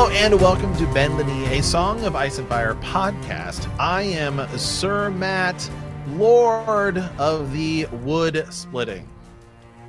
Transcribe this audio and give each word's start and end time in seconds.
Hello 0.00 0.12
and 0.12 0.40
welcome 0.40 0.74
to 0.76 0.86
Bend 0.94 1.18
the 1.18 1.24
Knee, 1.24 1.58
a 1.58 1.62
Song 1.62 2.02
of 2.06 2.16
Ice 2.16 2.38
and 2.38 2.48
Fire 2.48 2.74
podcast. 2.76 3.70
I 3.78 4.00
am 4.00 4.48
Sir 4.56 5.10
Matt, 5.10 5.70
Lord 6.12 6.96
of 7.18 7.52
the 7.52 7.84
Wood 7.84 8.46
Splitting. 8.48 9.06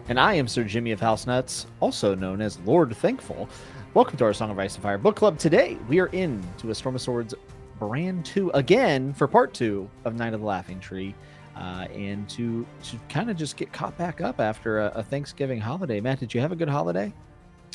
And 0.10 0.20
I 0.20 0.34
am 0.34 0.50
Sir 0.50 0.66
Jimmy 0.66 0.92
of 0.92 1.00
House 1.00 1.26
Nuts, 1.26 1.66
also 1.80 2.14
known 2.14 2.42
as 2.42 2.60
Lord 2.66 2.94
Thankful. 2.98 3.48
Welcome 3.94 4.18
to 4.18 4.26
our 4.26 4.34
Song 4.34 4.52
of 4.52 4.60
Ice 4.60 4.76
and 4.76 4.84
Fire 4.84 4.98
book 4.98 5.16
club. 5.16 5.40
Today 5.40 5.78
we 5.88 6.02
are 6.02 6.08
in 6.08 6.44
to 6.58 6.72
a 6.72 6.76
Storm 6.76 6.96
of 6.96 7.02
Swords 7.02 7.34
Bran 7.80 8.22
two 8.22 8.52
again 8.54 9.14
for 9.14 9.30
part 9.30 9.54
two 9.54 9.90
of 10.04 10.16
Knight 10.16 10.34
of 10.34 10.42
the 10.42 10.46
Laughing 10.46 10.82
Tree. 10.82 11.16
Uh, 11.56 11.88
and 11.94 12.28
to 12.32 12.68
to 12.84 13.00
kind 13.08 13.32
of 13.32 13.38
just 13.38 13.56
get 13.56 13.72
caught 13.72 13.98
back 13.98 14.20
up 14.20 14.42
after 14.42 14.82
a, 14.82 14.88
a 14.88 15.04
Thanksgiving 15.04 15.62
holiday. 15.62 16.02
Matt, 16.02 16.20
did 16.20 16.34
you 16.34 16.42
have 16.42 16.52
a 16.52 16.58
good 16.58 16.68
holiday? 16.68 17.14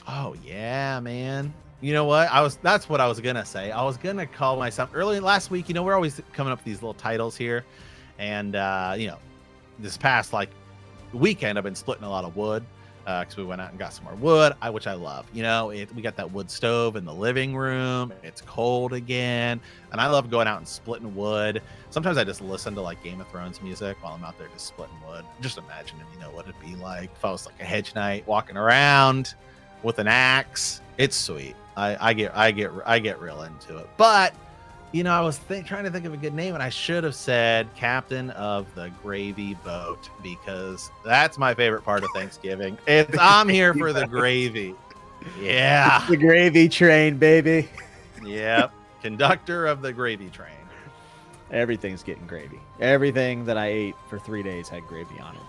Oh 0.07 0.37
yeah, 0.45 1.01
man. 1.01 1.55
You 1.80 1.93
know 1.93 2.05
what? 2.05 2.30
I 2.30 2.41
was 2.41 2.57
that's 2.57 2.89
what 2.89 3.01
I 3.01 3.07
was 3.07 3.21
gonna 3.21 3.45
say. 3.45 3.71
I 3.71 3.83
was 3.83 3.97
gonna 3.97 4.27
call 4.27 4.57
myself 4.57 4.91
early 4.95 5.21
last 5.21 5.51
week. 5.51 5.69
You 5.69 5.75
know, 5.75 5.83
we're 5.83 5.95
always 5.95 6.21
coming 6.33 6.52
up 6.52 6.61
with 6.61 6.65
these 6.65 6.77
little 6.77 6.95
titles 6.95 7.37
here, 7.37 7.65
and 8.19 8.57
uh, 8.57 8.95
you 8.97 9.09
know, 9.09 9.19
this 9.79 9.97
past 9.99 10.33
like 10.33 10.49
weekend, 11.13 11.59
I've 11.59 11.65
been 11.65 11.74
splitting 11.74 12.05
a 12.05 12.10
lot 12.10 12.24
of 12.24 12.35
wood 12.35 12.65
because 13.07 13.35
uh, 13.35 13.43
we 13.43 13.45
went 13.45 13.60
out 13.60 13.71
and 13.71 13.79
got 13.79 13.93
some 13.93 14.05
more 14.05 14.15
wood, 14.16 14.55
I, 14.60 14.68
which 14.68 14.88
I 14.88 14.95
love. 14.95 15.27
You 15.33 15.45
know, 15.45 15.71
it, 15.71 15.95
we 15.95 16.02
got 16.02 16.16
that 16.16 16.33
wood 16.33 16.51
stove 16.51 16.96
in 16.96 17.05
the 17.05 17.15
living 17.15 17.55
room. 17.55 18.13
It's 18.24 18.40
cold 18.40 18.93
again, 18.95 19.61
and 19.93 20.01
I 20.01 20.09
love 20.09 20.29
going 20.30 20.49
out 20.49 20.59
and 20.59 20.66
splitting 20.66 21.15
wood. 21.15 21.63
Sometimes 21.90 22.16
I 22.16 22.24
just 22.24 22.40
listen 22.40 22.74
to 22.74 22.80
like 22.80 23.02
Game 23.05 23.21
of 23.21 23.29
Thrones 23.29 23.61
music 23.63 23.96
while 24.01 24.15
I'm 24.15 24.24
out 24.24 24.38
there 24.38 24.49
just 24.49 24.66
splitting 24.66 24.96
wood. 25.07 25.24
Just 25.43 25.59
imagine 25.59 25.99
you 26.15 26.21
know 26.21 26.30
what 26.30 26.49
it'd 26.49 26.61
be 26.61 26.74
like 26.74 27.11
if 27.15 27.24
I 27.24 27.30
was 27.30 27.45
like 27.45 27.61
a 27.61 27.65
hedge 27.65 27.95
knight 27.95 28.27
walking 28.27 28.57
around 28.57 29.35
with 29.83 29.99
an 29.99 30.09
axe. 30.09 30.80
It's 30.99 31.15
sweet. 31.15 31.55
I, 31.77 32.09
I 32.10 32.13
get 32.15 32.37
I 32.37 32.51
get 32.51 32.71
I 32.85 32.99
get 32.99 33.21
real 33.21 33.43
into 33.43 33.77
it. 33.77 33.88
But 33.96 34.35
you 34.93 35.05
know, 35.05 35.13
I 35.13 35.21
was 35.21 35.38
th- 35.38 35.66
trying 35.66 35.85
to 35.85 35.91
think 35.91 36.07
of 36.07 36.15
a 36.15 36.16
good 36.16 36.33
name, 36.33 36.55
and 36.55 36.63
I 36.63 36.71
should 36.71 37.05
have 37.05 37.15
said 37.15 37.68
Captain 37.74 38.30
of 38.30 38.73
the 38.74 38.91
Gravy 39.02 39.55
Boat 39.55 40.09
because 40.23 40.91
that's 41.05 41.38
my 41.38 41.55
favorite 41.55 41.83
part 41.83 42.02
of 42.02 42.10
Thanksgiving. 42.15 42.79
It's 42.87 43.16
I'm 43.21 43.49
here 43.49 43.74
for 43.74 43.93
the 43.93 44.07
gravy. 44.07 44.74
Yeah, 45.41 46.05
the 46.09 46.16
gravy 46.16 46.68
train, 46.68 47.18
baby. 47.18 47.68
Yep, 48.24 48.73
conductor 49.02 49.66
of 49.66 49.83
the 49.83 49.93
gravy 49.93 50.30
train. 50.30 50.52
Everything's 51.51 52.02
getting 52.02 52.27
gravy. 52.27 52.61
Everything 52.80 53.45
that 53.45 53.57
I 53.57 53.66
ate 53.66 53.95
for 54.09 54.18
three 54.18 54.43
days 54.43 54.68
had 54.68 54.83
gravy 54.85 55.18
on 55.21 55.35
it. 55.35 55.40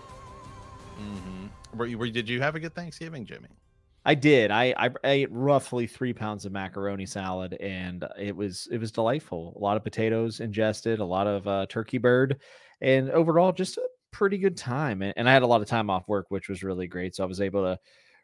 Mm-hmm. 1.01 1.77
Were 1.77 1.85
you, 1.85 1.97
were, 1.97 2.09
did 2.09 2.29
you 2.29 2.41
have 2.41 2.55
a 2.55 2.59
good 2.59 2.75
Thanksgiving, 2.75 3.25
Jimmy? 3.25 3.49
I 4.07 4.15
did. 4.15 4.51
I, 4.51 4.73
I 4.77 4.89
ate 5.03 5.29
roughly 5.33 5.85
three 5.85 6.13
pounds 6.13 6.45
of 6.45 6.53
macaroni 6.53 7.05
salad, 7.05 7.55
and 7.59 8.07
it 8.17 8.33
was 8.33 8.69
it 8.71 8.77
was 8.77 8.89
delightful. 8.89 9.53
A 9.57 9.59
lot 9.59 9.75
of 9.75 9.83
potatoes 9.83 10.39
ingested, 10.39 10.99
a 11.01 11.05
lot 11.05 11.27
of 11.27 11.45
uh, 11.45 11.65
turkey 11.67 11.97
bird, 11.97 12.39
and 12.79 13.11
overall 13.11 13.51
just 13.51 13.75
a 13.75 13.85
pretty 14.11 14.37
good 14.37 14.55
time. 14.55 15.01
And, 15.01 15.13
and 15.17 15.29
I 15.29 15.33
had 15.33 15.43
a 15.43 15.47
lot 15.47 15.59
of 15.59 15.67
time 15.67 15.89
off 15.89 16.07
work, 16.07 16.27
which 16.29 16.47
was 16.47 16.63
really 16.63 16.87
great. 16.87 17.15
So 17.15 17.23
I 17.25 17.27
was 17.27 17.41
able 17.41 17.63
to 17.63 17.77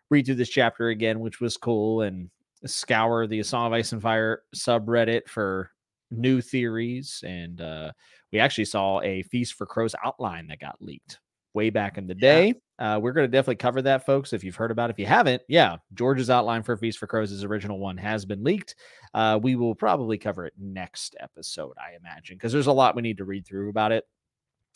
read 0.10 0.26
through 0.26 0.36
this 0.36 0.48
chapter 0.48 0.88
again, 0.88 1.20
which 1.20 1.42
was 1.42 1.58
cool, 1.58 2.04
and 2.04 2.30
scour 2.66 3.28
the 3.28 3.44
Song 3.44 3.68
of 3.68 3.74
Ice 3.74 3.92
and 3.92 4.02
Fire 4.02 4.44
subreddit 4.56 5.28
for 5.28 5.70
new 6.12 6.40
theories. 6.40 7.22
And 7.28 7.60
uh, 7.60 7.92
we 8.32 8.40
actually 8.40 8.66
saw 8.66 9.02
a 9.02 9.24
Feast 9.24 9.56
for 9.56 9.66
Crows 9.66 9.96
outline 10.06 10.48
that 10.48 10.62
got 10.62 10.82
leaked 10.82 11.20
way 11.54 11.72
back 11.72 11.98
in 11.98 12.08
the 12.08 12.16
day. 12.16 12.54
Uh, 12.80 13.00
we're 13.02 13.12
going 13.12 13.26
to 13.26 13.32
definitely 13.32 13.56
cover 13.56 13.82
that, 13.82 14.06
folks. 14.06 14.34
If 14.34 14.44
you've 14.44 14.56
heard 14.56 14.72
about 14.72 14.90
it, 14.90 14.94
if 14.94 15.00
you 15.00 15.06
haven't, 15.06 15.42
yeah, 15.48 15.78
George's 15.94 16.30
outline 16.30 16.64
for 16.64 16.76
Feast 16.76 16.98
for 16.98 17.08
Crows, 17.08 17.30
his 17.30 17.44
original 17.44 17.80
one, 17.80 17.98
has 17.98 18.26
been 18.26 18.44
leaked. 18.44 18.76
Uh, 19.14 19.40
we 19.42 19.56
will 19.56 19.76
probably 19.76 20.18
cover 20.18 20.46
it 20.46 20.54
next 20.58 21.16
episode, 21.20 21.74
I 21.78 21.96
imagine, 21.96 22.36
because 22.36 22.52
there's 22.52 22.68
a 22.68 22.72
lot 22.74 22.96
we 22.96 23.02
need 23.02 23.18
to 23.18 23.26
read 23.26 23.46
through 23.46 23.70
about 23.70 23.92
it 23.92 24.06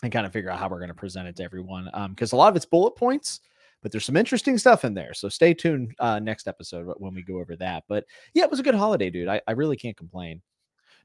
and 0.04 0.12
kind 0.12 0.26
of 0.26 0.34
figure 0.34 0.50
out 0.52 0.60
how 0.60 0.70
we're 0.70 0.78
going 0.78 0.90
to 0.90 0.94
present 0.94 1.28
it 1.28 1.36
to 1.38 1.44
everyone. 1.44 1.90
Because 2.10 2.34
um, 2.34 2.38
a 2.38 2.40
lot 2.40 2.50
of 2.50 2.56
it's 2.56 2.66
bullet 2.66 2.96
points, 2.96 3.40
but 3.82 3.92
there's 3.92 4.06
some 4.06 4.18
interesting 4.18 4.58
stuff 4.58 4.86
in 4.86 4.94
there. 4.94 5.14
So 5.14 5.28
stay 5.28 5.54
tuned 5.54 5.94
uh, 6.00 6.20
next 6.20 6.48
episode 6.48 6.88
when 6.98 7.16
we 7.16 7.24
go 7.24 7.40
over 7.40 7.56
that. 7.56 7.84
But 7.88 8.06
yeah, 8.34 8.44
it 8.44 8.52
was 8.52 8.60
a 8.60 8.64
good 8.64 8.76
holiday, 8.76 9.10
dude. 9.10 9.28
I, 9.28 9.42
I 9.48 9.54
really 9.54 9.76
can't 9.76 9.98
complain 9.98 10.42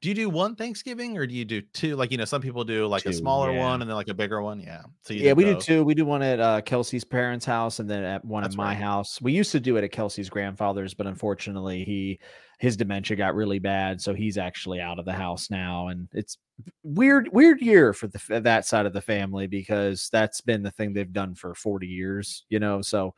do 0.02 0.08
you 0.08 0.16
do 0.16 0.28
one 0.28 0.56
Thanksgiving 0.56 1.16
or 1.16 1.28
do 1.28 1.34
you 1.34 1.44
do 1.44 1.60
two? 1.60 1.94
Like 1.94 2.10
you 2.10 2.18
know, 2.18 2.24
some 2.24 2.42
people 2.42 2.64
do 2.64 2.88
like 2.88 3.04
two, 3.04 3.10
a 3.10 3.12
smaller 3.12 3.52
yeah. 3.52 3.60
one 3.60 3.80
and 3.80 3.88
then 3.88 3.96
like 3.96 4.08
a 4.08 4.14
bigger 4.14 4.42
one. 4.42 4.58
Yeah. 4.58 4.82
So 5.02 5.14
yeah, 5.14 5.32
we 5.32 5.44
both. 5.44 5.64
do 5.64 5.76
two. 5.76 5.84
We 5.84 5.94
do 5.94 6.04
one 6.04 6.22
at 6.22 6.40
uh, 6.40 6.60
Kelsey's 6.60 7.04
parents' 7.04 7.46
house 7.46 7.78
and 7.78 7.88
then 7.88 8.02
at 8.02 8.24
one 8.24 8.42
That's 8.42 8.56
at 8.56 8.58
my 8.58 8.64
right. 8.70 8.76
house. 8.76 9.22
We 9.22 9.32
used 9.32 9.52
to 9.52 9.60
do 9.60 9.76
it 9.76 9.84
at 9.84 9.92
Kelsey's 9.92 10.28
grandfather's, 10.28 10.92
but 10.92 11.06
unfortunately, 11.06 11.84
he 11.84 12.18
his 12.58 12.76
dementia 12.76 13.16
got 13.16 13.36
really 13.36 13.60
bad, 13.60 14.00
so 14.00 14.12
he's 14.12 14.38
actually 14.38 14.80
out 14.80 14.98
of 14.98 15.04
the 15.04 15.12
house 15.12 15.50
now. 15.50 15.86
And 15.86 16.08
it's 16.12 16.36
weird, 16.82 17.28
weird 17.32 17.60
year 17.60 17.92
for 17.92 18.08
the 18.08 18.40
that 18.40 18.66
side 18.66 18.86
of 18.86 18.92
the 18.92 19.00
family 19.00 19.46
because 19.46 20.08
that's 20.12 20.40
been 20.40 20.64
the 20.64 20.72
thing 20.72 20.92
they've 20.92 21.12
done 21.12 21.36
for 21.36 21.54
forty 21.54 21.86
years. 21.86 22.44
You 22.48 22.58
know, 22.58 22.82
so 22.82 23.14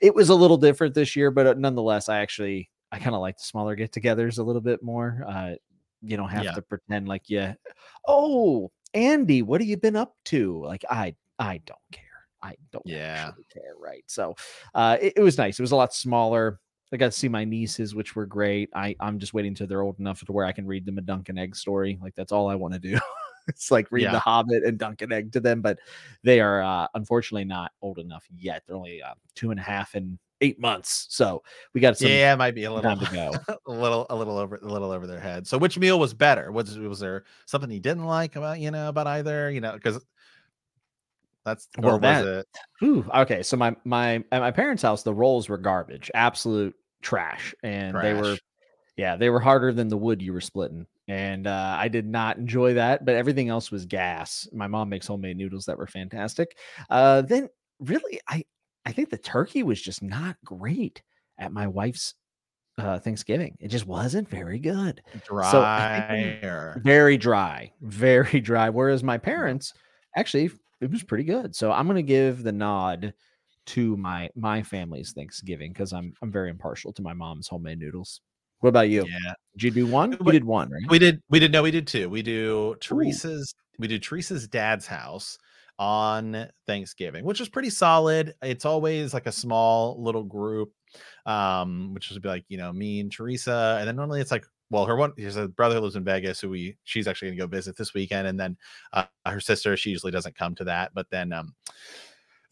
it 0.00 0.14
was 0.14 0.28
a 0.28 0.36
little 0.36 0.56
different 0.56 0.94
this 0.94 1.16
year, 1.16 1.32
but 1.32 1.48
uh, 1.48 1.54
nonetheless, 1.58 2.08
I 2.08 2.20
actually 2.20 2.70
I 2.92 3.00
kind 3.00 3.16
of 3.16 3.20
like 3.20 3.36
the 3.36 3.44
smaller 3.44 3.74
get-togethers 3.74 4.38
a 4.38 4.42
little 4.42 4.62
bit 4.62 4.82
more. 4.82 5.24
Uh, 5.28 5.54
you 6.02 6.16
don't 6.16 6.28
have 6.28 6.44
yeah. 6.44 6.52
to 6.52 6.62
pretend 6.62 7.08
like 7.08 7.28
you 7.28 7.54
oh 8.06 8.70
andy 8.94 9.42
what 9.42 9.60
have 9.60 9.68
you 9.68 9.76
been 9.76 9.96
up 9.96 10.14
to? 10.26 10.62
Like 10.64 10.84
i 10.90 11.14
i 11.38 11.60
don't 11.66 11.78
care. 11.92 12.04
I 12.42 12.54
don't 12.72 12.86
yeah. 12.86 13.32
care. 13.52 13.74
Right 13.80 14.04
so 14.06 14.36
uh 14.74 14.96
it, 15.00 15.14
it, 15.16 15.20
was 15.20 15.38
nice. 15.38 15.58
It 15.58 15.62
was 15.62 15.72
a 15.72 15.76
lot 15.76 15.94
smaller. 15.94 16.60
I 16.92 16.96
got 16.96 17.12
to 17.12 17.18
see 17.18 17.28
my 17.28 17.44
nieces 17.44 17.94
which 17.94 18.16
were 18.16 18.26
great. 18.26 18.70
I 18.74 18.94
i'm 19.00 19.18
just 19.18 19.34
waiting 19.34 19.54
till 19.54 19.66
they're 19.66 19.82
old 19.82 19.98
enough 19.98 20.24
to 20.24 20.32
where 20.32 20.46
i 20.46 20.52
can 20.52 20.66
read 20.66 20.86
them 20.86 20.98
a 20.98 21.02
dunk 21.02 21.28
and 21.28 21.38
egg 21.38 21.56
story. 21.56 21.98
Like 22.00 22.14
that's 22.14 22.32
all 22.32 22.48
i 22.48 22.54
want 22.54 22.74
to 22.74 22.80
do. 22.80 22.98
It's 23.48 23.70
like 23.70 23.90
read 23.90 24.02
yeah. 24.02 24.12
the 24.12 24.18
hobbit 24.18 24.62
and 24.62 24.78
dunk 24.78 25.00
and 25.00 25.10
egg 25.10 25.32
to 25.32 25.40
them 25.40 25.62
but 25.62 25.78
they 26.22 26.38
are 26.38 26.62
uh 26.62 26.86
unfortunately 26.92 27.46
not 27.46 27.72
old 27.80 27.98
enough 27.98 28.26
yet. 28.36 28.62
They're 28.66 28.76
only 28.76 29.02
uh, 29.02 29.14
two 29.34 29.50
and 29.50 29.58
a 29.58 29.62
half 29.62 29.94
and 29.94 30.18
eight 30.40 30.60
months. 30.60 31.06
So 31.10 31.42
we 31.74 31.80
got 31.80 31.98
some. 31.98 32.08
Yeah, 32.08 32.32
it 32.32 32.36
might 32.36 32.54
be 32.54 32.64
a 32.64 32.72
little 32.72 32.96
to 32.96 33.12
go. 33.12 33.32
a 33.66 33.72
little, 33.72 34.06
a 34.10 34.16
little 34.16 34.38
over, 34.38 34.56
a 34.56 34.66
little 34.66 34.90
over 34.90 35.06
their 35.06 35.20
head. 35.20 35.46
So 35.46 35.58
which 35.58 35.78
meal 35.78 35.98
was 35.98 36.14
better? 36.14 36.50
Was 36.52 36.78
was 36.78 37.00
there 37.00 37.24
something 37.46 37.70
you 37.70 37.80
didn't 37.80 38.04
like 38.04 38.36
about 38.36 38.60
you 38.60 38.70
know 38.70 38.88
about 38.88 39.06
either? 39.06 39.50
You 39.50 39.60
know, 39.60 39.72
because 39.72 40.04
that's 41.44 41.68
well 41.78 41.98
that. 41.98 42.46
Whew, 42.80 43.08
okay, 43.14 43.42
so 43.42 43.56
my 43.56 43.76
my 43.84 44.24
at 44.32 44.40
my 44.40 44.50
parents' 44.50 44.82
house, 44.82 45.02
the 45.02 45.14
rolls 45.14 45.48
were 45.48 45.58
garbage, 45.58 46.10
absolute 46.14 46.74
trash, 47.02 47.54
and 47.62 47.92
trash. 47.92 48.04
they 48.04 48.14
were. 48.14 48.36
Yeah, 48.96 49.14
they 49.14 49.30
were 49.30 49.38
harder 49.38 49.72
than 49.72 49.86
the 49.86 49.96
wood 49.96 50.20
you 50.20 50.32
were 50.32 50.40
splitting 50.40 50.84
and 51.08 51.46
uh, 51.46 51.76
I 51.78 51.88
did 51.88 52.06
not 52.06 52.36
enjoy 52.36 52.74
that. 52.74 53.04
But 53.04 53.14
everything 53.14 53.48
else 53.48 53.70
was 53.70 53.86
gas. 53.86 54.46
My 54.52 54.66
mom 54.66 54.90
makes 54.90 55.06
homemade 55.06 55.38
noodles 55.38 55.64
that 55.64 55.78
were 55.78 55.86
fantastic. 55.86 56.56
Uh, 56.90 57.22
then 57.22 57.48
really, 57.80 58.20
I 58.28 58.44
I 58.88 58.92
think 58.92 59.10
the 59.10 59.18
turkey 59.18 59.62
was 59.62 59.82
just 59.82 60.02
not 60.02 60.36
great 60.46 61.02
at 61.36 61.52
my 61.52 61.66
wife's 61.66 62.14
uh, 62.78 62.98
Thanksgiving. 62.98 63.54
It 63.60 63.68
just 63.68 63.86
wasn't 63.86 64.26
very 64.30 64.58
good. 64.58 65.02
Dry. 65.26 65.50
So 65.50 66.80
very 66.82 67.18
dry, 67.18 67.70
very 67.82 68.40
dry. 68.40 68.70
Whereas 68.70 69.04
my 69.04 69.18
parents 69.18 69.74
actually 70.16 70.50
it 70.80 70.90
was 70.90 71.02
pretty 71.02 71.24
good. 71.24 71.54
So 71.54 71.70
I'm 71.70 71.86
gonna 71.86 72.00
give 72.00 72.42
the 72.42 72.52
nod 72.52 73.12
to 73.66 73.94
my 73.98 74.30
my 74.34 74.62
family's 74.62 75.12
Thanksgiving 75.12 75.70
because 75.74 75.92
I'm 75.92 76.14
I'm 76.22 76.32
very 76.32 76.48
impartial 76.48 76.90
to 76.94 77.02
my 77.02 77.12
mom's 77.12 77.46
homemade 77.46 77.80
noodles. 77.80 78.22
What 78.60 78.70
about 78.70 78.88
you? 78.88 79.04
Yeah. 79.06 79.34
Did 79.52 79.62
you 79.64 79.70
do 79.70 79.86
one? 79.86 80.16
We 80.22 80.32
did 80.32 80.44
one, 80.44 80.70
right? 80.70 80.82
We 80.88 80.98
did 80.98 81.20
we 81.28 81.40
did 81.40 81.52
no, 81.52 81.62
we 81.62 81.72
did 81.72 81.86
two. 81.86 82.08
We 82.08 82.22
do 82.22 82.74
Teresa's 82.80 83.54
Ooh. 83.54 83.76
we 83.80 83.86
do 83.86 83.98
Teresa's 83.98 84.48
dad's 84.48 84.86
house 84.86 85.38
on 85.78 86.48
Thanksgiving, 86.66 87.24
which 87.24 87.40
is 87.40 87.48
pretty 87.48 87.70
solid. 87.70 88.34
It's 88.42 88.64
always 88.64 89.14
like 89.14 89.26
a 89.26 89.32
small 89.32 90.02
little 90.02 90.24
group, 90.24 90.72
um, 91.26 91.94
which 91.94 92.10
would 92.10 92.22
be 92.22 92.28
like, 92.28 92.44
you 92.48 92.58
know, 92.58 92.72
me 92.72 93.00
and 93.00 93.12
Teresa. 93.12 93.76
And 93.78 93.88
then 93.88 93.96
normally 93.96 94.20
it's 94.20 94.30
like, 94.32 94.44
well, 94.70 94.84
her 94.86 94.96
one, 94.96 95.12
a 95.18 95.48
brother 95.48 95.80
lives 95.80 95.96
in 95.96 96.04
Vegas 96.04 96.40
who 96.40 96.50
we, 96.50 96.76
she's 96.84 97.06
actually 97.06 97.28
gonna 97.28 97.38
go 97.38 97.46
visit 97.46 97.76
this 97.76 97.94
weekend. 97.94 98.26
And 98.26 98.38
then 98.38 98.56
uh, 98.92 99.04
her 99.24 99.40
sister, 99.40 99.76
she 99.76 99.90
usually 99.90 100.12
doesn't 100.12 100.36
come 100.36 100.54
to 100.56 100.64
that. 100.64 100.92
But 100.94 101.08
then 101.10 101.32
um, 101.32 101.54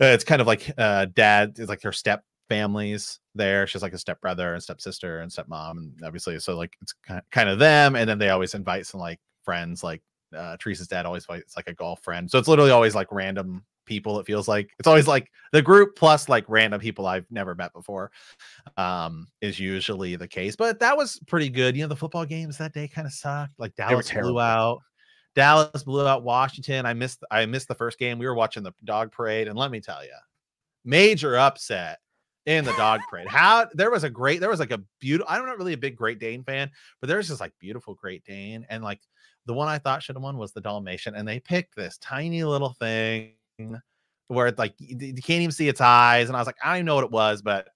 it's 0.01 0.25
kind 0.25 0.41
of 0.41 0.47
like 0.47 0.73
uh, 0.79 1.07
dad, 1.07 1.59
is 1.59 1.69
like 1.69 1.83
her 1.83 1.93
step 1.93 2.25
families 2.49 3.19
there. 3.35 3.67
She's 3.67 3.83
like 3.83 3.93
a 3.93 3.99
step 3.99 4.21
brother 4.21 4.55
and 4.55 4.63
stepsister 4.63 5.21
and 5.21 5.31
stepmom. 5.31 5.73
And 5.73 5.93
obviously, 6.05 6.39
so 6.39 6.57
like 6.57 6.77
it's 6.81 6.95
kind 7.31 7.49
of 7.49 7.59
them. 7.59 7.97
And 7.97 8.09
then 8.09 8.19
they 8.19 8.31
always 8.31 8.55
invite 8.55 8.87
some 8.87 9.01
like 9.01 9.21
friends 9.45 9.83
like 9.83 10.03
uh, 10.35 10.57
Teresa's 10.59 10.89
dad 10.89 11.07
always 11.07 11.25
fights 11.25 11.57
like 11.57 11.69
a 11.69 11.75
golf 11.75 12.03
friend. 12.03 12.31
So 12.31 12.39
it's 12.39 12.49
literally 12.49 12.71
always 12.71 12.95
like 12.95 13.09
random 13.11 13.65
people. 13.87 14.19
It 14.19 14.27
feels 14.27 14.49
like 14.49 14.71
it's 14.79 14.89
always 14.89 15.07
like 15.07 15.31
the 15.53 15.63
group 15.63 15.97
plus 15.97 16.29
like 16.29 16.45
random 16.49 16.81
people 16.81 17.07
I've 17.07 17.27
never 17.31 17.55
met 17.55 17.73
before 17.73 18.11
um, 18.77 19.29
is 19.41 19.59
usually 19.59 20.17
the 20.17 20.29
case. 20.29 20.57
But 20.57 20.81
that 20.81 20.97
was 20.97 21.21
pretty 21.27 21.49
good. 21.49 21.77
You 21.77 21.83
know, 21.83 21.89
the 21.89 21.97
football 21.97 22.27
games 22.27 22.59
that 22.59 22.75
day 22.75 22.89
kind 22.89 23.07
of 23.07 23.13
sucked. 23.13 23.59
Like 23.59 23.75
Dallas 23.77 24.11
blew 24.11 24.41
out. 24.41 24.81
Dallas 25.35 25.83
blew 25.83 26.07
out 26.07 26.25
Washington. 26.25 26.87
I 26.87 26.95
missed 26.95 27.23
I 27.31 27.47
missed 27.47 27.69
the 27.69 27.75
first 27.75 27.99
game. 27.99 28.19
We 28.19 28.27
were 28.27 28.35
watching 28.35 28.63
the 28.63 28.73
dog 28.85 29.13
parade, 29.13 29.49
and 29.49 29.59
let 29.59 29.71
me 29.71 29.81
tell 29.81 30.03
you, 30.03 30.17
major 30.85 31.39
upset 31.39 31.99
in 32.47 32.65
the 32.65 32.73
dog 32.73 33.01
parade. 33.11 33.29
How 33.29 33.67
there 33.75 33.91
was 33.91 34.05
a 34.05 34.11
great, 34.11 34.41
there 34.41 34.49
was 34.49 34.61
like 34.61 34.71
a 34.71 34.81
beautiful. 34.99 35.31
I'm 35.31 35.45
not 35.45 35.59
really 35.59 35.75
a 35.75 35.79
big 35.79 35.97
Great 35.97 36.19
Dane 36.19 36.43
fan, 36.43 36.71
but 37.01 37.09
there's 37.09 37.29
this 37.29 37.41
like 37.41 37.53
beautiful 37.61 37.95
Great 37.95 38.25
Dane, 38.25 38.67
and 38.71 38.83
like 38.83 39.01
the 39.47 39.55
one 39.55 39.69
I 39.69 39.79
thought 39.79 40.03
should 40.03 40.17
have 40.17 40.23
won 40.23 40.37
was 40.37 40.53
the 40.53 40.61
Dalmatian, 40.61 41.15
and 41.15 41.27
they 41.27 41.41
picked 41.41 41.75
this 41.77 41.99
tiny 41.99 42.45
little 42.45 42.75
thing 42.75 43.33
where 44.29 44.49
it's 44.49 44.59
like 44.59 44.75
you, 44.79 44.97
you 44.99 45.23
can't 45.23 45.43
even 45.43 45.53
see 45.53 45.69
its 45.69 45.81
eyes, 45.81 46.29
and 46.29 46.37
I 46.37 46.41
was 46.41 46.47
like, 46.47 46.57
I 46.63 46.69
don't 46.69 46.77
even 46.77 46.87
know 46.87 46.97
what 46.97 47.05
it 47.05 47.11
was, 47.11 47.43
but 47.43 47.69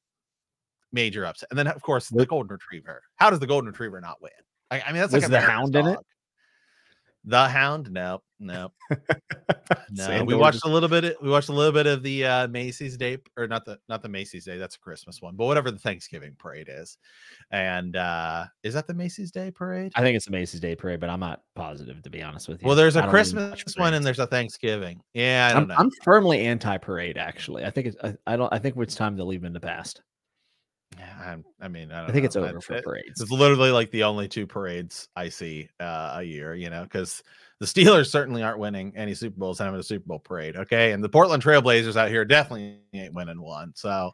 major 0.92 1.24
upset. 1.24 1.48
And 1.50 1.58
then 1.58 1.68
of 1.68 1.80
course 1.82 2.08
the 2.08 2.26
Golden 2.26 2.52
Retriever. 2.52 3.02
How 3.16 3.30
does 3.30 3.38
the 3.38 3.46
Golden 3.46 3.70
Retriever 3.70 4.00
not 4.00 4.20
win? 4.20 4.32
I, 4.70 4.80
I 4.80 4.92
mean, 4.92 5.00
that's 5.00 5.12
was 5.12 5.22
like 5.22 5.30
the 5.30 5.40
Hound 5.40 5.72
dog. 5.72 5.86
in 5.86 5.92
it. 5.92 5.98
The 7.24 7.48
Hound? 7.48 7.90
Nope, 7.90 8.22
nope. 8.38 8.72
no, 9.90 10.24
we 10.24 10.34
watched 10.34 10.64
a 10.64 10.68
little 10.68 10.88
bit. 10.88 11.04
Of, 11.04 11.16
we 11.20 11.28
watched 11.28 11.50
a 11.50 11.52
little 11.52 11.72
bit 11.72 11.86
of 11.86 12.02
the 12.02 12.24
uh, 12.24 12.48
Macy's 12.48 12.96
Day, 12.96 13.18
or 13.36 13.46
not 13.46 13.66
the 13.66 13.78
not 13.88 14.02
the 14.02 14.08
Macy's 14.08 14.46
Day. 14.46 14.56
That's 14.56 14.76
a 14.76 14.78
Christmas 14.78 15.20
one, 15.20 15.36
but 15.36 15.44
whatever 15.44 15.70
the 15.70 15.78
Thanksgiving 15.78 16.34
parade 16.38 16.68
is. 16.70 16.96
And 17.50 17.96
uh 17.96 18.46
is 18.62 18.74
that 18.74 18.86
the 18.86 18.94
Macy's 18.94 19.30
Day 19.30 19.50
parade? 19.50 19.92
I 19.94 20.00
think 20.00 20.16
it's 20.16 20.24
the 20.24 20.30
Macy's 20.30 20.60
Day 20.60 20.74
parade, 20.74 21.00
but 21.00 21.10
I'm 21.10 21.20
not 21.20 21.42
positive 21.54 22.02
to 22.02 22.10
be 22.10 22.22
honest 22.22 22.48
with 22.48 22.62
you. 22.62 22.66
Well, 22.66 22.76
there's 22.76 22.96
a 22.96 23.06
Christmas 23.08 23.62
one 23.76 23.94
and 23.94 24.04
there's 24.04 24.18
a 24.18 24.26
Thanksgiving. 24.26 25.00
Yeah, 25.12 25.48
I 25.50 25.52
don't 25.52 25.62
I'm, 25.62 25.68
know. 25.68 25.74
I'm 25.76 25.90
firmly 26.02 26.40
anti-parade. 26.40 27.18
Actually, 27.18 27.64
I 27.64 27.70
think 27.70 27.88
it's. 27.88 27.96
I, 28.02 28.14
I 28.26 28.36
don't. 28.36 28.52
I 28.52 28.58
think 28.58 28.76
it's 28.78 28.94
time 28.94 29.16
to 29.18 29.24
leave 29.24 29.44
in 29.44 29.52
the 29.52 29.60
past. 29.60 30.00
Yeah, 30.98 31.36
I, 31.60 31.64
I 31.64 31.68
mean, 31.68 31.92
I, 31.92 32.04
I 32.04 32.10
think 32.10 32.22
know. 32.22 32.26
it's 32.26 32.36
over 32.36 32.60
for 32.60 32.82
parades. 32.82 33.20
It's 33.20 33.30
literally 33.30 33.70
like 33.70 33.90
the 33.90 34.02
only 34.02 34.26
two 34.26 34.46
parades 34.46 35.08
I 35.14 35.28
see 35.28 35.68
uh, 35.78 36.14
a 36.16 36.22
year, 36.22 36.54
you 36.54 36.68
know, 36.68 36.82
because 36.82 37.22
the 37.60 37.66
Steelers 37.66 38.06
certainly 38.10 38.42
aren't 38.42 38.58
winning 38.58 38.92
any 38.96 39.14
Super 39.14 39.38
Bowls 39.38 39.60
and 39.60 39.66
having 39.66 39.80
a 39.80 39.84
Super 39.84 40.06
Bowl 40.06 40.18
parade. 40.18 40.56
Okay. 40.56 40.92
And 40.92 41.02
the 41.02 41.08
Portland 41.08 41.42
Trailblazers 41.42 41.96
out 41.96 42.08
here 42.08 42.24
definitely 42.24 42.80
ain't 42.92 43.14
winning 43.14 43.40
one. 43.40 43.72
So 43.74 44.12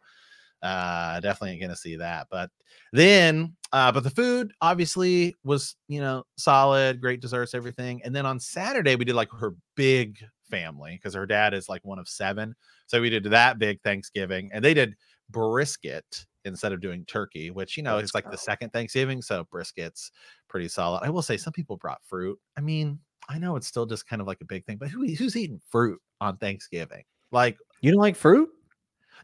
uh 0.63 1.21
definitely 1.21 1.53
ain't 1.53 1.61
gonna 1.61 1.77
see 1.77 1.97
that. 1.97 2.29
But 2.31 2.51
then 2.93 3.55
uh 3.73 3.93
but 3.93 4.05
the 4.05 4.11
food 4.11 4.53
obviously 4.61 5.35
was 5.45 5.77
you 5.87 6.01
know 6.01 6.25
solid, 6.39 7.01
great 7.01 7.21
desserts, 7.21 7.55
everything. 7.55 8.03
And 8.05 8.15
then 8.15 8.27
on 8.27 8.41
Saturday 8.41 8.97
we 8.97 9.05
did 9.05 9.15
like 9.15 9.31
her 9.39 9.55
big 9.77 10.19
family 10.51 10.93
because 10.93 11.15
her 11.15 11.27
dad 11.27 11.55
is 11.55 11.69
like 11.69 11.85
one 11.85 11.99
of 11.99 12.09
seven. 12.09 12.55
So 12.87 13.01
we 13.01 13.11
did 13.11 13.25
that 13.25 13.59
big 13.59 13.81
Thanksgiving 13.83 14.51
and 14.53 14.65
they 14.65 14.75
did 14.75 14.97
brisket 15.31 16.27
instead 16.47 16.73
of 16.73 16.81
doing 16.81 17.05
turkey, 17.05 17.51
which 17.51 17.77
you 17.77 17.83
know 17.83 17.99
is 17.99 18.15
like 18.15 18.31
the 18.31 18.39
second 18.39 18.73
Thanksgiving. 18.73 19.21
So 19.21 19.45
brisket's 19.45 20.11
pretty 20.49 20.69
solid. 20.69 21.01
I 21.03 21.11
will 21.11 21.23
say 21.23 21.37
some 21.37 21.53
people 21.53 21.77
brought 21.77 22.01
fruit. 22.05 22.39
I 22.57 22.61
mean, 22.61 22.99
I 23.29 23.39
know 23.39 23.57
it's 23.57 23.67
still 23.67 23.87
just 23.87 24.09
kind 24.09 24.23
of 24.23 24.29
like 24.29 24.41
a 24.41 24.47
big 24.47 24.65
thing, 24.65 24.79
but 24.79 24.89
who, 24.89 25.07
who's 25.07 25.37
eating 25.37 25.61
fruit 25.69 26.01
on 26.21 26.37
Thanksgiving? 26.39 27.03
Like, 27.33 27.59
you 27.81 27.91
don't 27.91 28.01
like 28.01 28.17
fruit? 28.17 28.49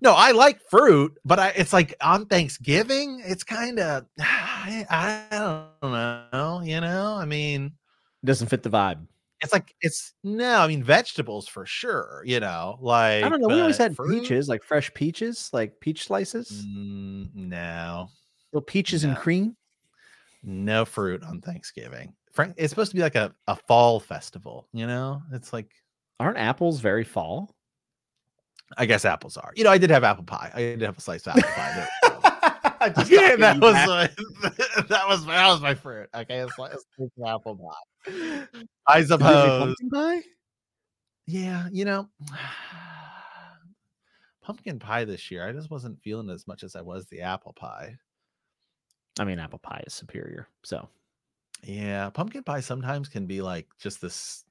No, 0.00 0.12
I 0.12 0.32
like 0.32 0.60
fruit, 0.68 1.16
but 1.24 1.38
I 1.38 1.48
it's 1.50 1.72
like 1.72 1.94
on 2.00 2.26
Thanksgiving, 2.26 3.22
it's 3.24 3.44
kind 3.44 3.78
of 3.78 4.06
I, 4.20 4.86
I 4.90 5.36
don't 5.80 5.92
know, 5.92 6.62
you 6.64 6.80
know. 6.80 7.14
I 7.14 7.24
mean, 7.24 7.66
it 8.22 8.26
doesn't 8.26 8.48
fit 8.48 8.62
the 8.62 8.70
vibe. 8.70 9.06
It's 9.42 9.52
like 9.52 9.74
it's 9.80 10.14
no, 10.22 10.58
I 10.60 10.68
mean 10.68 10.84
vegetables 10.84 11.48
for 11.48 11.66
sure, 11.66 12.22
you 12.24 12.40
know. 12.40 12.78
Like 12.80 13.24
I 13.24 13.28
don't 13.28 13.40
know. 13.40 13.48
We 13.48 13.60
always 13.60 13.76
had 13.76 13.96
fruit? 13.96 14.22
peaches, 14.22 14.48
like 14.48 14.62
fresh 14.62 14.92
peaches, 14.94 15.50
like 15.52 15.80
peach 15.80 16.06
slices. 16.06 16.64
Mm, 16.64 17.34
no, 17.34 18.08
little 18.52 18.64
peaches 18.64 19.04
no. 19.04 19.10
and 19.10 19.18
cream. 19.18 19.56
No 20.44 20.84
fruit 20.84 21.22
on 21.22 21.40
Thanksgiving. 21.40 22.14
Frank, 22.32 22.54
it's 22.56 22.70
supposed 22.70 22.90
to 22.90 22.96
be 22.96 23.02
like 23.02 23.14
a, 23.14 23.34
a 23.46 23.56
fall 23.56 24.00
festival, 24.00 24.68
you 24.72 24.86
know? 24.86 25.22
It's 25.32 25.52
like 25.52 25.70
aren't 26.18 26.38
apples 26.38 26.80
very 26.80 27.04
fall? 27.04 27.54
I 28.76 28.86
guess 28.86 29.04
apples 29.04 29.36
are. 29.36 29.52
You 29.54 29.64
know, 29.64 29.70
I 29.70 29.78
did 29.78 29.90
have 29.90 30.02
apple 30.02 30.24
pie. 30.24 30.50
I 30.54 30.60
did 30.60 30.82
have 30.82 30.96
a 30.96 31.00
slice 31.00 31.26
of 31.26 31.36
apple 31.36 31.50
pie. 31.50 31.88
Yeah, 33.08 33.36
that 33.40 33.60
was 33.60 33.74
my, 33.74 34.10
that 34.88 35.08
was 35.08 35.26
my, 35.26 35.34
that 35.34 35.48
was 35.48 35.60
my 35.60 35.74
fruit. 35.74 36.08
Okay, 36.14 36.38
it's 36.38 36.58
like 36.58 36.72
it's 36.72 37.12
apple 37.26 37.56
pie. 37.56 38.46
I 38.88 39.04
suppose. 39.04 39.74
pie? 39.92 40.22
Yeah, 41.26 41.68
you 41.72 41.84
know, 41.84 42.08
pumpkin 44.42 44.78
pie 44.78 45.04
this 45.04 45.30
year. 45.30 45.46
I 45.46 45.52
just 45.52 45.70
wasn't 45.70 46.02
feeling 46.02 46.30
as 46.30 46.46
much 46.46 46.62
as 46.62 46.76
I 46.76 46.80
was 46.80 47.06
the 47.06 47.20
apple 47.20 47.52
pie. 47.52 47.96
I 49.18 49.24
mean, 49.24 49.38
apple 49.38 49.58
pie 49.58 49.82
is 49.86 49.94
superior. 49.94 50.48
So 50.62 50.88
yeah, 51.62 52.10
pumpkin 52.10 52.42
pie 52.42 52.60
sometimes 52.60 53.08
can 53.08 53.26
be 53.26 53.42
like 53.42 53.66
just 53.78 54.00
this 54.00 54.44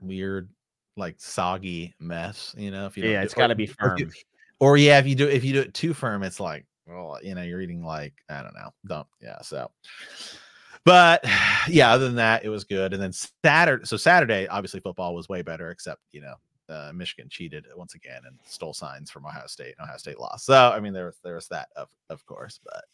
weird, 0.00 0.50
like 0.96 1.16
soggy 1.18 1.94
mess. 1.98 2.54
You 2.56 2.70
know, 2.70 2.86
if 2.86 2.96
you 2.96 3.04
yeah, 3.04 3.22
it's 3.22 3.34
got 3.34 3.48
to 3.48 3.54
be 3.54 3.66
firm. 3.66 4.02
Or, 4.02 4.10
or, 4.60 4.76
yeah, 4.76 4.98
if 4.98 5.06
you 5.06 5.14
do 5.14 5.28
if 5.28 5.42
you 5.42 5.52
do 5.52 5.60
it 5.60 5.74
too 5.74 5.94
firm, 5.94 6.22
it's 6.22 6.40
like 6.40 6.66
well, 6.90 7.18
you 7.22 7.34
know, 7.34 7.42
you're 7.42 7.60
eating 7.60 7.84
like 7.84 8.14
I 8.28 8.42
don't 8.42 8.54
know, 8.54 8.70
dump. 8.86 9.08
Yeah, 9.20 9.40
so. 9.42 9.70
But 10.84 11.24
yeah, 11.68 11.92
other 11.92 12.06
than 12.06 12.16
that, 12.16 12.44
it 12.44 12.48
was 12.48 12.64
good. 12.64 12.92
And 12.92 13.02
then 13.02 13.12
Saturday, 13.44 13.84
so 13.84 13.96
Saturday, 13.96 14.46
obviously 14.48 14.80
football 14.80 15.14
was 15.14 15.28
way 15.28 15.42
better, 15.42 15.70
except 15.70 16.02
you 16.12 16.22
know, 16.22 16.34
uh, 16.68 16.92
Michigan 16.94 17.28
cheated 17.30 17.66
once 17.76 17.94
again 17.94 18.22
and 18.26 18.38
stole 18.46 18.74
signs 18.74 19.10
from 19.10 19.26
Ohio 19.26 19.46
State. 19.46 19.74
Ohio 19.80 19.96
State 19.96 20.18
lost. 20.18 20.46
So 20.46 20.70
I 20.70 20.80
mean, 20.80 20.92
there 20.92 21.06
was 21.06 21.18
there 21.22 21.34
was 21.34 21.48
that 21.48 21.68
of 21.76 21.88
of 22.08 22.24
course, 22.26 22.60
but 22.64 22.84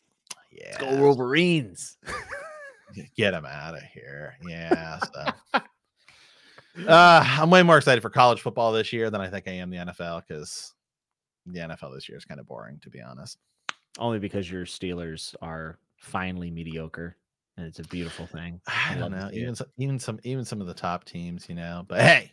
yeah, 0.50 0.76
Let's 0.80 0.96
go 0.96 1.02
Wolverines. 1.02 1.98
Get 3.16 3.32
them 3.32 3.44
out 3.44 3.74
of 3.74 3.82
here. 3.82 4.36
Yeah. 4.48 5.00
So. 5.00 5.60
uh, 6.86 7.24
I'm 7.40 7.50
way 7.50 7.64
more 7.64 7.78
excited 7.78 8.00
for 8.00 8.10
college 8.10 8.40
football 8.40 8.72
this 8.72 8.92
year 8.92 9.10
than 9.10 9.20
I 9.20 9.28
think 9.28 9.48
I 9.48 9.52
am 9.52 9.70
the 9.70 9.78
NFL 9.78 10.22
because 10.26 10.72
the 11.46 11.60
NFL 11.60 11.94
this 11.94 12.08
year 12.08 12.18
is 12.18 12.24
kind 12.24 12.40
of 12.40 12.46
boring, 12.46 12.78
to 12.82 12.90
be 12.90 13.00
honest. 13.00 13.38
Only 13.98 14.18
because 14.18 14.50
your 14.50 14.66
Steelers 14.66 15.34
are 15.40 15.78
finally 15.96 16.50
mediocre, 16.50 17.16
and 17.56 17.66
it's 17.66 17.78
a 17.78 17.84
beautiful 17.84 18.26
thing. 18.26 18.60
I, 18.66 18.94
I 18.94 18.98
don't 18.98 19.12
know. 19.12 19.30
Even 19.32 19.54
some, 19.54 19.68
even 19.78 19.98
some, 19.98 20.20
even 20.22 20.44
some 20.44 20.60
of 20.60 20.66
the 20.66 20.74
top 20.74 21.04
teams, 21.04 21.48
you 21.48 21.54
know. 21.54 21.84
But 21.88 22.02
hey, 22.02 22.32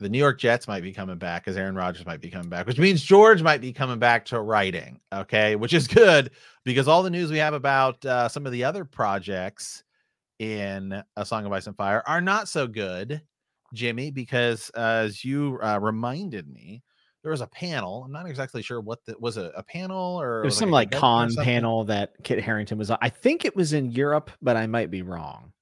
the 0.00 0.08
New 0.08 0.18
York 0.18 0.38
Jets 0.38 0.68
might 0.68 0.82
be 0.82 0.92
coming 0.92 1.18
back 1.18 1.44
because 1.44 1.56
Aaron 1.56 1.74
Rodgers 1.74 2.06
might 2.06 2.20
be 2.20 2.30
coming 2.30 2.48
back, 2.48 2.66
which 2.66 2.78
means 2.78 3.02
George 3.02 3.42
might 3.42 3.60
be 3.60 3.72
coming 3.72 3.98
back 3.98 4.24
to 4.26 4.40
writing. 4.40 5.00
Okay, 5.12 5.56
which 5.56 5.72
is 5.72 5.88
good 5.88 6.30
because 6.64 6.88
all 6.88 7.02
the 7.02 7.10
news 7.10 7.30
we 7.30 7.38
have 7.38 7.54
about 7.54 8.04
uh, 8.04 8.28
some 8.28 8.46
of 8.46 8.52
the 8.52 8.64
other 8.64 8.84
projects 8.84 9.84
in 10.38 11.02
A 11.16 11.26
Song 11.26 11.44
of 11.46 11.52
Ice 11.52 11.66
and 11.66 11.76
Fire 11.76 12.02
are 12.06 12.20
not 12.20 12.48
so 12.48 12.66
good, 12.66 13.20
Jimmy, 13.74 14.10
because 14.10 14.70
uh, 14.76 15.04
as 15.04 15.24
you 15.24 15.58
uh, 15.62 15.78
reminded 15.80 16.48
me, 16.48 16.82
there 17.22 17.30
was 17.30 17.40
a 17.40 17.46
panel. 17.48 18.04
I'm 18.04 18.12
not 18.12 18.26
exactly 18.26 18.62
sure 18.62 18.80
what 18.80 19.04
that 19.06 19.20
was 19.20 19.36
a, 19.36 19.50
a 19.56 19.62
panel 19.62 20.20
or 20.20 20.42
there's 20.42 20.56
some 20.56 20.70
like, 20.70 20.92
like 20.92 21.00
con 21.00 21.34
panel 21.34 21.84
that 21.84 22.12
Kit 22.22 22.40
Harington 22.42 22.78
was 22.78 22.90
on. 22.90 22.98
I 23.02 23.08
think 23.08 23.44
it 23.44 23.56
was 23.56 23.72
in 23.72 23.90
Europe, 23.90 24.30
but 24.40 24.56
I 24.56 24.66
might 24.66 24.90
be 24.90 25.02
wrong. 25.02 25.52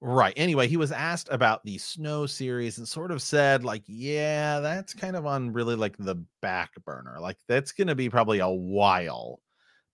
Right. 0.00 0.34
Anyway, 0.36 0.68
he 0.68 0.76
was 0.76 0.92
asked 0.92 1.28
about 1.30 1.64
the 1.64 1.78
snow 1.78 2.26
series 2.26 2.78
and 2.78 2.86
sort 2.86 3.10
of 3.10 3.22
said, 3.22 3.64
like, 3.64 3.84
yeah, 3.86 4.60
that's 4.60 4.92
kind 4.92 5.16
of 5.16 5.26
on 5.26 5.52
really 5.52 5.76
like 5.76 5.96
the 5.96 6.16
back 6.40 6.72
burner. 6.84 7.18
Like, 7.20 7.38
that's 7.48 7.72
going 7.72 7.88
to 7.88 7.94
be 7.94 8.10
probably 8.10 8.40
a 8.40 8.48
while 8.48 9.40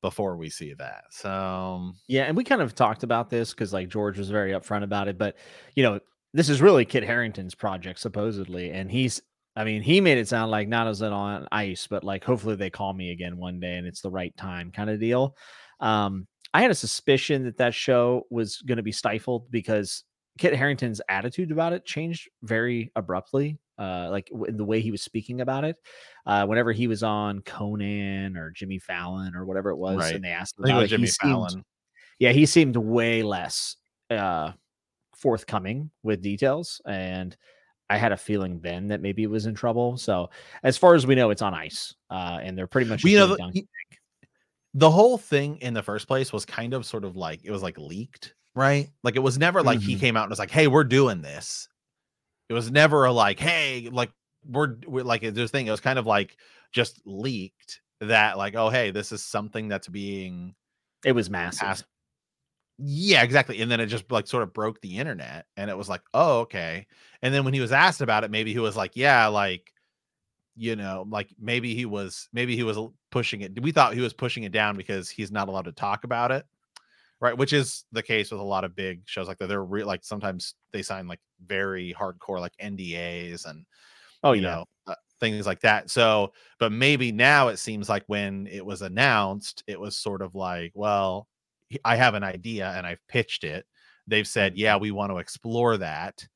before 0.02 0.36
we 0.36 0.48
see 0.48 0.74
that. 0.74 1.04
So, 1.10 1.92
yeah. 2.08 2.24
And 2.24 2.36
we 2.36 2.42
kind 2.42 2.62
of 2.62 2.74
talked 2.74 3.02
about 3.02 3.30
this 3.30 3.50
because 3.50 3.72
like 3.72 3.88
George 3.88 4.18
was 4.18 4.30
very 4.30 4.52
upfront 4.52 4.82
about 4.82 5.08
it. 5.08 5.18
But, 5.18 5.36
you 5.76 5.82
know, 5.82 6.00
this 6.34 6.48
is 6.48 6.60
really 6.60 6.84
Kit 6.84 7.04
Harington's 7.04 7.54
project, 7.54 7.98
supposedly. 7.98 8.70
And 8.70 8.90
he's, 8.90 9.20
I 9.56 9.64
mean, 9.64 9.82
he 9.82 10.00
made 10.00 10.18
it 10.18 10.28
sound 10.28 10.50
like 10.50 10.68
not 10.68 10.86
as 10.86 11.02
it 11.02 11.12
on 11.12 11.48
ice, 11.50 11.86
but 11.86 12.04
like 12.04 12.24
hopefully 12.24 12.56
they 12.56 12.70
call 12.70 12.92
me 12.92 13.10
again 13.12 13.38
one 13.38 13.60
day 13.60 13.76
and 13.76 13.86
it's 13.86 14.02
the 14.02 14.10
right 14.10 14.36
time 14.36 14.70
kind 14.70 14.90
of 14.90 15.00
deal. 15.00 15.36
Um, 15.80 16.26
I 16.54 16.62
had 16.62 16.70
a 16.70 16.74
suspicion 16.76 17.44
that 17.44 17.58
that 17.58 17.74
show 17.74 18.26
was 18.30 18.58
going 18.62 18.76
to 18.76 18.82
be 18.82 18.92
stifled 18.92 19.50
because 19.50 20.04
Kit 20.38 20.54
Harington's 20.54 21.00
attitude 21.08 21.50
about 21.50 21.72
it 21.72 21.84
changed 21.84 22.28
very 22.42 22.92
abruptly. 22.96 23.58
Uh, 23.78 24.08
like 24.10 24.28
in 24.48 24.56
the 24.56 24.64
way 24.64 24.80
he 24.80 24.90
was 24.90 25.02
speaking 25.02 25.40
about 25.40 25.62
it, 25.62 25.76
uh, 26.26 26.44
whenever 26.44 26.72
he 26.72 26.88
was 26.88 27.04
on 27.04 27.40
Conan 27.42 28.36
or 28.36 28.50
Jimmy 28.50 28.80
Fallon 28.80 29.36
or 29.36 29.44
whatever 29.46 29.70
it 29.70 29.76
was, 29.76 29.98
right. 29.98 30.16
and 30.16 30.24
they 30.24 30.30
asked 30.30 30.58
him 30.58 30.64
about 30.64 30.82
it, 30.82 30.88
Jimmy 30.88 31.06
Fallon. 31.06 31.50
Seemed, 31.50 31.64
yeah, 32.18 32.32
he 32.32 32.44
seemed 32.44 32.76
way 32.76 33.22
less 33.22 33.76
uh, 34.10 34.50
forthcoming 35.18 35.90
with 36.02 36.22
details, 36.22 36.80
and 36.86 37.36
I 37.90 37.96
had 37.96 38.12
a 38.12 38.16
feeling 38.16 38.60
then 38.60 38.88
that 38.88 39.00
maybe 39.00 39.22
it 39.22 39.30
was 39.30 39.46
in 39.46 39.54
trouble. 39.54 39.96
So, 39.96 40.30
as 40.62 40.76
far 40.76 40.94
as 40.94 41.06
we 41.06 41.14
know, 41.14 41.30
it's 41.30 41.42
on 41.42 41.54
ice, 41.54 41.94
uh, 42.10 42.38
and 42.42 42.56
they're 42.56 42.66
pretty 42.66 42.88
much. 42.88 43.04
You 43.04 43.18
know, 43.18 43.36
the, 43.36 43.66
the 44.74 44.90
whole 44.90 45.18
thing 45.18 45.56
in 45.56 45.74
the 45.74 45.82
first 45.82 46.06
place 46.06 46.32
was 46.32 46.44
kind 46.44 46.74
of 46.74 46.84
sort 46.84 47.04
of 47.04 47.16
like 47.16 47.40
it 47.44 47.50
was 47.50 47.62
like 47.62 47.78
leaked, 47.78 48.34
right? 48.54 48.90
Like 49.02 49.16
it 49.16 49.20
was 49.20 49.38
never 49.38 49.62
like 49.62 49.80
mm-hmm. 49.80 49.88
he 49.88 49.98
came 49.98 50.16
out 50.16 50.24
and 50.24 50.30
was 50.30 50.38
like, 50.38 50.50
"Hey, 50.50 50.66
we're 50.66 50.84
doing 50.84 51.22
this." 51.22 51.68
It 52.48 52.54
was 52.54 52.70
never 52.70 53.04
a 53.06 53.12
like, 53.12 53.38
"Hey, 53.38 53.88
like 53.90 54.10
we're, 54.46 54.76
we're 54.86 55.04
like 55.04 55.22
this 55.22 55.50
thing." 55.50 55.66
It 55.66 55.70
was 55.70 55.80
kind 55.80 55.98
of 55.98 56.06
like 56.06 56.36
just 56.72 57.00
leaked 57.06 57.80
that 58.00 58.36
like, 58.36 58.54
"Oh, 58.54 58.68
hey, 58.68 58.90
this 58.90 59.12
is 59.12 59.22
something 59.22 59.68
that's 59.68 59.88
being." 59.88 60.54
It 61.04 61.12
was 61.12 61.30
massive. 61.30 61.60
Passed. 61.60 61.84
Yeah, 62.78 63.22
exactly. 63.22 63.60
And 63.60 63.70
then 63.70 63.80
it 63.80 63.86
just 63.86 64.10
like 64.10 64.26
sort 64.28 64.44
of 64.44 64.52
broke 64.52 64.80
the 64.80 64.98
internet, 64.98 65.46
and 65.56 65.68
it 65.68 65.76
was 65.76 65.88
like, 65.88 66.02
"Oh, 66.14 66.40
okay." 66.40 66.86
And 67.22 67.34
then 67.34 67.44
when 67.44 67.54
he 67.54 67.60
was 67.60 67.72
asked 67.72 68.00
about 68.00 68.22
it, 68.24 68.30
maybe 68.30 68.52
he 68.52 68.60
was 68.60 68.76
like, 68.76 68.92
"Yeah, 68.94 69.26
like." 69.26 69.72
you 70.58 70.74
know, 70.74 71.06
like 71.08 71.28
maybe 71.38 71.74
he 71.74 71.86
was 71.86 72.28
maybe 72.32 72.56
he 72.56 72.64
was 72.64 72.76
pushing 73.12 73.42
it. 73.42 73.62
We 73.62 73.70
thought 73.70 73.94
he 73.94 74.00
was 74.00 74.12
pushing 74.12 74.42
it 74.42 74.50
down 74.50 74.76
because 74.76 75.08
he's 75.08 75.30
not 75.30 75.48
allowed 75.48 75.66
to 75.66 75.72
talk 75.72 76.02
about 76.02 76.32
it, 76.32 76.44
right? 77.20 77.36
Which 77.36 77.52
is 77.52 77.84
the 77.92 78.02
case 78.02 78.32
with 78.32 78.40
a 78.40 78.44
lot 78.44 78.64
of 78.64 78.74
big 78.74 79.02
shows 79.04 79.28
like 79.28 79.38
that. 79.38 79.46
They're 79.46 79.64
re- 79.64 79.84
like 79.84 80.04
sometimes 80.04 80.54
they 80.72 80.82
sign 80.82 81.06
like 81.06 81.20
very 81.46 81.94
hardcore 81.96 82.40
like 82.40 82.56
NDAs 82.60 83.46
and 83.46 83.64
oh 84.24 84.32
you 84.32 84.42
yeah. 84.42 84.48
know 84.48 84.64
uh, 84.88 84.94
things 85.20 85.46
like 85.46 85.60
that. 85.60 85.90
So, 85.90 86.32
but 86.58 86.72
maybe 86.72 87.12
now 87.12 87.48
it 87.48 87.58
seems 87.58 87.88
like 87.88 88.02
when 88.08 88.48
it 88.48 88.66
was 88.66 88.82
announced, 88.82 89.62
it 89.68 89.78
was 89.78 89.96
sort 89.96 90.22
of 90.22 90.34
like, 90.34 90.72
well, 90.74 91.28
I 91.84 91.96
have 91.96 92.14
an 92.14 92.24
idea 92.24 92.70
and 92.70 92.86
I've 92.86 93.06
pitched 93.08 93.44
it. 93.44 93.66
They've 94.06 94.26
said, 94.26 94.56
yeah, 94.56 94.76
we 94.76 94.90
want 94.90 95.12
to 95.12 95.18
explore 95.18 95.76
that. 95.78 96.26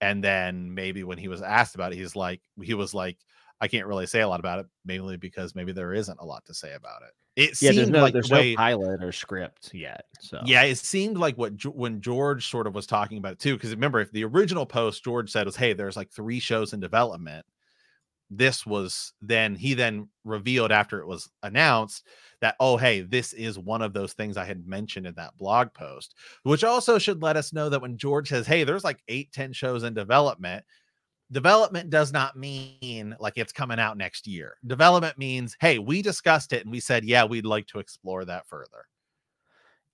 And 0.00 0.22
then 0.22 0.74
maybe 0.74 1.04
when 1.04 1.18
he 1.18 1.28
was 1.28 1.42
asked 1.42 1.74
about 1.74 1.92
it, 1.92 1.96
he's 1.96 2.16
like, 2.16 2.40
he 2.60 2.74
was 2.74 2.92
like, 2.92 3.16
I 3.60 3.68
can't 3.68 3.86
really 3.86 4.06
say 4.06 4.20
a 4.20 4.28
lot 4.28 4.40
about 4.40 4.58
it, 4.58 4.66
mainly 4.84 5.16
because 5.16 5.54
maybe 5.54 5.72
there 5.72 5.94
isn't 5.94 6.20
a 6.20 6.24
lot 6.24 6.44
to 6.46 6.54
say 6.54 6.74
about 6.74 7.02
it. 7.02 7.10
It 7.36 7.60
yeah, 7.60 7.70
seemed 7.70 7.78
there's 7.78 7.90
no, 7.90 8.02
like 8.02 8.12
there's 8.14 8.30
way, 8.30 8.52
no 8.52 8.56
pilot 8.56 9.02
or 9.02 9.12
script 9.12 9.72
yet. 9.74 10.04
So 10.20 10.40
yeah, 10.46 10.62
it 10.62 10.78
seemed 10.78 11.18
like 11.18 11.36
what 11.36 11.52
when 11.66 12.00
George 12.00 12.50
sort 12.50 12.66
of 12.66 12.74
was 12.74 12.86
talking 12.86 13.18
about 13.18 13.32
it 13.32 13.38
too. 13.38 13.54
Because 13.54 13.72
remember, 13.72 14.00
if 14.00 14.10
the 14.10 14.24
original 14.24 14.64
post 14.64 15.04
George 15.04 15.30
said 15.30 15.44
was, 15.44 15.54
"Hey, 15.54 15.74
there's 15.74 15.96
like 15.96 16.10
three 16.10 16.40
shows 16.40 16.72
in 16.72 16.80
development," 16.80 17.44
this 18.30 18.66
was 18.66 19.12
then 19.22 19.54
he 19.54 19.74
then 19.74 20.08
revealed 20.24 20.72
after 20.72 21.00
it 21.00 21.06
was 21.06 21.28
announced 21.42 22.06
that 22.40 22.56
oh 22.60 22.76
hey 22.76 23.00
this 23.00 23.32
is 23.32 23.58
one 23.58 23.82
of 23.82 23.92
those 23.92 24.12
things 24.14 24.36
i 24.36 24.44
had 24.44 24.66
mentioned 24.66 25.06
in 25.06 25.14
that 25.14 25.36
blog 25.36 25.72
post 25.74 26.14
which 26.42 26.64
also 26.64 26.98
should 26.98 27.22
let 27.22 27.36
us 27.36 27.52
know 27.52 27.68
that 27.68 27.80
when 27.80 27.96
george 27.96 28.28
says 28.28 28.46
hey 28.46 28.64
there's 28.64 28.84
like 28.84 29.02
eight 29.08 29.30
ten 29.32 29.52
shows 29.52 29.84
in 29.84 29.94
development 29.94 30.64
development 31.32 31.90
does 31.90 32.12
not 32.12 32.36
mean 32.36 33.16
like 33.20 33.34
it's 33.36 33.52
coming 33.52 33.80
out 33.80 33.96
next 33.98 34.26
year 34.26 34.56
development 34.66 35.18
means 35.18 35.56
hey 35.60 35.78
we 35.78 36.02
discussed 36.02 36.52
it 36.52 36.62
and 36.62 36.70
we 36.70 36.80
said 36.80 37.04
yeah 37.04 37.24
we'd 37.24 37.46
like 37.46 37.66
to 37.66 37.78
explore 37.80 38.24
that 38.24 38.46
further 38.48 38.86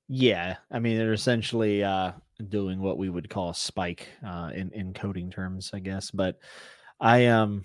Yeah, 0.08 0.56
I 0.70 0.78
mean 0.78 0.98
they're 0.98 1.12
essentially 1.12 1.82
uh, 1.82 2.12
doing 2.48 2.80
what 2.80 2.98
we 2.98 3.08
would 3.08 3.30
call 3.30 3.54
spike 3.54 4.08
uh, 4.26 4.50
in 4.54 4.70
in 4.72 4.92
coding 4.92 5.30
terms, 5.30 5.70
I 5.72 5.78
guess. 5.80 6.10
But 6.10 6.38
I 7.00 7.26
um 7.26 7.64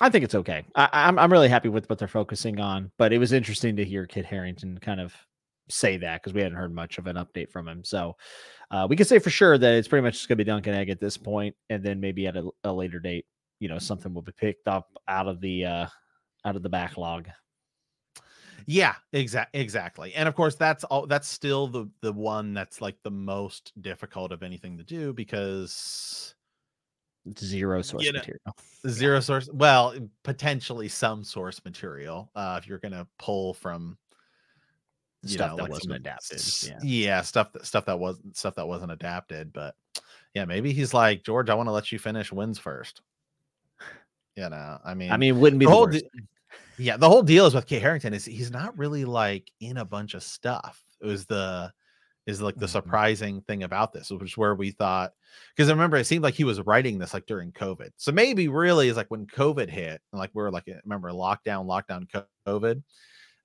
I 0.00 0.08
think 0.08 0.24
it's 0.24 0.34
okay. 0.34 0.64
I, 0.74 0.88
I'm 0.92 1.18
I'm 1.18 1.32
really 1.32 1.48
happy 1.48 1.68
with 1.68 1.88
what 1.88 1.98
they're 1.98 2.08
focusing 2.08 2.60
on. 2.60 2.90
But 2.98 3.12
it 3.12 3.18
was 3.18 3.32
interesting 3.32 3.76
to 3.76 3.84
hear 3.84 4.06
Kit 4.06 4.24
Harington 4.24 4.78
kind 4.78 5.00
of 5.00 5.14
say 5.68 5.96
that 5.98 6.22
because 6.22 6.34
we 6.34 6.42
hadn't 6.42 6.58
heard 6.58 6.74
much 6.74 6.98
of 6.98 7.06
an 7.06 7.16
update 7.16 7.50
from 7.50 7.68
him. 7.68 7.84
So 7.84 8.16
uh, 8.70 8.86
we 8.88 8.96
can 8.96 9.06
say 9.06 9.18
for 9.18 9.30
sure 9.30 9.58
that 9.58 9.74
it's 9.74 9.88
pretty 9.88 10.02
much 10.02 10.14
just 10.14 10.28
going 10.28 10.38
to 10.38 10.44
be 10.44 10.48
Dunk 10.48 10.66
and 10.66 10.76
Egg 10.76 10.90
at 10.90 11.00
this 11.00 11.16
point, 11.16 11.54
and 11.68 11.82
then 11.82 12.00
maybe 12.00 12.26
at 12.26 12.36
a, 12.36 12.48
a 12.64 12.72
later 12.72 12.98
date, 12.98 13.26
you 13.60 13.68
know, 13.68 13.78
something 13.78 14.12
will 14.12 14.22
be 14.22 14.32
picked 14.32 14.68
up 14.68 14.88
out 15.08 15.28
of 15.28 15.40
the 15.40 15.64
uh, 15.64 15.86
out 16.44 16.56
of 16.56 16.62
the 16.62 16.68
backlog. 16.68 17.28
Yeah, 18.66 18.94
exact 19.12 19.54
exactly. 19.54 20.14
And 20.14 20.28
of 20.28 20.34
course 20.34 20.54
that's 20.54 20.84
all 20.84 21.06
that's 21.06 21.28
still 21.28 21.66
the 21.66 21.90
the 22.02 22.12
one 22.12 22.54
that's 22.54 22.80
like 22.80 22.96
the 23.02 23.10
most 23.10 23.72
difficult 23.80 24.32
of 24.32 24.42
anything 24.42 24.78
to 24.78 24.84
do 24.84 25.12
because 25.12 26.34
Zero 27.38 27.82
source 27.82 28.02
You 28.04 28.12
know, 28.12 28.18
material. 28.20 28.56
zero 28.88 29.20
source 29.20 29.48
well, 29.52 29.94
potentially 30.22 30.88
some 30.88 31.22
source 31.22 31.60
material 31.64 32.30
uh 32.34 32.58
if 32.60 32.66
you're 32.68 32.78
going 32.78 32.92
to 32.92 33.06
pull 33.18 33.54
from 33.54 33.96
Stuff 35.26 35.50
know, 35.50 35.56
that 35.56 35.62
like 35.64 35.70
wasn't 35.70 35.84
some 35.84 35.92
adapted, 35.92 36.38
s- 36.38 36.70
yeah. 36.82 37.20
stuff 37.20 37.52
that 37.52 37.66
stuff 37.66 37.84
that 37.84 37.98
wasn't 37.98 38.34
stuff 38.38 38.54
that 38.54 38.66
wasn't 38.66 38.90
adapted, 38.92 39.52
but 39.52 39.74
yeah, 40.34 40.46
maybe 40.46 40.72
he's 40.72 40.94
like, 40.94 41.22
"George, 41.24 41.50
I 41.50 41.54
want 41.54 41.66
to 41.66 41.72
let 41.72 41.92
you 41.92 41.98
finish 41.98 42.32
wins 42.32 42.58
first 42.58 43.02
You 44.34 44.48
know, 44.48 44.78
I 44.82 44.94
mean 44.94 45.10
I 45.12 45.18
mean, 45.18 45.34
it 45.36 45.38
wouldn't 45.38 45.60
be 45.60 45.66
the 45.66 45.70
the 45.70 45.76
whole 45.76 45.86
de- 45.88 46.02
yeah 46.78 46.96
the 46.96 47.08
whole 47.08 47.22
deal 47.22 47.44
is 47.44 47.54
with 47.54 47.66
Kit 47.66 47.82
Harington 47.82 48.14
is 48.14 48.24
he's 48.24 48.50
not 48.50 48.78
really 48.78 49.04
like 49.04 49.50
in 49.60 49.76
a 49.76 49.84
bunch 49.84 50.14
of 50.14 50.22
stuff 50.22 50.82
it 51.02 51.06
was 51.06 51.26
the 51.26 51.70
is 52.30 52.42
like 52.42 52.56
the 52.56 52.66
Mhm. 52.66 52.70
surprising 52.70 53.42
thing 53.42 53.62
about 53.64 53.92
this 53.92 54.10
which 54.10 54.22
is 54.32 54.38
where 54.38 54.54
we 54.54 54.70
thought 54.70 55.12
because 55.54 55.68
i 55.68 55.72
remember 55.72 55.96
it 55.98 56.04
seemed 56.06 56.22
like 56.24 56.34
he 56.34 56.44
was 56.44 56.60
writing 56.62 56.98
this 56.98 57.14
like 57.14 57.26
during 57.26 57.52
covid 57.52 57.90
so 57.96 58.12
maybe 58.12 58.48
really 58.48 58.88
is 58.88 58.96
like 58.96 59.10
when 59.10 59.26
covid 59.26 59.68
hit 59.68 60.00
and 60.12 60.18
like 60.20 60.30
we 60.34 60.42
are 60.42 60.50
like 60.50 60.68
remember 60.84 61.10
lockdown 61.10 61.66
lockdown 61.66 62.06
covid 62.46 62.82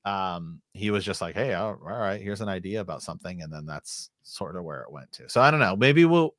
um 0.05 0.61
he 0.73 0.91
was 0.91 1.03
just 1.03 1.21
like 1.21 1.35
hey 1.35 1.53
all 1.53 1.71
all 1.71 1.77
right 1.99 2.21
here's 2.21 2.41
an 2.41 2.49
idea 2.49 2.81
about 2.81 3.01
something 3.01 3.41
and 3.41 3.51
then 3.51 3.65
that's 3.65 4.11
sort 4.23 4.55
of 4.55 4.63
where 4.63 4.81
it 4.83 4.91
went 4.91 5.11
to 5.11 5.27
so 5.29 5.41
i 5.41 5.49
don't 5.51 5.59
know 5.59 5.75
maybe 5.75 6.05
we'll 6.05 6.35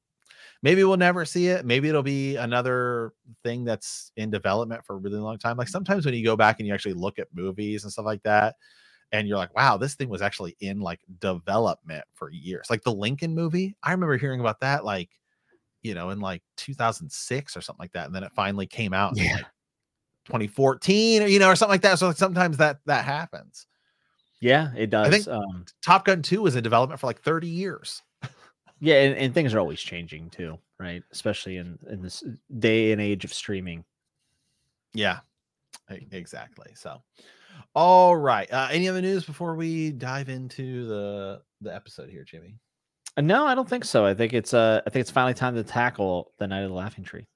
maybe 0.62 0.84
we'll 0.84 0.96
never 0.96 1.24
see 1.24 1.48
it. 1.48 1.64
Maybe 1.64 1.88
it'll 1.88 2.02
be 2.02 2.36
another 2.36 3.12
thing 3.44 3.64
that's 3.64 4.12
in 4.16 4.30
development 4.30 4.84
for 4.84 4.94
a 4.94 4.98
really 4.98 5.18
long 5.18 5.38
time. 5.38 5.56
Like 5.56 5.68
sometimes 5.68 6.04
when 6.04 6.14
you 6.14 6.24
go 6.24 6.36
back 6.36 6.58
and 6.58 6.66
you 6.66 6.74
actually 6.74 6.94
look 6.94 7.18
at 7.18 7.28
movies 7.34 7.84
and 7.84 7.92
stuff 7.92 8.04
like 8.06 8.22
that, 8.24 8.56
and 9.12 9.28
you're 9.28 9.38
like, 9.38 9.54
wow, 9.54 9.76
this 9.76 9.94
thing 9.94 10.08
was 10.08 10.22
actually 10.22 10.56
in 10.60 10.80
like 10.80 11.00
development 11.20 12.04
for 12.14 12.30
years. 12.30 12.68
Like 12.70 12.82
the 12.82 12.92
Lincoln 12.92 13.34
movie, 13.34 13.76
I 13.82 13.92
remember 13.92 14.16
hearing 14.16 14.40
about 14.40 14.60
that 14.60 14.84
like, 14.84 15.10
you 15.82 15.94
know, 15.94 16.10
in 16.10 16.20
like 16.20 16.42
2006 16.56 17.56
or 17.56 17.60
something 17.60 17.82
like 17.82 17.92
that. 17.92 18.06
And 18.06 18.14
then 18.14 18.24
it 18.24 18.32
finally 18.34 18.66
came 18.66 18.92
out 18.92 19.12
in 19.12 19.24
Yeah. 19.24 19.32
like 19.34 19.46
2014 20.26 21.22
or, 21.22 21.26
you 21.26 21.38
know, 21.38 21.48
or 21.48 21.54
something 21.56 21.72
like 21.72 21.82
that. 21.82 21.98
So 21.98 22.08
like, 22.08 22.16
sometimes 22.16 22.56
that 22.56 22.78
that 22.86 23.04
happens. 23.04 23.66
Yeah, 24.40 24.70
it 24.76 24.90
does. 24.90 25.06
I 25.06 25.10
think- 25.10 25.28
um, 25.28 25.64
Top 25.82 26.04
Gun 26.04 26.20
2 26.22 26.42
was 26.42 26.56
in 26.56 26.62
development 26.62 27.00
for 27.00 27.06
like 27.06 27.20
30 27.22 27.48
years. 27.48 28.02
yeah, 28.80 28.96
and, 29.02 29.16
and 29.16 29.32
things 29.32 29.54
are 29.54 29.60
always 29.60 29.80
changing 29.80 30.30
too, 30.30 30.58
right? 30.78 31.02
Especially 31.12 31.56
in 31.58 31.78
in 31.88 32.02
this 32.02 32.22
day 32.58 32.92
and 32.92 33.00
age 33.00 33.24
of 33.24 33.32
streaming. 33.32 33.84
Yeah, 34.94 35.20
exactly. 36.10 36.72
So, 36.74 37.02
all 37.76 38.16
right. 38.16 38.50
Uh, 38.50 38.68
any 38.72 38.88
other 38.88 39.02
news 39.02 39.26
before 39.26 39.54
we 39.54 39.92
dive 39.92 40.30
into 40.30 40.86
the 40.88 41.42
the 41.60 41.72
episode 41.72 42.08
here, 42.08 42.24
Jimmy? 42.24 42.56
Uh, 43.16 43.20
No, 43.20 43.46
I 43.46 43.54
don't 43.54 43.68
think 43.68 43.84
so. 43.84 44.04
I 44.06 44.14
think 44.14 44.32
it's 44.32 44.54
uh, 44.54 44.80
I 44.86 44.90
think 44.90 45.02
it's 45.02 45.10
finally 45.10 45.34
time 45.34 45.54
to 45.54 45.62
tackle 45.62 46.32
the 46.38 46.46
Knight 46.48 46.62
of 46.62 46.70
the 46.70 46.74
Laughing 46.74 47.04
Tree. 47.04 47.26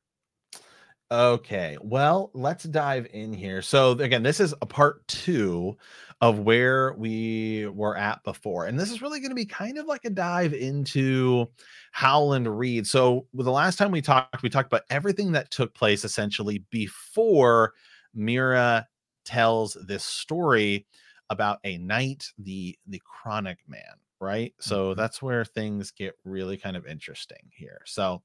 Okay. 1.13 1.77
Well, 1.83 2.31
let's 2.35 2.65
dive 2.65 3.07
in 3.13 3.33
here. 3.33 3.63
So 3.63 3.93
again, 3.93 4.23
this 4.23 4.41
is 4.41 4.55
a 4.63 4.67
part 4.67 5.07
two 5.09 5.77
of 6.21 6.39
where 6.39 6.95
we 6.95 7.67
were 7.67 7.97
at 7.97 8.23
before, 8.25 8.67
and 8.67 8.79
this 8.79 8.91
is 8.91 9.03
really 9.03 9.21
going 9.21 9.31
to 9.31 9.35
be 9.35 9.45
kind 9.45 9.77
of 9.77 9.87
like 9.87 10.05
a 10.05 10.11
dive 10.11 10.55
into 10.55 11.51
Howland 11.93 12.47
Reed. 12.47 12.87
So 12.87 13.27
the 13.35 13.51
last 13.51 13.77
time 13.77 13.91
we 13.91 14.01
talked, 14.01 14.43
we 14.43 14.49
talked 14.49 14.73
about 14.73 14.85
everything 14.89 15.33
that 15.33 15.51
took 15.51 15.75
place 15.75 16.05
essentially 16.05 16.65
before 16.71 17.75
Meera 18.17 18.87
tells 19.25 19.77
this 19.87 20.05
story 20.05 20.87
about 21.31 21.59
a 21.65 21.79
knight, 21.79 22.27
the 22.39 22.79
the 22.87 23.01
chronic 23.05 23.59
man, 23.69 23.83
right? 24.21 24.55
So 24.61 24.95
Mhm. 24.95 24.97
that's 24.97 25.23
where 25.23 25.45
things 25.45 25.91
get 25.93 26.15
really 26.25 26.57
kind 26.57 26.77
of 26.77 26.87
interesting 26.87 27.51
here. 27.53 27.83
So 27.87 28.23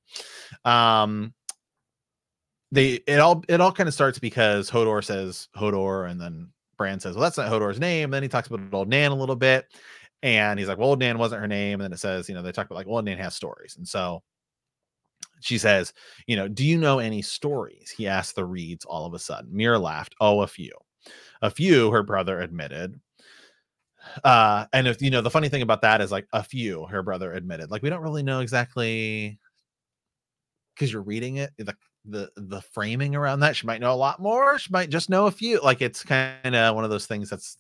um 0.66 1.34
they 2.72 2.94
it 3.08 3.20
all 3.20 3.44
it 3.48 3.62
all 3.62 3.72
kind 3.72 3.88
of 3.88 3.94
starts 3.94 4.20
because 4.20 4.70
Hodor 4.70 5.04
says 5.04 5.48
Hodor, 5.56 6.10
and 6.10 6.20
then 6.20 6.50
Bran 6.78 7.00
says, 7.00 7.16
Well, 7.16 7.24
that's 7.24 7.38
not 7.38 7.52
Hodor's 7.52 7.80
name. 7.80 8.06
And 8.06 8.14
then 8.14 8.24
he 8.24 8.30
talks 8.30 8.48
about 8.48 8.74
old 8.74 8.90
Nan 8.90 9.12
a 9.12 9.16
little 9.16 9.36
bit. 9.36 9.68
And 10.24 10.60
he's 10.60 10.68
like, 10.68 10.78
Well, 10.78 10.90
old 10.90 11.00
Nan 11.00 11.18
wasn't 11.18 11.42
her 11.42 11.48
name. 11.48 11.76
And 11.76 11.84
then 11.86 11.94
it 11.94 12.00
says, 12.00 12.28
you 12.30 12.36
know, 12.36 12.42
they 12.42 12.52
talk 12.52 12.66
about 12.66 12.76
like 12.76 12.88
old 12.88 13.06
Nan 13.06 13.18
has 13.18 13.36
stories. 13.36 13.78
And 13.78 13.88
so 13.88 14.24
she 15.42 15.58
says, 15.58 15.94
you 16.28 16.36
know, 16.36 16.48
do 16.48 16.66
you 16.66 16.78
know 16.78 17.00
any 17.00 17.22
stories? 17.22 17.92
He 17.92 18.08
asked 18.08 18.36
the 18.36 18.46
Reeds 18.46 18.86
all 18.86 19.06
of 19.06 19.14
a 19.14 19.20
sudden. 19.20 19.52
Meera 19.52 19.80
laughed. 19.82 20.16
Oh, 20.20 20.42
a 20.42 20.48
few. 20.48 20.72
A 21.42 21.50
few, 21.50 21.92
her 21.92 22.04
brother 22.04 22.40
admitted. 22.40 23.00
Uh, 24.24 24.66
and 24.74 24.88
if 24.88 25.02
you 25.02 25.10
know 25.10 25.22
the 25.22 25.32
funny 25.32 25.50
thing 25.50 25.62
about 25.62 25.82
that 25.82 26.02
is 26.02 26.12
like 26.12 26.28
a 26.34 26.44
few, 26.44 26.86
her 26.86 27.04
brother 27.04 27.34
admitted. 27.34 27.72
Like 27.72 27.82
we 27.82 27.90
don't 27.90 28.02
really 28.02 28.24
know 28.24 28.40
exactly 28.40 29.40
because 30.74 30.92
you're 30.92 31.02
reading 31.02 31.38
it, 31.38 31.52
the 31.58 31.76
the 32.06 32.30
the 32.36 32.62
framing 32.62 33.16
around 33.16 33.40
that. 33.42 33.56
She 33.56 33.68
might 33.68 33.82
know 33.82 33.94
a 33.94 33.96
lot 33.96 34.20
more. 34.20 34.60
She 34.60 34.72
might 34.72 34.90
just 34.90 35.10
know 35.10 35.26
a 35.26 35.32
few. 35.32 35.60
Like 35.62 35.82
it's 35.82 36.04
kind 36.04 36.56
of 36.56 36.76
one 36.76 36.84
of 36.84 36.90
those 36.90 37.08
things 37.08 37.30
that's 37.30 37.58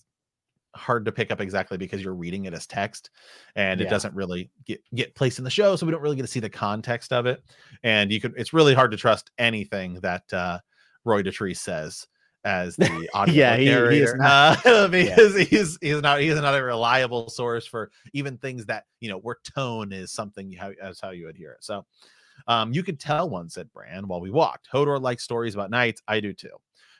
hard 0.75 1.05
to 1.05 1.12
pick 1.12 1.32
up 1.32 1.41
exactly 1.41 1.77
because 1.77 2.01
you're 2.01 2.13
reading 2.13 2.46
it 2.46 2.53
as 2.53 2.67
text 2.67 3.10
and 3.55 3.79
it 3.79 3.89
doesn't 3.89 4.13
really 4.13 4.50
get 4.65 4.82
get 4.94 5.15
placed 5.15 5.38
in 5.38 5.46
the 5.46 5.50
show 5.50 5.75
so 5.75 5.86
we 5.86 5.91
don't 5.91 6.01
really 6.01 6.17
get 6.17 6.24
to 6.24 6.27
see 6.27 6.41
the 6.41 6.50
context 6.50 7.13
of 7.13 7.25
it 7.25 7.41
and 7.84 8.12
you 8.12 8.20
could 8.20 8.34
it's 8.36 8.51
really 8.51 8.74
hard 8.74 8.91
to 8.91 8.98
trust 8.98 9.32
anything 9.38 9.94
that 10.01 10.32
uh 10.34 10.60
roy 11.05 11.24
Dotrice 11.24 11.60
says 11.60 12.05
as 12.45 12.75
the 12.77 13.09
audio 13.13 13.33
Yeah, 13.33 13.57
he- 13.57 13.65
he 13.65 14.01
is 14.03 14.13
not- 14.15 14.65
uh, 14.65 14.87
because 14.91 15.35
he's 15.35 15.77
he's 15.81 16.01
not 16.01 16.21
he's 16.21 16.35
not 16.35 16.55
a 16.57 16.63
reliable 16.63 17.27
source 17.29 17.65
for 17.65 17.91
even 18.13 18.37
things 18.37 18.65
that 18.67 18.85
you 19.01 19.09
know 19.09 19.17
where 19.17 19.37
tone 19.55 19.91
is 19.91 20.11
something 20.11 20.49
you 20.49 20.57
how 20.59 20.71
as 20.81 20.99
how 21.01 21.09
you 21.09 21.25
would 21.25 21.35
hear 21.35 21.51
it 21.51 21.63
so 21.63 21.85
um, 22.47 22.73
you 22.73 22.83
could 22.83 22.99
tell 22.99 23.29
one, 23.29 23.49
said 23.49 23.71
Bran, 23.71 24.07
while 24.07 24.19
we 24.19 24.29
walked. 24.29 24.67
Hodor 24.71 25.01
likes 25.01 25.23
stories 25.23 25.55
about 25.55 25.71
knights. 25.71 26.01
I 26.07 26.19
do 26.19 26.33
too. 26.33 26.51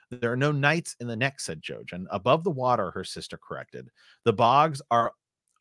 There 0.10 0.32
are 0.32 0.38
no 0.38 0.54
knights 0.54 0.96
in 1.02 1.08
the 1.08 1.16
neck, 1.16 1.42
said 1.42 1.62
Jojen. 1.62 2.06
Above 2.10 2.44
the 2.46 2.52
water, 2.52 2.90
her 2.92 3.04
sister 3.04 3.38
corrected. 3.38 3.90
The 4.24 4.32
bogs 4.34 4.82
are 4.92 5.12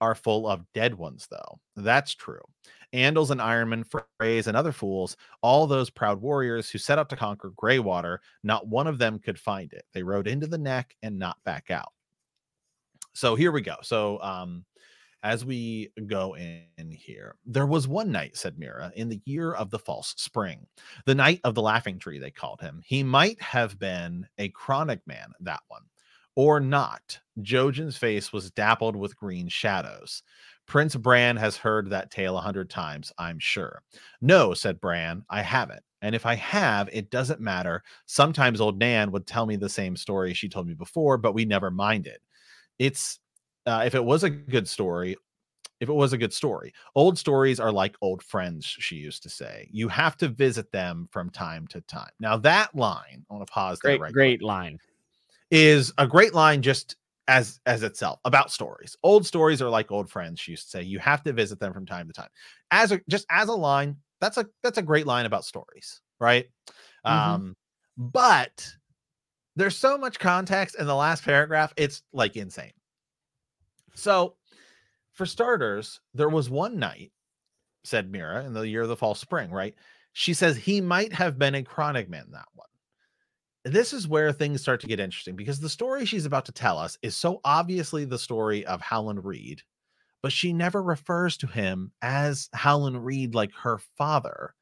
are 0.00 0.14
full 0.14 0.48
of 0.48 0.64
dead 0.72 0.94
ones, 0.94 1.26
though. 1.30 1.60
That's 1.76 2.14
true. 2.14 2.40
Andals 2.92 3.30
and 3.30 3.40
Ironmen, 3.40 3.84
Freys, 3.84 4.46
and 4.46 4.56
other 4.56 4.72
fools, 4.72 5.16
all 5.42 5.66
those 5.66 5.90
proud 5.90 6.20
warriors 6.20 6.70
who 6.70 6.78
set 6.78 6.98
out 6.98 7.08
to 7.10 7.16
conquer 7.16 7.50
Greywater, 7.50 8.18
not 8.44 8.68
one 8.68 8.86
of 8.86 8.98
them 8.98 9.18
could 9.18 9.38
find 9.38 9.72
it. 9.72 9.84
They 9.92 10.02
rode 10.02 10.28
into 10.28 10.46
the 10.46 10.58
neck 10.58 10.94
and 11.02 11.18
not 11.18 11.36
back 11.44 11.70
out. 11.70 11.92
So 13.14 13.34
here 13.34 13.52
we 13.52 13.62
go. 13.62 13.76
So 13.82 14.20
um 14.22 14.64
as 15.24 15.42
we 15.42 15.90
go 16.06 16.36
in 16.36 16.90
here, 16.90 17.36
there 17.46 17.66
was 17.66 17.88
one 17.88 18.12
knight, 18.12 18.36
said 18.36 18.56
Meera, 18.56 18.92
in 18.92 19.08
the 19.08 19.22
year 19.24 19.54
of 19.54 19.70
the 19.70 19.78
false 19.78 20.12
spring, 20.18 20.66
the 21.06 21.14
knight 21.14 21.40
of 21.44 21.54
the 21.54 21.62
laughing 21.62 21.98
tree, 21.98 22.18
they 22.18 22.30
called 22.30 22.60
him. 22.60 22.82
He 22.84 23.02
might 23.02 23.40
have 23.40 23.78
been 23.78 24.26
a 24.36 24.50
crannogman, 24.50 25.28
that 25.40 25.62
one, 25.68 25.84
or 26.36 26.60
not. 26.60 27.18
Jojen's 27.40 27.96
face 27.96 28.32
was 28.32 28.50
dappled 28.50 28.96
with 28.96 29.16
green 29.16 29.48
shadows. 29.48 30.22
Prince 30.66 30.96
Bran 30.96 31.36
has 31.36 31.56
heard 31.56 31.90
that 31.90 32.10
tale 32.10 32.38
a 32.38 32.40
hundred 32.40 32.70
times, 32.70 33.12
I'm 33.18 33.38
sure. 33.38 33.82
No, 34.20 34.54
said 34.54 34.80
Bran, 34.80 35.24
I 35.28 35.42
haven't. 35.42 35.82
And 36.00 36.14
if 36.14 36.26
I 36.26 36.34
have, 36.34 36.88
it 36.92 37.10
doesn't 37.10 37.40
matter. 37.40 37.82
Sometimes 38.06 38.60
old 38.60 38.78
Nan 38.78 39.10
would 39.12 39.26
tell 39.26 39.46
me 39.46 39.56
the 39.56 39.68
same 39.68 39.96
story 39.96 40.34
she 40.34 40.48
told 40.48 40.66
me 40.66 40.74
before, 40.74 41.18
but 41.18 41.32
we 41.32 41.44
never 41.44 41.70
minded. 41.70 42.18
It's 42.78 43.20
uh, 43.66 43.82
if 43.86 43.94
it 43.94 44.04
was 44.04 44.24
a 44.24 44.30
good 44.30 44.68
story, 44.68 45.16
if 45.80 45.88
it 45.88 45.94
was 45.94 46.12
a 46.12 46.18
good 46.18 46.32
story, 46.32 46.72
old 46.94 47.18
stories 47.18 47.60
are 47.60 47.72
like 47.72 47.96
old 48.00 48.22
friends, 48.22 48.64
she 48.66 48.96
used 48.96 49.22
to 49.22 49.28
say. 49.28 49.68
You 49.70 49.88
have 49.88 50.16
to 50.18 50.28
visit 50.28 50.70
them 50.72 51.08
from 51.10 51.30
time 51.30 51.66
to 51.68 51.80
time. 51.82 52.10
Now, 52.20 52.36
that 52.38 52.74
line, 52.74 53.24
I 53.30 53.34
want 53.34 53.46
to 53.46 53.52
pause 53.52 53.80
great, 53.80 54.00
right 54.00 54.12
Great 54.12 54.40
quick, 54.40 54.46
line. 54.46 54.78
Is 55.56 55.92
a 55.98 56.06
great 56.06 56.34
line 56.34 56.62
just 56.62 56.96
as 57.28 57.60
as 57.64 57.84
itself 57.84 58.18
about 58.24 58.50
stories. 58.50 58.96
Old 59.04 59.24
stories 59.24 59.62
are 59.62 59.68
like 59.68 59.92
old 59.92 60.10
friends, 60.10 60.40
she 60.40 60.50
used 60.50 60.64
to 60.64 60.70
say. 60.70 60.82
You 60.82 60.98
have 60.98 61.22
to 61.22 61.32
visit 61.32 61.60
them 61.60 61.72
from 61.72 61.86
time 61.86 62.08
to 62.08 62.12
time. 62.12 62.28
As 62.72 62.90
a 62.90 63.00
just 63.08 63.24
as 63.30 63.48
a 63.48 63.54
line, 63.54 63.96
that's 64.20 64.36
a 64.36 64.46
that's 64.64 64.78
a 64.78 64.82
great 64.82 65.06
line 65.06 65.26
about 65.26 65.44
stories, 65.44 66.00
right? 66.18 66.46
Mm-hmm. 67.06 67.34
Um, 67.34 67.56
but 67.96 68.66
there's 69.54 69.76
so 69.76 69.96
much 69.96 70.18
context 70.18 70.76
in 70.76 70.86
the 70.86 70.94
last 70.94 71.24
paragraph, 71.24 71.72
it's 71.76 72.02
like 72.12 72.36
insane. 72.36 72.72
So, 73.94 74.34
for 75.12 75.24
starters, 75.24 76.00
there 76.14 76.28
was 76.28 76.50
one 76.50 76.80
knight, 76.80 77.12
said 77.84 78.10
Meera, 78.10 78.44
in 78.44 78.54
the 78.54 78.66
year 78.66 78.82
of 78.82 78.88
the 78.88 78.96
fall 78.96 79.14
spring, 79.14 79.52
right? 79.52 79.74
She 80.14 80.34
says 80.34 80.56
he 80.56 80.80
might 80.80 81.12
have 81.12 81.38
been 81.38 81.54
a 81.54 81.62
crannogman, 81.62 82.32
that 82.32 82.48
one. 82.54 82.66
This 83.64 83.92
is 83.92 84.06
where 84.06 84.32
things 84.32 84.60
start 84.60 84.80
to 84.82 84.86
get 84.86 85.00
interesting 85.00 85.36
because 85.36 85.58
the 85.58 85.68
story 85.70 86.04
she's 86.04 86.26
about 86.26 86.44
to 86.46 86.52
tell 86.52 86.78
us 86.78 86.98
is 87.02 87.16
so 87.16 87.40
obviously 87.44 88.04
the 88.04 88.18
story 88.18 88.64
of 88.66 88.80
Howland 88.80 89.24
Reed, 89.24 89.62
but 90.22 90.32
she 90.32 90.52
never 90.52 90.82
refers 90.82 91.36
to 91.38 91.46
him 91.46 91.90
as 92.02 92.50
Howland 92.52 93.04
Reed 93.04 93.34
like 93.34 93.52
her 93.54 93.78
father. 93.96 94.54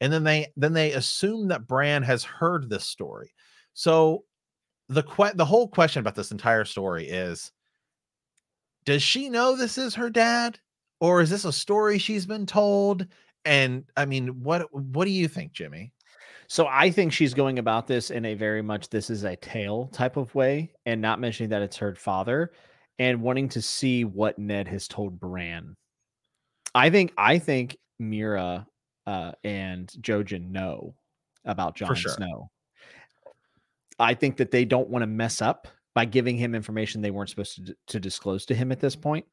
And 0.00 0.12
then 0.12 0.24
they 0.24 0.52
then 0.56 0.74
they 0.74 0.92
assume 0.92 1.48
that 1.48 1.66
Bran 1.66 2.02
has 2.02 2.24
heard 2.24 2.68
this 2.68 2.84
story. 2.84 3.32
So 3.72 4.24
the 4.88 5.02
que- 5.02 5.34
the 5.34 5.44
whole 5.44 5.68
question 5.68 6.00
about 6.00 6.14
this 6.14 6.32
entire 6.32 6.64
story 6.64 7.08
is 7.08 7.52
does 8.84 9.02
she 9.02 9.28
know 9.28 9.56
this 9.56 9.78
is 9.78 9.94
her 9.94 10.10
dad 10.10 10.58
or 11.00 11.20
is 11.20 11.30
this 11.30 11.44
a 11.44 11.52
story 11.52 11.98
she's 11.98 12.26
been 12.26 12.46
told 12.46 13.06
and 13.44 13.84
i 13.96 14.04
mean 14.04 14.42
what 14.42 14.66
what 14.74 15.04
do 15.04 15.10
you 15.10 15.28
think 15.28 15.52
jimmy 15.52 15.92
so 16.52 16.66
i 16.70 16.90
think 16.90 17.12
she's 17.12 17.34
going 17.34 17.58
about 17.58 17.86
this 17.86 18.10
in 18.10 18.24
a 18.24 18.34
very 18.34 18.62
much 18.62 18.88
this 18.90 19.08
is 19.10 19.24
a 19.24 19.36
tale 19.36 19.88
type 19.88 20.16
of 20.16 20.34
way 20.34 20.70
and 20.86 21.00
not 21.00 21.20
mentioning 21.20 21.50
that 21.50 21.62
it's 21.62 21.76
her 21.76 21.94
father 21.94 22.52
and 22.98 23.22
wanting 23.22 23.48
to 23.48 23.62
see 23.62 24.04
what 24.04 24.38
ned 24.38 24.68
has 24.68 24.86
told 24.86 25.18
bran 25.18 25.74
i 26.74 26.90
think 26.90 27.12
i 27.16 27.38
think 27.38 27.76
meera 28.00 28.66
uh, 29.06 29.32
and 29.44 29.88
jojen 30.00 30.50
know 30.50 30.94
about 31.44 31.74
jon 31.74 31.94
sure. 31.94 32.12
snow 32.12 32.50
i 33.98 34.12
think 34.12 34.36
that 34.36 34.50
they 34.50 34.64
don't 34.64 34.90
want 34.90 35.02
to 35.02 35.06
mess 35.06 35.40
up 35.40 35.66
by 35.94 36.04
giving 36.04 36.36
him 36.36 36.54
information 36.54 37.00
they 37.00 37.10
weren't 37.10 37.30
supposed 37.30 37.66
to, 37.66 37.76
to 37.86 38.00
disclose 38.00 38.46
to 38.46 38.54
him 38.54 38.72
at 38.72 38.80
this 38.80 38.96
point. 38.96 39.26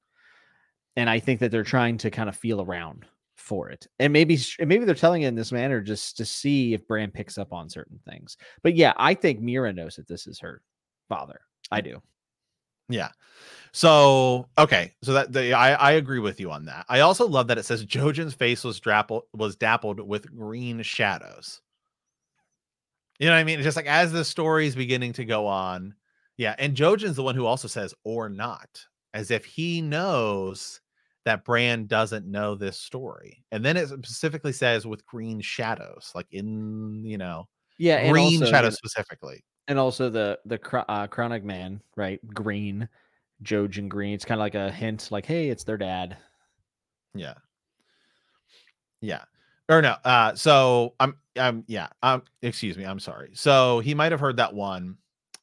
And 0.95 1.09
I 1.09 1.19
think 1.19 1.39
that 1.39 1.51
they're 1.51 1.63
trying 1.63 1.97
to 1.99 2.11
kind 2.11 2.27
of 2.27 2.35
feel 2.35 2.61
around 2.61 3.05
for 3.39 3.69
it. 3.69 3.87
And 3.99 4.13
maybe 4.13 4.37
maybe 4.59 4.85
they're 4.85 4.95
telling 4.95 5.23
it 5.23 5.27
in 5.27 5.35
this 5.35 5.51
manner 5.51 5.81
just 5.81 6.17
to 6.17 6.25
see 6.25 6.73
if 6.73 6.87
Bran 6.87 7.11
picks 7.11 7.37
up 7.37 7.53
on 7.53 7.69
certain 7.69 7.99
things. 8.07 8.37
But 8.61 8.75
yeah, 8.75 8.93
I 8.97 9.13
think 9.13 9.41
Meera 9.41 9.73
knows 9.73 9.95
that 9.95 10.07
this 10.07 10.27
is 10.27 10.39
her 10.39 10.61
father. 11.07 11.41
I 11.71 11.81
do. 11.81 12.01
Yeah. 12.89 13.09
So 13.71 14.47
okay, 14.57 14.93
so 15.03 15.13
that 15.13 15.31
the, 15.31 15.53
I 15.53 15.73
I 15.73 15.91
agree 15.93 16.19
with 16.19 16.39
you 16.39 16.51
on 16.51 16.65
that. 16.65 16.85
I 16.89 17.01
also 17.01 17.27
love 17.27 17.47
that 17.47 17.57
it 17.57 17.65
says 17.65 17.85
Jojen's 17.85 18.33
face 18.33 18.63
was 18.63 18.79
dappled 18.79 19.23
was 19.33 19.55
dappled 19.55 19.99
with 19.99 20.35
green 20.35 20.81
shadows. 20.81 21.61
You 23.19 23.27
know 23.27 23.33
what 23.33 23.39
I 23.39 23.43
mean? 23.43 23.59
It's 23.59 23.65
just 23.65 23.77
like 23.77 23.85
as 23.85 24.11
the 24.11 24.25
story 24.25 24.65
is 24.65 24.75
beginning 24.75 25.13
to 25.13 25.25
go 25.25 25.45
on, 25.45 25.93
yeah, 26.37 26.55
and 26.57 26.75
Jojen's 26.75 27.15
the 27.15 27.23
one 27.23 27.35
who 27.35 27.45
also 27.45 27.67
says 27.67 27.93
or 28.03 28.27
not, 28.29 28.85
as 29.13 29.29
if 29.29 29.45
he 29.45 29.81
knows 29.81 30.81
that 31.25 31.43
Bran 31.43 31.85
doesn't 31.85 32.25
know 32.25 32.55
this 32.55 32.79
story. 32.79 33.43
And 33.51 33.63
then 33.63 33.77
it 33.77 33.89
specifically 33.89 34.53
says 34.53 34.87
with 34.87 35.05
green 35.05 35.41
shadows, 35.41 36.11
like 36.15 36.27
in 36.31 37.03
you 37.05 37.17
know, 37.17 37.47
yeah, 37.77 38.09
green 38.09 38.41
also, 38.41 38.51
shadows 38.51 38.75
specifically. 38.75 39.43
And 39.67 39.77
also 39.77 40.09
the 40.09 40.39
the 40.45 40.55
uh, 40.89 41.07
crannogman, 41.07 41.81
right? 41.95 42.19
Green, 42.33 42.87
Jojen 43.43 43.89
Green. 43.89 44.13
It's 44.13 44.25
kind 44.25 44.39
of 44.39 44.43
like 44.43 44.55
a 44.55 44.71
hint, 44.71 45.09
like, 45.11 45.25
hey, 45.25 45.49
it's 45.49 45.63
their 45.63 45.77
dad. 45.77 46.17
Yeah. 47.13 47.35
Yeah. 49.01 49.23
Or 49.67 49.81
no. 49.81 49.95
Uh. 50.03 50.35
So 50.35 50.95
I'm. 50.99 51.15
I'm. 51.37 51.63
Yeah. 51.67 51.87
Um. 52.01 52.23
Excuse 52.41 52.77
me. 52.77 52.85
I'm 52.85 52.99
sorry. 52.99 53.31
So 53.33 53.79
he 53.79 53.93
might 53.93 54.11
have 54.11 54.19
heard 54.19 54.37
that 54.37 54.53
one 54.53 54.97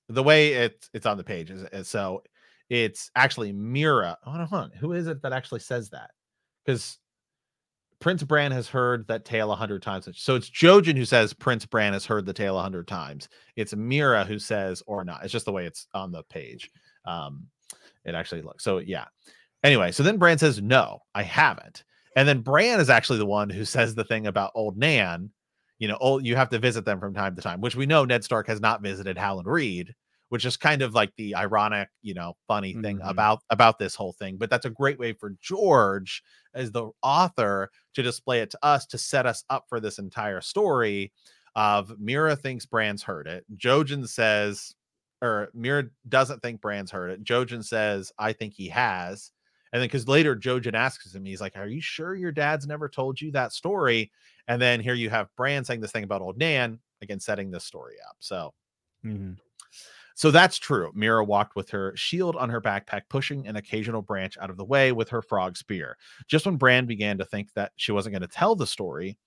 the 0.08 0.22
way 0.22 0.52
it's 0.52 0.90
it's 0.92 1.06
on 1.06 1.16
the 1.16 1.24
page 1.24 1.50
is, 1.50 1.62
is 1.72 1.88
so 1.88 2.22
it's 2.68 3.10
actually 3.14 3.52
Meera. 3.52 4.16
Hold 4.22 4.40
on, 4.40 4.46
hold 4.46 4.62
on, 4.64 4.70
who 4.72 4.92
is 4.92 5.06
it 5.06 5.22
that 5.22 5.32
actually 5.32 5.60
says 5.60 5.90
that? 5.90 6.10
Because 6.64 6.98
Prince 8.00 8.22
Bran 8.22 8.52
has 8.52 8.68
heard 8.68 9.06
that 9.08 9.24
tale 9.24 9.52
a 9.52 9.56
hundred 9.56 9.82
times. 9.82 10.08
So 10.14 10.34
it's 10.34 10.50
Jojen 10.50 10.96
who 10.96 11.04
says 11.04 11.32
Prince 11.32 11.64
Bran 11.64 11.92
has 11.92 12.04
heard 12.04 12.26
the 12.26 12.32
tale 12.32 12.58
a 12.58 12.62
hundred 12.62 12.88
times. 12.88 13.28
It's 13.56 13.74
Meera 13.74 14.26
who 14.26 14.38
says 14.38 14.82
or 14.86 15.04
not. 15.04 15.22
It's 15.22 15.32
just 15.32 15.46
the 15.46 15.52
way 15.52 15.66
it's 15.66 15.86
on 15.94 16.12
the 16.12 16.22
page. 16.24 16.70
Um, 17.04 17.46
it 18.04 18.14
actually 18.14 18.42
looks 18.42 18.64
so 18.64 18.78
yeah. 18.78 19.06
Anyway, 19.64 19.90
so 19.92 20.02
then 20.02 20.18
Bran 20.18 20.38
says, 20.38 20.60
No, 20.60 21.00
I 21.14 21.22
haven't. 21.22 21.84
And 22.16 22.28
then 22.28 22.40
Bran 22.40 22.80
is 22.80 22.90
actually 22.90 23.18
the 23.18 23.26
one 23.26 23.50
who 23.50 23.64
says 23.64 23.94
the 23.94 24.04
thing 24.04 24.26
about 24.26 24.52
old 24.54 24.76
Nan 24.76 25.30
you 25.78 25.88
know, 25.88 25.98
oh, 26.00 26.18
you 26.18 26.36
have 26.36 26.48
to 26.50 26.58
visit 26.58 26.84
them 26.84 27.00
from 27.00 27.14
time 27.14 27.36
to 27.36 27.42
time, 27.42 27.60
which 27.60 27.76
we 27.76 27.86
know 27.86 28.04
Ned 28.04 28.24
Stark 28.24 28.46
has 28.46 28.60
not 28.60 28.82
visited 28.82 29.18
Howland 29.18 29.48
Reed, 29.48 29.94
which 30.28 30.44
is 30.44 30.56
kind 30.56 30.82
of 30.82 30.94
like 30.94 31.12
the 31.16 31.34
ironic, 31.34 31.88
you 32.02 32.14
know, 32.14 32.34
funny 32.48 32.74
thing 32.74 32.98
mm-hmm. 32.98 33.08
about 33.08 33.40
about 33.50 33.78
this 33.78 33.94
whole 33.94 34.12
thing. 34.12 34.36
But 34.36 34.50
that's 34.50 34.66
a 34.66 34.70
great 34.70 34.98
way 34.98 35.12
for 35.12 35.34
George, 35.40 36.22
as 36.54 36.72
the 36.72 36.90
author, 37.02 37.70
to 37.94 38.02
display 38.02 38.40
it 38.40 38.50
to 38.50 38.58
us 38.62 38.86
to 38.86 38.98
set 38.98 39.26
us 39.26 39.44
up 39.50 39.66
for 39.68 39.80
this 39.80 39.98
entire 39.98 40.40
story. 40.40 41.12
Of 41.54 41.88
Meera 41.98 42.38
thinks 42.38 42.66
Brands 42.66 43.02
heard 43.02 43.26
it. 43.26 43.44
Jojen 43.56 44.06
says, 44.06 44.74
or 45.22 45.48
Meera 45.56 45.88
doesn't 46.06 46.42
think 46.42 46.60
Brands 46.60 46.90
heard 46.90 47.10
it. 47.10 47.24
Jojen 47.24 47.64
says, 47.64 48.12
I 48.18 48.34
think 48.34 48.52
he 48.52 48.68
has. 48.68 49.32
And 49.72 49.80
then 49.80 49.88
because 49.88 50.06
later 50.06 50.36
Jojen 50.36 50.74
asks 50.74 51.14
him, 51.14 51.24
he's 51.24 51.40
like, 51.40 51.56
Are 51.56 51.66
you 51.66 51.80
sure 51.80 52.14
your 52.14 52.32
dad's 52.32 52.66
never 52.66 52.88
told 52.88 53.20
you 53.20 53.32
that 53.32 53.52
story? 53.52 54.10
And 54.48 54.60
then 54.60 54.80
here 54.80 54.94
you 54.94 55.10
have 55.10 55.34
Brand 55.36 55.66
saying 55.66 55.80
this 55.80 55.92
thing 55.92 56.04
about 56.04 56.22
old 56.22 56.38
Nan, 56.38 56.78
again, 57.02 57.20
setting 57.20 57.50
this 57.50 57.64
story 57.64 57.94
up. 58.08 58.16
So, 58.20 58.54
mm-hmm. 59.04 59.32
So 60.16 60.30
that's 60.30 60.56
true. 60.56 60.90
Meera 60.96 61.26
walked 61.26 61.56
with 61.56 61.68
her 61.70 61.92
shield 61.94 62.36
on 62.36 62.48
her 62.48 62.60
backpack, 62.60 63.02
pushing 63.10 63.46
an 63.46 63.56
occasional 63.56 64.00
branch 64.00 64.38
out 64.40 64.48
of 64.48 64.56
the 64.56 64.64
way 64.64 64.90
with 64.90 65.10
her 65.10 65.20
frog 65.20 65.58
spear. 65.58 65.98
Just 66.26 66.46
when 66.46 66.56
Bran 66.56 66.86
began 66.86 67.18
to 67.18 67.24
think 67.26 67.52
that 67.52 67.72
she 67.76 67.92
wasn't 67.92 68.14
going 68.14 68.22
to 68.22 68.26
tell 68.26 68.56
the 68.56 68.66
story, 68.66 69.18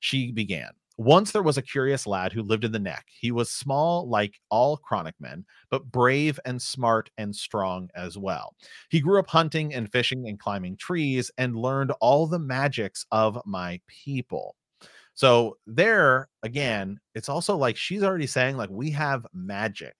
she 0.00 0.32
began. 0.32 0.70
Once 0.96 1.32
there 1.32 1.42
was 1.42 1.58
a 1.58 1.62
curious 1.62 2.06
lad 2.06 2.32
who 2.32 2.42
lived 2.42 2.64
in 2.64 2.72
the 2.72 2.78
neck. 2.78 3.04
He 3.08 3.30
was 3.30 3.50
small, 3.50 4.08
like 4.08 4.40
all 4.48 4.78
crannogmen, 4.78 5.44
but 5.70 5.92
brave 5.92 6.40
and 6.46 6.60
smart 6.60 7.10
and 7.18 7.36
strong 7.36 7.90
as 7.94 8.16
well. 8.16 8.56
He 8.88 9.00
grew 9.00 9.18
up 9.18 9.28
hunting 9.28 9.74
and 9.74 9.92
fishing 9.92 10.26
and 10.28 10.40
climbing 10.40 10.78
trees 10.78 11.30
and 11.36 11.56
learned 11.56 11.92
all 12.00 12.26
the 12.26 12.38
magics 12.38 13.04
of 13.12 13.38
my 13.44 13.80
people. 13.86 14.56
So 15.12 15.58
there 15.66 16.28
again, 16.42 16.98
it's 17.14 17.28
also 17.28 17.56
like 17.56 17.76
she's 17.76 18.02
already 18.02 18.26
saying 18.26 18.56
like 18.56 18.70
we 18.70 18.90
have 18.92 19.26
magic, 19.34 19.96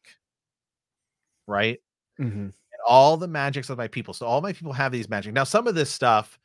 right? 1.48 1.80
Mm-hmm. 2.20 2.48
all 2.86 3.16
the 3.16 3.28
magics 3.28 3.70
of 3.70 3.78
my 3.78 3.88
people. 3.88 4.14
So 4.14 4.26
all 4.26 4.40
my 4.40 4.52
people 4.52 4.72
have 4.72 4.92
these 4.92 5.08
magic. 5.08 5.32
Now 5.34 5.44
some 5.44 5.66
of 5.66 5.74
this 5.74 5.90
stuff 5.90 6.38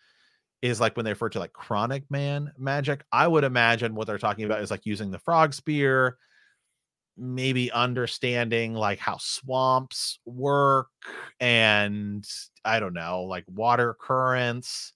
is 0.62 0.80
like 0.80 0.96
when 0.96 1.04
they 1.04 1.12
refer 1.12 1.30
to 1.30 1.40
like 1.40 1.54
crannogman 1.54 2.48
magic. 2.58 3.04
I 3.12 3.28
would 3.28 3.44
imagine 3.44 3.96
what 3.96 4.08
they're 4.08 4.18
talking 4.18 4.46
about 4.46 4.62
is 4.62 4.72
like 4.72 4.86
using 4.86 5.12
the 5.12 5.20
frog 5.20 5.54
spear. 5.54 6.18
maybe 7.16 7.72
understanding 7.72 8.74
like 8.74 9.00
how 9.00 9.18
swamps 9.18 10.20
work 10.26 10.88
and 11.40 12.26
I 12.66 12.80
don't 12.80 12.94
know, 12.94 13.24
like 13.24 13.46
water 13.48 13.96
currents. 14.00 14.94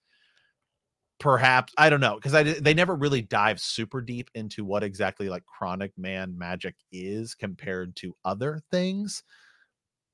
Perhaps 1.20 1.74
I 1.78 1.90
don't 1.90 2.00
know 2.02 2.16
because 2.16 2.36
I 2.36 2.44
they 2.44 2.76
never 2.76 2.96
really 2.96 3.24
dive 3.24 3.60
super 3.60 4.02
deep 4.02 4.30
into 4.36 4.64
what 4.64 4.84
exactly 4.84 5.30
like 5.30 5.44
crannogman 5.46 6.36
magic 6.38 6.76
is 6.92 7.34
compared 7.34 7.96
to 7.98 8.16
other 8.24 8.62
things. 8.72 9.24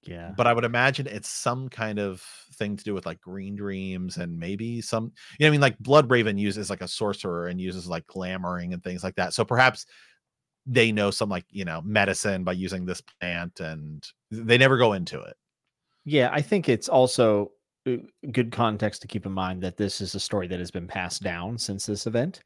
Yeah. 0.05 0.31
But 0.35 0.47
I 0.47 0.53
would 0.53 0.65
imagine 0.65 1.07
it's 1.07 1.29
some 1.29 1.69
kind 1.69 1.99
of 1.99 2.21
thing 2.53 2.75
to 2.77 2.83
do 2.83 2.93
with 2.93 3.05
like 3.05 3.21
green 3.21 3.55
dreams 3.55 4.17
and 4.17 4.37
maybe 4.37 4.81
some, 4.81 5.11
you 5.39 5.45
know, 5.45 5.47
I 5.47 5.51
mean, 5.51 5.61
like 5.61 5.77
Bloodraven 5.79 6.37
uses 6.37 6.69
like 6.69 6.81
a 6.81 6.87
sorcerer 6.87 7.47
and 7.47 7.59
uses 7.59 7.87
like 7.87 8.05
glamoring 8.07 8.73
and 8.73 8.83
things 8.83 9.03
like 9.03 9.15
that. 9.15 9.33
So 9.33 9.45
perhaps 9.45 9.85
they 10.65 10.91
know 10.91 11.11
some 11.11 11.29
like, 11.29 11.45
you 11.49 11.65
know, 11.65 11.81
medicine 11.83 12.43
by 12.43 12.53
using 12.53 12.85
this 12.85 13.01
plant 13.19 13.59
and 13.59 14.05
they 14.31 14.57
never 14.57 14.77
go 14.77 14.93
into 14.93 15.21
it. 15.21 15.35
Yeah. 16.05 16.29
I 16.31 16.41
think 16.41 16.69
it's 16.69 16.89
also 16.89 17.51
uh, 17.87 17.97
good 18.31 18.51
context 18.51 19.01
to 19.01 19.07
keep 19.07 19.25
in 19.25 19.31
mind 19.31 19.61
that 19.63 19.77
this 19.77 20.01
is 20.01 20.15
a 20.15 20.19
story 20.19 20.47
that 20.47 20.59
has 20.59 20.71
been 20.71 20.87
passed 20.87 21.23
down 21.23 21.57
since 21.57 21.85
this 21.85 22.07
event 22.07 22.43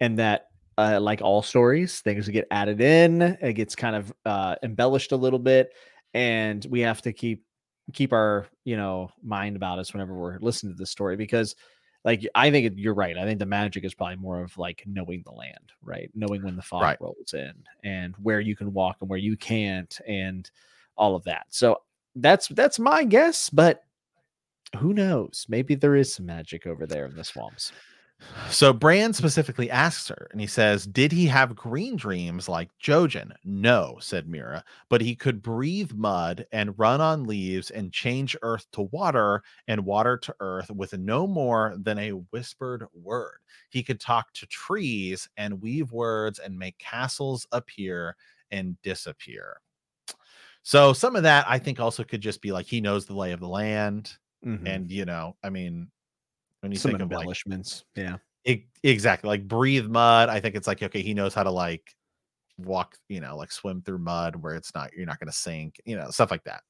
and 0.00 0.18
that 0.18 0.46
uh, 0.78 0.98
like 1.00 1.20
all 1.20 1.42
stories, 1.42 2.00
things 2.00 2.28
get 2.28 2.46
added 2.50 2.80
in, 2.80 3.22
it 3.22 3.52
gets 3.54 3.74
kind 3.74 3.96
of 3.96 4.12
uh, 4.24 4.54
embellished 4.62 5.12
a 5.12 5.16
little 5.16 5.38
bit 5.38 5.72
and 6.14 6.66
we 6.70 6.80
have 6.80 7.02
to 7.02 7.12
keep 7.12 7.44
keep 7.92 8.12
our 8.12 8.46
you 8.64 8.76
know 8.76 9.10
mind 9.22 9.56
about 9.56 9.78
us 9.78 9.92
whenever 9.92 10.14
we're 10.14 10.38
listening 10.38 10.72
to 10.72 10.78
the 10.78 10.86
story 10.86 11.16
because 11.16 11.56
like 12.04 12.24
i 12.34 12.50
think 12.50 12.72
you're 12.76 12.94
right 12.94 13.18
i 13.18 13.24
think 13.24 13.38
the 13.38 13.46
magic 13.46 13.84
is 13.84 13.94
probably 13.94 14.16
more 14.16 14.42
of 14.42 14.56
like 14.56 14.84
knowing 14.86 15.22
the 15.24 15.32
land 15.32 15.70
right? 15.82 16.10
Knowing 16.14 16.42
when 16.42 16.56
the 16.56 16.62
fog 16.62 16.82
right. 16.82 17.00
rolls 17.00 17.34
in 17.34 17.52
and 17.84 18.14
where 18.22 18.40
you 18.40 18.56
can 18.56 18.72
walk 18.72 18.96
and 19.00 19.08
where 19.08 19.18
you 19.18 19.36
can't 19.36 19.98
and 20.06 20.50
all 20.96 21.16
of 21.16 21.24
that. 21.24 21.46
So 21.50 21.78
that's 22.16 22.48
that's 22.48 22.78
my 22.78 23.04
guess 23.04 23.50
but 23.50 23.84
who 24.78 24.94
knows? 24.94 25.46
Maybe 25.48 25.74
there 25.74 25.96
is 25.96 26.14
some 26.14 26.26
magic 26.26 26.66
over 26.66 26.86
there 26.86 27.06
in 27.06 27.16
the 27.16 27.24
swamps 27.24 27.72
so 28.48 28.72
Bran 28.72 29.12
specifically 29.12 29.70
asks 29.70 30.08
her, 30.08 30.28
and 30.30 30.40
he 30.40 30.46
says, 30.46 30.86
Did 30.86 31.12
he 31.12 31.26
have 31.26 31.54
green 31.54 31.96
dreams 31.96 32.48
like 32.48 32.70
Jojen? 32.82 33.32
No, 33.44 33.98
said 34.00 34.26
Meera, 34.26 34.62
but 34.88 35.00
he 35.00 35.14
could 35.14 35.42
breathe 35.42 35.92
mud 35.92 36.46
and 36.52 36.78
run 36.78 37.00
on 37.00 37.24
leaves 37.24 37.70
and 37.70 37.92
change 37.92 38.36
earth 38.42 38.66
to 38.72 38.82
water 38.82 39.42
and 39.68 39.84
water 39.84 40.16
to 40.18 40.34
earth 40.40 40.70
with 40.70 40.96
no 40.98 41.26
more 41.26 41.74
than 41.78 41.98
a 41.98 42.10
whispered 42.10 42.86
word. 42.92 43.38
He 43.68 43.82
could 43.82 44.00
talk 44.00 44.32
to 44.34 44.46
trees 44.46 45.28
and 45.36 45.62
weave 45.62 45.92
words 45.92 46.38
and 46.38 46.58
make 46.58 46.78
castles 46.78 47.46
appear 47.52 48.16
and 48.50 48.80
disappear. 48.82 49.60
So 50.62 50.92
some 50.92 51.16
of 51.16 51.22
that 51.22 51.46
I 51.48 51.58
think 51.58 51.80
also 51.80 52.04
could 52.04 52.20
just 52.20 52.42
be 52.42 52.52
like 52.52 52.66
he 52.66 52.80
knows 52.80 53.06
the 53.06 53.14
lay 53.14 53.32
of 53.32 53.40
the 53.40 53.48
land. 53.48 54.12
Mm-hmm. 54.44 54.66
And 54.66 54.90
you 54.90 55.04
know, 55.04 55.36
I 55.42 55.50
mean, 55.50 55.88
when 56.60 56.72
you 56.72 56.78
Some 56.78 56.92
think 56.92 57.02
embellishments. 57.02 57.84
Of 57.96 58.02
like, 58.02 58.10
yeah. 58.10 58.16
It, 58.44 58.62
exactly. 58.82 59.28
Like 59.28 59.46
breathe 59.46 59.86
mud. 59.86 60.28
I 60.28 60.40
think 60.40 60.54
it's 60.54 60.66
like, 60.66 60.82
okay, 60.82 61.02
he 61.02 61.14
knows 61.14 61.34
how 61.34 61.42
to 61.42 61.50
like 61.50 61.94
walk, 62.58 62.96
you 63.08 63.20
know, 63.20 63.36
like 63.36 63.52
swim 63.52 63.82
through 63.82 63.98
mud 63.98 64.36
where 64.36 64.54
it's 64.54 64.74
not, 64.74 64.92
you're 64.94 65.06
not 65.06 65.18
going 65.18 65.30
to 65.30 65.36
sink, 65.36 65.80
you 65.84 65.96
know, 65.96 66.10
stuff 66.10 66.30
like 66.30 66.44
that. 66.44 66.62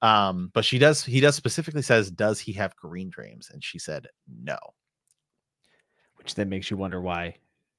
Um, 0.00 0.50
but 0.54 0.64
she 0.64 0.78
does, 0.78 1.04
he 1.04 1.20
does 1.20 1.36
specifically 1.36 1.82
says, 1.82 2.10
does 2.10 2.40
he 2.40 2.52
have 2.52 2.76
green 2.76 3.10
dreams? 3.10 3.50
And 3.52 3.62
she 3.62 3.78
said, 3.78 4.06
no. 4.42 4.58
Which 6.16 6.34
then 6.34 6.48
makes 6.48 6.70
you 6.70 6.76
wonder 6.76 7.00
why 7.00 7.36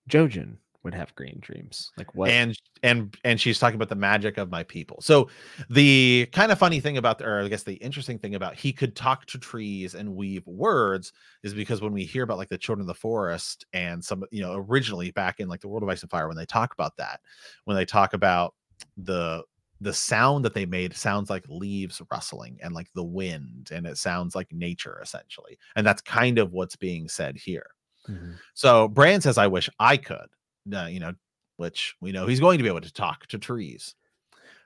Jojen 0.09 0.57
would 0.83 0.93
have 0.93 1.15
green 1.15 1.37
dreams 1.41 1.91
like 1.97 2.13
what 2.13 2.29
and 2.29 2.57
and 2.83 3.15
and 3.23 3.39
she's 3.39 3.59
talking 3.59 3.75
about 3.75 3.89
the 3.89 3.95
magic 3.95 4.37
of 4.37 4.51
my 4.51 4.63
people. 4.63 4.97
So 5.01 5.29
the 5.69 6.27
kind 6.31 6.51
of 6.51 6.59
funny 6.59 6.79
thing 6.79 6.97
about 6.97 7.17
the, 7.17 7.25
or 7.25 7.41
i 7.41 7.47
guess 7.47 7.63
the 7.63 7.75
interesting 7.75 8.19
thing 8.19 8.35
about 8.35 8.55
he 8.55 8.73
could 8.73 8.95
talk 8.95 9.25
to 9.27 9.37
trees 9.37 9.95
and 9.95 10.15
weave 10.15 10.45
words 10.45 11.13
is 11.43 11.53
because 11.53 11.81
when 11.81 11.93
we 11.93 12.03
hear 12.03 12.23
about 12.23 12.37
like 12.37 12.49
the 12.49 12.57
children 12.57 12.81
of 12.81 12.87
the 12.87 12.93
forest 12.93 13.65
and 13.73 14.03
some 14.03 14.23
you 14.31 14.41
know 14.41 14.55
originally 14.69 15.11
back 15.11 15.39
in 15.39 15.47
like 15.47 15.61
the 15.61 15.67
world 15.67 15.83
of 15.83 15.89
ice 15.89 16.01
and 16.01 16.11
fire 16.11 16.27
when 16.27 16.37
they 16.37 16.45
talk 16.45 16.73
about 16.73 16.97
that 16.97 17.21
when 17.65 17.77
they 17.77 17.85
talk 17.85 18.13
about 18.13 18.53
the 18.97 19.43
the 19.83 19.93
sound 19.93 20.45
that 20.45 20.53
they 20.53 20.65
made 20.65 20.95
sounds 20.95 21.29
like 21.29 21.43
leaves 21.49 22.01
rustling 22.09 22.57
and 22.63 22.73
like 22.73 22.87
the 22.95 23.03
wind 23.03 23.69
and 23.71 23.85
it 23.85 23.97
sounds 23.97 24.33
like 24.33 24.51
nature 24.51 24.99
essentially. 25.03 25.57
And 25.75 25.85
that's 25.85 26.01
kind 26.01 26.39
of 26.39 26.53
what's 26.53 26.75
being 26.75 27.07
said 27.07 27.37
here. 27.37 27.67
Mm-hmm. 28.09 28.33
so 28.53 28.89
Bran 28.89 29.21
says 29.21 29.37
i 29.37 29.47
wish 29.47 29.69
i 29.79 29.95
could 29.95 30.27
uh, 30.71 30.85
you 30.85 30.99
know, 30.99 31.13
which 31.57 31.95
we 32.01 32.11
know 32.11 32.27
he's 32.27 32.39
going 32.39 32.57
to 32.57 32.63
be 32.63 32.69
able 32.69 32.81
to 32.81 32.93
talk 32.93 33.25
to 33.27 33.37
trees. 33.37 33.95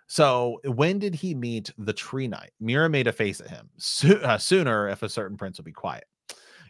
So 0.07 0.61
when 0.63 0.99
did 0.99 1.15
he 1.15 1.35
meet 1.35 1.71
the 1.77 1.93
tree 1.93 2.27
knight? 2.27 2.51
Meera 2.61 2.89
made 2.89 3.07
a 3.07 3.11
face 3.11 3.41
at 3.41 3.49
him. 3.49 3.69
So, 3.77 4.13
uh, 4.15 4.37
sooner, 4.37 4.87
if 4.89 5.03
a 5.03 5.09
certain 5.09 5.37
prince 5.37 5.57
will 5.57 5.65
be 5.65 5.73
quiet. 5.73 6.05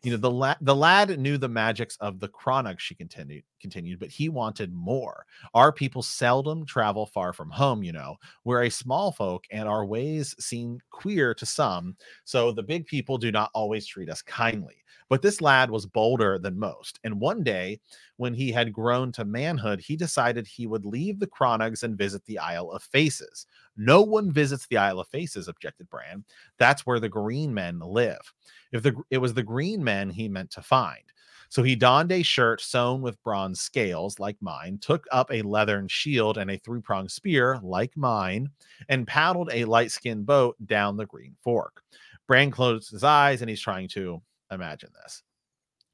You 0.03 0.11
know, 0.11 0.17
the 0.17 0.31
lad 0.31 0.57
the 0.61 0.75
lad 0.75 1.19
knew 1.19 1.37
the 1.37 1.49
magics 1.49 1.97
of 1.97 2.19
the 2.19 2.29
crannog, 2.29 2.79
she 2.79 2.93
continued, 2.93 3.43
continued, 3.59 3.99
but 3.99 4.09
he 4.09 4.29
wanted 4.29 4.71
more. 4.71 5.25
Our 5.55 5.71
people 5.71 6.03
seldom 6.03 6.65
travel 6.65 7.07
far 7.07 7.33
from 7.33 7.49
home, 7.49 7.83
you 7.83 7.91
know. 7.91 8.15
We're 8.43 8.63
a 8.63 8.69
small 8.69 9.11
folk 9.11 9.45
and 9.49 9.67
our 9.67 9.85
ways 9.85 10.35
seem 10.39 10.79
queer 10.91 11.33
to 11.33 11.45
some, 11.47 11.95
so 12.25 12.51
the 12.51 12.63
big 12.63 12.85
people 12.85 13.17
do 13.17 13.31
not 13.31 13.49
always 13.55 13.87
treat 13.87 14.09
us 14.09 14.21
kindly. 14.21 14.83
But 15.09 15.21
this 15.21 15.41
lad 15.41 15.71
was 15.71 15.85
bolder 15.85 16.37
than 16.37 16.59
most. 16.59 16.99
And 17.03 17.19
one 17.19 17.43
day, 17.43 17.79
when 18.17 18.33
he 18.33 18.51
had 18.51 18.73
grown 18.73 19.11
to 19.13 19.25
manhood, 19.25 19.79
he 19.79 19.95
decided 19.95 20.45
he 20.45 20.67
would 20.67 20.85
leave 20.85 21.19
the 21.19 21.27
crannogs 21.27 21.83
and 21.83 21.97
visit 21.97 22.25
the 22.25 22.39
Isle 22.39 22.71
of 22.71 22.83
Faces. 22.83 23.45
No 23.77 24.01
one 24.01 24.31
visits 24.31 24.67
the 24.67 24.77
Isle 24.77 24.99
of 24.99 25.07
Faces, 25.07 25.47
objected 25.47 25.89
Bran. 25.89 26.25
That's 26.57 26.85
where 26.85 26.99
the 26.99 27.09
green 27.09 27.53
men 27.53 27.79
live. 27.79 28.33
If 28.71 28.83
the 28.83 28.95
it 29.09 29.19
was 29.19 29.33
the 29.33 29.43
green 29.43 29.83
men 29.83 30.09
he 30.09 30.27
meant 30.27 30.51
to 30.51 30.61
find. 30.61 31.03
So 31.49 31.63
he 31.63 31.75
donned 31.75 32.11
a 32.11 32.23
shirt 32.23 32.59
sewn 32.59 33.01
with 33.01 33.23
bronze 33.23 33.61
scales, 33.61 34.19
like 34.19 34.35
mine, 34.41 34.79
took 34.79 35.05
up 35.11 35.31
a 35.31 35.41
leathern 35.41 35.87
shield 35.87 36.37
and 36.37 36.51
a 36.51 36.57
three 36.57 36.81
pronged 36.81 37.11
spear, 37.11 37.57
like 37.63 37.95
mine, 37.95 38.49
and 38.89 39.07
paddled 39.07 39.49
a 39.53 39.63
light 39.65 39.91
skinned 39.91 40.25
boat 40.25 40.57
down 40.65 40.97
the 40.97 41.05
Green 41.05 41.35
Fork. 41.41 41.83
Bran 42.27 42.51
closed 42.51 42.91
his 42.91 43.05
eyes 43.05 43.41
and 43.41 43.49
he's 43.49 43.61
trying 43.61 43.87
to 43.89 44.21
imagine 44.51 44.89
this. 45.03 45.23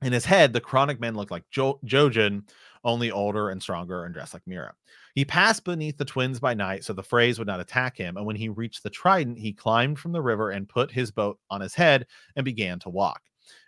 In 0.04 0.12
his 0.12 0.26
head, 0.26 0.52
the 0.52 0.60
crannogmen 0.60 1.16
looked 1.16 1.32
like 1.32 1.50
jo- 1.50 1.80
Jojen, 1.86 2.44
only 2.84 3.10
older 3.10 3.50
and 3.50 3.62
stronger 3.62 4.04
and 4.04 4.14
dressed 4.14 4.34
like 4.34 4.44
Meera. 4.46 4.72
He 5.16 5.24
passed 5.24 5.64
beneath 5.64 5.98
the 5.98 6.04
twins 6.04 6.42
by 6.42 6.54
night 6.54 6.84
so 6.84 6.92
the 6.92 7.02
Freys 7.02 7.38
would 7.38 7.48
not 7.48 7.62
attack 7.62 7.96
him. 7.96 8.18
And 8.18 8.26
when 8.26 8.36
he 8.36 8.50
reached 8.50 8.84
the 8.84 8.90
Trident, 8.90 9.40
he 9.40 9.54
climbed 9.54 10.00
from 10.00 10.12
the 10.12 10.22
river 10.22 10.52
and 10.52 10.68
put 10.68 10.92
his 10.92 11.10
boat 11.10 11.40
on 11.50 11.62
his 11.62 11.74
head 11.74 12.06
and 12.36 12.44
began 12.44 12.80
to 12.80 12.90
walk. 12.90 13.22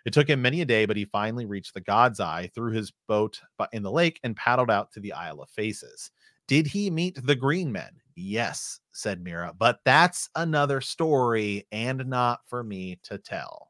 It 0.04 0.12
took 0.12 0.28
him 0.28 0.42
many 0.42 0.60
a 0.60 0.66
day, 0.66 0.84
but 0.84 0.96
he 0.96 1.06
finally 1.06 1.46
reached 1.46 1.72
the 1.72 1.80
God's 1.80 2.20
Eye, 2.20 2.50
threw 2.54 2.70
his 2.70 2.92
boat 3.08 3.40
in 3.72 3.82
the 3.82 3.90
lake, 3.90 4.20
and 4.22 4.36
paddled 4.36 4.70
out 4.70 4.92
to 4.92 5.00
the 5.00 5.12
Isle 5.12 5.40
of 5.40 5.48
Faces. 5.48 6.10
Did 6.48 6.66
he 6.66 6.90
meet 6.90 7.18
the 7.24 7.34
Green 7.34 7.72
Men? 7.72 7.90
Yes, 8.14 8.80
said 8.92 9.22
Meera, 9.24 9.52
but 9.56 9.80
that's 9.84 10.28
another 10.34 10.80
story 10.80 11.66
and 11.72 12.06
not 12.06 12.40
for 12.46 12.62
me 12.62 12.98
to 13.04 13.18
tell 13.18 13.65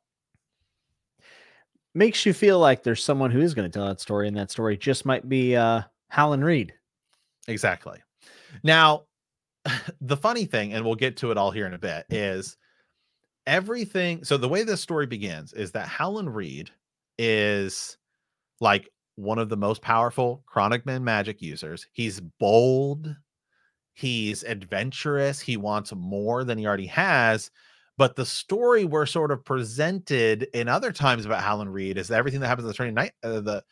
makes 1.96 2.26
you 2.26 2.32
feel 2.32 2.58
like 2.58 2.82
there's 2.82 3.02
someone 3.02 3.30
who 3.30 3.40
is 3.40 3.54
going 3.54 3.68
to 3.68 3.72
tell 3.72 3.86
that 3.86 4.00
story, 4.00 4.28
and 4.28 4.36
that 4.36 4.50
story 4.50 4.76
just 4.76 5.06
might 5.06 5.28
be 5.28 5.56
uh, 5.56 5.82
Howland 6.08 6.44
Reed. 6.44 6.74
Exactly. 7.48 7.98
Now, 8.62 9.04
the 10.00 10.16
funny 10.16 10.44
thing, 10.44 10.74
and 10.74 10.84
we'll 10.84 10.94
get 10.94 11.16
to 11.18 11.30
it 11.30 11.38
all 11.38 11.50
here 11.50 11.66
in 11.66 11.74
a 11.74 11.78
bit, 11.78 12.04
is 12.10 12.56
everything. 13.46 14.24
So 14.24 14.36
the 14.36 14.48
way 14.48 14.62
this 14.62 14.80
story 14.80 15.06
begins 15.06 15.52
is 15.52 15.72
that 15.72 15.88
Howland 15.88 16.34
Reed 16.34 16.70
is 17.18 17.96
like 18.60 18.90
one 19.16 19.38
of 19.38 19.48
the 19.48 19.56
most 19.56 19.80
powerful 19.80 20.44
Crannogman 20.52 21.02
magic 21.02 21.40
users. 21.40 21.86
He's 21.92 22.20
bold, 22.20 23.14
he's 23.94 24.44
adventurous, 24.44 25.40
he 25.40 25.56
wants 25.56 25.94
more 25.94 26.44
than 26.44 26.58
he 26.58 26.66
already 26.66 26.86
has 26.86 27.50
but 27.98 28.16
the 28.16 28.26
story 28.26 28.84
we're 28.84 29.06
sort 29.06 29.30
of 29.30 29.44
presented 29.44 30.44
in 30.54 30.68
other 30.68 30.92
times 30.92 31.24
about 31.24 31.42
Howland 31.42 31.72
Reed 31.72 31.98
is 31.98 32.08
that 32.08 32.18
everything 32.18 32.40
that 32.40 32.48
happens 32.48 32.66
at 32.66 32.68
the 32.68 32.74
tourney 32.74 32.92
night, 32.92 33.12
uh, 33.22 33.40
the 33.40 33.64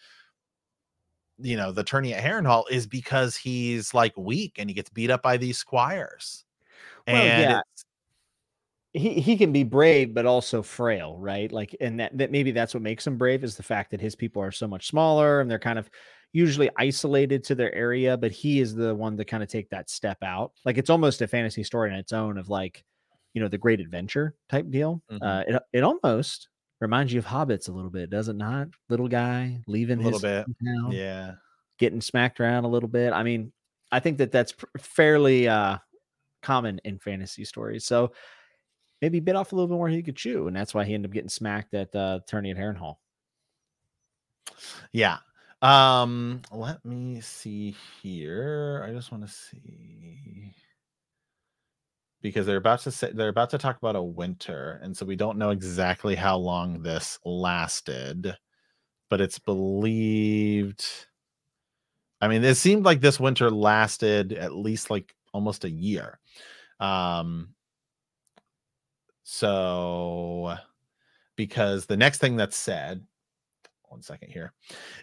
you 1.39 1.57
know, 1.57 1.73
the 1.73 1.85
tourney 1.85 2.15
at 2.15 2.23
Harrenhal 2.23 2.65
is 2.71 2.87
because 2.87 3.37
he's 3.37 3.93
like 3.93 4.17
weak 4.17 4.57
and 4.59 4.71
he 4.71 4.75
gets 4.75 4.91
beat 4.91 5.11
up 5.11 5.23
by 5.23 5.37
these 5.37 5.59
squires. 5.59 6.45
Well, 7.07 7.17
and 7.17 7.43
yeah. 7.43 7.61
he 8.93 9.21
he 9.21 9.37
can 9.37 9.53
be 9.53 9.65
brave 9.65 10.15
but 10.15 10.27
also 10.27 10.63
frail, 10.63 11.19
right? 11.19 11.51
Like, 11.51 11.77
and 11.81 11.99
that, 12.01 12.17
that 12.17 12.31
maybe 12.31 12.51
that's 12.51 12.73
what 12.73 12.83
makes 12.83 13.07
him 13.07 13.19
brave 13.19 13.45
is 13.45 13.57
the 13.57 13.63
fact 13.63 13.91
that 13.91 14.01
his 14.01 14.15
people 14.15 14.43
are 14.43 14.53
so 14.53 14.69
much 14.69 14.87
smaller 14.87 15.41
and 15.41 15.51
they're 15.51 15.59
kind 15.59 15.79
of 15.79 15.91
usually 16.33 16.71
isolated 16.79 17.45
to 17.45 17.55
their 17.55 17.75
area, 17.75 18.17
but 18.17 18.33
he 18.33 18.61
is 18.61 18.75
the 18.75 18.95
one 18.95 19.17
to 19.17 19.25
kind 19.25 19.43
of 19.43 19.49
take 19.49 19.71
that 19.71 19.91
step 19.91 20.19
out. 20.23 20.53
Like 20.65 20.79
it's 20.79 20.91
almost 20.91 21.21
a 21.21 21.29
fantasy 21.29 21.63
story 21.63 21.91
in 21.91 21.97
its 21.97 22.13
own 22.13 22.39
of 22.39 22.49
like 22.49 22.85
you 23.35 23.43
know 23.43 23.49
the 23.49 23.59
great 23.59 23.81
adventure 23.81 24.35
type 24.49 24.71
deal 24.71 25.03
mm-hmm. 25.11 25.23
uh 25.23 25.41
it, 25.41 25.63
it 25.73 25.85
almost 25.85 26.49
reminds 26.81 27.13
you 27.13 27.19
of 27.19 27.27
hobbits 27.27 27.69
a 27.69 27.73
little 27.73 27.91
bit 27.91 28.11
does 28.11 28.29
it 28.29 28.37
not 28.37 28.69
little 28.89 29.09
guy 29.09 29.61
leaving 29.67 30.01
a 30.01 30.03
little 30.03 30.21
bit 30.21 30.47
town, 30.65 30.91
yeah 30.91 31.33
getting 31.79 32.01
smacked 32.01 32.41
around 32.41 32.65
a 32.65 32.69
little 32.69 32.89
bit 32.89 33.13
i 33.13 33.23
mean 33.23 33.53
I 33.95 34.01
think 34.01 34.19
that 34.19 34.33
that's 34.33 34.53
fairly 34.79 35.47
uh, 35.47 35.79
common 36.43 36.81
in 36.85 36.99
fantasy 36.99 37.45
stories. 37.45 37.85
So 37.85 38.13
maybe 39.01 39.21
bit 39.21 39.37
off 39.37 39.53
a 39.53 39.55
little 39.55 39.69
bit 39.69 39.75
more 39.75 39.89
he 39.89 40.03
could 40.03 40.17
chew, 40.17 40.49
and 40.49 40.57
that's 40.57 40.75
why 40.75 40.85
he 40.85 40.95
ended 40.95 41.11
up 41.11 41.15
getting 41.15 41.29
smacked 41.29 41.75
at 41.75 41.95
uh, 41.95 42.19
tourney 42.27 42.51
at 42.51 42.57
Harrenhal. 42.57 42.97
Yeah. 44.91 45.19
Um, 45.63 46.43
let 46.51 46.85
me 46.85 47.21
see 47.21 47.77
here. 48.03 48.85
I 48.85 48.93
just 48.93 49.13
want 49.13 49.25
to 49.25 49.33
see 49.33 50.53
because 52.25 52.47
they're 52.47 52.57
about 52.57 52.81
to 52.81 52.91
say 52.91 53.13
they're 53.13 53.29
about 53.29 53.51
to 53.51 53.59
talk 53.59 53.77
about 53.77 53.97
a 53.97 54.03
winter, 54.03 54.81
and 54.83 54.97
so 54.97 55.05
we 55.05 55.15
don't 55.15 55.37
know 55.37 55.51
exactly 55.51 56.15
how 56.15 56.39
long 56.39 56.83
this 56.83 57.19
lasted, 57.27 58.35
but 59.11 59.21
it's 59.21 59.39
believed. 59.39 60.87
I 62.23 62.29
mean, 62.29 62.43
it 62.43 62.55
seemed 62.55 62.87
like 62.87 63.03
this 63.03 63.21
winter 63.21 63.51
lasted 63.51 64.33
at 64.33 64.55
least 64.55 64.89
like 64.89 65.15
almost 65.35 65.65
a 65.65 65.71
year. 65.71 66.19
Um, 66.81 67.51
so 69.23 70.55
because 71.37 71.85
the 71.85 71.99
next 71.99 72.23
thing 72.23 72.37
that's 72.37 72.57
said, 72.57 73.05
one 73.89 74.01
second 74.01 74.31
here, 74.31 74.55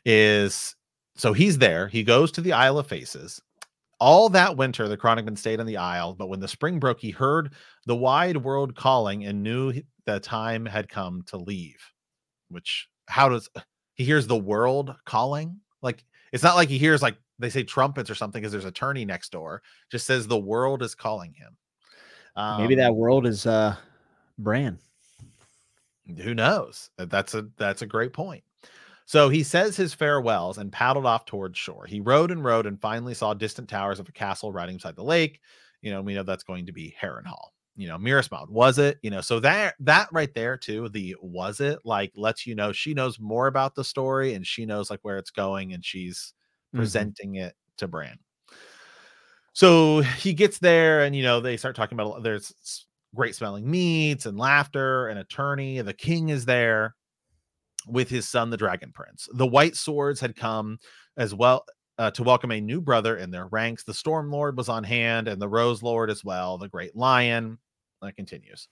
is 0.05 0.75
so 1.15 1.34
he's 1.34 1.60
there. 1.60 1.88
He 1.88 2.01
goes 2.01 2.31
to 2.31 2.41
the 2.41 2.53
Isle 2.53 2.79
of 2.79 2.88
Faces. 2.88 3.39
All 4.01 4.29
that 4.29 4.57
winter, 4.57 4.87
the 4.87 4.97
Crannogman 4.97 5.37
stayed 5.37 5.59
on 5.59 5.67
the 5.67 5.77
Isle, 5.77 6.15
but 6.15 6.27
when 6.27 6.39
the 6.39 6.47
spring 6.47 6.79
broke, 6.79 6.99
he 6.99 7.11
heard 7.11 7.53
the 7.85 7.95
wide 7.95 8.37
world 8.37 8.75
calling 8.75 9.25
and 9.25 9.43
knew 9.43 9.73
the 10.05 10.19
time 10.19 10.65
had 10.65 10.89
come 10.89 11.21
to 11.27 11.37
leave. 11.37 11.79
Which, 12.49 12.89
how 13.05 13.29
does 13.29 13.47
he 13.93 14.03
hears 14.03 14.25
the 14.25 14.35
world 14.35 14.95
calling? 15.05 15.59
Like, 15.83 16.03
it's 16.33 16.43
not 16.43 16.55
like 16.55 16.67
he 16.67 16.79
hears 16.79 17.03
like 17.03 17.15
they 17.37 17.51
say 17.51 17.63
trumpets 17.63 18.09
or 18.09 18.15
something 18.15 18.41
because 18.41 18.51
there's 18.51 18.65
a 18.65 18.71
tourney 18.71 19.05
next 19.05 19.31
door. 19.31 19.61
Just 19.91 20.07
says 20.07 20.27
the 20.27 20.39
world 20.39 20.81
is 20.81 20.95
calling 20.95 21.33
him. 21.33 21.55
Um, 22.35 22.61
Maybe 22.61 22.75
that 22.75 22.89
um, 22.89 22.95
world 22.95 23.27
is 23.27 23.45
uh 23.45 23.75
Bran. 24.37 24.79
Who 26.17 26.33
knows? 26.33 26.89
That's 26.97 27.35
a 27.35 27.47
that's 27.57 27.83
a 27.83 27.87
great 27.87 28.13
point. 28.13 28.43
So 29.05 29.29
he 29.29 29.43
says 29.43 29.75
his 29.75 29.93
farewells 29.93 30.57
and 30.57 30.71
paddled 30.71 31.05
off 31.05 31.25
towards 31.25 31.57
shore. 31.57 31.85
He 31.85 31.99
rowed 31.99 32.31
and 32.31 32.43
rowed 32.43 32.65
and 32.65 32.79
finally 32.79 33.13
saw 33.13 33.33
distant 33.33 33.69
towers 33.69 33.99
of 33.99 34.07
a 34.07 34.13
castle 34.13 34.51
riding 34.51 34.77
beside 34.77 34.95
the 34.95 35.03
lake. 35.03 35.39
You 35.81 35.91
know, 35.91 36.01
we 36.01 36.13
know 36.13 36.23
that's 36.23 36.43
going 36.43 36.67
to 36.67 36.71
be 36.71 36.95
Harrenhal. 37.01 37.49
You 37.75 37.87
know, 37.87 37.97
Mierismond, 37.97 38.49
was 38.49 38.77
it? 38.77 38.99
You 39.01 39.09
know, 39.09 39.21
so 39.21 39.39
that 39.39 39.75
that 39.79 40.09
right 40.11 40.33
there 40.33 40.57
too, 40.57 40.89
the 40.89 41.15
was 41.21 41.61
it 41.61 41.79
like 41.83 42.11
lets 42.15 42.45
you 42.45 42.53
know 42.53 42.71
she 42.71 42.93
knows 42.93 43.19
more 43.19 43.47
about 43.47 43.75
the 43.75 43.83
story 43.83 44.33
and 44.33 44.45
she 44.45 44.65
knows 44.65 44.89
like 44.89 44.99
where 45.03 45.17
it's 45.17 45.31
going 45.31 45.73
and 45.73 45.83
she's 45.83 46.33
mm-hmm. 46.69 46.79
presenting 46.79 47.35
it 47.35 47.55
to 47.77 47.87
Bran. 47.87 48.19
So 49.53 50.01
he 50.01 50.33
gets 50.33 50.59
there 50.59 51.03
and 51.03 51.15
you 51.15 51.23
know 51.23 51.39
they 51.39 51.57
start 51.57 51.75
talking 51.75 51.99
about 51.99 52.23
there's 52.23 52.85
great 53.15 53.35
smelling 53.35 53.69
meats 53.69 54.25
and 54.25 54.37
laughter 54.37 55.07
and 55.07 55.19
attorney. 55.19 55.81
The 55.81 55.93
king 55.93 56.29
is 56.29 56.45
there 56.45 56.95
with 57.88 58.10
his 58.10 58.28
son, 58.28 58.50
the 58.50 58.58
Dragon 58.58 58.91
Prince. 58.94 59.28
The 59.34 59.48
White 59.48 59.76
Swords 59.76 60.20
had 60.20 60.36
come 60.36 60.80
as 61.17 61.34
well 61.34 61.65
uh, 61.98 62.12
to 62.12 62.24
welcome 62.24 62.52
a 62.52 62.62
new 62.62 62.82
brother 62.82 63.17
in 63.17 63.32
their 63.32 63.48
ranks. 63.48 63.84
The 63.84 63.94
Storm 63.94 64.32
Lord 64.32 64.58
was 64.58 64.70
on 64.70 64.84
hand, 64.84 65.28
and 65.28 65.41
the 65.41 65.50
Rose 65.50 65.84
Lord 65.84 66.10
as 66.10 66.24
well, 66.24 66.58
the 66.58 66.70
Great 66.70 66.96
Lion. 66.96 67.58
That 68.02 68.15
continues. 68.15 68.67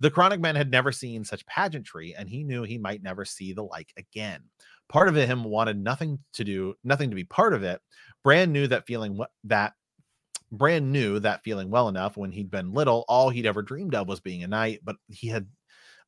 The 0.00 0.10
Crannogman 0.10 0.56
had 0.56 0.70
never 0.70 0.90
seen 0.90 1.22
such 1.22 1.44
pageantry, 1.44 2.14
and 2.16 2.28
he 2.28 2.42
knew 2.44 2.62
he 2.62 2.78
might 2.78 3.02
never 3.02 3.26
see 3.26 3.52
the 3.52 3.62
like 3.62 3.92
again. 3.98 4.42
Part 4.88 5.08
of 5.08 5.14
him 5.14 5.44
wanted 5.44 5.78
nothing 5.78 6.18
to 6.32 6.44
do, 6.44 6.74
nothing 6.82 7.10
to 7.10 7.16
be 7.16 7.24
part 7.24 7.52
of 7.52 7.62
it. 7.62 7.80
Brand 8.24 8.52
knew 8.52 8.66
that 8.68 8.86
feeling 8.86 9.18
what 9.18 9.30
that 9.44 9.74
Bran 10.52 10.90
knew 10.90 11.20
that 11.20 11.44
feeling 11.44 11.70
well 11.70 11.88
enough 11.88 12.16
when 12.16 12.32
he'd 12.32 12.50
been 12.50 12.72
little. 12.72 13.04
All 13.08 13.30
he'd 13.30 13.46
ever 13.46 13.62
dreamed 13.62 13.94
of 13.94 14.08
was 14.08 14.20
being 14.20 14.42
a 14.42 14.48
knight, 14.48 14.80
but 14.82 14.96
he 15.08 15.28
had 15.28 15.46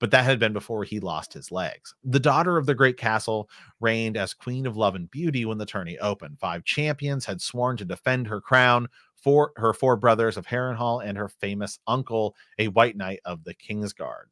but 0.02 0.10
that 0.10 0.24
had 0.24 0.40
been 0.40 0.52
before 0.52 0.82
he 0.82 0.98
lost 0.98 1.32
his 1.32 1.52
legs. 1.52 1.94
The 2.02 2.18
daughter 2.18 2.56
of 2.56 2.66
the 2.66 2.74
great 2.74 2.96
castle 2.96 3.48
reigned 3.78 4.16
as 4.16 4.34
queen 4.34 4.66
of 4.66 4.76
love 4.76 4.96
and 4.96 5.08
beauty 5.08 5.44
when 5.44 5.58
the 5.58 5.64
tourney 5.64 5.96
opened. 6.00 6.40
Five 6.40 6.64
champions 6.64 7.24
had 7.24 7.40
sworn 7.40 7.76
to 7.76 7.84
defend 7.84 8.26
her 8.26 8.40
crown 8.40 8.88
for 9.14 9.52
her 9.54 9.72
four 9.72 9.94
brothers 9.94 10.36
of 10.36 10.44
Harrenhal 10.44 11.06
and 11.06 11.16
her 11.16 11.28
famous 11.28 11.78
uncle, 11.86 12.34
a 12.58 12.66
white 12.66 12.96
knight 12.96 13.20
of 13.24 13.44
the 13.44 13.54
Kingsguard. 13.54 14.24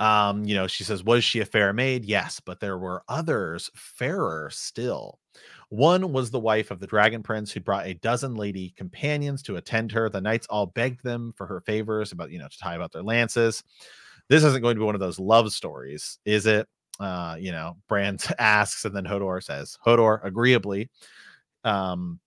Um, 0.00 0.44
you 0.44 0.56
know, 0.56 0.66
she 0.66 0.82
says, 0.82 1.04
Was 1.04 1.22
she 1.22 1.38
a 1.38 1.44
fair 1.44 1.72
maid? 1.72 2.04
Yes, 2.04 2.40
but 2.40 2.58
there 2.58 2.78
were 2.78 3.04
others 3.06 3.70
fairer 3.76 4.50
still. 4.52 5.20
One 5.74 6.12
was 6.12 6.30
the 6.30 6.38
wife 6.38 6.70
of 6.70 6.78
the 6.78 6.86
dragon 6.86 7.20
prince 7.20 7.50
who 7.50 7.58
brought 7.58 7.88
a 7.88 7.94
dozen 7.94 8.36
lady 8.36 8.72
companions 8.76 9.42
to 9.42 9.56
attend 9.56 9.90
her. 9.90 10.08
The 10.08 10.20
knights 10.20 10.46
all 10.48 10.66
begged 10.66 11.02
them 11.02 11.32
for 11.36 11.48
her 11.48 11.62
favors 11.62 12.12
about, 12.12 12.30
you 12.30 12.38
know, 12.38 12.46
to 12.46 12.58
tie 12.58 12.76
about 12.76 12.92
their 12.92 13.02
lances. 13.02 13.64
This 14.28 14.44
isn't 14.44 14.62
going 14.62 14.76
to 14.76 14.80
be 14.80 14.84
one 14.84 14.94
of 14.94 15.00
those 15.00 15.18
love 15.18 15.52
stories, 15.52 16.20
is 16.24 16.46
it? 16.46 16.68
Uh, 17.00 17.36
you 17.40 17.50
know, 17.50 17.76
Brand 17.88 18.24
asks, 18.38 18.84
and 18.84 18.94
then 18.94 19.04
Hodor 19.04 19.42
says, 19.42 19.76
Hodor 19.84 20.24
agreeably. 20.24 20.90
Um, 21.64 22.20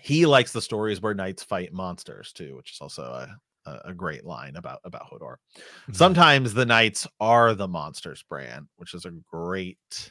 he 0.00 0.24
likes 0.24 0.52
the 0.52 0.62
stories 0.62 1.02
where 1.02 1.12
knights 1.12 1.42
fight 1.42 1.74
monsters 1.74 2.32
too, 2.32 2.56
which 2.56 2.72
is 2.72 2.78
also 2.80 3.02
a, 3.02 3.36
a, 3.70 3.90
a 3.90 3.94
great 3.94 4.24
line 4.24 4.56
about 4.56 4.78
about 4.84 5.10
Hodor. 5.10 5.36
Mm-hmm. 5.58 5.92
Sometimes 5.92 6.54
the 6.54 6.64
knights 6.64 7.06
are 7.20 7.54
the 7.54 7.68
monsters, 7.68 8.24
Bran, 8.26 8.66
which 8.76 8.94
is 8.94 9.04
a 9.04 9.10
great 9.30 10.10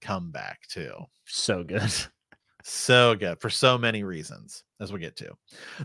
comeback 0.00 0.66
too. 0.68 0.92
So 1.24 1.64
good. 1.64 1.92
So 2.68 3.14
good 3.14 3.40
for 3.40 3.48
so 3.48 3.78
many 3.78 4.02
reasons, 4.02 4.64
as 4.80 4.92
we 4.92 4.98
get 4.98 5.14
to. 5.18 5.30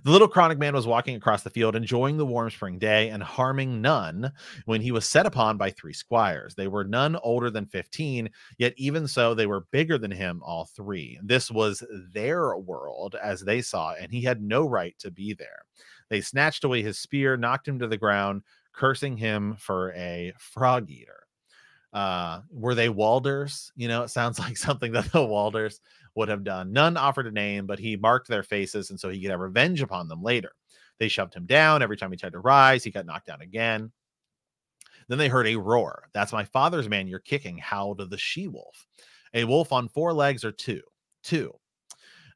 The 0.03 0.09
little 0.09 0.27
crannogman 0.27 0.73
was 0.73 0.87
walking 0.87 1.15
across 1.15 1.43
the 1.43 1.51
field, 1.51 1.75
enjoying 1.75 2.17
the 2.17 2.25
warm 2.25 2.49
spring 2.49 2.79
day 2.79 3.09
and 3.09 3.21
harming 3.21 3.81
none 3.81 4.31
when 4.65 4.81
he 4.81 4.91
was 4.91 5.05
set 5.05 5.27
upon 5.27 5.57
by 5.57 5.69
three 5.69 5.93
squires. 5.93 6.55
They 6.55 6.67
were 6.67 6.83
none 6.83 7.17
older 7.17 7.51
than 7.51 7.67
15, 7.67 8.31
yet 8.57 8.73
even 8.77 9.07
so, 9.07 9.35
they 9.35 9.45
were 9.45 9.67
bigger 9.71 9.99
than 9.99 10.09
him, 10.09 10.41
all 10.43 10.65
three. 10.75 11.19
This 11.21 11.51
was 11.51 11.83
their 12.11 12.57
world 12.57 13.15
as 13.21 13.41
they 13.41 13.61
saw, 13.61 13.93
and 13.93 14.11
he 14.11 14.23
had 14.23 14.41
no 14.41 14.67
right 14.67 14.97
to 15.01 15.11
be 15.11 15.35
there. 15.35 15.65
They 16.09 16.21
snatched 16.21 16.63
away 16.63 16.81
his 16.81 16.97
spear, 16.97 17.37
knocked 17.37 17.67
him 17.67 17.77
to 17.77 17.87
the 17.87 17.95
ground, 17.95 18.41
cursing 18.73 19.17
him 19.17 19.55
for 19.59 19.93
a 19.93 20.33
frog 20.39 20.89
eater 20.89 21.27
uh 21.93 22.41
were 22.51 22.75
they 22.75 22.89
walders? 22.89 23.71
You 23.75 23.87
know 23.87 24.03
it 24.03 24.09
sounds 24.09 24.39
like 24.45 24.57
something 24.57 24.91
that 24.93 25.11
the 25.11 25.25
walders 25.25 25.79
would 26.15 26.29
have 26.29 26.43
done. 26.43 26.71
None 26.71 26.97
offered 26.97 27.27
a 27.27 27.31
name 27.31 27.65
but 27.65 27.79
he 27.79 27.95
marked 27.95 28.27
their 28.27 28.43
faces 28.43 28.89
and 28.89 28.99
so 28.99 29.09
he 29.09 29.21
could 29.21 29.31
have 29.31 29.39
revenge 29.39 29.81
upon 29.81 30.07
them 30.07 30.21
later. 30.23 30.51
They 30.99 31.07
shoved 31.07 31.33
him 31.33 31.45
down 31.45 31.81
every 31.81 31.97
time 31.97 32.11
he 32.11 32.17
tried 32.17 32.33
to 32.33 32.39
rise 32.39 32.83
he 32.83 32.91
got 32.91 33.05
knocked 33.05 33.27
down 33.27 33.41
again. 33.41 33.91
Then 35.07 35.17
they 35.17 35.27
heard 35.27 35.47
a 35.47 35.57
roar. 35.57 36.07
That's 36.13 36.31
my 36.31 36.45
father's 36.45 36.87
man 36.87 37.07
you're 37.07 37.19
kicking. 37.19 37.57
Howled 37.57 38.09
the 38.09 38.17
she 38.17 38.47
wolf 38.47 38.85
a 39.33 39.43
wolf 39.43 39.71
on 39.71 39.89
four 39.89 40.13
legs 40.13 40.43
or 40.43 40.51
two? 40.51 40.81
Two 41.23 41.53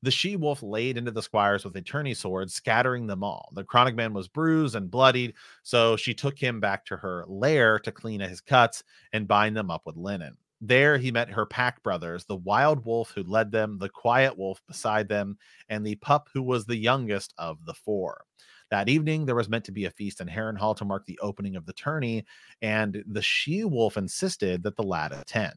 the 0.05 0.11
she 0.11 0.35
wolf 0.35 0.61
laid 0.61 0.97
into 0.97 1.11
the 1.11 1.21
squires 1.21 1.65
with 1.65 1.75
a 1.75 1.81
tourney 1.81 2.13
sword, 2.13 2.51
scattering 2.51 3.07
them 3.07 3.23
all. 3.23 3.49
The 3.53 3.63
crannogman 3.63 4.13
was 4.13 4.27
bruised 4.27 4.75
and 4.75 4.89
bloodied, 4.89 5.33
so 5.63 5.97
she 5.97 6.13
took 6.13 6.37
him 6.37 6.59
back 6.59 6.85
to 6.85 6.97
her 6.97 7.25
lair 7.27 7.79
to 7.79 7.91
clean 7.91 8.19
his 8.19 8.39
cuts 8.39 8.83
and 9.13 9.27
bind 9.27 9.57
them 9.57 9.71
up 9.71 9.81
with 9.85 9.97
linen. 9.97 10.37
There 10.61 10.97
he 10.97 11.11
met 11.11 11.29
her 11.31 11.45
pack 11.45 11.81
brothers, 11.83 12.25
the 12.25 12.35
wild 12.35 12.85
wolf 12.85 13.11
who 13.15 13.23
led 13.23 13.51
them, 13.51 13.77
the 13.79 13.89
quiet 13.89 14.37
wolf 14.37 14.61
beside 14.67 15.09
them, 15.09 15.37
and 15.69 15.85
the 15.85 15.95
pup 15.95 16.29
who 16.33 16.43
was 16.43 16.65
the 16.65 16.77
youngest 16.77 17.33
of 17.37 17.65
the 17.65 17.73
four. 17.73 18.23
That 18.71 18.89
evening, 18.89 19.25
there 19.25 19.35
was 19.35 19.49
meant 19.49 19.65
to 19.65 19.71
be 19.71 19.85
a 19.85 19.91
feast 19.91 20.21
in 20.21 20.27
Harrenhal 20.27 20.75
to 20.77 20.85
mark 20.85 21.05
the 21.05 21.19
opening 21.21 21.55
of 21.55 21.65
the 21.65 21.73
tourney, 21.73 22.25
and 22.61 23.03
the 23.07 23.21
she 23.21 23.63
wolf 23.63 23.97
insisted 23.97 24.63
that 24.63 24.75
the 24.75 24.83
lad 24.83 25.11
attend. 25.11 25.55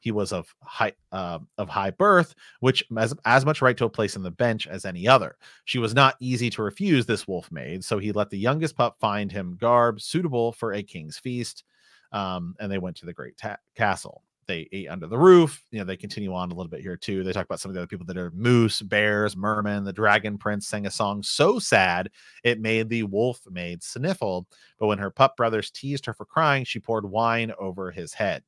He 0.00 0.10
was 0.10 0.32
of 0.32 0.54
high 0.62 0.92
uh, 1.12 1.40
of 1.58 1.68
high 1.68 1.90
birth, 1.90 2.34
which 2.60 2.84
as 2.96 3.14
as 3.24 3.44
much 3.44 3.62
right 3.62 3.76
to 3.76 3.84
a 3.84 3.90
place 3.90 4.16
in 4.16 4.22
the 4.22 4.30
bench 4.30 4.66
as 4.66 4.84
any 4.84 5.08
other. 5.08 5.36
She 5.64 5.78
was 5.78 5.94
not 5.94 6.16
easy 6.20 6.50
to 6.50 6.62
refuse. 6.62 7.06
This 7.06 7.28
wolf 7.28 7.50
maid, 7.50 7.84
so 7.84 7.98
he 7.98 8.12
let 8.12 8.30
the 8.30 8.38
youngest 8.38 8.76
pup 8.76 8.96
find 9.00 9.30
him 9.30 9.56
garb 9.60 10.00
suitable 10.00 10.52
for 10.52 10.72
a 10.72 10.82
king's 10.82 11.18
feast, 11.18 11.64
um, 12.12 12.54
and 12.60 12.70
they 12.70 12.78
went 12.78 12.96
to 12.96 13.06
the 13.06 13.12
great 13.12 13.36
ta- 13.36 13.58
castle 13.74 14.22
they 14.48 14.68
ate 14.72 14.88
under 14.88 15.06
the 15.06 15.18
roof. 15.18 15.62
You 15.70 15.78
know, 15.78 15.84
they 15.84 15.96
continue 15.96 16.34
on 16.34 16.50
a 16.50 16.54
little 16.54 16.70
bit 16.70 16.80
here 16.80 16.96
too. 16.96 17.22
They 17.22 17.32
talk 17.32 17.44
about 17.44 17.60
some 17.60 17.70
of 17.70 17.74
the 17.74 17.80
other 17.80 17.86
people 17.86 18.06
that 18.06 18.16
are 18.16 18.32
moose, 18.32 18.82
bears, 18.82 19.36
merman. 19.36 19.84
The 19.84 19.92
dragon 19.92 20.38
prince 20.38 20.66
sang 20.66 20.86
a 20.86 20.90
song 20.90 21.22
so 21.22 21.60
sad 21.60 22.10
it 22.42 22.60
made 22.60 22.88
the 22.88 23.04
wolf 23.04 23.40
maid 23.48 23.82
sniffle. 23.84 24.48
But 24.78 24.88
when 24.88 24.98
her 24.98 25.10
pup 25.10 25.36
brothers 25.36 25.70
teased 25.70 26.06
her 26.06 26.14
for 26.14 26.24
crying, 26.24 26.64
she 26.64 26.80
poured 26.80 27.08
wine 27.08 27.52
over 27.60 27.92
his 27.92 28.12
head. 28.14 28.42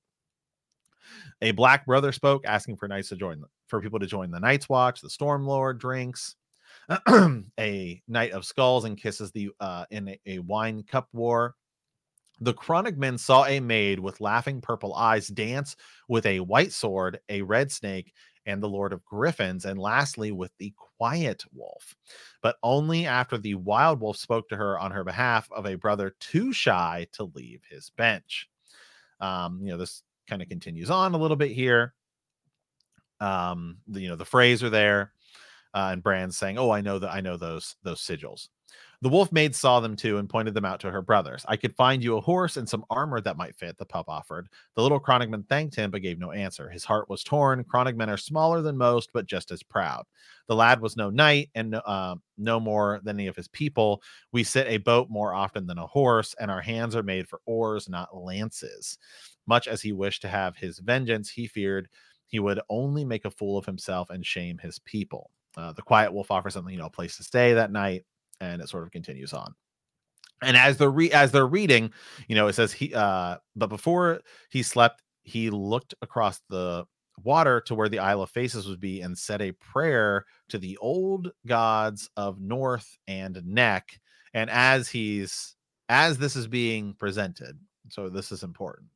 A 1.42 1.52
black 1.52 1.86
brother 1.86 2.12
spoke, 2.12 2.44
asking 2.46 2.76
for 2.76 2.88
knights 2.88 3.08
to 3.10 3.16
join 3.16 3.42
for 3.68 3.80
people 3.80 3.98
to 3.98 4.06
join 4.06 4.30
the 4.30 4.40
Night's 4.40 4.68
Watch. 4.68 5.00
The 5.00 5.10
Storm 5.10 5.46
Lord 5.46 5.78
drinks. 5.78 6.36
a 7.58 8.02
knight 8.08 8.32
of 8.32 8.44
skulls 8.44 8.84
and 8.84 9.00
kisses 9.00 9.30
the 9.32 9.50
uh, 9.60 9.84
in 9.90 10.08
a, 10.08 10.20
a 10.26 10.38
wine 10.40 10.82
cup 10.82 11.08
war. 11.12 11.54
The 12.40 12.54
crannogmen 12.54 13.18
saw 13.18 13.44
a 13.44 13.60
maid 13.60 14.00
with 14.00 14.20
laughing 14.20 14.60
purple 14.60 14.94
eyes 14.94 15.28
dance 15.28 15.76
with 16.08 16.24
a 16.24 16.40
white 16.40 16.72
sword, 16.72 17.20
a 17.28 17.42
red 17.42 17.70
snake, 17.70 18.12
and 18.46 18.62
the 18.62 18.68
Lord 18.68 18.92
of 18.92 19.04
Griffins, 19.04 19.66
and 19.66 19.78
lastly 19.78 20.32
with 20.32 20.50
the 20.58 20.72
Quiet 20.98 21.44
Wolf. 21.52 21.94
But 22.42 22.56
only 22.62 23.06
after 23.06 23.36
the 23.36 23.54
Wild 23.56 24.00
Wolf 24.00 24.16
spoke 24.16 24.48
to 24.48 24.56
her 24.56 24.78
on 24.78 24.90
her 24.92 25.04
behalf 25.04 25.50
of 25.52 25.66
a 25.66 25.76
brother 25.76 26.14
too 26.18 26.52
shy 26.52 27.06
to 27.12 27.24
leave 27.34 27.60
his 27.68 27.90
bench. 27.90 28.48
Um, 29.20 29.60
you 29.62 29.68
know, 29.68 29.76
this 29.76 30.02
kind 30.30 30.40
of 30.40 30.48
continues 30.48 30.90
on 30.90 31.12
a 31.12 31.18
little 31.18 31.36
bit 31.36 31.50
here. 31.50 31.92
Um, 33.20 33.78
the, 33.88 34.00
you 34.00 34.08
know, 34.08 34.16
the 34.16 34.24
phrase 34.24 34.62
are 34.62 34.70
there, 34.70 35.12
uh, 35.74 35.90
and 35.92 36.02
Bran's 36.02 36.38
saying, 36.38 36.56
"Oh, 36.56 36.70
I 36.70 36.80
know 36.80 36.98
that 36.98 37.12
I 37.12 37.20
know 37.20 37.36
those 37.36 37.76
those 37.82 38.00
sigils." 38.00 38.48
The 39.02 39.08
wolf 39.08 39.32
maid 39.32 39.54
saw 39.54 39.80
them 39.80 39.96
too 39.96 40.18
and 40.18 40.28
pointed 40.28 40.52
them 40.52 40.66
out 40.66 40.78
to 40.80 40.90
her 40.90 41.00
brothers. 41.00 41.44
I 41.48 41.56
could 41.56 41.74
find 41.74 42.04
you 42.04 42.18
a 42.18 42.20
horse 42.20 42.58
and 42.58 42.68
some 42.68 42.84
armor 42.90 43.20
that 43.22 43.38
might 43.38 43.56
fit, 43.56 43.78
the 43.78 43.86
pup 43.86 44.08
offered. 44.08 44.48
The 44.76 44.82
little 44.82 45.00
crannogman 45.00 45.48
thanked 45.48 45.74
him 45.74 45.90
but 45.90 46.02
gave 46.02 46.18
no 46.18 46.32
answer. 46.32 46.68
His 46.68 46.84
heart 46.84 47.08
was 47.08 47.24
torn. 47.24 47.64
Crannogmen 47.64 48.08
are 48.08 48.18
smaller 48.18 48.60
than 48.60 48.76
most, 48.76 49.10
but 49.14 49.26
just 49.26 49.52
as 49.52 49.62
proud. 49.62 50.04
The 50.48 50.54
lad 50.54 50.82
was 50.82 50.98
no 50.98 51.08
knight 51.08 51.48
and 51.54 51.76
uh, 51.76 52.16
no 52.36 52.60
more 52.60 53.00
than 53.02 53.16
any 53.16 53.28
of 53.28 53.36
his 53.36 53.48
people. 53.48 54.02
We 54.32 54.44
sit 54.44 54.66
a 54.66 54.76
boat 54.76 55.08
more 55.08 55.32
often 55.32 55.66
than 55.66 55.78
a 55.78 55.86
horse, 55.86 56.34
and 56.38 56.50
our 56.50 56.60
hands 56.60 56.94
are 56.94 57.02
made 57.02 57.26
for 57.26 57.40
oars, 57.46 57.88
not 57.88 58.14
lances. 58.14 58.98
Much 59.46 59.66
as 59.68 59.82
he 59.82 59.92
wished 59.92 60.22
to 60.22 60.28
have 60.28 60.56
his 60.56 60.78
vengeance, 60.78 61.30
he 61.30 61.46
feared 61.46 61.88
he 62.26 62.38
would 62.38 62.60
only 62.68 63.04
make 63.04 63.24
a 63.24 63.30
fool 63.30 63.58
of 63.58 63.66
himself 63.66 64.08
and 64.10 64.24
shame 64.24 64.58
his 64.58 64.78
people. 64.80 65.30
Uh, 65.56 65.72
the 65.72 65.82
quiet 65.82 66.12
wolf 66.12 66.30
offers 66.30 66.54
something, 66.54 66.72
you 66.72 66.78
know, 66.78 66.86
a 66.86 66.90
place 66.90 67.16
to 67.16 67.24
stay 67.24 67.54
that 67.54 67.72
night 67.72 68.04
and 68.40 68.62
it 68.62 68.68
sort 68.68 68.84
of 68.84 68.90
continues 68.90 69.32
on. 69.32 69.54
And 70.42 70.56
as 70.56 70.78
they're 70.78 70.90
re- 70.90 71.12
as 71.12 71.32
they're 71.32 71.46
reading 71.46 71.92
you 72.26 72.34
know 72.34 72.46
it 72.46 72.54
says 72.54 72.72
he 72.72 72.94
uh 72.94 73.36
but 73.56 73.68
before 73.68 74.20
he 74.48 74.62
slept 74.62 75.02
he 75.22 75.50
looked 75.50 75.94
across 76.00 76.40
the 76.48 76.86
water 77.22 77.60
to 77.60 77.74
where 77.74 77.90
the 77.90 77.98
isle 77.98 78.22
of 78.22 78.30
faces 78.30 78.66
would 78.66 78.80
be 78.80 79.02
and 79.02 79.18
said 79.18 79.42
a 79.42 79.52
prayer 79.52 80.24
to 80.48 80.56
the 80.56 80.78
old 80.78 81.30
gods 81.46 82.08
of 82.16 82.40
north 82.40 82.96
and 83.06 83.44
neck. 83.44 84.00
And 84.32 84.48
as 84.48 84.88
he's 84.88 85.56
as 85.90 86.16
this 86.16 86.36
is 86.36 86.46
being 86.46 86.94
presented 86.94 87.58
so 87.90 88.08
this 88.08 88.32
is 88.32 88.42
important 88.42 88.88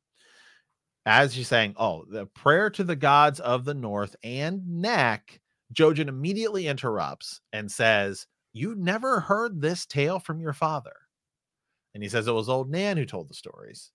as 1.05 1.33
he's 1.33 1.47
saying 1.47 1.73
oh 1.77 2.03
the 2.09 2.25
prayer 2.27 2.69
to 2.69 2.83
the 2.83 2.95
gods 2.95 3.39
of 3.39 3.65
the 3.65 3.73
north 3.73 4.15
and 4.23 4.67
neck 4.67 5.39
jojen 5.73 6.07
immediately 6.07 6.67
interrupts 6.67 7.41
and 7.53 7.71
says 7.71 8.27
you 8.55 8.73
never 8.73 9.19
heard 9.19 9.59
this 9.59 9.85
tale 9.85 10.17
from 10.17 10.39
your 10.39 10.53
father. 10.53 10.95
And 11.93 12.01
he 12.01 12.07
says 12.07 12.25
it 12.25 12.31
was 12.31 12.47
old 12.47 12.71
Nan 12.71 12.95
who 12.95 13.05
told 13.05 13.29
the 13.29 13.33
stories. 13.33 13.91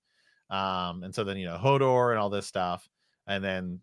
Um, 0.50 1.02
and 1.02 1.14
so 1.14 1.24
then, 1.24 1.38
you 1.38 1.46
know, 1.46 1.56
Hodor 1.56 2.10
and 2.10 2.18
all 2.18 2.28
this 2.28 2.46
stuff. 2.46 2.86
And 3.26 3.42
then, 3.42 3.80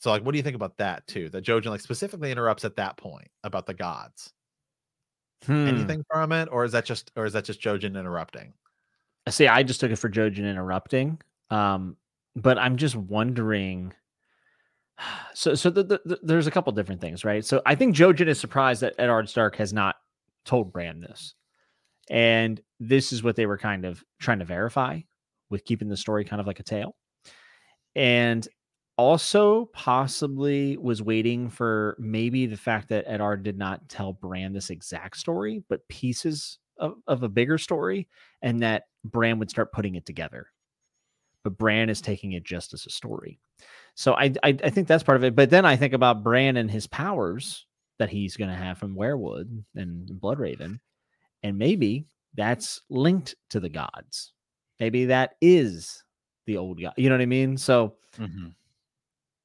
so 0.00 0.10
like, 0.10 0.24
what 0.24 0.32
do 0.32 0.36
you 0.38 0.42
think 0.42 0.56
about 0.56 0.76
that 0.78 1.06
too? 1.06 1.28
That 1.28 1.44
Jojen 1.44 1.66
like 1.66 1.80
specifically 1.80 2.32
interrupts 2.32 2.64
at 2.64 2.74
that 2.76 2.96
point 2.96 3.28
about 3.44 3.66
the 3.66 3.74
gods. 3.74 4.32
Hmm. 5.46 5.68
Anything 5.68 6.02
from 6.10 6.32
it, 6.32 6.48
or 6.50 6.64
is 6.64 6.72
that 6.72 6.84
just, 6.84 7.12
or 7.14 7.24
is 7.24 7.34
that 7.34 7.44
just 7.44 7.60
Jojen 7.60 7.98
interrupting? 7.98 8.52
See, 9.28 9.46
I 9.46 9.62
just 9.62 9.78
took 9.78 9.92
it 9.92 9.96
for 9.96 10.10
Jojen 10.10 10.50
interrupting. 10.50 11.20
Um, 11.50 11.96
but 12.36 12.58
I'm 12.58 12.76
just 12.76 12.96
wondering 12.96 13.92
so 15.34 15.54
so 15.54 15.70
the, 15.70 15.84
the, 15.84 16.18
there's 16.22 16.46
a 16.46 16.50
couple 16.50 16.72
different 16.72 17.00
things, 17.00 17.24
right? 17.24 17.44
So 17.44 17.62
I 17.66 17.74
think 17.74 17.96
Jojen 17.96 18.28
is 18.28 18.40
surprised 18.40 18.82
that 18.82 18.94
Eddard 18.98 19.28
Stark 19.28 19.56
has 19.56 19.72
not 19.72 19.96
told 20.44 20.72
Bran 20.72 21.00
this, 21.00 21.34
and 22.10 22.60
this 22.80 23.12
is 23.12 23.22
what 23.22 23.36
they 23.36 23.46
were 23.46 23.58
kind 23.58 23.84
of 23.84 24.02
trying 24.20 24.40
to 24.40 24.44
verify 24.44 25.00
with 25.50 25.64
keeping 25.64 25.88
the 25.88 25.96
story 25.96 26.24
kind 26.24 26.40
of 26.40 26.46
like 26.46 26.60
a 26.60 26.64
tale, 26.64 26.96
and 27.94 28.46
also 28.96 29.66
possibly 29.72 30.76
was 30.76 31.02
waiting 31.02 31.48
for 31.48 31.96
maybe 31.98 32.46
the 32.46 32.56
fact 32.56 32.88
that 32.88 33.04
Eddard 33.08 33.42
did 33.42 33.58
not 33.58 33.88
tell 33.88 34.12
Bran 34.12 34.52
this 34.52 34.70
exact 34.70 35.16
story, 35.16 35.64
but 35.68 35.86
pieces 35.88 36.58
of, 36.78 36.94
of 37.06 37.22
a 37.22 37.28
bigger 37.28 37.58
story, 37.58 38.08
and 38.42 38.62
that 38.62 38.84
Bran 39.04 39.38
would 39.38 39.50
start 39.50 39.72
putting 39.72 39.96
it 39.96 40.06
together. 40.06 40.46
But 41.44 41.58
Bran 41.58 41.90
is 41.90 42.00
taking 42.00 42.32
it 42.32 42.42
just 42.42 42.74
as 42.74 42.86
a 42.86 42.90
story. 42.90 43.38
So 43.94 44.14
I, 44.14 44.32
I, 44.42 44.56
I 44.64 44.70
think 44.70 44.88
that's 44.88 45.04
part 45.04 45.16
of 45.16 45.24
it. 45.24 45.36
But 45.36 45.50
then 45.50 45.64
I 45.64 45.76
think 45.76 45.92
about 45.92 46.24
Bran 46.24 46.56
and 46.56 46.70
his 46.70 46.86
powers 46.86 47.66
that 47.98 48.10
he's 48.10 48.36
going 48.36 48.50
to 48.50 48.56
have 48.56 48.78
from 48.78 48.96
Weirwood 48.96 49.62
and 49.76 50.08
Bloodraven, 50.20 50.80
and 51.42 51.58
maybe 51.58 52.06
that's 52.34 52.80
linked 52.90 53.36
to 53.50 53.60
the 53.60 53.68
gods. 53.68 54.32
Maybe 54.80 55.04
that 55.06 55.36
is 55.40 56.02
the 56.46 56.56
old 56.56 56.80
god. 56.80 56.94
You 56.96 57.08
know 57.08 57.14
what 57.14 57.22
I 57.22 57.26
mean? 57.26 57.56
So 57.56 57.94
mm-hmm. 58.18 58.48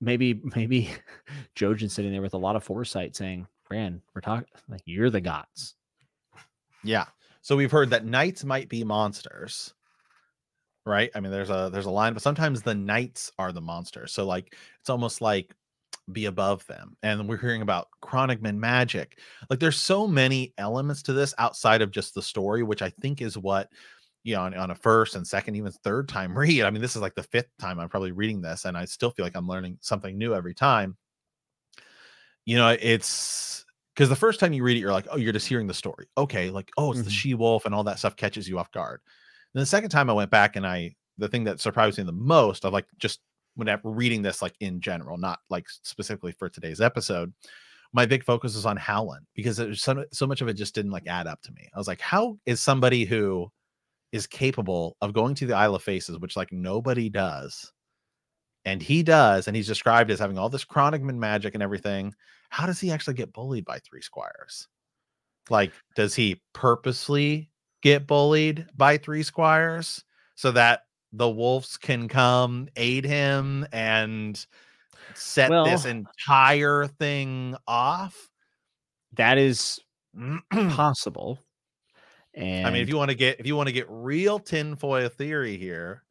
maybe 0.01 0.41
maybe 0.55 0.89
Jojen 1.55 1.91
sitting 1.91 2.11
there 2.11 2.21
with 2.21 2.33
a 2.33 2.37
lot 2.37 2.55
of 2.55 2.63
foresight, 2.63 3.15
saying, 3.15 3.45
"Bran, 3.67 4.01
we're 4.15 4.21
talking 4.21 4.47
like 4.67 4.81
you're 4.85 5.11
the 5.11 5.21
gods." 5.21 5.75
Yeah. 6.83 7.05
So 7.41 7.55
we've 7.55 7.71
heard 7.71 7.91
that 7.91 8.05
knights 8.05 8.43
might 8.43 8.69
be 8.69 8.83
monsters 8.83 9.73
right? 10.85 11.11
I 11.15 11.19
mean, 11.19 11.31
there's 11.31 11.49
a 11.49 11.69
there's 11.71 11.85
a 11.85 11.91
line, 11.91 12.13
but 12.13 12.21
sometimes 12.21 12.61
the 12.61 12.75
knights 12.75 13.31
are 13.37 13.51
the 13.51 13.61
monsters. 13.61 14.13
So 14.13 14.25
like 14.25 14.55
it's 14.79 14.89
almost 14.89 15.21
like 15.21 15.55
be 16.11 16.25
above 16.25 16.65
them. 16.67 16.95
And 17.03 17.27
we're 17.27 17.37
hearing 17.37 17.61
about 17.61 17.87
crannogman 18.03 18.57
magic. 18.57 19.19
Like 19.49 19.59
there's 19.59 19.77
so 19.77 20.07
many 20.07 20.53
elements 20.57 21.03
to 21.03 21.13
this 21.13 21.33
outside 21.37 21.81
of 21.81 21.91
just 21.91 22.13
the 22.15 22.21
story, 22.21 22.63
which 22.63 22.81
I 22.81 22.89
think 22.89 23.21
is 23.21 23.37
what 23.37 23.69
you 24.23 24.35
know 24.35 24.41
on, 24.41 24.53
on, 24.53 24.71
a 24.71 24.75
first 24.75 25.15
and 25.15 25.25
second, 25.25 25.55
even 25.55 25.71
third 25.71 26.07
time 26.07 26.37
read. 26.37 26.63
I 26.63 26.69
mean, 26.69 26.81
this 26.81 26.95
is 26.95 27.01
like 27.01 27.15
the 27.15 27.23
fifth 27.23 27.49
time 27.59 27.79
I'm 27.79 27.89
probably 27.89 28.11
reading 28.11 28.41
this, 28.41 28.65
and 28.65 28.77
I 28.77 28.85
still 28.85 29.11
feel 29.11 29.25
like 29.25 29.35
I'm 29.35 29.47
learning 29.47 29.77
something 29.81 30.17
new 30.17 30.33
every 30.33 30.53
time. 30.53 30.97
You 32.45 32.57
know, 32.57 32.75
it's 32.79 33.65
because 33.93 34.09
the 34.09 34.15
first 34.15 34.39
time 34.39 34.53
you 34.53 34.63
read 34.63 34.77
it, 34.77 34.79
you're 34.79 34.93
like, 34.93 35.07
oh, 35.11 35.17
you're 35.17 35.33
just 35.33 35.47
hearing 35.47 35.67
the 35.67 35.73
story. 35.73 36.07
Okay, 36.17 36.49
like, 36.49 36.71
oh, 36.77 36.91
it's 36.91 36.99
mm-hmm. 36.99 37.05
the 37.05 37.11
she 37.11 37.33
wolf 37.33 37.65
and 37.65 37.75
all 37.75 37.83
that 37.83 37.99
stuff 37.99 38.15
catches 38.15 38.47
you 38.47 38.57
off 38.57 38.71
guard. 38.71 39.01
And 39.53 39.61
the 39.61 39.65
second 39.65 39.89
time 39.89 40.09
I 40.09 40.13
went 40.13 40.31
back 40.31 40.55
and 40.55 40.65
I, 40.65 40.95
the 41.17 41.27
thing 41.27 41.43
that 41.45 41.59
surprised 41.59 41.97
me 41.97 42.03
the 42.03 42.11
most 42.11 42.65
of 42.65 42.73
like 42.73 42.85
just 42.97 43.19
whenever 43.55 43.89
reading 43.89 44.21
this, 44.21 44.41
like 44.41 44.55
in 44.59 44.79
general, 44.79 45.17
not 45.17 45.39
like 45.49 45.65
specifically 45.83 46.31
for 46.31 46.49
today's 46.49 46.81
episode, 46.81 47.33
my 47.91 48.05
big 48.05 48.23
focus 48.23 48.55
was 48.55 48.65
on 48.65 48.77
Howland 48.77 49.25
because 49.33 49.57
there's 49.57 49.81
so, 49.81 50.05
so 50.13 50.27
much 50.27 50.41
of 50.41 50.47
it 50.47 50.53
just 50.53 50.75
didn't 50.75 50.91
like 50.91 51.07
add 51.07 51.27
up 51.27 51.41
to 51.41 51.51
me. 51.51 51.67
I 51.73 51.77
was 51.77 51.87
like, 51.87 52.01
how 52.01 52.37
is 52.45 52.61
somebody 52.61 53.05
who 53.05 53.51
is 54.11 54.27
capable 54.27 54.97
of 55.01 55.13
going 55.13 55.35
to 55.35 55.45
the 55.45 55.55
Isle 55.55 55.75
of 55.75 55.83
Faces, 55.83 56.17
which 56.19 56.35
like 56.35 56.51
nobody 56.51 57.09
does, 57.09 57.71
and 58.65 58.81
he 58.81 59.03
does, 59.03 59.47
and 59.47 59.55
he's 59.55 59.67
described 59.67 60.11
as 60.11 60.19
having 60.19 60.37
all 60.37 60.49
this 60.49 60.65
crannogman 60.65 61.17
magic 61.17 61.53
and 61.53 61.63
everything. 61.63 62.13
How 62.49 62.65
does 62.65 62.79
he 62.79 62.91
actually 62.91 63.13
get 63.13 63.33
bullied 63.33 63.65
by 63.65 63.79
three 63.79 64.01
squires? 64.01 64.67
Like, 65.49 65.71
does 65.95 66.15
he 66.15 66.41
purposely 66.53 67.48
get 67.81 68.07
bullied 68.07 68.67
by 68.75 68.97
three 68.97 69.23
squires 69.23 70.03
so 70.35 70.51
that 70.51 70.83
the 71.11 71.29
wolves 71.29 71.77
can 71.77 72.07
come 72.07 72.67
aid 72.75 73.05
him 73.05 73.67
and 73.71 74.45
set 75.13 75.49
well, 75.49 75.65
this 75.65 75.85
entire 75.85 76.87
thing 76.87 77.55
off? 77.67 78.29
That 79.13 79.37
is 79.37 79.79
possible 80.51 81.39
and 82.35 82.67
i 82.67 82.69
mean 82.69 82.81
if 82.81 82.89
you 82.89 82.95
want 82.95 83.09
to 83.09 83.15
get 83.15 83.39
if 83.39 83.47
you 83.47 83.55
want 83.55 83.67
to 83.67 83.73
get 83.73 83.87
real 83.89 84.37
tinfoil 84.37 85.09
theory 85.09 85.57
here 85.57 86.03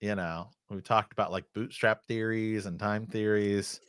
you 0.00 0.14
know 0.14 0.48
we 0.68 0.80
talked 0.80 1.12
about 1.12 1.30
like 1.30 1.44
bootstrap 1.54 2.04
theories 2.04 2.66
and 2.66 2.78
time 2.78 3.06
theories. 3.06 3.80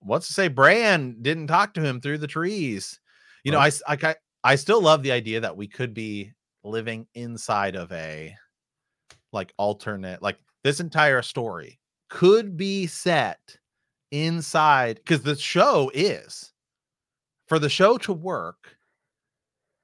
What's 0.00 0.26
to 0.28 0.32
say 0.32 0.48
bran 0.48 1.16
didn't 1.22 1.46
talk 1.46 1.74
to 1.74 1.82
him 1.82 2.00
through 2.00 2.18
the 2.18 2.26
trees? 2.26 3.00
You 3.44 3.52
know 3.52 3.58
I, 3.58 3.70
I 3.86 3.96
I 4.44 4.56
still 4.56 4.82
love 4.82 5.02
the 5.02 5.12
idea 5.12 5.40
that 5.40 5.56
we 5.56 5.68
could 5.68 5.94
be 5.94 6.32
living 6.64 7.06
inside 7.14 7.76
of 7.76 7.90
a 7.92 8.34
like 9.32 9.52
alternate 9.56 10.22
like 10.22 10.38
this 10.62 10.80
entire 10.80 11.22
story 11.22 11.78
could 12.08 12.56
be 12.56 12.86
set 12.86 13.56
inside 14.10 14.96
because 14.96 15.22
the 15.22 15.36
show 15.36 15.90
is. 15.94 16.52
For 17.48 17.58
the 17.58 17.68
show 17.68 17.98
to 17.98 18.12
work 18.12 18.76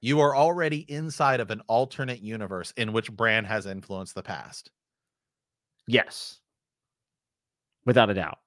you 0.00 0.20
are 0.20 0.36
already 0.36 0.86
inside 0.90 1.40
of 1.40 1.50
an 1.50 1.60
alternate 1.66 2.22
universe 2.22 2.72
in 2.76 2.92
which 2.92 3.12
Bran 3.12 3.44
has 3.44 3.66
influenced 3.66 4.14
the 4.14 4.22
past. 4.22 4.70
Yes. 5.86 6.38
Without 7.84 8.10
a 8.10 8.14
doubt. 8.14 8.38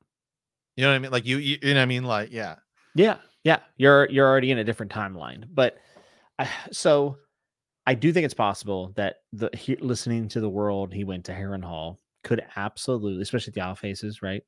You 0.78 0.84
know 0.84 0.91
what 0.91 0.95
i 0.95 0.99
mean? 0.99 1.12
Like 1.12 1.26
you 1.26 1.38
you, 1.38 1.57
you 1.62 1.74
know 1.74 1.80
what 1.80 1.84
i 1.84 1.86
mean? 1.86 2.03
Like 2.03 2.32
yeah. 2.32 2.55
Yeah 2.95 3.18
yeah. 3.43 3.59
You're 3.78 4.09
you're 4.09 4.28
already 4.28 4.51
in 4.51 4.59
a 4.59 4.64
different 4.64 4.91
timeline 4.91 5.43
but 5.53 5.78
so 6.71 7.17
I 7.85 7.93
do 7.93 8.13
think 8.13 8.25
it's 8.25 8.33
possible 8.33 8.93
that 8.95 9.17
the 9.33 9.49
he, 9.53 9.75
listening 9.77 10.27
to 10.29 10.39
the 10.39 10.49
world 10.49 10.93
he 10.93 11.03
went 11.03 11.25
to 11.25 11.33
Harrenhal 11.33 11.97
could 12.23 12.43
absolutely, 12.55 13.21
especially 13.21 13.53
the 13.53 13.61
Owl 13.61 13.75
Faces, 13.75 14.21
right? 14.21 14.43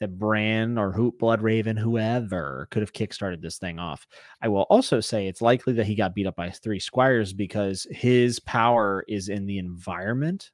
That 0.00 0.18
Bran 0.18 0.78
or 0.78 0.90
Hoot 0.92 1.18
Bloodraven, 1.20 1.78
whoever 1.78 2.66
could 2.70 2.82
have 2.82 2.92
kickstarted 2.92 3.40
this 3.40 3.58
thing 3.58 3.78
off. 3.78 4.06
I 4.40 4.48
will 4.48 4.62
also 4.62 5.00
say 5.00 5.28
it's 5.28 5.40
likely 5.40 5.74
that 5.74 5.86
he 5.86 5.94
got 5.94 6.14
beat 6.14 6.26
up 6.26 6.34
by 6.34 6.50
three 6.50 6.80
squires 6.80 7.32
because 7.32 7.86
his 7.90 8.40
power 8.40 9.04
is 9.06 9.28
in 9.28 9.46
the 9.46 9.58
environment 9.58 10.50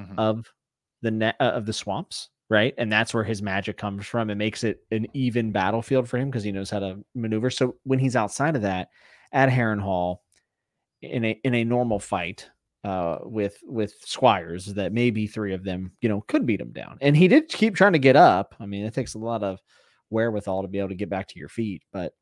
mm-hmm. 0.00 0.18
of 0.18 0.52
the 1.02 1.12
net 1.12 1.36
uh, 1.38 1.44
of 1.44 1.64
the 1.64 1.72
swamps, 1.72 2.30
right? 2.50 2.74
And 2.76 2.90
that's 2.90 3.14
where 3.14 3.24
his 3.24 3.40
magic 3.40 3.76
comes 3.76 4.04
from. 4.04 4.30
It 4.30 4.34
makes 4.34 4.64
it 4.64 4.80
an 4.90 5.06
even 5.14 5.52
battlefield 5.52 6.08
for 6.08 6.18
him 6.18 6.28
because 6.28 6.42
he 6.42 6.50
knows 6.50 6.70
how 6.70 6.80
to 6.80 7.04
maneuver. 7.14 7.50
So 7.50 7.76
when 7.84 8.00
he's 8.00 8.16
outside 8.16 8.56
of 8.56 8.62
that 8.62 8.88
at 9.32 9.48
Harrenhal 9.48 10.18
in 11.00 11.24
a 11.24 11.40
in 11.44 11.54
a 11.54 11.64
normal 11.64 11.98
fight 11.98 12.48
uh, 12.84 13.18
with 13.22 13.58
with 13.64 13.94
squires, 14.04 14.66
that 14.74 14.92
maybe 14.92 15.26
three 15.26 15.54
of 15.54 15.64
them, 15.64 15.92
you 16.00 16.08
know, 16.08 16.20
could 16.28 16.46
beat 16.46 16.60
him 16.60 16.72
down. 16.72 16.98
And 17.00 17.16
he 17.16 17.28
did 17.28 17.48
keep 17.48 17.74
trying 17.74 17.92
to 17.94 17.98
get 17.98 18.16
up. 18.16 18.54
I 18.60 18.66
mean, 18.66 18.84
it 18.84 18.94
takes 18.94 19.14
a 19.14 19.18
lot 19.18 19.42
of 19.42 19.60
wherewithal 20.10 20.62
to 20.62 20.68
be 20.68 20.78
able 20.78 20.90
to 20.90 20.94
get 20.94 21.10
back 21.10 21.26
to 21.28 21.38
your 21.38 21.48
feet, 21.48 21.82
but 21.92 22.12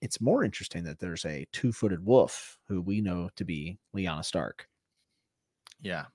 it's 0.00 0.20
more 0.20 0.44
interesting 0.44 0.82
that 0.84 0.98
there's 0.98 1.24
a 1.26 1.46
two-footed 1.52 2.04
wolf 2.04 2.58
who 2.66 2.80
we 2.80 3.00
know 3.00 3.28
to 3.36 3.44
be 3.44 3.78
Lyanna 3.94 4.24
Stark. 4.24 4.66
Yeah, 5.82 6.06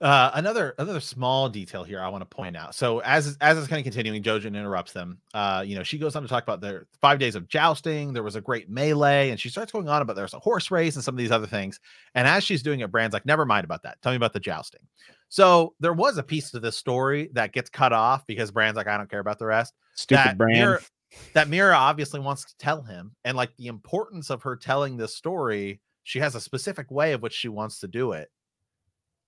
uh, 0.00 0.32
another 0.34 0.74
another 0.78 1.00
small 1.00 1.48
detail 1.48 1.84
here 1.84 2.00
I 2.00 2.08
want 2.08 2.22
to 2.22 2.36
point 2.36 2.56
out. 2.56 2.74
So 2.74 2.98
as 3.00 3.36
as 3.40 3.56
it's 3.56 3.68
kind 3.68 3.78
of 3.78 3.84
continuing, 3.84 4.22
Jojen 4.22 4.48
interrupts 4.48 4.92
them. 4.92 5.18
Uh, 5.32 5.62
you 5.64 5.76
know, 5.76 5.84
she 5.84 5.98
goes 5.98 6.16
on 6.16 6.22
to 6.22 6.28
talk 6.28 6.42
about 6.42 6.60
their 6.60 6.86
five 7.00 7.18
days 7.18 7.36
of 7.36 7.48
jousting. 7.48 8.12
There 8.12 8.24
was 8.24 8.34
a 8.34 8.40
great 8.40 8.68
melee, 8.68 9.30
and 9.30 9.38
she 9.38 9.48
starts 9.48 9.70
going 9.70 9.88
on 9.88 10.02
about 10.02 10.16
there's 10.16 10.34
a 10.34 10.38
horse 10.40 10.70
race 10.70 10.96
and 10.96 11.04
some 11.04 11.14
of 11.14 11.18
these 11.18 11.30
other 11.30 11.46
things. 11.46 11.78
And 12.14 12.26
as 12.26 12.42
she's 12.42 12.62
doing 12.62 12.80
it, 12.80 12.90
Bran's 12.90 13.12
like, 13.12 13.24
"Never 13.24 13.46
mind 13.46 13.64
about 13.64 13.82
that. 13.84 14.02
Tell 14.02 14.12
me 14.12 14.16
about 14.16 14.32
the 14.32 14.40
jousting." 14.40 14.80
So 15.28 15.74
there 15.78 15.92
was 15.92 16.18
a 16.18 16.22
piece 16.22 16.50
to 16.50 16.60
this 16.60 16.76
story 16.76 17.30
that 17.32 17.52
gets 17.52 17.70
cut 17.70 17.92
off 17.92 18.26
because 18.26 18.50
Bran's 18.50 18.76
like, 18.76 18.88
"I 18.88 18.96
don't 18.96 19.10
care 19.10 19.20
about 19.20 19.38
the 19.38 19.46
rest." 19.46 19.74
Stupid 19.94 20.24
that 20.24 20.38
Bran. 20.38 20.56
Meera, 20.56 20.90
that 21.34 21.48
Meera 21.48 21.76
obviously 21.76 22.18
wants 22.18 22.44
to 22.46 22.56
tell 22.58 22.82
him, 22.82 23.14
and 23.24 23.36
like 23.36 23.56
the 23.56 23.68
importance 23.68 24.28
of 24.28 24.42
her 24.42 24.56
telling 24.56 24.96
this 24.96 25.14
story, 25.14 25.80
she 26.02 26.18
has 26.18 26.34
a 26.34 26.40
specific 26.40 26.90
way 26.90 27.12
of 27.12 27.22
which 27.22 27.32
she 27.32 27.48
wants 27.48 27.78
to 27.78 27.86
do 27.86 28.10
it 28.10 28.28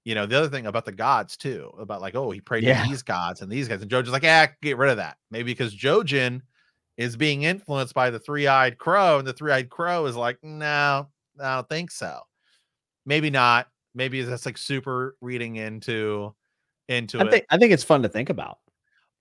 you 0.07 0.15
know, 0.15 0.25
the 0.25 0.39
other 0.39 0.49
thing 0.49 0.67
about 0.67 0.85
the 0.85 0.93
gods 0.93 1.37
too, 1.37 1.73
about 1.81 2.01
like, 2.01 2.15
oh, 2.15 2.31
he 2.31 2.41
prayed 2.41 2.63
yeah. 2.63 2.81
to 2.81 2.89
these 2.89 3.03
gods 3.03 3.41
and 3.41 3.51
these 3.51 3.67
guys. 3.67 3.83
And 3.83 3.91
Jojen's 3.91 4.11
like, 4.11 4.23
yeah, 4.23 4.47
get 4.63 4.79
rid 4.79 4.91
of 4.93 4.99
that. 4.99 5.17
Maybe 5.33 5.51
because 5.51 5.75
Jojen 5.75 6.43
is 6.97 7.17
being 7.17 7.43
influenced 7.43 7.93
by 7.93 8.11
the 8.11 8.21
three-eyed 8.21 8.79
crow, 8.79 9.19
and 9.19 9.27
the 9.27 9.33
three-eyed 9.33 9.69
crow 9.69 10.07
is 10.07 10.15
like, 10.15 10.39
no, 10.45 11.09
I 11.43 11.57
don't 11.57 11.69
think 11.69 11.91
so. 11.91 12.21
Maybe 13.05 13.31
not. 13.31 13.67
Maybe 13.97 14.23
that's 14.23 14.47
like 14.47 14.59
super 14.59 15.17
reading 15.21 15.57
into 15.57 16.33
into 16.89 17.19
I 17.19 17.25
it. 17.25 17.31
Think, 17.33 17.47
I 17.51 17.59
think 17.59 17.73
it's 17.73 17.83
fun 17.83 18.05
to 18.05 18.09
think 18.09 18.31
about. 18.31 18.59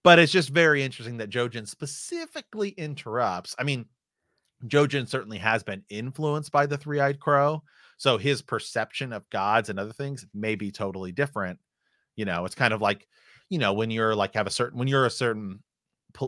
But 0.03 0.19
it's 0.19 0.31
just 0.31 0.49
very 0.49 0.83
interesting 0.83 1.17
that 1.17 1.31
Jojen 1.31 1.67
specifically 1.67 2.69
interrupts. 2.69 3.55
I 3.57 3.63
mean, 3.63 3.85
Jojen 4.67 5.07
certainly 5.07 5.39
has 5.39 5.63
been 5.63 5.81
influenced 5.89 6.51
by 6.51 6.67
the 6.67 6.77
three-eyed 6.77 7.19
crow, 7.19 7.63
so 7.97 8.17
his 8.17 8.41
perception 8.41 9.13
of 9.13 9.29
gods 9.29 9.69
and 9.69 9.79
other 9.79 9.93
things 9.93 10.25
may 10.33 10.55
be 10.55 10.71
totally 10.71 11.11
different. 11.11 11.59
You 12.15 12.25
know, 12.25 12.45
it's 12.45 12.55
kind 12.55 12.73
of 12.73 12.81
like, 12.81 13.07
you 13.49 13.59
know, 13.59 13.73
when 13.73 13.91
you're 13.91 14.15
like 14.15 14.33
have 14.35 14.47
a 14.47 14.51
certain 14.51 14.77
when 14.79 14.87
you're 14.87 15.05
a 15.05 15.11
certain 15.11 15.61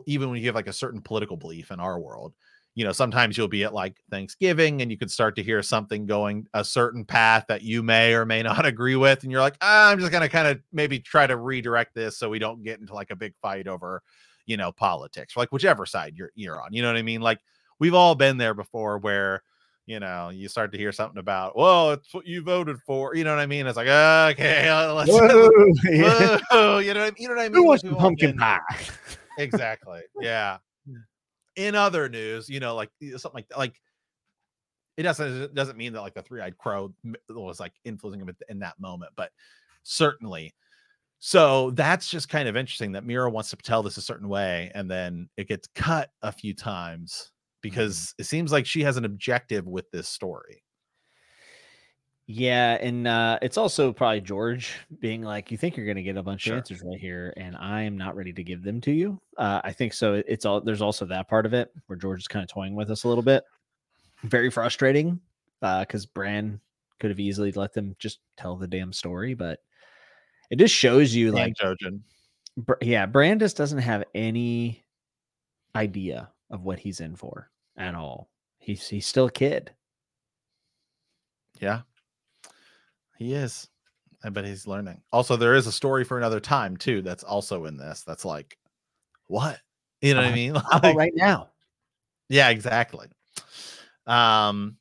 even 0.06 0.30
when 0.30 0.40
you 0.40 0.46
have 0.48 0.56
like 0.56 0.68
a 0.68 0.74
certain 0.74 1.02
political 1.02 1.38
belief 1.38 1.72
in 1.72 1.80
our 1.80 2.00
world, 2.00 2.34
you 2.76 2.84
know, 2.84 2.92
sometimes 2.92 3.36
you'll 3.36 3.48
be 3.48 3.64
at 3.64 3.74
like 3.74 3.98
Thanksgiving 4.12 4.84
and 4.84 4.92
you 4.92 4.98
could 4.98 5.10
start 5.10 5.36
to 5.38 5.44
hear 5.44 5.64
something 5.64 6.06
going 6.06 6.46
a 6.54 6.64
certain 6.64 7.06
path 7.06 7.46
that 7.48 7.64
you 7.64 7.82
may 7.82 8.14
or 8.14 8.24
may 8.24 8.44
not 8.44 8.68
agree 8.68 8.96
with. 8.96 9.24
And 9.24 9.32
you're 9.32 9.42
like, 9.42 9.58
ah, 9.62 9.90
I'm 9.90 10.00
just 10.00 10.12
going 10.12 10.22
to 10.22 10.30
kind 10.30 10.48
of 10.48 10.60
maybe 10.72 11.00
try 11.00 11.26
to 11.26 11.38
redirect 11.38 11.96
this 11.96 12.18
so 12.18 12.30
we 12.30 12.38
don't 12.38 12.64
get 12.64 12.80
into 12.80 12.94
like 12.94 13.10
a 13.10 13.16
big 13.16 13.34
fight 13.42 13.68
over, 13.68 14.04
you 14.46 14.58
know, 14.58 14.72
politics, 14.72 15.36
like 15.36 15.52
whichever 15.52 15.88
side 15.88 16.14
you're, 16.16 16.32
you're 16.36 16.62
on. 16.62 16.72
You 16.72 16.84
know 16.84 16.90
what 16.90 16.98
I 16.98 17.02
mean? 17.02 17.22
Like 17.22 17.40
we've 17.80 17.96
all 17.96 18.14
been 18.14 18.38
there 18.38 18.54
before 18.54 19.00
where, 19.00 19.42
you 19.88 20.02
know, 20.02 20.30
you 20.30 20.50
start 20.50 20.74
to 20.74 20.78
hear 20.78 20.92
something 20.92 21.18
about, 21.18 21.58
well, 21.58 21.92
it's 21.92 22.14
what 22.14 22.28
you 22.28 22.44
voted 22.44 22.78
for. 22.86 23.16
You 23.16 23.24
know 23.24 23.34
what 23.34 23.40
I 23.40 23.46
mean? 23.46 23.66
It's 23.66 23.78
like, 23.78 23.88
okay, 23.88 24.68
uh, 24.68 24.94
let's, 24.94 25.10
whoa, 25.12 25.50
whoa, 26.52 26.78
you 26.80 26.94
know, 26.94 27.06
what 27.06 27.14
I, 27.14 27.16
you 27.18 27.28
know 27.30 27.36
what 27.36 27.40
I 27.40 27.50
mean? 27.50 27.54
Who 27.54 27.64
wants 27.64 27.84
pumpkin 27.84 28.38
pie? 28.38 28.60
exactly. 29.40 30.02
Yeah. 30.22 30.58
In 31.56 31.74
other 31.74 32.08
news, 32.08 32.50
you 32.50 32.60
know, 32.60 32.76
like 32.76 32.92
something 33.02 33.32
like 33.34 33.48
that, 33.48 33.58
like 33.58 33.74
it 34.96 35.04
doesn't 35.04 35.42
it 35.42 35.56
doesn't 35.56 35.76
mean 35.76 35.94
that 35.94 36.02
like 36.02 36.14
the 36.14 36.22
three-eyed 36.22 36.56
crow 36.60 36.94
was 37.30 37.60
like 37.60 37.74
influencing 37.84 38.22
him 38.22 38.36
in 38.50 38.60
that 38.60 38.80
moment, 38.80 39.12
but 39.16 39.32
certainly. 39.82 40.54
So 41.18 41.72
that's 41.72 42.12
just 42.12 42.30
kind 42.30 42.48
of 42.48 42.56
interesting 42.56 42.92
that 42.92 43.08
Meera 43.08 43.32
wants 43.32 43.50
to 43.50 43.56
tell 43.56 43.82
this 43.82 43.98
a 43.98 44.02
certain 44.02 44.30
way, 44.30 44.72
and 44.76 44.92
then 44.92 45.30
it 45.36 45.48
gets 45.48 45.68
cut 45.74 46.12
a 46.22 46.32
few 46.32 46.54
times. 46.54 47.32
Because 47.70 48.16
it 48.18 48.24
seems 48.24 48.50
like 48.50 48.66
she 48.66 48.82
has 48.82 48.96
an 48.96 49.04
objective 49.04 49.68
with 49.68 49.92
this 49.92 50.08
story. 50.08 50.64
Yeah, 52.26 52.78
and 52.80 53.06
uh, 53.06 53.40
it's 53.42 53.58
also 53.58 53.92
probably 53.92 54.22
George 54.22 54.74
being 55.02 55.22
like, 55.22 55.52
"You 55.52 55.58
think 55.58 55.76
you're 55.76 55.86
going 55.86 55.98
to 55.98 56.04
get 56.04 56.16
a 56.16 56.24
bunch 56.24 56.44
sure. 56.44 56.54
of 56.54 56.60
answers 56.60 56.82
right 56.82 56.98
here, 56.98 57.34
and 57.36 57.58
I 57.58 57.82
am 57.82 57.98
not 57.98 58.16
ready 58.16 58.32
to 58.32 58.42
give 58.42 58.64
them 58.64 58.80
to 58.82 58.92
you." 58.92 59.20
Uh, 59.38 59.60
I 59.66 59.74
think 59.74 59.92
so. 59.92 60.24
It's 60.26 60.46
all 60.46 60.62
there's 60.62 60.82
also 60.82 61.04
that 61.08 61.28
part 61.28 61.46
of 61.46 61.54
it 61.54 61.74
where 61.88 61.98
George 61.98 62.22
is 62.22 62.28
kind 62.30 62.42
of 62.42 62.50
toying 62.50 62.74
with 62.74 62.90
us 62.90 63.04
a 63.04 63.10
little 63.10 63.22
bit. 63.22 63.44
Very 64.24 64.50
frustrating 64.50 65.20
because 65.60 66.06
uh, 66.06 66.10
Bran 66.14 66.62
could 67.02 67.10
have 67.10 67.20
easily 67.20 67.52
let 67.52 67.74
them 67.74 67.98
just 68.00 68.20
tell 68.38 68.56
the 68.56 68.68
damn 68.68 68.94
story, 68.94 69.34
but 69.34 69.60
it 70.50 70.56
just 70.56 70.74
shows 70.74 71.14
you 71.14 71.34
like 71.34 71.54
Jojen. 71.62 72.00
Br- 72.56 72.74
yeah, 72.82 73.06
Brandis 73.06 73.54
doesn't 73.54 73.80
have 73.80 74.06
any 74.16 74.86
idea 75.76 76.32
of 76.50 76.64
what 76.64 76.80
he's 76.80 77.02
in 77.02 77.16
for 77.18 77.50
at 77.78 77.96
all. 77.96 78.30
He's 78.58 78.88
he's 78.88 79.08
still 79.08 79.28
a 79.28 79.32
kid. 79.32 79.72
Yeah. 81.60 81.82
He 83.18 83.34
is. 83.34 83.68
I 84.24 84.30
bet 84.30 84.46
he's 84.46 84.68
learning. 84.68 85.02
Also, 85.12 85.36
there 85.36 85.56
is 85.56 85.68
a 85.68 85.72
story 85.72 86.04
for 86.04 86.18
another 86.18 86.40
time 86.40 86.76
too 86.78 87.02
that's 87.02 87.24
also 87.24 87.66
in 87.66 87.78
this. 87.78 88.04
That's 88.04 88.26
like, 88.26 88.58
what? 89.28 89.60
You 90.02 90.14
know 90.14 90.22
what 90.22 90.32
I 90.32 90.36
mean? 90.36 90.54
Like, 90.84 90.96
right 90.96 91.14
now. 91.16 91.50
Yeah, 92.30 92.50
exactly. 92.50 93.08
Um 94.06 94.78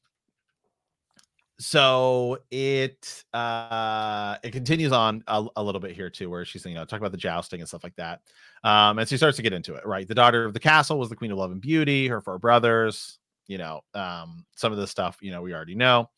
so 1.58 2.38
it 2.50 3.24
uh 3.32 4.36
it 4.42 4.50
continues 4.52 4.92
on 4.92 5.24
a, 5.26 5.46
a, 5.56 5.62
little 5.62 5.80
bit 5.80 5.92
here 5.92 6.10
too 6.10 6.28
where 6.28 6.44
she's 6.44 6.66
you 6.66 6.74
know 6.74 6.84
talk 6.84 7.00
about 7.00 7.12
the 7.12 7.18
jousting 7.18 7.60
and 7.60 7.68
stuff 7.68 7.82
like 7.82 7.96
that 7.96 8.20
um 8.62 8.98
and 8.98 9.08
she 9.08 9.16
starts 9.16 9.36
to 9.36 9.42
get 9.42 9.54
into 9.54 9.74
it 9.74 9.86
right? 9.86 10.06
The 10.06 10.14
daughter 10.14 10.44
of 10.44 10.52
the 10.52 10.60
castle 10.60 10.98
was 10.98 11.08
the 11.08 11.16
queen 11.16 11.32
of 11.32 11.38
love 11.38 11.52
and 11.52 11.60
beauty 11.60 12.08
her 12.08 12.20
four 12.20 12.38
brothers 12.38 13.18
you 13.46 13.58
know 13.58 13.80
um 13.94 14.44
some 14.54 14.72
of 14.72 14.78
the 14.78 14.86
stuff 14.86 15.18
you 15.22 15.30
know 15.30 15.40
we 15.40 15.54
already 15.54 15.74
know 15.74 16.10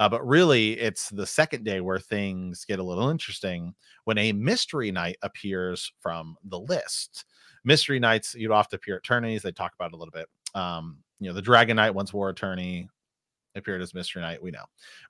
uh, 0.00 0.08
but 0.08 0.26
really 0.26 0.72
it's 0.80 1.10
the 1.10 1.26
second 1.26 1.62
day 1.62 1.80
where 1.80 1.98
things 1.98 2.64
get 2.64 2.78
a 2.78 2.82
little 2.82 3.10
interesting 3.10 3.74
when 4.04 4.16
a 4.16 4.32
mystery 4.32 4.90
knight 4.90 5.16
appears 5.20 5.92
from 6.00 6.36
the 6.44 6.58
list. 6.58 7.26
Mystery 7.64 7.98
knights 8.00 8.34
you'd 8.34 8.50
often 8.50 8.76
appear 8.76 8.96
at 8.96 9.04
tourneys 9.04 9.42
they 9.42 9.52
talk 9.52 9.72
about 9.74 9.92
a 9.92 9.96
little 9.96 10.10
bit 10.10 10.26
um 10.54 10.96
you 11.20 11.28
know 11.28 11.34
the 11.34 11.42
dragon 11.42 11.76
knight 11.76 11.94
once 11.94 12.12
wore 12.12 12.30
a 12.30 12.34
tourney 12.34 12.88
appeared 13.54 13.82
as 13.82 13.94
Mystery 13.94 14.22
Knight. 14.22 14.42
We 14.42 14.50
know. 14.50 14.64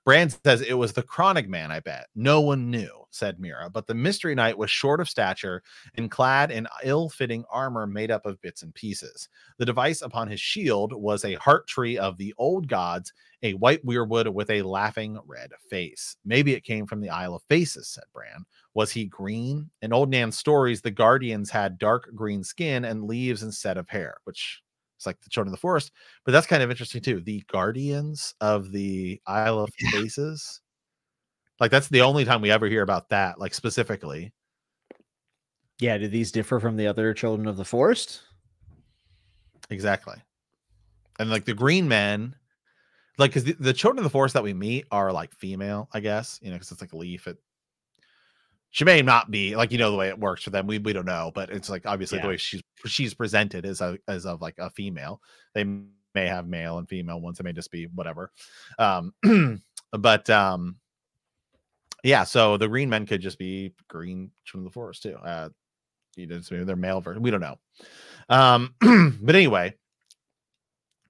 Bran 0.05 0.29
says 0.29 0.61
it 0.61 0.73
was 0.73 0.93
the 0.93 1.03
Crannogman, 1.03 1.69
I 1.69 1.79
bet. 1.79 2.07
No 2.15 2.41
one 2.41 2.69
knew, 2.69 2.89
said 3.11 3.37
Meera, 3.37 3.71
But 3.71 3.87
the 3.87 3.93
Mystery 3.93 4.35
Knight 4.35 4.57
was 4.57 4.71
short 4.71 4.99
of 4.99 5.09
stature 5.09 5.61
and 5.95 6.09
clad 6.09 6.51
in 6.51 6.67
ill 6.83 7.09
fitting 7.09 7.43
armor 7.51 7.87
made 7.87 8.11
up 8.11 8.25
of 8.25 8.41
bits 8.41 8.63
and 8.63 8.73
pieces. 8.73 9.29
The 9.57 9.65
device 9.65 10.01
upon 10.01 10.27
his 10.27 10.39
shield 10.39 10.93
was 10.93 11.23
a 11.23 11.35
heart 11.35 11.67
tree 11.67 11.97
of 11.97 12.17
the 12.17 12.33
old 12.37 12.67
gods, 12.67 13.13
a 13.43 13.53
white 13.53 13.85
weirwood 13.85 14.31
with 14.33 14.49
a 14.49 14.61
laughing 14.61 15.19
red 15.25 15.51
face. 15.69 16.15
Maybe 16.25 16.53
it 16.53 16.63
came 16.63 16.85
from 16.85 17.01
the 17.01 17.09
Isle 17.09 17.35
of 17.35 17.43
Faces, 17.43 17.89
said 17.89 18.03
Bran. 18.13 18.45
Was 18.73 18.91
he 18.91 19.05
green? 19.05 19.69
In 19.81 19.93
old 19.93 20.09
Nan's 20.09 20.37
stories, 20.37 20.81
the 20.81 20.91
Guardians 20.91 21.49
had 21.49 21.77
dark 21.77 22.09
green 22.15 22.43
skin 22.43 22.85
and 22.85 23.03
leaves 23.03 23.43
instead 23.43 23.77
of 23.77 23.89
hair, 23.89 24.15
which 24.23 24.61
it's 25.01 25.07
like 25.07 25.19
the 25.21 25.31
children 25.31 25.49
of 25.49 25.57
the 25.57 25.61
forest, 25.61 25.91
but 26.25 26.31
that's 26.31 26.45
kind 26.45 26.61
of 26.61 26.69
interesting 26.69 27.01
too. 27.01 27.21
The 27.21 27.43
guardians 27.51 28.35
of 28.39 28.71
the 28.71 29.19
Isle 29.25 29.61
of 29.61 29.71
yeah. 29.79 29.89
Faces. 29.89 30.61
Like 31.59 31.71
that's 31.71 31.87
the 31.87 32.01
only 32.01 32.23
time 32.23 32.39
we 32.39 32.51
ever 32.51 32.67
hear 32.67 32.83
about 32.83 33.09
that, 33.09 33.39
like 33.39 33.55
specifically. 33.55 34.31
Yeah, 35.79 35.97
do 35.97 36.07
these 36.07 36.31
differ 36.31 36.59
from 36.59 36.77
the 36.77 36.85
other 36.85 37.15
children 37.15 37.47
of 37.47 37.57
the 37.57 37.65
forest? 37.65 38.21
Exactly. 39.71 40.17
And 41.17 41.31
like 41.31 41.45
the 41.45 41.55
green 41.55 41.87
men, 41.87 42.35
like 43.17 43.31
because 43.31 43.45
the, 43.45 43.53
the, 43.53 43.73
children 43.73 43.97
of 43.97 44.03
the 44.03 44.11
forest 44.11 44.35
that 44.35 44.43
we 44.43 44.53
meet 44.53 44.85
are 44.91 45.11
like 45.11 45.33
female, 45.33 45.89
I 45.93 45.99
guess, 45.99 46.37
you 46.43 46.51
know, 46.51 46.57
because 46.57 46.71
it's 46.71 46.81
like 46.81 46.93
a 46.93 46.97
leaf. 46.97 47.25
It 47.25 47.37
she 48.71 48.85
may 48.85 49.01
not 49.01 49.29
be 49.29 49.55
like 49.55 49.71
you 49.71 49.77
know 49.77 49.91
the 49.91 49.97
way 49.97 50.07
it 50.07 50.19
works 50.19 50.43
for 50.43 50.49
them. 50.49 50.65
We 50.65 50.79
we 50.79 50.93
don't 50.93 51.05
know, 51.05 51.31
but 51.35 51.49
it's 51.49 51.69
like 51.69 51.85
obviously 51.85 52.17
yeah. 52.17 52.23
the 52.23 52.29
way 52.29 52.37
she's 52.37 52.63
she's 52.85 53.13
presented 53.13 53.65
is 53.65 53.81
a 53.81 53.97
as 54.07 54.25
of 54.25 54.41
like 54.41 54.55
a 54.57 54.69
female. 54.69 55.21
They 55.53 55.65
may 55.65 56.27
have 56.27 56.47
male 56.47 56.77
and 56.77 56.87
female 56.87 57.19
ones. 57.19 57.39
It 57.39 57.43
may 57.43 57.53
just 57.53 57.69
be 57.69 57.87
whatever. 57.93 58.31
Um, 58.79 59.13
but 59.91 60.29
um, 60.29 60.77
yeah. 62.03 62.23
So 62.23 62.55
the 62.55 62.69
green 62.69 62.89
men 62.89 63.05
could 63.05 63.21
just 63.21 63.37
be 63.37 63.73
green 63.89 64.31
from 64.45 64.63
the 64.63 64.71
forest 64.71 65.03
too. 65.03 65.17
Uh, 65.17 65.49
you 66.15 66.27
know, 66.27 66.39
maybe 66.49 66.63
they're 66.63 66.75
male 66.77 67.01
version. 67.01 67.21
We 67.23 67.31
don't 67.31 67.41
know. 67.41 67.59
Um, 68.29 68.75
but 69.21 69.35
anyway, 69.35 69.75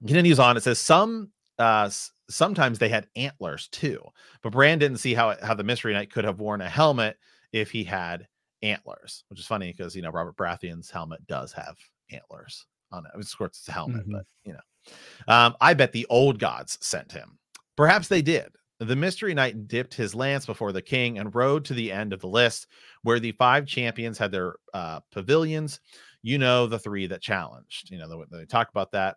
continues 0.04 0.40
on. 0.40 0.56
It 0.56 0.64
says 0.64 0.80
some 0.80 1.30
uh 1.60 1.88
sometimes 2.28 2.80
they 2.80 2.88
had 2.88 3.06
antlers 3.14 3.68
too, 3.68 4.02
but 4.42 4.50
Bran 4.50 4.80
didn't 4.80 4.98
see 4.98 5.14
how 5.14 5.30
it, 5.30 5.44
how 5.44 5.54
the 5.54 5.62
mystery 5.62 5.92
knight 5.92 6.12
could 6.12 6.24
have 6.24 6.40
worn 6.40 6.60
a 6.60 6.68
helmet 6.68 7.18
if 7.52 7.70
he 7.70 7.84
had 7.84 8.26
antlers, 8.62 9.24
which 9.28 9.40
is 9.40 9.46
funny 9.46 9.72
because 9.72 9.94
you 9.94 10.02
know 10.02 10.10
Robert 10.10 10.36
Baratheon's 10.36 10.90
helmet 10.90 11.26
does 11.26 11.52
have 11.52 11.76
antlers 12.10 12.66
on 12.90 13.04
it. 13.06 13.12
Of 13.14 13.36
course, 13.36 13.58
it's 13.58 13.68
a 13.68 13.72
helmet, 13.72 14.02
mm-hmm. 14.02 14.12
but 14.12 14.26
you 14.44 14.52
know, 14.52 15.34
um, 15.34 15.56
I 15.60 15.74
bet 15.74 15.92
the 15.92 16.06
old 16.10 16.38
gods 16.38 16.78
sent 16.80 17.12
him. 17.12 17.38
Perhaps 17.76 18.08
they 18.08 18.22
did. 18.22 18.48
The 18.78 18.96
mystery 18.96 19.32
knight 19.32 19.68
dipped 19.68 19.94
his 19.94 20.14
lance 20.14 20.44
before 20.44 20.72
the 20.72 20.82
king 20.82 21.18
and 21.18 21.34
rode 21.34 21.64
to 21.66 21.74
the 21.74 21.92
end 21.92 22.12
of 22.12 22.20
the 22.20 22.28
list 22.28 22.66
where 23.02 23.20
the 23.20 23.32
five 23.32 23.64
champions 23.64 24.18
had 24.18 24.32
their 24.32 24.56
uh, 24.74 25.00
pavilions. 25.12 25.80
You 26.22 26.38
know, 26.38 26.66
the 26.66 26.78
three 26.78 27.06
that 27.06 27.20
challenged. 27.20 27.90
You 27.90 27.98
know, 27.98 28.08
they, 28.08 28.38
they 28.38 28.44
talk 28.44 28.70
about 28.70 28.92
that. 28.92 29.16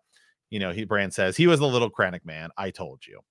You 0.49 0.59
know, 0.59 0.71
he 0.71 0.85
Bran 0.85 1.11
says 1.11 1.35
he 1.35 1.47
was 1.47 1.59
a 1.59 1.65
little 1.65 1.89
crannogman. 1.89 2.49
I 2.57 2.69
told 2.69 3.05
you. 3.07 3.21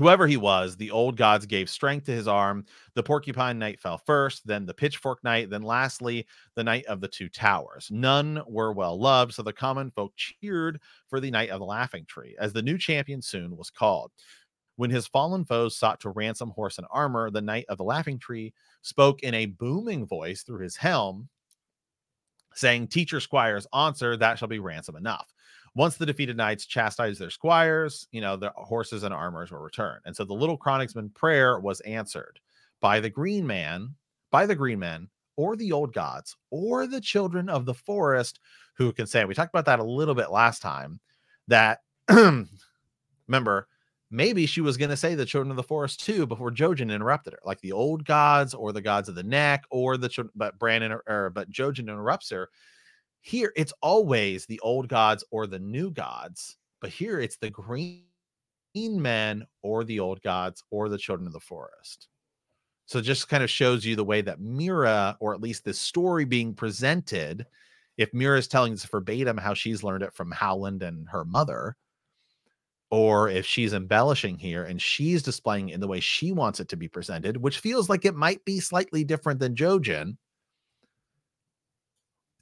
Whoever 0.00 0.26
he 0.26 0.38
was, 0.38 0.78
the 0.78 0.90
old 0.90 1.18
gods 1.18 1.44
gave 1.44 1.68
strength 1.68 2.06
to 2.06 2.12
his 2.12 2.26
arm. 2.26 2.64
The 2.94 3.02
porcupine 3.02 3.58
knight 3.58 3.78
fell 3.78 3.98
first, 3.98 4.46
then 4.46 4.64
the 4.64 4.72
pitchfork 4.72 5.22
knight, 5.22 5.50
then 5.50 5.60
lastly, 5.60 6.26
the 6.54 6.64
knight 6.64 6.86
of 6.86 7.02
the 7.02 7.08
two 7.08 7.28
towers. 7.28 7.90
None 7.90 8.40
were 8.46 8.72
well 8.72 8.98
loved, 8.98 9.34
so 9.34 9.42
the 9.42 9.52
common 9.52 9.90
folk 9.90 10.14
cheered 10.16 10.80
for 11.10 11.20
the 11.20 11.30
knight 11.30 11.50
of 11.50 11.58
the 11.58 11.66
laughing 11.66 12.06
tree, 12.06 12.34
as 12.40 12.54
the 12.54 12.62
new 12.62 12.78
champion 12.78 13.20
soon 13.20 13.58
was 13.58 13.68
called. 13.68 14.10
When 14.76 14.88
his 14.88 15.06
fallen 15.06 15.44
foes 15.44 15.76
sought 15.76 16.00
to 16.00 16.08
ransom 16.08 16.48
horse 16.48 16.78
and 16.78 16.86
armor, 16.90 17.30
the 17.30 17.42
knight 17.42 17.66
of 17.68 17.76
the 17.76 17.84
laughing 17.84 18.18
tree 18.18 18.54
spoke 18.80 19.20
in 19.20 19.34
a 19.34 19.44
booming 19.44 20.06
voice 20.06 20.44
through 20.44 20.60
his 20.60 20.76
helm, 20.76 21.28
saying, 22.54 22.88
Teacher 22.88 23.20
squires, 23.20 23.66
answer, 23.74 24.16
that 24.16 24.38
shall 24.38 24.48
be 24.48 24.60
ransom 24.60 24.96
enough. 24.96 25.30
Once 25.76 25.96
the 25.96 26.06
defeated 26.06 26.36
knights 26.36 26.66
chastised 26.66 27.20
their 27.20 27.30
squires, 27.30 28.08
you 28.10 28.20
know, 28.20 28.36
the 28.36 28.50
horses 28.56 29.04
and 29.04 29.14
armors 29.14 29.50
were 29.50 29.62
returned. 29.62 30.00
And 30.04 30.16
so 30.16 30.24
the 30.24 30.34
little 30.34 30.58
crannogman's 30.58 31.12
prayer 31.14 31.60
was 31.60 31.80
answered 31.82 32.40
by 32.80 32.98
the 33.00 33.10
green 33.10 33.46
man, 33.46 33.94
by 34.30 34.46
the 34.46 34.56
green 34.56 34.80
men, 34.80 35.08
or 35.36 35.56
the 35.56 35.72
old 35.72 35.94
gods, 35.94 36.36
or 36.50 36.86
the 36.86 37.00
children 37.00 37.48
of 37.48 37.66
the 37.66 37.74
forest 37.74 38.40
who 38.74 38.92
can 38.92 39.06
say, 39.06 39.24
we 39.24 39.34
talked 39.34 39.54
about 39.54 39.66
that 39.66 39.78
a 39.78 39.84
little 39.84 40.14
bit 40.14 40.30
last 40.30 40.60
time, 40.60 40.98
that 41.48 41.80
remember, 43.28 43.68
maybe 44.10 44.46
she 44.46 44.60
was 44.60 44.76
going 44.76 44.90
to 44.90 44.96
say 44.96 45.14
the 45.14 45.24
children 45.24 45.50
of 45.50 45.56
the 45.56 45.62
forest 45.62 46.04
too 46.04 46.26
before 46.26 46.50
Jojen 46.50 46.92
interrupted 46.92 47.32
her, 47.34 47.38
like 47.44 47.60
the 47.60 47.72
old 47.72 48.04
gods 48.04 48.54
or 48.54 48.72
the 48.72 48.82
gods 48.82 49.08
of 49.08 49.14
the 49.14 49.22
neck 49.22 49.64
or 49.70 49.96
the 49.96 50.08
children. 50.08 50.32
But 50.34 50.58
Brandon 50.58 50.98
or 51.06 51.30
but 51.30 51.50
Jojen 51.50 51.88
interrupts 51.88 52.30
her. 52.30 52.48
Here 53.20 53.52
it's 53.56 53.72
always 53.82 54.46
the 54.46 54.60
old 54.60 54.88
gods 54.88 55.24
or 55.30 55.46
the 55.46 55.58
new 55.58 55.90
gods, 55.90 56.56
but 56.80 56.90
here 56.90 57.20
it's 57.20 57.36
the 57.36 57.50
green 57.50 58.04
men 58.74 59.46
or 59.62 59.84
the 59.84 60.00
old 60.00 60.22
gods 60.22 60.62
or 60.70 60.88
the 60.88 60.98
children 60.98 61.26
of 61.26 61.32
the 61.32 61.40
forest. 61.40 62.08
So 62.86 62.98
it 62.98 63.02
just 63.02 63.28
kind 63.28 63.44
of 63.44 63.50
shows 63.50 63.84
you 63.84 63.94
the 63.94 64.04
way 64.04 64.20
that 64.22 64.40
Meera, 64.40 65.16
or 65.20 65.32
at 65.34 65.40
least 65.40 65.64
this 65.64 65.78
story 65.78 66.24
being 66.24 66.54
presented, 66.54 67.46
if 67.98 68.10
Meera 68.12 68.38
is 68.38 68.48
telling 68.48 68.72
us 68.72 68.84
verbatim 68.84 69.36
how 69.36 69.54
she's 69.54 69.84
learned 69.84 70.02
it 70.02 70.14
from 70.14 70.32
Howland 70.32 70.82
and 70.82 71.08
her 71.08 71.24
mother, 71.24 71.76
or 72.90 73.28
if 73.28 73.46
she's 73.46 73.74
embellishing 73.74 74.36
here 74.36 74.64
and 74.64 74.82
she's 74.82 75.22
displaying 75.22 75.68
it 75.68 75.74
in 75.74 75.80
the 75.80 75.86
way 75.86 76.00
she 76.00 76.32
wants 76.32 76.58
it 76.58 76.68
to 76.68 76.76
be 76.76 76.88
presented, 76.88 77.36
which 77.36 77.60
feels 77.60 77.88
like 77.88 78.04
it 78.04 78.16
might 78.16 78.44
be 78.44 78.58
slightly 78.58 79.04
different 79.04 79.38
than 79.38 79.54
Jojen. 79.54 80.16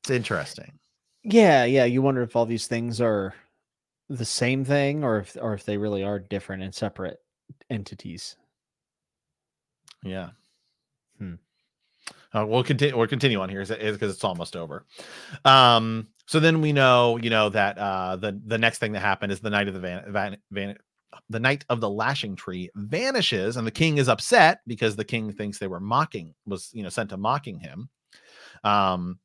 It's 0.08 0.16
interesting. 0.16 0.72
Yeah, 1.22 1.66
yeah. 1.66 1.84
You 1.84 2.00
wonder 2.00 2.22
if 2.22 2.34
all 2.34 2.46
these 2.46 2.66
things 2.66 2.98
are 2.98 3.34
the 4.08 4.24
same 4.24 4.64
thing 4.64 5.04
or 5.04 5.18
if 5.18 5.36
or 5.38 5.52
if 5.52 5.66
they 5.66 5.76
really 5.76 6.02
are 6.02 6.18
different 6.18 6.62
and 6.62 6.74
separate 6.74 7.18
entities. 7.68 8.34
Yeah. 10.02 10.30
Hmm. 11.18 11.34
Uh, 12.32 12.46
we'll 12.46 12.64
continue. 12.64 12.96
We'll 12.96 13.06
continue 13.06 13.38
on 13.38 13.50
here 13.50 13.62
because 13.66 14.14
it's 14.14 14.24
almost 14.24 14.56
over. 14.56 14.86
Um, 15.44 16.08
so 16.24 16.40
then 16.40 16.62
we 16.62 16.72
know, 16.72 17.18
you 17.18 17.28
know, 17.28 17.50
that 17.50 17.76
uh, 17.76 18.16
the 18.16 18.40
the 18.46 18.56
next 18.56 18.78
thing 18.78 18.92
that 18.92 19.00
happened 19.00 19.30
is 19.30 19.40
the 19.40 19.50
night 19.50 19.68
of 19.68 19.74
the 19.74 19.80
van, 19.80 20.10
van, 20.10 20.38
van 20.50 20.76
the 21.28 21.40
knight 21.40 21.66
of 21.68 21.82
the 21.82 21.90
laughing 21.90 22.34
tree 22.34 22.70
vanishes, 22.76 23.58
and 23.58 23.66
the 23.66 23.70
king 23.70 23.98
is 23.98 24.08
upset 24.08 24.62
because 24.66 24.96
the 24.96 25.04
king 25.04 25.34
thinks 25.34 25.58
they 25.58 25.66
were 25.66 25.80
mocking 25.80 26.34
was 26.46 26.70
you 26.72 26.82
know 26.82 26.88
sent 26.88 27.10
to 27.10 27.18
mocking 27.18 27.60
him. 27.60 27.90
Um, 28.64 29.18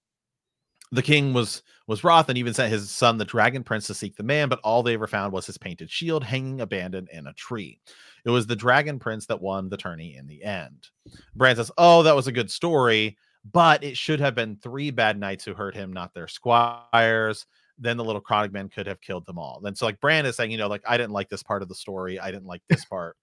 the 0.93 1.01
king 1.01 1.33
was 1.33 1.63
was 1.87 2.03
wroth 2.03 2.29
and 2.29 2.37
even 2.37 2.53
sent 2.53 2.71
his 2.71 2.89
son 2.89 3.17
the 3.17 3.25
dragon 3.25 3.63
prince 3.63 3.87
to 3.87 3.93
seek 3.93 4.15
the 4.15 4.23
man 4.23 4.47
but 4.47 4.59
all 4.63 4.83
they 4.83 4.93
ever 4.93 5.07
found 5.07 5.33
was 5.33 5.45
his 5.45 5.57
painted 5.57 5.89
shield 5.89 6.23
hanging 6.23 6.61
abandoned 6.61 7.09
in 7.11 7.27
a 7.27 7.33
tree 7.33 7.79
it 8.25 8.29
was 8.29 8.47
the 8.47 8.55
dragon 8.55 8.99
prince 8.99 9.25
that 9.25 9.41
won 9.41 9.69
the 9.69 9.77
tourney 9.77 10.15
in 10.15 10.27
the 10.27 10.43
end 10.43 10.89
bran 11.35 11.55
says 11.55 11.71
oh 11.77 12.03
that 12.03 12.15
was 12.15 12.27
a 12.27 12.31
good 12.31 12.49
story 12.49 13.17
but 13.51 13.83
it 13.83 13.97
should 13.97 14.19
have 14.19 14.35
been 14.35 14.55
three 14.55 14.91
bad 14.91 15.19
knights 15.19 15.43
who 15.43 15.53
hurt 15.53 15.75
him, 15.75 15.91
not 15.91 16.13
their 16.13 16.27
squires. 16.27 17.45
Then 17.77 17.97
the 17.97 18.03
little 18.03 18.21
crannogman 18.21 18.71
could 18.71 18.87
have 18.87 19.01
killed 19.01 19.25
them 19.25 19.37
all. 19.37 19.59
Then 19.61 19.75
so 19.75 19.85
like 19.85 19.99
Bran 19.99 20.25
is 20.25 20.35
saying, 20.35 20.51
you 20.51 20.57
know, 20.57 20.67
like 20.67 20.83
I 20.87 20.97
didn't 20.97 21.11
like 21.11 21.29
this 21.29 21.43
part 21.43 21.61
of 21.61 21.69
the 21.69 21.75
story. 21.75 22.19
I 22.19 22.31
didn't 22.31 22.45
like 22.45 22.61
this 22.69 22.85
part. 22.85 23.17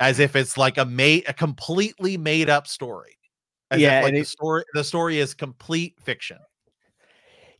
As 0.00 0.18
if 0.18 0.34
it's 0.34 0.56
like 0.56 0.78
a 0.78 0.84
made 0.84 1.24
a 1.28 1.32
completely 1.32 2.16
made 2.16 2.50
up 2.50 2.66
story. 2.66 3.16
As 3.70 3.80
yeah, 3.80 4.00
if, 4.00 4.04
like 4.04 4.14
the 4.14 4.24
story 4.24 4.64
the 4.74 4.84
story 4.84 5.18
is 5.18 5.34
complete 5.34 5.94
fiction. 6.02 6.38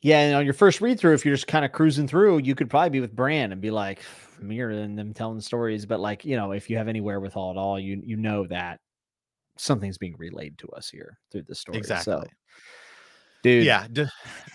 Yeah, 0.03 0.21
and 0.21 0.35
on 0.35 0.45
your 0.45 0.55
first 0.55 0.81
read 0.81 0.99
through, 0.99 1.15
if 1.15 1.27
you're 1.27 1.35
just 1.35 1.47
kind 1.47 1.65
of 1.65 1.73
cruising 1.73 2.09
through, 2.09 2.39
you 2.39 2.55
could 2.55 2.71
probably 2.71 2.91
be 2.91 3.01
with 3.01 3.15
Bran 3.15 3.53
and 3.53 3.61
be 3.61 3.71
like 3.71 4.01
mirroring 4.41 4.97
them 4.97 5.13
telling 5.13 5.41
stories. 5.41 5.85
But 5.85 6.01
like, 6.01 6.25
you 6.25 6.37
know, 6.37 6.53
if 6.53 6.71
you 6.71 6.79
have 6.79 6.89
any 6.89 7.01
wherewithal 7.01 7.51
at 7.51 7.57
all, 7.59 7.79
you 7.79 8.01
you 8.05 8.17
know 8.17 8.47
that 8.47 8.81
something's 9.61 9.99
being 9.99 10.17
relayed 10.17 10.57
to 10.59 10.69
us 10.71 10.89
here 10.89 11.19
through 11.31 11.43
the 11.43 11.55
story. 11.55 11.79
Exactly. 11.79 12.13
So, 12.13 12.25
dude. 13.43 13.67
Yeah. 13.67 13.87
D- 13.93 14.07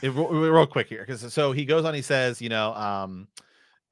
real 0.02 0.66
quick 0.66 0.88
here. 0.88 1.06
Cause 1.06 1.32
so 1.32 1.52
he 1.52 1.64
goes 1.64 1.86
on, 1.86 1.93
he 1.93 2.02
says, 2.02 2.41
you 2.41 2.50
know, 2.50 2.74
um, 2.74 3.28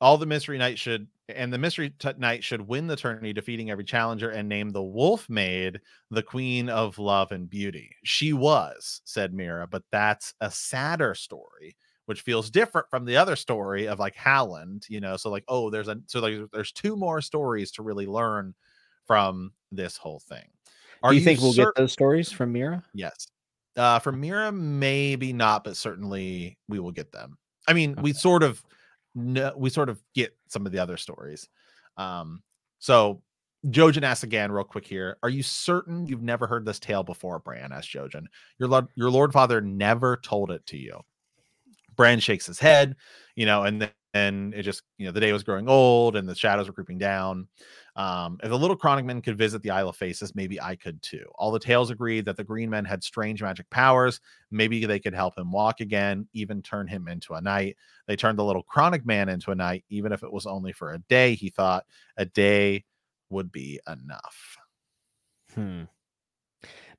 all 0.01 0.17
the 0.17 0.25
mystery 0.25 0.57
knights 0.57 0.81
should, 0.81 1.07
and 1.29 1.53
the 1.53 1.57
mystery 1.57 1.91
t- 1.91 2.09
knight 2.17 2.43
should 2.43 2.61
win 2.61 2.87
the 2.87 2.95
tourney, 2.95 3.33
defeating 3.33 3.71
every 3.71 3.83
challenger 3.83 4.29
and 4.29 4.49
name 4.49 4.69
the 4.69 4.83
wolf 4.83 5.29
maid 5.29 5.79
the 6.11 6.23
queen 6.23 6.69
of 6.69 6.99
love 6.99 7.31
and 7.31 7.49
beauty. 7.49 7.95
She 8.03 8.33
was, 8.33 9.01
said 9.05 9.33
Meera 9.33 9.69
but 9.69 9.83
that's 9.91 10.33
a 10.41 10.51
sadder 10.51 11.15
story 11.15 11.75
which 12.05 12.21
feels 12.21 12.49
different 12.49 12.89
from 12.89 13.05
the 13.05 13.17
other 13.17 13.35
story 13.35 13.87
of 13.87 13.99
like 13.99 14.15
Howland, 14.15 14.85
you 14.89 14.99
know. 14.99 15.17
So 15.17 15.29
like, 15.29 15.45
oh, 15.47 15.69
there's 15.69 15.87
a 15.87 15.97
so 16.07 16.19
like 16.19 16.35
there's 16.51 16.71
two 16.71 16.95
more 16.95 17.21
stories 17.21 17.71
to 17.73 17.83
really 17.83 18.05
learn 18.05 18.53
from 19.05 19.53
this 19.71 19.97
whole 19.97 20.19
thing. 20.19 20.45
Are 21.01 21.11
Do 21.11 21.15
you, 21.15 21.19
you 21.19 21.25
think 21.25 21.41
we'll 21.41 21.53
get 21.53 21.75
those 21.75 21.91
stories 21.91 22.31
from 22.31 22.53
Meera 22.53 22.83
Yes. 22.93 23.27
Uh, 23.75 23.99
from 23.99 24.21
Meera 24.21 24.53
maybe 24.53 25.33
not, 25.33 25.63
but 25.63 25.75
certainly 25.75 26.57
we 26.67 26.79
will 26.79 26.91
get 26.91 27.11
them. 27.11 27.37
I 27.67 27.73
mean, 27.73 27.93
okay. 27.93 28.01
we 28.01 28.13
sort 28.13 28.43
of 28.43 28.63
know, 29.15 29.53
we 29.55 29.69
sort 29.69 29.89
of 29.89 30.01
get 30.13 30.35
some 30.47 30.65
of 30.65 30.71
the 30.71 30.79
other 30.79 30.97
stories. 30.97 31.49
Um, 31.97 32.41
so 32.79 33.21
Jojen 33.67 34.03
asks 34.03 34.23
again, 34.23 34.51
real 34.51 34.63
quick 34.63 34.85
here. 34.85 35.17
Are 35.23 35.29
you 35.29 35.43
certain 35.43 36.05
you've 36.05 36.21
never 36.21 36.47
heard 36.47 36.65
this 36.65 36.79
tale 36.79 37.03
before, 37.03 37.39
Bran? 37.39 37.71
asked 37.71 37.93
Jojen. 37.93 38.25
Your 38.59 38.67
Lord, 38.69 38.87
your 38.95 39.09
Lord 39.09 39.31
Father 39.31 39.61
never 39.61 40.17
told 40.17 40.51
it 40.51 40.65
to 40.67 40.77
you. 40.77 40.99
Bran 41.95 42.19
shakes 42.19 42.45
his 42.45 42.59
head, 42.59 42.95
you 43.35 43.45
know, 43.45 43.63
and 43.63 43.89
then 44.13 44.53
it 44.55 44.63
just, 44.63 44.83
you 44.97 45.05
know, 45.05 45.11
the 45.11 45.19
day 45.19 45.31
was 45.31 45.43
growing 45.43 45.69
old 45.69 46.15
and 46.15 46.27
the 46.27 46.35
shadows 46.35 46.67
were 46.67 46.73
creeping 46.73 46.97
down. 46.97 47.47
Um, 47.95 48.39
if 48.41 48.49
the 48.49 48.57
little 48.57 48.77
crannogmen 48.77 49.23
could 49.23 49.37
visit 49.37 49.61
the 49.61 49.69
Isle 49.69 49.89
of 49.89 49.95
Faces, 49.95 50.33
maybe 50.33 50.59
I 50.59 50.75
could 50.75 51.01
too. 51.03 51.25
All 51.35 51.51
the 51.51 51.59
tales 51.59 51.91
agreed 51.91 52.25
that 52.25 52.37
the 52.37 52.43
green 52.43 52.69
men 52.69 52.85
had 52.85 53.03
strange 53.03 53.41
magic 53.41 53.69
powers. 53.69 54.19
Maybe 54.49 54.85
they 54.85 54.99
could 54.99 55.13
help 55.13 55.37
him 55.37 55.51
walk 55.51 55.79
again, 55.79 56.27
even 56.33 56.63
turn 56.63 56.87
him 56.87 57.07
into 57.07 57.33
a 57.33 57.41
knight. 57.41 57.77
They 58.07 58.15
turned 58.15 58.39
the 58.39 58.43
little 58.43 58.63
crannogman 58.63 59.31
into 59.31 59.51
a 59.51 59.55
knight, 59.55 59.85
even 59.89 60.11
if 60.11 60.23
it 60.23 60.33
was 60.33 60.47
only 60.47 60.73
for 60.73 60.93
a 60.93 60.99
day. 60.99 61.35
He 61.35 61.49
thought 61.49 61.85
a 62.17 62.25
day 62.25 62.85
would 63.29 63.51
be 63.51 63.79
enough. 63.87 64.57
Hmm. 65.53 65.83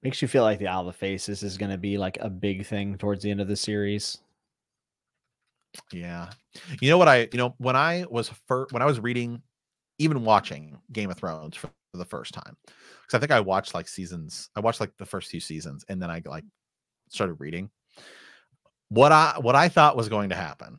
Makes 0.03 0.23
you 0.23 0.29
feel 0.29 0.43
like 0.45 0.59
the 0.59 0.69
Isle 0.69 0.89
of 0.89 0.97
Faces 0.97 1.43
is 1.43 1.59
going 1.59 1.73
to 1.73 1.79
be 1.79 1.99
like 1.99 2.19
a 2.21 2.31
big 2.31 2.67
thing 2.67 2.99
towards 2.99 3.23
the 3.23 3.31
end 3.31 3.41
of 3.41 3.49
the 3.49 3.57
series. 3.57 4.19
Yeah. 5.93 6.31
You 6.81 6.91
know 6.91 6.99
what 6.99 7.09
I, 7.09 7.29
you 7.33 7.39
know, 7.39 7.55
when 7.59 7.75
I 7.75 8.05
was 8.09 8.31
first, 8.47 8.73
when 8.73 8.83
I 8.83 8.85
was 8.85 9.01
reading 9.01 9.43
even 9.99 10.25
watching 10.25 10.79
Game 10.93 11.11
of 11.11 11.17
Thrones 11.17 11.57
for 11.57 11.71
the 11.93 12.05
first 12.05 12.35
time 12.35 12.57
because 12.67 13.17
I 13.17 13.19
think 13.19 13.33
I 13.33 13.41
watched 13.41 13.75
like 13.75 13.89
seasons. 13.89 14.51
I 14.57 14.61
watched 14.61 14.81
like 14.81 14.97
the 14.99 15.07
first 15.07 15.31
few 15.31 15.41
seasons, 15.41 15.85
and 15.89 16.01
then 16.01 16.11
I 16.11 16.23
like 16.25 16.45
started 17.09 17.35
reading. 17.35 17.71
What 18.89 19.13
I 19.13 19.37
what 19.41 19.55
I 19.55 19.69
thought 19.69 19.97
was 19.97 20.09
going 20.09 20.31
to 20.31 20.37
happen 20.37 20.79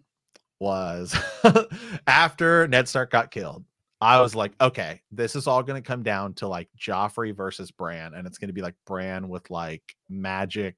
was 0.60 1.16
after 2.08 2.68
Ned 2.68 2.88
Stark 2.88 3.12
got 3.12 3.32
killed, 3.32 3.66
I 4.02 4.22
was 4.22 4.36
like, 4.36 4.54
okay, 4.60 5.02
this 5.12 5.36
is 5.36 5.48
all 5.48 5.64
going 5.64 5.82
to 5.82 5.88
come 5.88 6.04
down 6.04 6.34
to 6.36 6.48
like 6.48 6.70
Joffrey 6.80 7.36
versus 7.36 7.72
Bran, 7.72 8.14
and 8.14 8.28
it's 8.28 8.38
going 8.38 8.50
to 8.50 8.54
be 8.54 8.62
like 8.62 8.76
Bran 8.86 9.30
with 9.30 9.50
like 9.50 9.84
magic, 10.10 10.76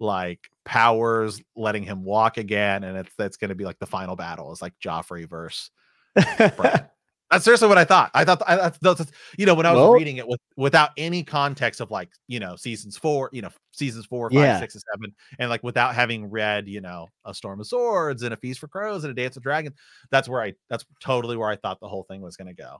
like 0.00 0.40
powers, 0.64 1.42
letting 1.56 1.84
him 1.84 2.04
walk 2.04 2.38
again, 2.38 2.84
and 2.84 2.96
it's 2.96 3.12
that's 3.16 3.36
going 3.36 3.50
to 3.50 3.54
be 3.54 3.64
like 3.64 3.78
the 3.78 3.86
final 3.86 4.16
battle 4.16 4.52
is 4.52 4.62
like 4.62 4.74
Joffrey 4.82 5.28
versus 5.28 5.70
Bran. 6.56 6.88
That's 7.32 7.44
seriously 7.44 7.66
what 7.66 7.78
I 7.78 7.84
thought. 7.84 8.10
I 8.12 8.26
thought, 8.26 8.42
I, 8.46 8.70
that's, 8.82 9.10
you 9.38 9.46
know, 9.46 9.54
when 9.54 9.64
I 9.64 9.72
was 9.72 9.80
well, 9.80 9.92
reading 9.92 10.18
it 10.18 10.28
with 10.28 10.38
without 10.56 10.90
any 10.98 11.24
context 11.24 11.80
of 11.80 11.90
like, 11.90 12.10
you 12.28 12.38
know, 12.38 12.56
seasons 12.56 12.98
four, 12.98 13.30
you 13.32 13.40
know, 13.40 13.48
seasons 13.72 14.04
four, 14.04 14.28
five, 14.28 14.38
yeah. 14.38 14.60
six, 14.60 14.74
and 14.74 14.84
seven, 14.92 15.14
and 15.38 15.48
like 15.48 15.62
without 15.64 15.94
having 15.94 16.28
read, 16.30 16.68
you 16.68 16.82
know, 16.82 17.08
a 17.24 17.32
Storm 17.32 17.58
of 17.60 17.66
Swords 17.66 18.22
and 18.22 18.34
a 18.34 18.36
Feast 18.36 18.60
for 18.60 18.68
Crows 18.68 19.04
and 19.04 19.10
a 19.10 19.14
Dance 19.14 19.38
of 19.38 19.42
Dragons, 19.42 19.74
that's 20.10 20.28
where 20.28 20.42
I, 20.42 20.52
that's 20.68 20.84
totally 21.00 21.38
where 21.38 21.48
I 21.48 21.56
thought 21.56 21.80
the 21.80 21.88
whole 21.88 22.04
thing 22.04 22.20
was 22.20 22.36
going 22.36 22.48
to 22.48 22.62
go. 22.62 22.76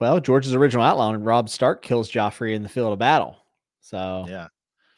Well, 0.00 0.18
George's 0.18 0.54
original 0.54 0.82
outline, 0.82 1.20
Robb 1.20 1.50
Stark 1.50 1.82
kills 1.82 2.10
Joffrey 2.10 2.54
in 2.54 2.62
the 2.62 2.70
field 2.70 2.94
of 2.94 2.98
battle. 2.98 3.36
So 3.82 4.24
yeah, 4.26 4.48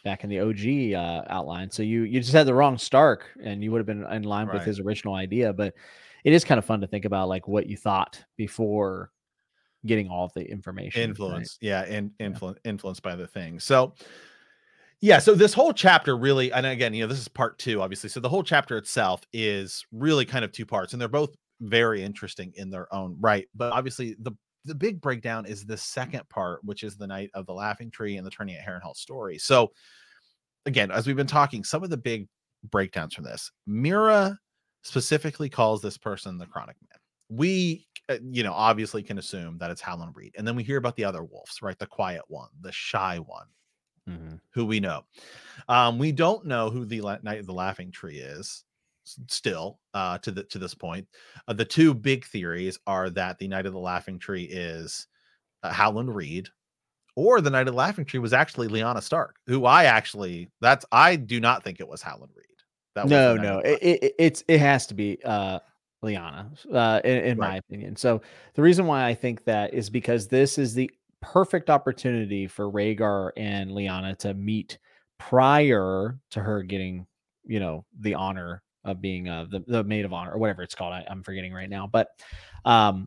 back 0.05 0.23
in 0.23 0.31
the 0.31 0.41
OG 0.41 0.95
uh, 0.95 1.25
outline. 1.29 1.71
So 1.73 1.83
you 1.83 2.03
you 2.03 2.21
just 2.21 2.33
had 2.33 2.47
the 2.47 2.55
wrong 2.55 2.79
Stark, 2.79 3.25
and 3.43 3.65
you 3.65 3.73
would 3.73 3.79
have 3.79 3.87
been 3.87 4.05
in 4.05 4.23
line 4.23 4.47
right. 4.47 4.55
with 4.55 4.65
his 4.65 4.79
original 4.79 5.15
idea. 5.15 5.53
But 5.53 5.75
it 6.25 6.33
is 6.33 6.45
kind 6.45 6.59
of 6.59 6.65
fun 6.65 6.81
to 6.81 6.87
think 6.87 7.05
about 7.05 7.29
like 7.29 7.49
what 7.49 7.67
you 7.67 7.77
thought 7.77 8.23
before 8.37 9.11
getting 9.85 10.09
all 10.09 10.31
the 10.35 10.49
information. 10.49 11.03
Influence, 11.03 11.59
right? 11.63 11.69
yeah, 11.69 11.83
and 11.83 12.13
influence 12.21 12.59
yeah. 12.65 12.71
influenced 12.71 13.03
by 13.03 13.17
the 13.17 13.27
thing. 13.27 13.59
So 13.59 13.95
yeah, 15.01 15.19
so 15.19 15.35
this 15.35 15.53
whole 15.53 15.73
chapter 15.73 16.17
really, 16.17 16.53
and 16.53 16.65
again, 16.65 16.95
you 16.95 17.03
know, 17.03 17.09
this 17.09 17.19
is 17.19 17.29
part 17.29 17.59
two, 17.59 17.83
obviously. 17.83 18.09
So 18.09 18.21
the 18.21 18.29
whole 18.29 18.45
chapter 18.45 18.77
itself 18.77 19.23
is 19.33 19.85
really 19.91 20.25
kind 20.25 20.45
of 20.45 20.53
two 20.53 20.65
parts, 20.65 20.93
and 20.93 21.03
they're 21.03 21.09
both 21.09 21.35
very 21.61 22.03
interesting 22.03 22.53
in 22.55 22.71
their 22.71 22.93
own 22.95 23.17
right. 23.21 23.49
But 23.55 23.73
obviously, 23.73 24.17
the 24.21 24.33
the 24.65 24.75
big 24.77 25.01
breakdown 25.01 25.45
is 25.45 25.65
the 25.65 25.77
second 25.77 26.29
part, 26.29 26.65
which 26.65 26.85
is 26.85 26.97
the 26.97 27.07
knight 27.07 27.31
of 27.35 27.47
the 27.47 27.53
laughing 27.53 27.91
tree 27.91 28.17
and 28.17 28.25
the 28.25 28.31
tourney 28.31 28.57
at 28.57 28.65
Harrenhal 28.65 28.95
story. 28.95 29.39
So 29.39 29.73
again, 30.67 30.93
as 30.93 31.07
we've 31.07 31.17
been 31.17 31.27
talking, 31.27 31.65
some 31.65 31.83
of 31.83 31.91
the 31.91 31.97
big 31.97 32.29
breakdowns 32.71 33.15
from 33.15 33.25
this, 33.25 33.51
Meera 33.69 34.37
specifically 34.83 35.49
calls 35.49 35.81
this 35.81 35.97
person 35.97 36.39
the 36.39 36.47
chronic 36.47 36.77
man. 36.89 36.99
We, 37.39 37.87
uh, 38.09 38.19
you 38.23 38.43
know, 38.43 38.53
obviously 38.53 39.03
can 39.03 39.19
assume 39.19 39.59
that 39.59 39.71
it's 39.71 39.81
Howland 39.81 40.15
Reed. 40.15 40.35
And 40.37 40.47
then 40.47 40.57
we 40.57 40.63
hear 40.63 40.77
about 40.77 40.97
the 40.97 41.05
other 41.05 41.25
wolves, 41.25 41.63
right? 41.63 41.79
The 41.79 41.87
quiet 41.87 42.23
one, 42.29 42.49
the 42.61 42.73
shy 42.73 43.19
one, 43.19 43.47
mm-hmm. 44.09 44.35
who 44.51 44.67
we 44.67 44.81
know. 44.81 45.03
Um, 45.69 45.99
we 45.99 46.13
don't 46.13 46.45
know 46.45 46.69
who 46.69 46.85
the 46.85 47.01
La- 47.01 47.19
Knight 47.23 47.41
of 47.41 47.47
the 47.47 47.55
Laughing 47.55 47.91
Tree 47.91 48.19
is 48.19 48.65
still 49.29 49.79
uh, 49.95 50.19
to 50.19 50.31
the 50.31 50.45
to 50.45 50.59
this 50.59 50.75
point. 50.75 51.07
Uh, 51.49 51.53
the 51.53 51.65
two 51.65 51.95
big 51.95 52.25
theories 52.25 52.79
are 52.87 53.11
that 53.11 53.39
the 53.39 53.49
Knight 53.49 53.67
of 53.67 53.73
the 53.73 53.79
Laughing 53.79 54.19
Tree 54.19 54.45
is 54.45 55.07
uh, 55.63 55.73
Howland 55.73 56.15
Reed, 56.15 56.49
or 57.17 57.41
the 57.41 57.51
Knight 57.51 57.69
of 57.69 57.75
the 57.75 57.79
Laughing 57.79 58.05
Tree 58.05 58.21
was 58.21 58.33
actually 58.33 58.69
Lyanna 58.69 59.03
Stark, 59.03 59.37
who 59.47 59.65
I 59.65 59.85
actually 59.85 60.51
that's 60.61 60.85
I 60.93 61.17
do 61.17 61.41
not 61.41 61.65
think 61.65 61.81
it 61.81 61.89
was 61.89 62.03
Howland 62.03 62.33
Reed. 62.35 62.47
That 62.95 63.09
no, 63.09 63.37
no, 63.37 63.59
it, 63.61 63.79
it, 63.83 64.15
it's 64.19 64.45
it 64.49 64.59
has 64.59 64.87
to 64.89 64.95
be 64.95 65.19
uh 65.25 65.61
Lyanna, 66.05 66.49
uh, 66.73 67.01
in, 67.05 67.19
in 67.19 67.39
right. 67.39 67.49
my 67.49 67.57
opinion. 67.57 67.97
So 67.97 68.23
the 68.55 68.63
reason 68.63 68.87
why 68.87 69.07
I 69.07 69.15
think 69.15 69.45
that 69.45 69.73
is 69.73 69.89
because 69.89 70.27
this 70.27 70.59
is 70.59 70.75
the 70.75 70.91
perfect 71.21 71.71
opportunity 71.71 72.47
for 72.47 72.71
Rhaegar 72.71 73.31
and 73.37 73.71
Lyanna 73.71 74.19
to 74.19 74.35
meet 74.35 74.79
prior 75.19 76.19
to 76.33 76.41
her 76.41 76.63
getting, 76.63 77.07
you 77.45 77.61
know, 77.61 77.85
the 78.01 78.15
honor 78.15 78.63
of 78.85 79.01
being 79.01 79.29
uh, 79.29 79.47
the 79.49 79.61
the 79.67 79.85
maid 79.85 80.05
of 80.05 80.13
honor 80.13 80.33
or 80.33 80.39
whatever 80.39 80.63
it's 80.63 80.75
called. 80.75 80.93
I, 80.93 81.05
am 81.09 81.23
forgetting 81.23 81.53
right 81.53 81.71
now, 81.71 81.87
but 81.87 82.09
um, 82.65 83.07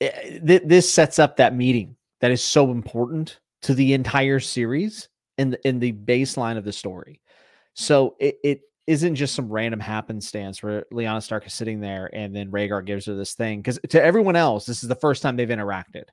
it, 0.00 0.14
eh, 0.14 0.38
th- 0.46 0.62
this 0.66 0.92
sets 0.92 1.18
up 1.18 1.36
that 1.38 1.54
meeting 1.54 1.96
that 2.20 2.30
is 2.30 2.44
so 2.44 2.70
important 2.70 3.40
to 3.62 3.74
the 3.74 3.94
entire 3.94 4.40
series 4.40 5.08
in 5.38 5.50
the, 5.50 5.66
in 5.66 5.78
the 5.78 5.92
baseline 5.92 6.58
of 6.58 6.64
the 6.64 6.72
story. 6.72 7.20
So 7.74 8.16
it, 8.18 8.38
it 8.44 8.60
isn't 8.88 9.16
just 9.16 9.34
some 9.34 9.50
random 9.52 9.78
happenstance 9.78 10.62
where 10.62 10.86
Lyanna 10.90 11.22
Stark 11.22 11.46
is 11.46 11.52
sitting 11.52 11.78
there 11.78 12.08
and 12.14 12.34
then 12.34 12.50
Rhaegar 12.50 12.86
gives 12.86 13.04
her 13.04 13.14
this 13.14 13.34
thing. 13.34 13.60
Because 13.60 13.78
to 13.90 14.02
everyone 14.02 14.34
else, 14.34 14.64
this 14.64 14.82
is 14.82 14.88
the 14.88 14.94
first 14.94 15.20
time 15.20 15.36
they've 15.36 15.46
interacted 15.46 16.04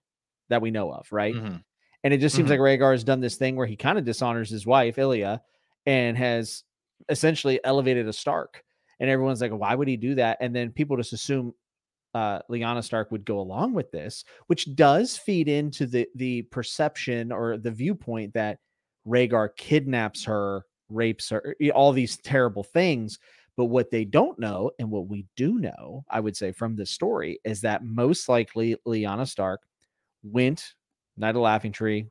that 0.50 0.62
we 0.62 0.72
know 0.72 0.92
of, 0.92 1.08
right? 1.10 1.34
Mm-hmm. 1.34 1.56
And 2.04 2.14
it 2.14 2.18
just 2.18 2.36
seems 2.36 2.50
mm-hmm. 2.52 2.62
like 2.62 2.80
Rhaegar 2.80 2.92
has 2.92 3.06
done 3.06 3.22
this 3.22 3.38
thing 3.38 3.56
where 3.56 3.66
he 3.66 3.78
kind 3.78 3.98
of 3.98 4.04
dishonors 4.04 4.50
his 4.50 4.66
wife, 4.66 5.00
Elia, 5.00 5.42
and 5.86 6.18
has 6.18 6.64
essentially 7.08 7.62
elevated 7.64 8.10
a 8.10 8.14
Stark. 8.14 8.62
And 9.00 9.10
everyone's 9.10 9.40
like, 9.40 9.54
why 9.54 9.74
would 9.74 9.88
he 9.88 9.96
do 9.96 10.16
that? 10.16 10.38
And 10.42 10.54
then 10.54 10.72
people 10.72 10.98
just 10.98 11.14
assume 11.14 11.54
uh, 12.14 12.40
Lyanna 12.52 12.84
Stark 12.84 13.10
would 13.10 13.24
go 13.24 13.40
along 13.40 13.74
with 13.74 13.90
this, 13.92 14.26
which 14.48 14.76
does 14.76 15.16
feed 15.16 15.48
into 15.48 15.86
the 15.86 16.08
the 16.16 16.42
perception 16.44 17.32
or 17.32 17.58
the 17.58 17.72
viewpoint 17.72 18.34
that 18.34 18.60
Rhaegar 19.08 19.56
kidnaps 19.56 20.26
her 20.26 20.66
rapes 20.90 21.32
or 21.32 21.56
eh, 21.62 21.70
all 21.70 21.92
these 21.92 22.18
terrible 22.18 22.64
things. 22.64 23.20
But 23.58 23.66
what 23.66 23.90
they 23.90 24.04
don't 24.04 24.38
know, 24.38 24.72
and 24.80 24.92
what 24.92 25.08
we 25.08 25.26
do 25.38 25.60
know, 25.60 26.04
I 26.10 26.20
would 26.20 26.36
say 26.36 26.52
from 26.52 26.76
this 26.76 26.92
story, 26.92 27.40
is 27.46 27.62
that 27.62 27.86
most 27.86 28.28
likely 28.28 28.76
Lyanna 28.86 29.28
Stark 29.28 29.62
went 30.24 30.74
Knight 31.16 31.36
of 31.36 31.42
Laughing 31.42 31.72
Tree, 31.72 32.08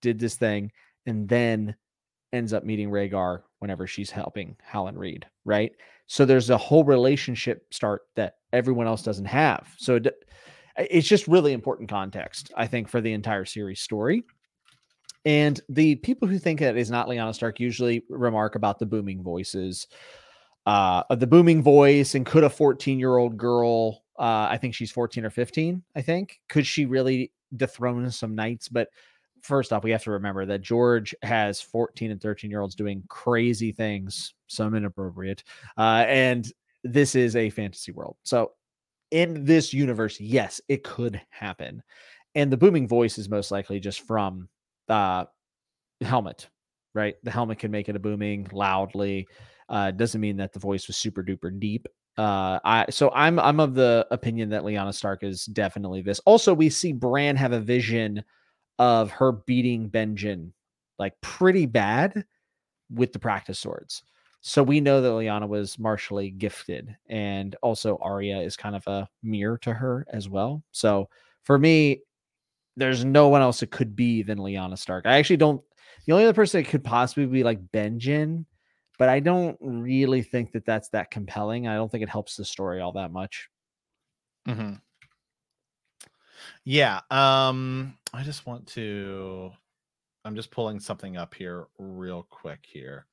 did 0.00 0.18
this 0.18 0.36
thing, 0.36 0.72
and 1.06 1.28
then 1.28 1.74
ends 2.32 2.52
up 2.52 2.64
meeting 2.64 2.90
Rhaegar 2.90 3.42
whenever 3.58 3.86
she's 3.86 4.10
helping 4.10 4.56
Howland 4.62 4.98
Reed, 4.98 5.26
right? 5.44 5.72
So 6.06 6.24
there's 6.24 6.50
a 6.50 6.58
whole 6.58 6.84
relationship 6.84 7.72
start 7.72 8.02
that 8.16 8.36
everyone 8.52 8.86
else 8.86 9.02
doesn't 9.02 9.26
have. 9.26 9.68
So 9.76 9.96
it, 9.96 10.06
eh, 10.76 10.86
it's 10.90 11.08
just 11.08 11.28
really 11.28 11.52
important 11.52 11.88
context, 11.88 12.52
I 12.56 12.66
think, 12.66 12.88
for 12.88 13.00
the 13.00 13.12
entire 13.12 13.44
series 13.44 13.80
story. 13.80 14.24
And 15.24 15.60
the 15.68 15.96
people 15.96 16.28
who 16.28 16.38
think 16.38 16.60
that 16.60 16.76
is 16.76 16.90
not 16.90 17.08
Lyanna 17.08 17.34
Stark 17.34 17.60
usually 17.60 18.04
remark 18.08 18.54
about 18.54 18.78
the 18.78 18.86
booming 18.86 19.22
voices, 19.22 19.86
uh, 20.66 21.02
the 21.14 21.26
booming 21.26 21.62
voice, 21.62 22.14
and 22.14 22.24
could 22.24 22.44
a 22.44 22.50
14 22.50 22.98
year 22.98 23.16
old 23.16 23.36
girl, 23.36 24.02
uh, 24.18 24.48
I 24.50 24.56
think 24.56 24.74
she's 24.74 24.90
14 24.90 25.24
or 25.24 25.30
15, 25.30 25.82
I 25.94 26.02
think, 26.02 26.40
could 26.48 26.66
she 26.66 26.86
really 26.86 27.32
dethrone 27.56 28.10
some 28.10 28.34
knights? 28.34 28.68
But 28.68 28.88
first 29.42 29.72
off, 29.72 29.84
we 29.84 29.90
have 29.90 30.04
to 30.04 30.10
remember 30.10 30.46
that 30.46 30.62
George 30.62 31.14
has 31.22 31.60
14 31.60 32.10
and 32.10 32.20
13 32.20 32.50
year 32.50 32.60
olds 32.60 32.74
doing 32.74 33.02
crazy 33.08 33.72
things, 33.72 34.34
some 34.46 34.74
inappropriate. 34.74 35.44
Uh, 35.76 36.04
and 36.06 36.50
this 36.84 37.14
is 37.14 37.36
a 37.36 37.50
fantasy 37.50 37.92
world. 37.92 38.16
So 38.22 38.52
in 39.10 39.44
this 39.44 39.72
universe, 39.72 40.20
yes, 40.20 40.60
it 40.68 40.84
could 40.84 41.20
happen. 41.30 41.82
And 42.34 42.50
the 42.50 42.56
booming 42.56 42.86
voice 42.86 43.18
is 43.18 43.28
most 43.28 43.50
likely 43.50 43.80
just 43.80 44.06
from 44.06 44.48
uh, 44.90 45.24
helmet, 46.02 46.48
right? 46.94 47.14
The 47.22 47.30
helmet 47.30 47.58
can 47.58 47.70
make 47.70 47.88
it 47.88 47.96
a 47.96 48.00
booming 48.00 48.48
loudly. 48.52 49.28
Uh, 49.68 49.92
doesn't 49.92 50.20
mean 50.20 50.36
that 50.38 50.52
the 50.52 50.58
voice 50.58 50.86
was 50.88 50.96
super 50.96 51.22
duper 51.22 51.58
deep. 51.58 51.86
Uh, 52.18 52.58
I 52.64 52.86
so 52.90 53.10
I'm 53.14 53.38
I'm 53.38 53.60
of 53.60 53.74
the 53.74 54.06
opinion 54.10 54.50
that 54.50 54.62
Lyanna 54.62 54.92
Stark 54.92 55.22
is 55.22 55.46
definitely 55.46 56.02
this. 56.02 56.18
Also, 56.26 56.52
we 56.52 56.68
see 56.68 56.92
Bran 56.92 57.36
have 57.36 57.52
a 57.52 57.60
vision 57.60 58.22
of 58.78 59.10
her 59.12 59.32
beating 59.32 59.88
Benjen 59.88 60.52
like 60.98 61.14
pretty 61.22 61.66
bad 61.66 62.24
with 62.90 63.12
the 63.12 63.18
practice 63.18 63.58
swords. 63.58 64.02
So 64.42 64.62
we 64.62 64.80
know 64.80 65.00
that 65.00 65.08
Lyanna 65.08 65.48
was 65.48 65.78
martially 65.78 66.30
gifted, 66.30 66.96
and 67.08 67.54
also 67.62 67.98
Arya 68.02 68.40
is 68.40 68.56
kind 68.56 68.74
of 68.74 68.86
a 68.86 69.08
mirror 69.22 69.58
to 69.58 69.72
her 69.72 70.06
as 70.12 70.28
well. 70.28 70.62
So 70.72 71.08
for 71.42 71.58
me, 71.58 72.02
there's 72.80 73.04
no 73.04 73.28
one 73.28 73.42
else 73.42 73.62
it 73.62 73.70
could 73.70 73.94
be 73.94 74.22
than 74.22 74.38
Lyanna 74.38 74.78
Stark. 74.78 75.06
I 75.06 75.18
actually 75.18 75.36
don't. 75.36 75.62
The 76.06 76.12
only 76.12 76.24
other 76.24 76.34
person 76.34 76.60
it 76.60 76.68
could 76.68 76.82
possibly 76.82 77.26
be 77.26 77.44
like 77.44 77.60
Benjen, 77.72 78.46
but 78.98 79.08
I 79.08 79.20
don't 79.20 79.56
really 79.60 80.22
think 80.22 80.52
that 80.52 80.64
that's 80.64 80.88
that 80.90 81.10
compelling. 81.10 81.68
I 81.68 81.74
don't 81.74 81.90
think 81.90 82.02
it 82.02 82.08
helps 82.08 82.36
the 82.36 82.44
story 82.44 82.80
all 82.80 82.92
that 82.92 83.12
much. 83.12 83.48
Mm-hmm. 84.48 84.74
Yeah. 86.64 87.00
Um. 87.10 87.98
I 88.12 88.22
just 88.22 88.46
want 88.46 88.66
to. 88.68 89.52
I'm 90.24 90.36
just 90.36 90.50
pulling 90.50 90.80
something 90.80 91.16
up 91.16 91.34
here 91.34 91.66
real 91.78 92.26
quick 92.28 92.60
here. 92.62 93.06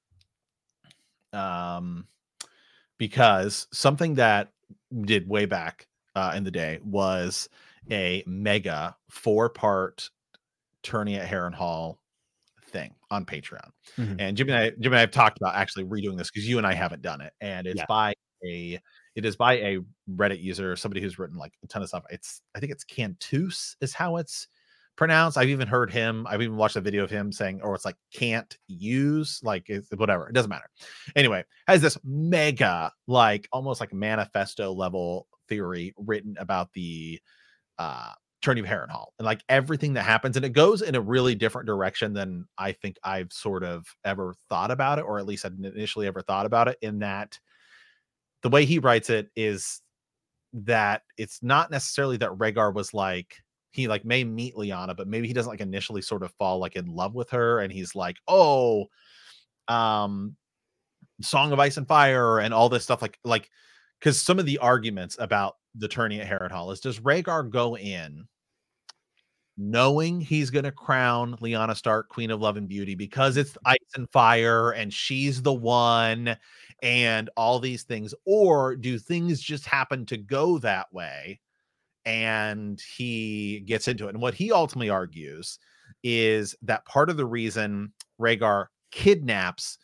Um, 1.34 2.08
because 2.98 3.68
something 3.72 4.16
that 4.16 4.52
did 5.02 5.28
way 5.28 5.46
back 5.46 5.88
uh, 6.16 6.34
in 6.36 6.44
the 6.44 6.52
day 6.52 6.80
was 6.84 7.48
a 7.92 8.24
mega 8.26 8.96
four 9.10 9.50
part 9.50 10.10
tourney 10.84 11.16
at 11.16 11.30
Harrenhal 11.30 11.98
thing 12.70 12.94
on 13.10 13.26
Patreon. 13.26 13.70
Mm-hmm. 13.98 14.20
And 14.20 14.38
Jimmy 14.38 14.52
and 14.54 14.62
I, 14.62 14.70
Jimmy 14.72 14.88
and 14.88 14.96
I 14.96 15.00
have 15.02 15.12
talked 15.12 15.38
about 15.38 15.56
actually 15.56 15.86
redoing 15.86 16.18
this 16.18 16.30
because 16.30 16.48
you 16.48 16.58
and 16.58 16.68
I 16.68 16.74
haven't 16.74 17.02
done 17.02 17.22
it. 17.22 17.34
And 17.42 17.68
it's 17.68 17.80
yeah. 17.80 17.86
by 17.88 18.14
a 18.46 18.80
it 19.16 19.26
is 19.26 19.36
by 19.36 19.54
a 19.54 19.80
Reddit 20.10 20.42
user, 20.42 20.76
somebody 20.76 21.02
who's 21.02 21.18
written 21.18 21.38
like 21.38 21.54
a 21.64 21.68
ton 21.68 21.82
of 21.82 21.88
stuff. 21.88 22.04
It's 22.10 22.42
I 22.56 22.60
think 22.60 22.72
it's 22.72 22.84
Cantus 22.84 23.76
is 23.82 23.94
how 23.94 24.18
it's 24.18 24.48
pronounced. 24.96 25.38
I've 25.38 25.50
even 25.50 25.68
heard 25.68 25.92
him, 25.92 26.28
I've 26.30 26.42
even 26.42 26.58
watched 26.58 26.76
a 26.76 26.82
video 26.82 27.04
of 27.04 27.10
him 27.10 27.32
saying, 27.32 27.62
or 27.62 27.76
it's 27.76 27.86
like 27.86 27.96
can't 28.14 28.58
use, 28.68 29.40
like 29.44 29.66
it's, 29.68 29.90
whatever. 29.96 30.28
It 30.28 30.34
doesn't 30.34 30.50
matter. 30.50 30.70
Anyway, 31.16 31.46
has 31.68 31.82
this 31.82 31.98
mega, 32.04 32.92
like 33.08 33.48
almost 33.54 33.80
like 33.80 33.94
manifesto 33.94 34.74
level 34.74 35.28
theory 35.48 35.94
written 35.98 36.36
about 36.40 36.74
the 36.74 37.22
uh 37.80 38.14
of 38.46 38.66
Harrenhal 38.66 39.08
and 39.20 39.26
like 39.26 39.42
everything 39.50 39.94
that 39.94 40.04
happens, 40.04 40.38
and 40.38 40.46
it 40.46 40.54
goes 40.54 40.82
in 40.82 40.96
a 40.96 41.02
really 41.02 41.36
different 41.36 41.68
direction 41.68 42.14
than 42.14 42.48
I 42.58 42.72
think 42.72 42.98
I've 43.04 43.34
sort 43.34 43.64
of 43.64 43.86
ever 44.06 44.36
thought 44.48 44.72
about 44.72 45.00
it, 45.00 45.06
or 45.06 45.20
at 45.20 45.26
least 45.26 45.46
I'd 45.46 45.60
initially 45.60 46.08
ever 46.08 46.22
thought 46.22 46.46
about 46.46 46.70
it. 46.70 46.78
In 46.82 47.00
that 47.00 47.38
the 48.44 48.50
way 48.50 48.64
he 48.64 48.80
writes 48.80 49.10
it 49.10 49.30
is 49.36 49.82
that 50.54 51.02
it's 51.18 51.44
not 51.44 51.72
necessarily 51.72 52.16
that 52.18 52.32
Rhaegar 52.32 52.74
was 52.74 52.94
like 52.94 53.36
he 53.72 53.88
like 53.88 54.06
may 54.06 54.24
meet 54.24 54.56
Lyanna, 54.56 54.96
but 54.96 55.08
maybe 55.08 55.28
he 55.28 55.34
doesn't 55.34 55.52
like 55.52 55.62
initially 55.62 56.02
sort 56.02 56.24
of 56.24 56.32
fall 56.40 56.60
like 56.60 56.76
in 56.76 56.88
love 56.88 57.16
with 57.16 57.30
her, 57.32 57.60
and 57.60 57.72
he's 57.72 57.96
like, 57.96 58.16
oh, 58.28 58.86
um, 59.68 60.36
Song 61.22 61.52
of 61.52 61.60
Ice 61.60 61.78
and 61.78 61.88
Fire 61.88 62.40
and 62.40 62.54
all 62.54 62.70
this 62.70 62.84
stuff, 62.84 63.02
like 63.02 63.20
like 63.24 63.50
because 64.00 64.22
some 64.22 64.40
of 64.40 64.46
the 64.46 64.60
arguments 64.60 65.18
about 65.20 65.56
the 65.78 65.88
tourney 65.88 66.20
at 66.20 66.28
Harrenhal 66.28 66.72
is 66.72 66.80
does 66.80 67.00
Rhaegar 67.00 67.50
go 67.50 67.78
in 67.78 68.28
knowing 69.58 70.22
he's 70.22 70.52
going 70.52 70.64
to 70.64 70.72
crown 70.72 71.36
Lyanna 71.38 71.76
Stark 71.76 72.10
Queen 72.10 72.30
of 72.30 72.40
Love 72.40 72.58
and 72.58 72.68
Beauty 72.68 72.94
because 72.94 73.38
it's 73.38 73.52
mm-hmm. 73.52 73.70
ice 73.70 73.96
and 73.96 74.10
fire 74.12 74.72
and 74.72 74.94
she's 74.94 75.42
the 75.42 75.54
one 75.54 76.38
and 76.84 77.30
all 77.36 77.60
these 77.60 77.84
things 77.84 78.14
or 78.26 78.76
do 78.76 79.00
things 79.00 79.42
just 79.42 79.66
happen 79.66 80.06
to 80.06 80.18
go 80.18 80.60
that 80.60 80.94
way 80.94 81.40
and 82.06 82.80
he 82.96 83.62
gets 83.62 83.88
into 83.88 84.06
it? 84.06 84.14
And 84.14 84.22
what 84.22 84.36
he 84.36 84.52
ultimately 84.52 84.92
argues 84.92 85.58
is 86.04 86.56
that 86.62 86.86
part 86.86 87.10
of 87.10 87.18
the 87.18 87.26
reason 87.26 87.92
Rhaegar 88.22 88.68
kidnaps 88.92 89.80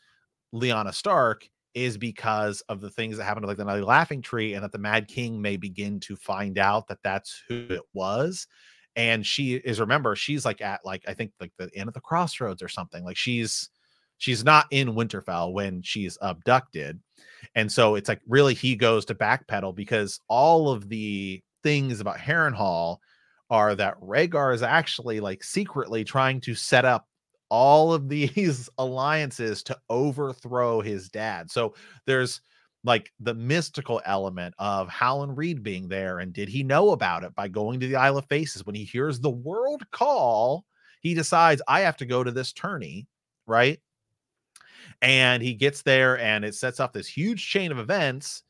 Lyanna 0.54 0.94
Stark 0.94 1.50
is 1.74 1.98
because 1.98 2.62
of 2.70 2.82
the 2.82 2.90
things 2.90 3.18
that 3.18 3.24
happened 3.24 3.44
to 3.44 3.48
like 3.48 3.58
the 3.58 3.66
Nightly 3.66 3.82
Laughing 3.82 4.22
Tree, 4.22 4.54
and 4.54 4.64
that 4.64 4.72
the 4.72 4.78
Mad 4.78 5.08
King 5.08 5.42
may 5.42 5.58
begin 5.58 6.00
to 6.02 6.16
find 6.16 6.58
out 6.58 6.88
that 6.88 7.00
that's 7.04 7.42
who 7.48 7.66
it 7.70 7.84
was. 7.94 8.48
And 8.96 9.26
she 9.26 9.56
is 9.56 9.80
remember 9.80 10.16
she's 10.16 10.46
like 10.46 10.62
at 10.62 10.82
like 10.86 11.04
I 11.08 11.14
think 11.14 11.32
like 11.40 11.52
the 11.58 11.70
end 11.76 11.88
of 11.88 11.94
the 11.94 12.02
crossroads 12.02 12.62
or 12.62 12.68
something. 12.68 13.04
Like 13.04 13.18
she's 13.18 13.70
she's 14.18 14.44
not 14.44 14.68
in 14.72 14.96
Winterfell 14.96 15.54
when 15.54 15.82
she's 15.82 16.18
abducted, 16.22 17.00
and 17.56 17.72
so 17.72 17.96
it's 17.96 18.10
like 18.10 18.22
really 18.28 18.54
he 18.54 18.76
goes 18.76 19.06
to 19.06 19.16
backpedal 19.16 19.76
because 19.76 20.20
all 20.28 20.70
of 20.70 20.90
the 20.90 21.42
things 21.64 22.00
about 22.00 22.18
Harrenhal 22.18 22.98
are 23.50 23.76
that 23.76 24.00
Rhaegar 24.02 24.54
is 24.54 24.64
actually 24.64 25.20
like 25.20 25.44
secretly 25.44 26.04
trying 26.04 26.42
to 26.42 26.56
set 26.56 26.86
up 26.86 27.08
all 27.54 27.93
of 27.93 28.10
these 28.10 28.68
alliances 28.80 29.62
to 29.62 29.78
overthrow 29.88 30.82
his 30.82 31.08
dad. 31.08 31.51
So 31.51 31.76
there's 32.08 32.41
like 32.84 33.14
the 33.20 33.36
mystical 33.36 34.01
element 34.06 34.56
of 34.58 34.89
Howland 34.89 35.38
Reed 35.38 35.62
being 35.62 35.88
there. 35.88 36.18
And 36.18 36.34
did 36.34 36.49
he 36.49 36.64
know 36.64 36.89
about 36.89 37.24
it 37.24 37.36
by 37.36 37.47
going 37.47 37.80
to 37.80 37.88
the 37.88 37.95
Isle 37.95 38.18
of 38.18 38.26
Faces? 38.26 38.66
When 38.66 38.74
he 38.74 38.84
hears 38.84 39.20
the 39.20 39.30
world 39.30 39.84
call, 39.91 40.66
he 41.01 41.14
decides, 41.14 41.62
I 41.68 41.82
have 41.82 41.95
to 41.97 42.08
go 42.08 42.24
to 42.24 42.32
this 42.32 42.54
tourney, 42.54 43.06
right? 43.45 43.80
And 45.04 45.43
he 45.43 45.54
gets 45.54 45.84
there 45.84 46.18
and 46.18 46.43
it 46.43 46.56
sets 46.56 46.80
off 46.80 46.91
this 46.91 47.08
huge 47.08 47.47
chain 47.47 47.72
of 47.72 47.78
events 47.78 48.41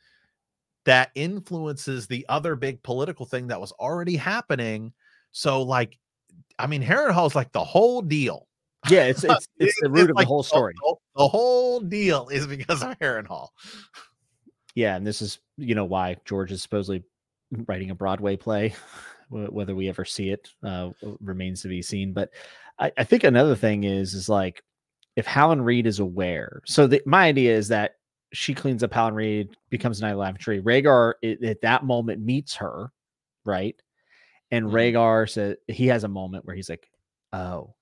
that 0.85 1.11
influences 1.13 2.07
the 2.07 2.25
other 2.29 2.55
big 2.55 2.81
political 2.83 3.25
thing 3.25 3.47
that 3.47 3.59
was 3.59 3.73
already 3.73 4.15
happening. 4.15 4.93
So, 5.33 5.61
like, 5.61 5.99
I 6.57 6.67
mean, 6.67 6.81
Harrenhal 6.81 7.27
is 7.27 7.35
like 7.35 7.51
the 7.51 7.63
whole 7.63 8.01
deal. 8.01 8.47
Yeah, 8.89 9.05
it's 9.05 9.23
it's 9.23 9.47
it's 9.57 9.79
the 9.81 9.89
root 9.89 10.09
of 10.09 10.15
like 10.15 10.25
the 10.25 10.29
whole 10.29 10.43
story. 10.43 10.73
The, 10.81 10.95
the, 11.17 11.27
whole 11.27 11.79
deal 11.79 12.27
is 12.29 12.47
because 12.47 12.83
of 12.83 12.97
Harrenhal. 12.99 13.49
Yeah, 14.75 14.95
and 14.95 15.05
this 15.05 15.21
is 15.21 15.39
you 15.57 15.75
know 15.75 15.85
why 15.85 16.17
George 16.25 16.51
is 16.51 16.61
supposedly 16.61 17.03
writing 17.67 17.91
a 17.91 17.95
Broadway 17.95 18.35
play. 18.35 18.73
Whether 19.29 19.73
we 19.73 19.89
ever 19.89 20.05
see 20.05 20.29
it 20.29 20.49
uh, 20.63 20.91
remains 21.19 21.63
to 21.63 21.67
be 21.67 21.81
seen. 21.81 22.13
But 22.13 22.29
I, 22.77 22.91
I, 22.97 23.03
think 23.03 23.23
another 23.23 23.55
thing 23.55 23.83
is 23.83 24.13
is 24.13 24.29
like 24.29 24.61
if 25.15 25.25
Howland 25.25 25.65
Reed 25.65 25.87
is 25.87 25.99
aware. 25.99 26.61
So 26.65 26.85
the, 26.85 27.01
my 27.07 27.25
idea 27.25 27.55
is 27.55 27.67
that 27.69 27.95
she 28.33 28.53
cleans 28.53 28.83
up 28.83 28.93
Howland 28.93 29.15
Reed, 29.15 29.49
becomes 29.69 30.01
Night 30.01 30.17
Lavatory. 30.17 30.61
Rhaegar 30.61 31.13
it, 31.23 31.43
at 31.43 31.61
that 31.61 31.83
moment 31.83 32.21
meets 32.21 32.55
her, 32.55 32.91
right? 33.43 33.75
And 34.51 34.67
mm-hmm. 34.67 34.75
Rhaegar 34.75 35.29
says 35.29 35.55
he 35.67 35.87
has 35.87 36.03
a 36.03 36.09
moment 36.09 36.45
where 36.45 36.55
he's 36.55 36.69
like, 36.69 36.87
"Oh, 37.31 37.73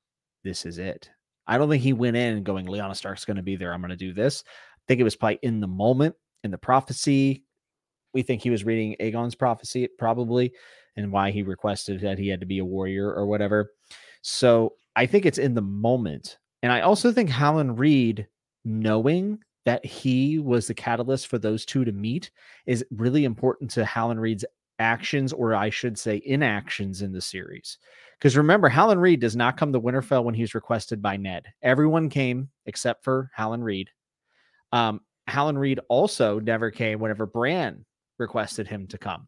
this 0.43 0.65
is 0.65 0.77
it. 0.77 1.09
I 1.47 1.57
don't 1.57 1.69
think 1.69 1.83
he 1.83 1.93
went 1.93 2.17
in 2.17 2.43
going, 2.43 2.67
Lyanna 2.67 2.95
Stark's 2.95 3.25
going 3.25 3.37
to 3.37 3.43
be 3.43 3.55
there. 3.55 3.73
I'm 3.73 3.81
going 3.81 3.89
to 3.89 3.95
do 3.95 4.13
this. 4.13 4.43
I 4.47 4.81
think 4.87 4.99
it 4.99 5.05
was 5.05 5.15
probably 5.15 5.39
in 5.41 5.59
the 5.59 5.67
moment, 5.67 6.15
in 6.43 6.51
the 6.51 6.57
prophecy. 6.57 7.43
We 8.13 8.21
think 8.21 8.41
he 8.41 8.49
was 8.49 8.63
reading 8.63 8.95
Aegon's 8.99 9.35
prophecy, 9.35 9.87
probably, 9.97 10.53
and 10.97 11.11
why 11.11 11.31
he 11.31 11.43
requested 11.43 12.01
that 12.01 12.19
he 12.19 12.27
had 12.27 12.39
to 12.41 12.45
be 12.45 12.59
a 12.59 12.65
warrior 12.65 13.13
or 13.13 13.25
whatever. 13.25 13.71
So 14.21 14.73
I 14.95 15.05
think 15.05 15.25
it's 15.25 15.37
in 15.37 15.53
the 15.53 15.61
moment. 15.61 16.37
And 16.61 16.71
I 16.71 16.81
also 16.81 17.11
think 17.11 17.29
Howland 17.29 17.79
Reed, 17.79 18.27
knowing 18.65 19.39
that 19.65 19.85
he 19.85 20.39
was 20.39 20.67
the 20.67 20.73
catalyst 20.73 21.27
for 21.27 21.37
those 21.37 21.65
two 21.65 21.85
to 21.85 21.91
meet, 21.91 22.31
is 22.65 22.85
really 22.91 23.25
important 23.25 23.71
to 23.71 23.85
Howland 23.85 24.21
Reed's 24.21 24.45
actions, 24.81 25.31
or 25.31 25.55
I 25.55 25.69
should 25.69 25.97
say, 25.97 26.21
inactions 26.25 27.01
in 27.01 27.13
the 27.13 27.21
series. 27.21 27.77
Because 28.17 28.35
remember, 28.35 28.67
Howland 28.67 29.01
Reed 29.01 29.21
does 29.21 29.35
not 29.35 29.57
come 29.57 29.71
to 29.71 29.79
Winterfell 29.79 30.23
when 30.23 30.35
he's 30.35 30.53
requested 30.53 31.01
by 31.01 31.17
Ned. 31.17 31.45
Everyone 31.61 32.09
came 32.09 32.49
except 32.65 33.03
for 33.03 33.31
Howland 33.33 33.63
Reed. 33.63 33.89
Um, 34.71 35.01
Howland 35.27 35.59
Reed 35.59 35.79
also 35.87 36.39
never 36.39 36.69
came 36.69 36.99
whenever 36.99 37.25
Bran 37.25 37.85
requested 38.17 38.67
him 38.67 38.87
to 38.87 38.97
come. 38.97 39.27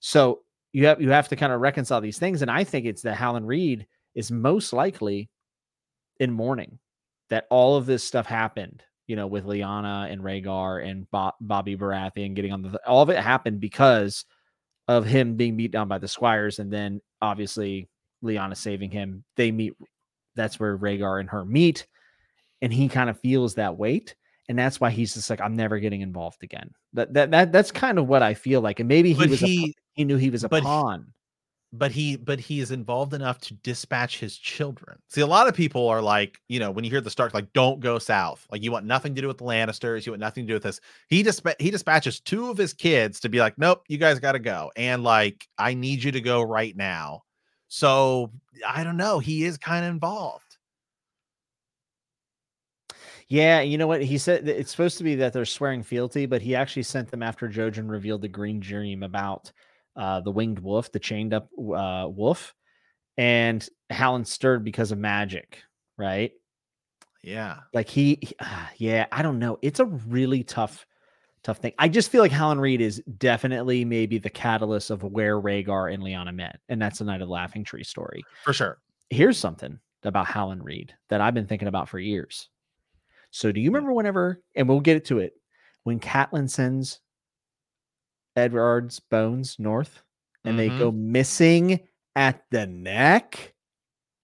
So 0.00 0.40
you 0.72 0.86
have 0.86 1.00
you 1.00 1.10
have 1.10 1.28
to 1.28 1.36
kind 1.36 1.52
of 1.52 1.60
reconcile 1.60 2.00
these 2.00 2.18
things. 2.18 2.42
And 2.42 2.50
I 2.50 2.64
think 2.64 2.86
it's 2.86 3.02
that 3.02 3.16
Howland 3.16 3.46
Reed 3.46 3.86
is 4.14 4.30
most 4.30 4.72
likely 4.72 5.30
in 6.20 6.32
mourning 6.32 6.78
that 7.30 7.46
all 7.50 7.76
of 7.76 7.86
this 7.86 8.04
stuff 8.04 8.26
happened, 8.26 8.82
you 9.06 9.16
know, 9.16 9.26
with 9.26 9.44
Lyanna 9.44 10.10
and 10.12 10.22
Rhaegar 10.22 10.86
and 10.86 11.10
Bo- 11.10 11.32
Bobby 11.40 11.76
Baratheon 11.76 12.34
getting 12.34 12.52
on 12.52 12.62
the 12.62 12.80
all 12.86 13.02
of 13.02 13.10
it 13.10 13.18
happened 13.18 13.60
because 13.60 14.24
of 14.88 15.04
him 15.04 15.36
being 15.36 15.56
beat 15.56 15.70
down 15.70 15.86
by 15.86 15.98
the 15.98 16.08
squires 16.08 16.58
and 16.58 16.72
then 16.72 17.00
obviously 17.20 17.88
Lyanna 18.24 18.56
saving 18.56 18.90
him. 18.90 19.24
They 19.36 19.50
meet. 19.50 19.74
That's 20.34 20.58
where 20.58 20.76
Rhaegar 20.76 21.20
and 21.20 21.28
her 21.30 21.44
meet, 21.44 21.86
and 22.62 22.72
he 22.72 22.88
kind 22.88 23.10
of 23.10 23.18
feels 23.20 23.54
that 23.54 23.76
weight, 23.76 24.14
and 24.48 24.58
that's 24.58 24.80
why 24.80 24.90
he's 24.90 25.14
just 25.14 25.30
like, 25.30 25.40
I'm 25.40 25.56
never 25.56 25.78
getting 25.78 26.00
involved 26.00 26.42
again. 26.42 26.70
That 26.92 27.12
that 27.14 27.30
that 27.32 27.52
that's 27.52 27.70
kind 27.72 27.98
of 27.98 28.08
what 28.08 28.22
I 28.22 28.34
feel 28.34 28.60
like, 28.60 28.80
and 28.80 28.88
maybe 28.88 29.12
he 29.12 29.18
but 29.18 29.30
was 29.30 29.40
he, 29.40 29.70
a, 29.70 29.74
he 29.94 30.04
knew 30.04 30.16
he 30.16 30.30
was 30.30 30.44
a 30.44 30.48
pawn. 30.48 31.12
But 31.70 31.92
he 31.92 32.16
but 32.16 32.40
he 32.40 32.60
is 32.60 32.70
involved 32.70 33.12
enough 33.12 33.40
to 33.42 33.54
dispatch 33.54 34.18
his 34.18 34.38
children. 34.38 34.98
See, 35.08 35.20
a 35.20 35.26
lot 35.26 35.48
of 35.48 35.54
people 35.54 35.86
are 35.86 36.00
like, 36.00 36.40
you 36.48 36.58
know, 36.58 36.70
when 36.70 36.82
you 36.82 36.90
hear 36.90 37.02
the 37.02 37.10
Stark, 37.10 37.34
like, 37.34 37.52
don't 37.52 37.78
go 37.78 37.98
south. 37.98 38.46
Like, 38.50 38.62
you 38.62 38.72
want 38.72 38.86
nothing 38.86 39.14
to 39.14 39.20
do 39.20 39.28
with 39.28 39.36
the 39.36 39.44
Lannisters. 39.44 40.06
You 40.06 40.12
want 40.12 40.20
nothing 40.20 40.44
to 40.44 40.48
do 40.48 40.54
with 40.54 40.62
this. 40.62 40.80
He 41.08 41.22
disp- 41.22 41.60
he 41.60 41.70
dispatches 41.70 42.20
two 42.20 42.48
of 42.48 42.56
his 42.56 42.72
kids 42.72 43.20
to 43.20 43.28
be 43.28 43.38
like, 43.38 43.58
nope, 43.58 43.84
you 43.86 43.98
guys 43.98 44.18
got 44.18 44.32
to 44.32 44.38
go, 44.38 44.72
and 44.76 45.04
like, 45.04 45.46
I 45.58 45.74
need 45.74 46.02
you 46.02 46.10
to 46.12 46.22
go 46.22 46.40
right 46.40 46.74
now. 46.74 47.24
So 47.68 48.32
I 48.66 48.82
don't 48.82 48.96
know. 48.96 49.18
He 49.18 49.44
is 49.44 49.58
kind 49.58 49.84
of 49.84 49.90
involved. 49.90 50.56
Yeah, 53.28 53.60
you 53.60 53.76
know 53.76 53.86
what? 53.86 54.02
He 54.02 54.16
said 54.16 54.48
it's 54.48 54.70
supposed 54.70 54.96
to 54.98 55.04
be 55.04 55.14
that 55.16 55.34
they're 55.34 55.44
swearing 55.44 55.82
fealty, 55.82 56.24
but 56.24 56.40
he 56.40 56.54
actually 56.54 56.84
sent 56.84 57.10
them 57.10 57.22
after 57.22 57.46
Jojen 57.46 57.90
revealed 57.90 58.22
the 58.22 58.28
green 58.28 58.58
dream 58.58 59.02
about 59.02 59.52
uh, 59.98 60.20
the 60.20 60.30
winged 60.30 60.60
wolf, 60.60 60.90
the 60.92 61.00
chained 61.00 61.34
up 61.34 61.50
uh, 61.58 62.06
wolf, 62.08 62.54
and 63.16 63.68
Howland 63.90 64.28
stirred 64.28 64.64
because 64.64 64.92
of 64.92 64.98
magic, 64.98 65.62
right? 65.96 66.32
Yeah. 67.22 67.58
Like 67.74 67.88
he, 67.88 68.20
uh, 68.38 68.66
yeah, 68.76 69.06
I 69.10 69.22
don't 69.22 69.40
know. 69.40 69.58
It's 69.60 69.80
a 69.80 69.84
really 69.84 70.44
tough 70.44 70.86
tough 71.42 71.58
thing. 71.58 71.72
I 71.78 71.88
just 71.88 72.10
feel 72.10 72.20
like 72.20 72.32
Howland 72.32 72.60
Reed 72.60 72.80
is 72.80 73.02
definitely 73.18 73.84
maybe 73.84 74.18
the 74.18 74.30
catalyst 74.30 74.90
of 74.90 75.02
where 75.02 75.40
Rhaegar 75.40 75.92
and 75.92 76.02
Lyanna 76.02 76.34
met, 76.34 76.60
and 76.68 76.80
that's 76.80 76.98
the 77.00 77.04
Knight 77.04 77.20
of 77.20 77.28
the 77.28 77.32
Laughing 77.32 77.64
Tree 77.64 77.84
story 77.84 78.24
for 78.44 78.52
sure. 78.52 78.78
Here's 79.10 79.38
something 79.38 79.78
about 80.04 80.26
Howland 80.26 80.64
Reed 80.64 80.94
that 81.08 81.20
I've 81.20 81.34
been 81.34 81.46
thinking 81.46 81.68
about 81.68 81.88
for 81.88 81.98
years. 81.98 82.48
So, 83.30 83.52
do 83.52 83.60
you 83.60 83.70
remember 83.70 83.92
whenever, 83.92 84.40
and 84.54 84.68
we'll 84.68 84.80
get 84.80 85.04
to 85.06 85.18
it, 85.18 85.34
when 85.84 86.00
Catelyn 86.00 86.48
sends 86.48 87.00
Eddard's 88.38 89.00
bones 89.00 89.56
north 89.58 90.02
and 90.44 90.58
mm-hmm. 90.58 90.74
they 90.74 90.78
go 90.78 90.90
missing 90.90 91.80
at 92.16 92.44
the 92.50 92.66
neck? 92.66 93.54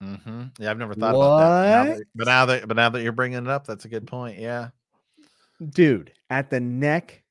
Mm-hmm. 0.03 0.43
Yeah, 0.59 0.71
I've 0.71 0.77
never 0.77 0.93
thought 0.93 1.15
what? 1.15 1.25
about 1.25 1.85
that. 1.87 2.03
But 2.15 2.27
now, 2.27 2.45
that, 2.45 2.67
but 2.67 2.77
now 2.77 2.89
that 2.89 3.03
you're 3.03 3.11
bringing 3.11 3.39
it 3.39 3.47
up, 3.47 3.67
that's 3.67 3.85
a 3.85 3.89
good 3.89 4.07
point. 4.07 4.39
Yeah 4.39 4.69
dude, 5.69 6.11
at 6.29 6.49
the 6.49 6.59
neck, 6.59 7.23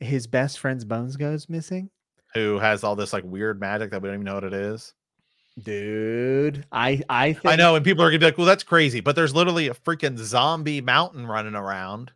his 0.00 0.26
best 0.26 0.58
friend's 0.58 0.84
bones 0.84 1.16
goes 1.16 1.48
missing. 1.48 1.90
Who 2.34 2.58
has 2.58 2.84
all 2.84 2.96
this 2.96 3.12
like 3.12 3.24
weird 3.24 3.60
magic 3.60 3.90
that 3.90 4.02
we 4.02 4.08
don't 4.08 4.16
even 4.16 4.24
know 4.24 4.34
what 4.34 4.44
it 4.44 4.52
is? 4.52 4.94
Dude, 5.60 6.64
I 6.70 7.02
I 7.08 7.32
think... 7.32 7.46
I 7.46 7.56
know, 7.56 7.74
and 7.74 7.84
people 7.84 8.04
are 8.04 8.08
gonna 8.08 8.20
be 8.20 8.26
like, 8.26 8.38
"Well, 8.38 8.46
that's 8.46 8.62
crazy," 8.62 9.00
but 9.00 9.16
there's 9.16 9.34
literally 9.34 9.66
a 9.66 9.74
freaking 9.74 10.16
zombie 10.16 10.80
mountain 10.80 11.26
running 11.26 11.56
around. 11.56 12.12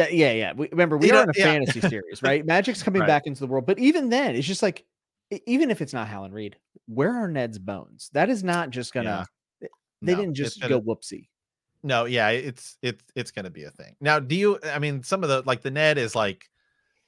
That, 0.00 0.14
yeah, 0.14 0.32
yeah. 0.32 0.52
We, 0.54 0.66
remember, 0.70 0.96
we 0.96 1.08
you 1.08 1.12
are 1.12 1.16
know, 1.16 1.22
in 1.24 1.28
a 1.28 1.32
yeah. 1.36 1.44
fantasy 1.44 1.80
series, 1.82 2.22
right? 2.22 2.44
Magic's 2.46 2.82
coming 2.82 3.00
right. 3.00 3.06
back 3.06 3.26
into 3.26 3.40
the 3.40 3.46
world, 3.46 3.66
but 3.66 3.78
even 3.78 4.08
then, 4.08 4.34
it's 4.34 4.46
just 4.46 4.62
like, 4.62 4.86
even 5.44 5.70
if 5.70 5.82
it's 5.82 5.92
not 5.92 6.08
Howland 6.08 6.32
Reed, 6.32 6.56
where 6.86 7.14
are 7.14 7.28
Ned's 7.28 7.58
bones? 7.58 8.08
That 8.14 8.30
is 8.30 8.42
not 8.42 8.70
just 8.70 8.94
gonna. 8.94 9.26
Yeah. 9.60 9.66
Eh, 9.66 9.68
they 10.00 10.12
no, 10.14 10.20
didn't 10.20 10.34
just 10.36 10.58
go 10.66 10.80
whoopsie. 10.80 11.28
No, 11.82 12.06
yeah, 12.06 12.30
it's 12.30 12.78
it's 12.80 13.04
it's 13.14 13.30
gonna 13.30 13.50
be 13.50 13.64
a 13.64 13.70
thing. 13.70 13.94
Now, 14.00 14.18
do 14.18 14.34
you? 14.34 14.58
I 14.64 14.78
mean, 14.78 15.02
some 15.02 15.22
of 15.22 15.28
the 15.28 15.42
like 15.44 15.60
the 15.60 15.70
Ned 15.70 15.98
is 15.98 16.16
like 16.16 16.48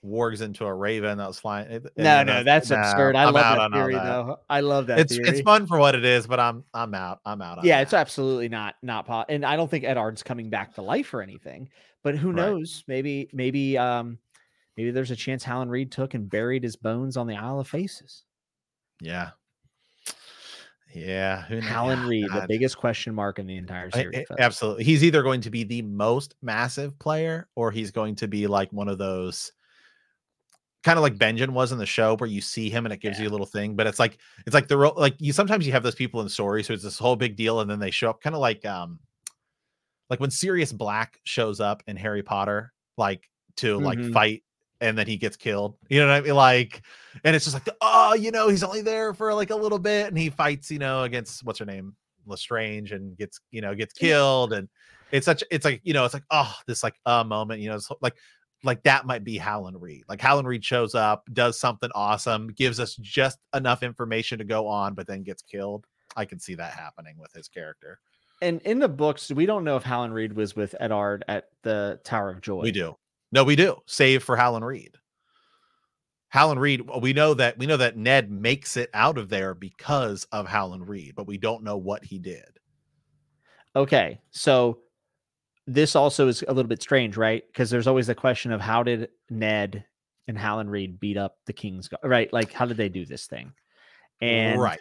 wargs 0.05 0.42
into 0.42 0.64
a 0.66 0.74
raven 0.74 1.18
that 1.18 1.26
was 1.26 1.38
flying. 1.38 1.68
Eh, 1.68 1.80
eh, 1.96 2.03
no, 2.03 2.22
no, 2.22 2.42
that's 2.42 2.70
no, 2.70 2.76
absurd. 2.76 3.16
I 3.16 3.24
I'm 3.24 3.34
love 3.34 3.57
that 3.57 3.72
theory 3.72 3.94
that. 3.94 4.05
though. 4.05 4.40
I 4.48 4.61
love 4.61 4.86
that. 4.88 4.98
It's 4.98 5.16
theory. 5.16 5.28
it's 5.28 5.40
fun 5.42 5.66
for 5.66 5.78
what 5.78 5.94
it 5.94 6.05
is, 6.05 6.26
but 6.26 6.40
I'm 6.40 6.64
I'm 6.74 6.94
out. 6.94 7.20
I'm 7.24 7.40
out. 7.40 7.64
yeah, 7.64 7.78
that. 7.78 7.82
it's 7.82 7.94
absolutely 7.94 8.48
not 8.48 8.74
not 8.82 9.07
pot. 9.07 9.26
And 9.28 9.44
I 9.44 9.57
don't 9.57 9.70
think 9.70 9.84
Eddard's 9.84 10.22
coming 10.22 10.50
back 10.50 10.74
to 10.74 10.82
life 10.82 11.14
or 11.14 11.22
anything. 11.22 11.68
But 12.03 12.16
who 12.16 12.32
knows? 12.32 12.82
Right. 12.88 12.96
Maybe 12.96 13.30
maybe 13.32 13.78
um 13.78 14.18
maybe 14.76 14.90
there's 14.90 15.11
a 15.11 15.16
chance 15.16 15.44
Howland 15.44 15.70
Reed 15.70 15.92
took 15.92 16.14
and 16.14 16.28
buried 16.28 16.64
his 16.64 16.76
bones 16.76 17.16
on 17.16 17.26
the 17.26 17.36
Isle 17.36 17.61
of 17.61 17.68
Faces. 17.68 18.24
Yeah. 19.00 19.30
Yeah, 20.94 21.44
who 21.44 21.59
Howland 21.59 22.05
Reed, 22.05 22.28
God. 22.28 22.42
the 22.42 22.48
biggest 22.48 22.76
question 22.76 23.14
mark 23.14 23.38
in 23.38 23.46
the 23.46 23.57
entire 23.57 23.90
series. 23.90 24.14
Eh, 24.14 24.24
I, 24.30 24.34
I, 24.34 24.44
absolutely, 24.44 24.84
he's 24.84 25.03
either 25.03 25.22
going 25.22 25.40
to 25.40 25.50
be 25.50 25.64
the 25.64 25.80
most 25.80 26.34
massive 26.42 26.98
player, 26.98 27.48
or 27.57 27.70
he's 27.70 27.90
going 27.90 28.14
to 28.16 28.28
be 28.28 28.46
like 28.46 28.70
one 28.74 28.88
of 28.88 28.98
those 28.98 29.53
kind 30.83 30.99
of 30.99 31.03
like 31.03 31.16
Benjen 31.16 31.51
was 31.51 31.72
in 31.72 31.78
the 31.78 31.87
show 31.87 32.16
where 32.16 32.28
you 32.28 32.41
see 32.41 32.68
him 32.68 32.87
and 32.87 32.93
it 32.93 33.01
gives 33.01 33.18
yeah. 33.18 33.24
you 33.24 33.30
a 33.30 33.33
little 33.33 33.47
thing, 33.47 33.74
but 33.76 33.87
it's 33.87 33.99
like 33.99 34.18
it's 34.47 34.55
like 34.55 34.68
the 34.68 34.76
real 34.76 34.95
like 34.97 35.14
you 35.18 35.33
sometimes 35.33 35.66
you 35.66 35.72
have 35.72 35.83
those 35.83 35.95
people 35.95 36.20
in 36.20 36.28
stories 36.28 36.66
so 36.66 36.74
it's 36.74 36.83
this 36.83 36.99
whole 36.99 37.16
big 37.16 37.37
deal 37.37 37.61
and 37.61 37.70
then 37.70 37.78
they 37.78 37.91
show 37.91 38.11
up 38.11 38.20
kind 38.20 38.35
of 38.35 38.41
like 38.41 38.64
um 38.66 38.99
like 40.11 40.20
when 40.20 40.30
Sirius 40.30 40.72
Black 40.72 41.20
shows 41.24 41.61
up 41.61 41.83
in 41.87 41.97
Harry 41.97 42.22
Potter 42.22 42.72
like 42.97 43.28
to 43.57 43.76
mm-hmm. 43.76 43.85
like 43.85 44.12
fight 44.12 44.43
and 44.83 44.99
then 44.99 45.07
he 45.07 45.16
gets 45.16 45.37
killed. 45.37 45.76
You 45.89 46.01
know 46.01 46.09
what 46.09 46.14
I 46.14 46.20
mean? 46.20 46.35
Like, 46.35 46.83
and 47.24 47.37
it's 47.37 47.45
just 47.45 47.55
like, 47.55 47.74
oh, 47.80 48.14
you 48.14 48.33
know, 48.33 48.49
he's 48.49 48.64
only 48.64 48.83
there 48.83 49.14
for 49.14 49.33
like 49.33 49.51
a 49.51 49.57
little 49.57 49.78
bit 49.78 50.09
and 50.09 50.18
he 50.18 50.28
fights, 50.28 50.70
you 50.70 50.80
know, 50.80 51.05
against 51.05 51.45
what's 51.45 51.61
her 51.61 51.64
name? 51.64 51.95
Lestrange 52.26 52.93
and 52.93 53.16
gets, 53.16 53.41
you 53.53 53.61
know, 53.61 53.74
gets 53.74 53.95
killed. 53.95 54.53
And 54.53 54.68
it's 55.12 55.24
such, 55.24 55.45
it's 55.53 55.64
like, 55.64 55.80
you 55.85 55.95
know, 55.95 56.05
it's 56.05 56.14
like, 56.14 56.24
oh, 56.33 56.53
this 56.66 56.83
like 56.83 56.97
a 57.07 57.11
uh, 57.11 57.24
moment, 57.24 57.61
you 57.61 57.68
know, 57.68 57.76
it's 57.76 57.89
like 58.01 58.16
like 58.64 58.82
that 58.84 59.06
might 59.06 59.24
be 59.24 59.38
Howland 59.38 59.80
Reed. 59.80 60.04
Like 60.08 60.20
Howland 60.20 60.48
Reed 60.48 60.64
shows 60.64 60.94
up, 60.94 61.28
does 61.32 61.58
something 61.58 61.90
awesome, 61.94 62.48
gives 62.48 62.78
us 62.80 62.96
just 62.96 63.38
enough 63.54 63.82
information 63.82 64.38
to 64.38 64.44
go 64.44 64.66
on, 64.66 64.94
but 64.94 65.06
then 65.06 65.22
gets 65.22 65.42
killed. 65.42 65.86
I 66.16 66.24
can 66.24 66.38
see 66.38 66.54
that 66.54 66.74
happening 66.74 67.18
with 67.18 67.32
his 67.32 67.48
character. 67.48 67.98
And 68.40 68.60
in 68.62 68.80
the 68.80 68.88
books, 68.88 69.30
we 69.30 69.46
don't 69.46 69.64
know 69.64 69.76
if 69.76 69.84
Howland 69.84 70.14
Reed 70.14 70.32
was 70.32 70.56
with 70.56 70.74
Eddard 70.80 71.24
at 71.28 71.50
the 71.62 72.00
Tower 72.04 72.30
of 72.30 72.40
Joy. 72.40 72.62
We 72.62 72.72
do. 72.72 72.96
No, 73.30 73.44
we 73.44 73.56
do. 73.56 73.76
Save 73.86 74.22
for 74.24 74.36
Howland 74.36 74.66
Reed. 74.66 74.96
Howland 76.28 76.60
Reed, 76.60 76.82
we 77.00 77.12
know 77.12 77.34
that 77.34 77.58
we 77.58 77.66
know 77.66 77.76
that 77.76 77.96
Ned 77.96 78.30
makes 78.30 78.76
it 78.76 78.90
out 78.94 79.18
of 79.18 79.28
there 79.28 79.54
because 79.54 80.26
of 80.32 80.46
Howland 80.46 80.88
Reed, 80.88 81.14
but 81.14 81.26
we 81.26 81.36
don't 81.36 81.62
know 81.62 81.76
what 81.76 82.04
he 82.04 82.18
did. 82.18 82.58
Okay. 83.76 84.20
So 84.30 84.80
this 85.66 85.94
also 85.94 86.28
is 86.28 86.42
a 86.46 86.52
little 86.52 86.68
bit 86.68 86.82
strange, 86.82 87.16
right? 87.16 87.42
Because 87.46 87.70
there's 87.70 87.86
always 87.86 88.06
the 88.06 88.14
question 88.14 88.52
of 88.52 88.60
how 88.60 88.82
did 88.82 89.08
Ned 89.30 89.84
and 90.28 90.36
Howland 90.36 90.70
Reed 90.70 90.98
beat 90.98 91.16
up 91.16 91.36
the 91.46 91.52
King's 91.52 91.88
Guard, 91.88 92.02
right? 92.04 92.32
Like, 92.32 92.52
how 92.52 92.66
did 92.66 92.76
they 92.76 92.88
do 92.88 93.04
this 93.04 93.26
thing? 93.26 93.52
And 94.20 94.60
right. 94.60 94.80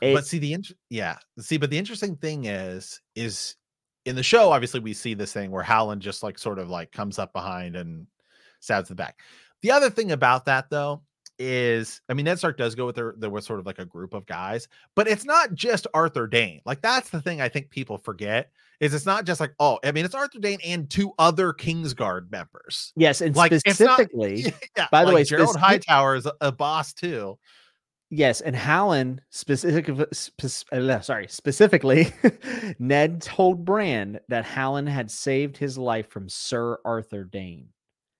It, 0.00 0.14
but 0.14 0.26
see 0.26 0.38
the 0.38 0.52
int- 0.52 0.72
yeah, 0.90 1.16
see, 1.38 1.56
but 1.56 1.70
the 1.70 1.78
interesting 1.78 2.16
thing 2.16 2.44
is, 2.46 3.00
is 3.14 3.56
in 4.04 4.16
the 4.16 4.22
show, 4.22 4.52
obviously 4.52 4.80
we 4.80 4.92
see 4.92 5.14
this 5.14 5.32
thing 5.32 5.50
where 5.50 5.62
Howland 5.62 6.02
just 6.02 6.22
like 6.22 6.38
sort 6.38 6.58
of 6.58 6.68
like 6.68 6.92
comes 6.92 7.18
up 7.18 7.32
behind 7.32 7.76
and 7.76 8.06
stabs 8.60 8.88
the 8.88 8.94
back. 8.94 9.20
The 9.62 9.70
other 9.70 9.90
thing 9.90 10.12
about 10.12 10.44
that 10.46 10.68
though 10.68 11.02
is 11.38 12.00
I 12.08 12.14
mean 12.14 12.26
Ned 12.26 12.38
Stark 12.38 12.56
does 12.56 12.74
go 12.74 12.86
with 12.86 12.96
there 12.96 13.14
there 13.18 13.30
was 13.30 13.44
sort 13.44 13.60
of 13.60 13.66
like 13.66 13.78
a 13.78 13.84
group 13.84 14.14
of 14.14 14.26
guys, 14.26 14.68
but 14.94 15.08
it's 15.08 15.24
not 15.24 15.54
just 15.54 15.86
Arthur 15.94 16.26
Dayne. 16.26 16.60
Like 16.66 16.82
that's 16.82 17.10
the 17.10 17.22
thing 17.22 17.40
I 17.40 17.48
think 17.48 17.70
people 17.70 17.98
forget 17.98 18.50
is 18.84 18.94
it's 18.94 19.06
not 19.06 19.24
just 19.24 19.40
like 19.40 19.52
oh 19.58 19.78
I 19.84 19.92
mean 19.92 20.04
it's 20.04 20.14
Arthur 20.14 20.38
Dayne 20.38 20.58
and 20.64 20.88
two 20.88 21.12
other 21.18 21.52
Kingsguard 21.52 22.30
members. 22.30 22.92
Yes, 22.96 23.20
and 23.20 23.34
like 23.34 23.52
specifically, 23.54 24.42
not, 24.44 24.54
yeah, 24.76 24.86
by 24.90 25.00
the 25.04 25.06
like 25.06 25.14
way, 25.14 25.22
Gerold 25.22 25.48
specific- 25.48 25.60
Hightower 25.60 26.16
is 26.16 26.26
a, 26.26 26.32
a, 26.40 26.52
boss 26.52 26.92
too. 26.92 27.38
Yes, 28.10 28.40
and 28.40 28.54
Howland 28.54 29.22
specific, 29.30 29.90
spe- 30.12 30.72
uh, 30.72 31.00
sorry, 31.00 31.26
specifically, 31.28 32.12
Ned 32.78 33.22
told 33.22 33.64
Bran 33.64 34.20
that 34.28 34.44
Howland 34.44 34.88
had 34.88 35.10
saved 35.10 35.56
his 35.56 35.76
life 35.76 36.10
from 36.10 36.28
Sir 36.28 36.78
Arthur 36.84 37.24
Dayne. 37.24 37.68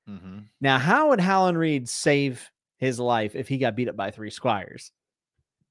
Mm-hmm. 0.09 0.39
Now, 0.61 0.79
how 0.79 1.11
would 1.11 1.21
Howland 1.21 1.59
Reed 1.59 1.89
save 1.89 2.51
his 2.85 3.01
life 3.01 3.35
if 3.35 3.49
he 3.49 3.59
got 3.59 3.77
beat 3.77 3.89
up 3.89 3.97
by 3.97 4.11
three 4.11 4.31
squires. 4.31 4.93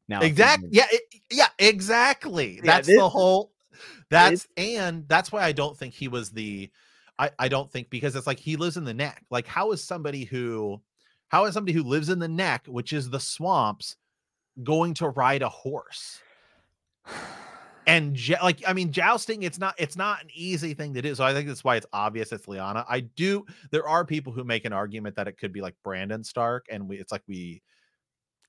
Now, 0.08 0.22
exactly. 0.22 0.70
Yeah, 0.72 0.88
it, 0.92 1.02
yeah, 1.32 1.48
exactly. 1.58 2.56
Yeah, 2.56 2.62
that's 2.64 2.88
this, 2.88 2.98
the 2.98 3.08
whole. 3.08 3.53
That's 4.10 4.48
and 4.58 5.08
that's 5.08 5.32
why 5.32 5.44
I 5.44 5.52
don't 5.52 5.78
think 5.78 5.94
he 5.94 6.08
was 6.08 6.30
the. 6.32 6.70
I 7.20 7.32
I 7.38 7.48
don't 7.48 7.72
think 7.72 7.90
because 7.90 8.16
it's 8.16 8.28
like 8.28 8.40
he 8.40 8.56
lives 8.56 8.78
in 8.78 8.86
the 8.86 8.94
neck. 8.94 9.24
Like, 9.30 9.48
how 9.48 9.72
is 9.72 9.84
somebody 9.84 10.24
who, 10.24 10.82
how 11.30 11.46
is 11.46 11.54
somebody 11.54 11.74
who 11.74 11.84
lives 11.84 12.10
in 12.10 12.20
the 12.20 12.28
neck, 12.28 12.66
which 12.68 12.94
is 12.94 13.10
the 13.10 13.20
swamps, 13.20 13.96
going 14.64 14.94
to 14.96 15.10
ride 15.10 15.42
a 15.42 15.50
horse? 15.50 16.22
and 17.86 18.18
like 18.42 18.64
i 18.66 18.72
mean 18.72 18.92
jousting 18.92 19.44
it's 19.44 19.60
not 19.60 19.76
it's 19.78 19.98
not 19.98 20.22
an 20.22 20.30
easy 20.34 20.74
thing 20.74 20.94
to 20.94 21.02
do 21.02 21.14
so 21.14 21.24
i 21.24 21.34
think 21.34 21.48
that's 21.48 21.66
why 21.66 21.76
it's 21.76 21.86
obvious 21.92 22.32
it's 22.32 22.46
lyanna 22.46 22.86
i 22.88 23.02
do 23.02 23.46
there 23.72 23.86
are 23.88 24.06
people 24.06 24.32
who 24.32 24.44
make 24.44 24.64
an 24.64 24.72
argument 24.72 25.16
that 25.16 25.28
it 25.28 25.38
could 25.38 25.52
be 25.52 25.60
like 25.60 25.76
brandon 25.84 26.24
stark 26.24 26.66
and 26.72 26.88
we 26.88 26.98
it's 26.98 27.12
like 27.12 27.24
we 27.28 27.62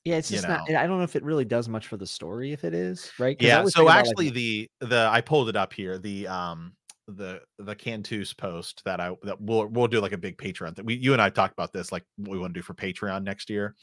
yeah 0.05 0.17
it's 0.17 0.29
just 0.29 0.47
know. 0.47 0.57
not 0.57 0.69
i 0.71 0.87
don't 0.87 0.99
know 0.99 1.05
if 1.05 1.17
it 1.17 1.25
really 1.25 1.45
does 1.45 1.69
much 1.69 1.87
for 1.87 1.97
the 1.97 2.07
story 2.07 2.53
if 2.53 2.65
it 2.65 2.75
is 2.75 3.11
right? 3.19 3.37
Yeah 3.41 3.65
so 3.67 3.89
actually 3.89 4.27
like, 4.27 4.35
the 4.35 4.71
the 4.81 5.09
i 5.11 5.21
pulled 5.21 5.49
it 5.49 5.57
up 5.57 5.73
here 5.73 5.99
the 5.99 6.27
um 6.27 6.73
the 7.09 7.41
the 7.59 7.75
cantus 7.75 8.33
post 8.33 8.83
that 8.85 9.01
i 9.01 9.15
that 9.23 9.41
we'll 9.41 9.67
we'll 9.67 9.87
do 9.87 10.01
like 10.01 10.13
a 10.13 10.19
big 10.19 10.39
patreon 10.39 10.75
that 10.75 10.85
we 10.85 10.95
you 10.95 11.13
and 11.13 11.21
i 11.21 11.29
talked 11.29 11.53
about 11.53 11.73
this 11.73 11.93
like 11.93 12.05
what 12.17 12.31
we 12.31 12.39
want 12.39 12.55
to 12.55 12.59
do 12.59 12.63
for 12.63 12.75
patreon 12.75 13.23
next 13.23 13.51
year 13.51 13.75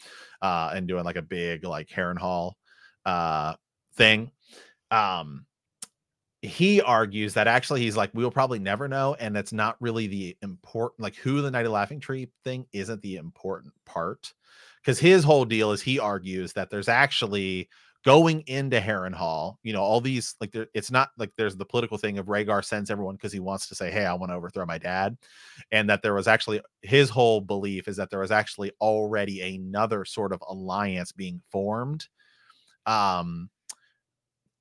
uh 0.41 0.71
and 0.73 0.87
doing 0.87 1.03
like 1.03 1.17
a 1.17 1.21
big 1.21 1.63
like 1.63 1.87
Harrenhal, 1.89 2.53
uh 3.05 3.53
thing. 3.95 4.31
Um 4.89 5.45
he 6.41 6.81
argues 6.81 7.35
that 7.35 7.47
actually 7.47 7.81
he's 7.81 7.95
like 7.95 8.09
we'll 8.13 8.31
probably 8.31 8.57
never 8.57 8.87
know 8.87 9.15
and 9.19 9.35
that's 9.35 9.53
not 9.53 9.75
really 9.79 10.07
the 10.07 10.35
important 10.41 10.99
like 10.99 11.15
who 11.15 11.41
the 11.41 11.51
knight 11.51 11.67
of 11.67 11.71
laughing 11.71 11.99
tree 11.99 12.29
thing 12.43 12.65
isn't 12.73 13.01
the 13.03 13.17
important 13.17 13.73
part 13.85 14.33
because 14.81 14.99
his 14.99 15.23
whole 15.23 15.45
deal 15.45 15.71
is 15.71 15.81
he 15.81 15.99
argues 15.99 16.53
that 16.53 16.69
there's 16.69 16.89
actually 16.89 17.69
going 18.03 18.41
into 18.47 18.79
Harrenhal, 18.79 19.55
you 19.63 19.73
know, 19.73 19.81
all 19.81 20.01
these 20.01 20.35
like 20.41 20.51
there, 20.51 20.67
it's 20.73 20.89
not 20.89 21.09
like 21.17 21.31
there's 21.37 21.55
the 21.55 21.65
political 21.65 21.97
thing 21.97 22.17
of 22.17 22.25
Rhaegar 22.25 22.65
sends 22.65 22.89
everyone 22.89 23.15
because 23.15 23.31
he 23.31 23.39
wants 23.39 23.67
to 23.67 23.75
say, 23.75 23.91
Hey, 23.91 24.05
I 24.05 24.13
want 24.13 24.31
to 24.31 24.35
overthrow 24.35 24.65
my 24.65 24.79
dad. 24.79 25.17
And 25.71 25.89
that 25.89 26.01
there 26.01 26.15
was 26.15 26.27
actually 26.27 26.61
his 26.81 27.09
whole 27.09 27.41
belief 27.41 27.87
is 27.87 27.97
that 27.97 28.09
there 28.09 28.19
was 28.19 28.31
actually 28.31 28.71
already 28.81 29.55
another 29.55 30.03
sort 30.05 30.33
of 30.33 30.43
alliance 30.47 31.11
being 31.11 31.41
formed. 31.51 32.07
Um, 32.87 33.49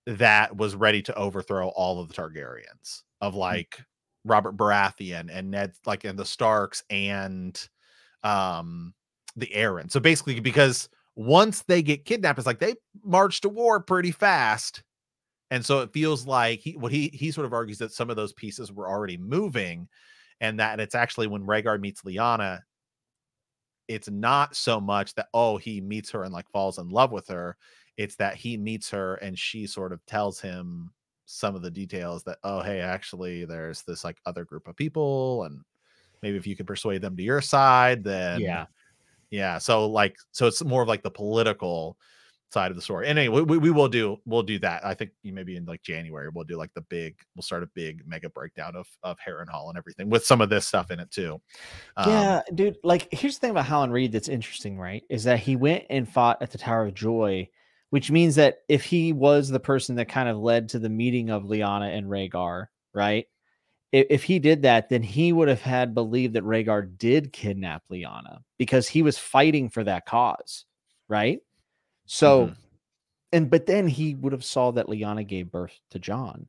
that 0.07 0.57
was 0.57 0.75
ready 0.75 1.03
to 1.03 1.15
overthrow 1.15 1.69
all 1.69 2.01
of 2.01 2.09
the 2.09 2.15
Targaryens 2.15 3.03
of 3.21 3.35
hmm. 3.35 3.39
like 3.39 3.71
mm-hmm. 3.71 4.31
Robert 4.31 4.57
Baratheon 4.57 5.31
and 5.33 5.51
Ned 5.51 5.73
like 5.87 6.05
and 6.05 6.19
the 6.19 6.25
Starks 6.25 6.83
and 6.91 7.59
um 8.23 8.93
the 9.37 9.51
Arryn. 9.55 9.91
So 9.91 10.01
basically 10.01 10.41
because 10.41 10.89
once 11.17 11.63
they 11.63 11.83
get 11.83 12.05
kidnapped 12.05 12.39
it's 12.39 12.47
like 12.47 12.61
they 12.61 12.75
march 13.05 13.41
to 13.43 13.49
war 13.49 13.81
pretty 13.81 14.11
fast. 14.11 14.83
And 15.53 15.67
so 15.67 15.81
it 15.81 15.93
feels 15.93 16.27
like 16.27 16.61
he 16.61 16.77
what 16.77 16.93
he 16.93 17.09
he 17.09 17.31
sort 17.31 17.47
of 17.47 17.53
argues 17.53 17.79
that 17.79 17.93
some 17.93 18.11
of 18.11 18.17
those 18.17 18.33
pieces 18.33 18.73
were 18.73 18.89
already 18.89 19.17
moving 19.17 19.89
and 20.41 20.61
that 20.61 20.81
it's 20.81 20.95
actually 20.95 21.27
when 21.27 21.45
Rhaegar 21.45 21.81
meets 21.81 22.03
Lyanna 22.03 22.61
it's 23.91 24.09
not 24.09 24.55
so 24.55 24.81
much 24.81 25.15
that 25.15 25.27
oh 25.35 25.57
he 25.57 25.81
meets 25.81 26.13
her 26.13 26.23
and 26.23 26.33
like 26.33 26.49
falls 26.51 26.79
in 26.79 26.89
love 26.89 27.11
with 27.11 27.27
her 27.27 27.57
it's 27.97 28.15
that 28.15 28.37
he 28.37 28.57
meets 28.57 28.89
her 28.89 29.17
and 29.17 29.37
she 29.37 29.67
sort 29.67 29.93
of 29.93 30.05
tells 30.07 30.41
him 30.41 30.93
some 31.27 31.57
of 31.57 31.63
the 31.63 31.71
details 31.71 32.23
that 32.23 32.39
oh 32.45 32.61
hey 32.61 32.81
actually 32.81 33.45
there's 33.45 33.83
this 33.83 34.05
like 34.05 34.17
other 34.27 34.45
group 34.45 34.69
of 34.69 34.77
people 34.77 35.43
and 35.43 35.61
maybe 36.23 36.37
if 36.37 36.47
you 36.47 36.55
could 36.55 36.69
persuade 36.69 37.03
them 37.03 37.17
to 37.17 37.23
your 37.25 37.41
side 37.41 38.05
then 38.05 38.41
yeah 38.41 38.67
yeah 39.31 39.59
so 39.59 39.87
like 39.87 40.17
so 40.33 40.47
it's 40.47 40.63
more 40.65 40.83
of 40.83 40.89
like 40.89 41.03
the 41.03 41.11
political 41.11 41.97
side 42.53 42.71
of 42.71 42.77
the 42.77 42.83
story 42.83 43.07
and 43.07 43.17
anyway 43.17 43.43
we, 43.43 43.59
we 43.59 43.71
will 43.71 43.89
do 43.89 44.17
we'll 44.25 44.43
do 44.43 44.59
that 44.59 44.85
i 44.85 44.93
think 44.93 45.13
maybe 45.23 45.57
in 45.57 45.65
like 45.67 45.83
january 45.83 46.29
we'll 46.35 46.45
do 46.45 46.57
like 46.57 46.73
the 46.75 46.81
big 46.83 47.15
we'll 47.37 47.43
start 47.43 47.63
a 47.63 47.69
big 47.75 48.03
mega 48.07 48.29
breakdown 48.29 48.75
of 48.75 48.89
of 49.05 49.17
Harrenhal 49.25 49.69
and 49.69 49.79
everything 49.79 50.11
with 50.11 50.27
some 50.27 50.41
of 50.41 50.51
this 50.51 50.67
stuff 50.67 50.91
in 50.91 50.99
it 50.99 51.11
too 51.13 51.41
um, 51.97 52.11
yeah 52.11 52.43
dude 52.53 52.77
like 52.83 53.07
here's 53.13 53.37
the 53.37 53.41
thing 53.41 53.53
about 53.53 53.67
Howland 53.67 53.93
Reed 53.93 54.11
that's 54.11 54.29
interesting 54.29 54.79
right 54.79 55.05
is 55.09 55.23
that 55.25 55.39
he 55.39 55.55
went 55.55 55.85
and 55.91 56.09
fought 56.09 56.43
at 56.43 56.51
the 56.51 56.59
tower 56.59 56.87
of 56.87 56.95
joy 56.95 57.49
which 57.91 58.11
means 58.11 58.37
that 58.37 58.61
if 58.69 58.85
he 58.85 59.13
was 59.13 59.49
the 59.49 59.61
person 59.61 59.97
that 59.97 60.09
kind 60.09 60.29
of 60.29 60.39
led 60.39 60.69
to 60.71 60.79
the 60.79 60.89
meeting 60.89 61.31
of 61.31 61.45
Lyanna 61.45 61.97
and 61.97 62.07
Rhaegar, 62.07 62.67
right? 62.95 63.27
If, 63.93 64.07
if 64.11 64.23
he 64.23 64.39
did 64.39 64.63
that, 64.63 64.89
then 64.89 65.03
he 65.03 65.33
would 65.33 65.49
have 65.49 65.63
had 65.63 65.95
believed 65.95 66.35
that 66.35 66.45
Rhaegar 66.45 66.99
did 66.99 67.33
kidnap 67.33 67.83
Lyanna 67.91 68.41
because 68.59 68.89
he 68.89 69.03
was 69.03 69.19
fighting 69.19 69.69
for 69.69 69.85
that 69.85 70.07
cause, 70.07 70.65
right? 71.09 71.41
So, 72.07 72.47
mm-hmm. 72.47 72.55
and 73.33 73.51
but 73.51 73.67
then 73.67 73.87
he 73.87 74.15
would 74.15 74.33
have 74.33 74.45
saw 74.45 74.73
that 74.73 74.87
Lyanna 74.87 75.27
gave 75.27 75.51
birth 75.51 75.79
to 75.91 75.99
Jon. 75.99 76.49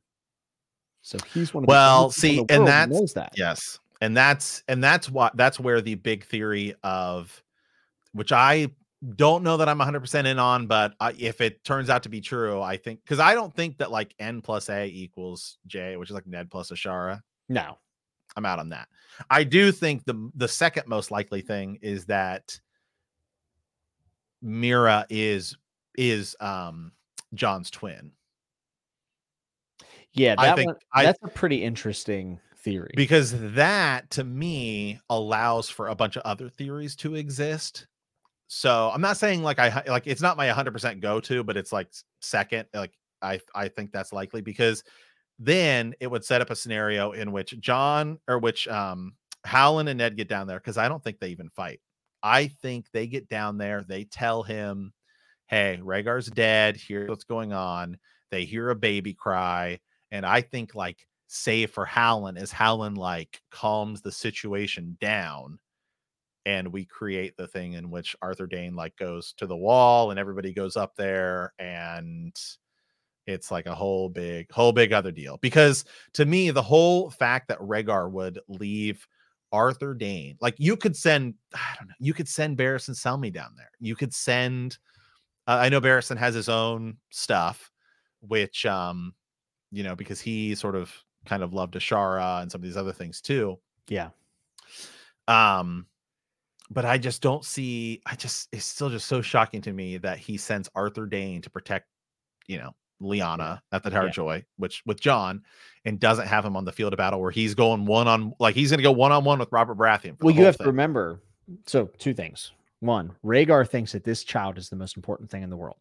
So 1.02 1.18
he's 1.32 1.52
one 1.52 1.64
of 1.64 1.68
well, 1.68 2.08
the, 2.08 2.14
see, 2.14 2.44
and 2.48 2.66
that 2.66 2.88
knows 2.88 3.14
that 3.14 3.32
yes, 3.36 3.80
and 4.00 4.16
that's 4.16 4.62
and 4.68 4.82
that's 4.82 5.10
what 5.10 5.36
that's 5.36 5.58
where 5.58 5.80
the 5.80 5.96
big 5.96 6.24
theory 6.24 6.74
of 6.84 7.42
which 8.12 8.30
I 8.30 8.68
don't 9.16 9.42
know 9.42 9.56
that 9.56 9.68
I'm 9.68 9.78
100% 9.78 10.26
in 10.26 10.38
on, 10.38 10.66
but 10.66 10.94
I, 11.00 11.12
if 11.18 11.40
it 11.40 11.64
turns 11.64 11.90
out 11.90 12.04
to 12.04 12.08
be 12.08 12.20
true, 12.20 12.62
I 12.62 12.76
think 12.76 13.00
because 13.02 13.18
I 13.18 13.34
don't 13.34 13.54
think 13.54 13.78
that 13.78 13.90
like 13.90 14.14
n 14.18 14.40
plus 14.42 14.68
a 14.68 14.86
equals 14.86 15.58
j, 15.66 15.96
which 15.96 16.10
is 16.10 16.14
like 16.14 16.26
Ned 16.26 16.50
plus 16.50 16.70
Ashara. 16.70 17.20
No, 17.52 17.76
I'm 18.34 18.46
out 18.46 18.58
on 18.58 18.70
that. 18.70 18.88
I 19.28 19.44
do 19.44 19.70
think 19.72 20.04
the 20.04 20.30
the 20.34 20.48
second 20.48 20.88
most 20.88 21.10
likely 21.10 21.42
thing 21.42 21.78
is 21.82 22.06
that 22.06 22.58
Mira 24.40 25.06
is 25.10 25.56
is 25.96 26.34
um 26.40 26.92
Jon's 27.34 27.70
twin. 27.70 28.12
Yeah, 30.14 30.34
that 30.36 30.40
I 30.40 30.54
think 30.56 30.68
one, 30.68 31.04
that's 31.04 31.18
a 31.22 31.28
pretty 31.28 31.62
interesting 31.62 32.40
theory 32.56 32.92
because 32.96 33.34
that 33.52 34.08
to 34.10 34.24
me 34.24 34.98
allows 35.10 35.68
for 35.68 35.88
a 35.88 35.94
bunch 35.94 36.16
of 36.16 36.22
other 36.22 36.48
theories 36.48 36.96
to 36.96 37.16
exist. 37.16 37.86
So 38.48 38.90
I'm 38.94 39.02
not 39.02 39.18
saying 39.18 39.42
like 39.42 39.58
I 39.58 39.82
like 39.86 40.06
it's 40.06 40.22
not 40.22 40.38
my 40.38 40.48
100% 40.48 41.00
go 41.00 41.20
to, 41.20 41.44
but 41.44 41.58
it's 41.58 41.72
like 41.72 41.88
second. 42.20 42.66
Like 42.72 42.92
I 43.20 43.40
I 43.54 43.68
think 43.68 43.92
that's 43.92 44.12
likely 44.12 44.40
because 44.40 44.84
then 45.44 45.94
it 46.00 46.10
would 46.10 46.24
set 46.24 46.40
up 46.40 46.50
a 46.50 46.56
scenario 46.56 47.12
in 47.12 47.32
which 47.32 47.58
Jon 47.60 48.18
or 48.28 48.38
which 48.38 48.68
um 48.68 49.14
Howland 49.44 49.88
and 49.88 49.98
Ned 49.98 50.16
get 50.16 50.28
down 50.28 50.46
there 50.46 50.58
because 50.58 50.78
I 50.78 50.88
don't 50.88 51.02
think 51.02 51.18
they 51.18 51.28
even 51.28 51.48
fight. 51.50 51.80
I 52.22 52.46
think 52.46 52.86
they 52.92 53.06
get 53.08 53.28
down 53.28 53.58
there, 53.58 53.82
they 53.82 54.04
tell 54.04 54.42
him, 54.42 54.92
Hey, 55.48 55.80
Rhaegar's 55.82 56.28
dead. 56.28 56.76
Here's 56.76 57.08
what's 57.08 57.24
going 57.24 57.52
on. 57.52 57.98
They 58.30 58.44
hear 58.44 58.70
a 58.70 58.76
baby 58.76 59.12
cry. 59.14 59.80
And 60.10 60.24
I 60.24 60.40
think 60.42 60.74
like 60.74 61.06
save 61.26 61.70
for 61.70 61.84
Howland 61.84 62.38
is 62.38 62.52
Howland 62.52 62.96
like 62.96 63.40
calms 63.50 64.00
the 64.00 64.12
situation 64.12 64.96
down 65.00 65.58
and 66.44 66.72
we 66.72 66.84
create 66.84 67.36
the 67.36 67.46
thing 67.46 67.74
in 67.74 67.90
which 67.90 68.16
Arthur 68.20 68.46
Dayne 68.46 68.74
like 68.74 68.96
goes 68.96 69.32
to 69.34 69.46
the 69.46 69.56
wall 69.56 70.10
and 70.10 70.18
everybody 70.18 70.52
goes 70.52 70.76
up 70.76 70.94
there 70.96 71.52
and 71.58 72.34
it's 73.26 73.50
like 73.50 73.66
a 73.66 73.74
whole 73.74 74.08
big 74.08 74.50
whole 74.50 74.72
big 74.72 74.92
other 74.92 75.12
deal 75.12 75.38
because 75.38 75.84
to 76.12 76.24
me 76.24 76.50
the 76.50 76.62
whole 76.62 77.10
fact 77.10 77.48
that 77.48 77.58
Rhaegar 77.58 78.10
would 78.10 78.38
leave 78.48 79.06
Arthur 79.52 79.94
Dayne 79.94 80.36
like 80.40 80.54
you 80.58 80.76
could 80.76 80.96
send 80.96 81.34
I 81.54 81.74
don't 81.78 81.88
know 81.88 81.94
you 81.98 82.14
could 82.14 82.28
send 82.28 82.58
Barristan 82.58 82.96
Selmy 82.96 83.32
down 83.32 83.54
there 83.56 83.70
you 83.80 83.94
could 83.94 84.12
send 84.12 84.78
uh, 85.46 85.58
I 85.60 85.68
know 85.68 85.80
Barristan 85.80 86.16
has 86.16 86.34
his 86.34 86.48
own 86.48 86.96
stuff 87.10 87.70
which 88.20 88.66
um 88.66 89.14
you 89.70 89.82
know 89.82 89.94
because 89.94 90.20
he 90.20 90.54
sort 90.54 90.74
of 90.74 90.92
kind 91.24 91.42
of 91.42 91.52
loved 91.52 91.74
Ashara 91.74 92.42
and 92.42 92.50
some 92.50 92.60
of 92.60 92.64
these 92.64 92.76
other 92.76 92.92
things 92.92 93.20
too 93.20 93.58
yeah 93.88 94.10
um 95.28 95.86
but 96.72 96.84
I 96.84 96.96
just 96.98 97.20
don't 97.20 97.44
see. 97.44 98.00
I 98.06 98.14
just 98.14 98.48
it's 98.52 98.64
still 98.64 98.88
just 98.88 99.06
so 99.06 99.20
shocking 99.20 99.60
to 99.62 99.72
me 99.72 99.98
that 99.98 100.18
he 100.18 100.36
sends 100.38 100.70
Arthur 100.74 101.06
Dayne 101.06 101.42
to 101.42 101.50
protect, 101.50 101.86
you 102.46 102.58
know, 102.58 102.74
Lyanna 103.02 103.60
at 103.72 103.82
the 103.82 103.90
Tower 103.90 104.06
yeah. 104.06 104.12
Joy, 104.12 104.44
which 104.56 104.82
with 104.86 105.00
Jon, 105.00 105.42
and 105.84 105.98
doesn't 105.98 106.26
have 106.26 106.44
him 106.44 106.56
on 106.56 106.64
the 106.64 106.72
field 106.72 106.92
of 106.92 106.96
battle 106.96 107.20
where 107.20 107.30
he's 107.30 107.54
going 107.54 107.86
one 107.86 108.08
on 108.08 108.32
like 108.38 108.54
he's 108.54 108.70
going 108.70 108.78
to 108.78 108.84
go 108.84 108.92
one 108.92 109.12
on 109.12 109.24
one 109.24 109.38
with 109.38 109.50
Robert 109.52 109.76
Baratheon. 109.76 110.16
Well, 110.20 110.34
you 110.34 110.44
have 110.44 110.56
thing. 110.56 110.64
to 110.64 110.70
remember. 110.70 111.20
So 111.66 111.90
two 111.98 112.14
things. 112.14 112.52
One, 112.80 113.14
Rhaegar 113.24 113.68
thinks 113.68 113.92
that 113.92 114.04
this 114.04 114.24
child 114.24 114.58
is 114.58 114.68
the 114.68 114.76
most 114.76 114.96
important 114.96 115.30
thing 115.30 115.42
in 115.42 115.50
the 115.50 115.56
world. 115.56 115.76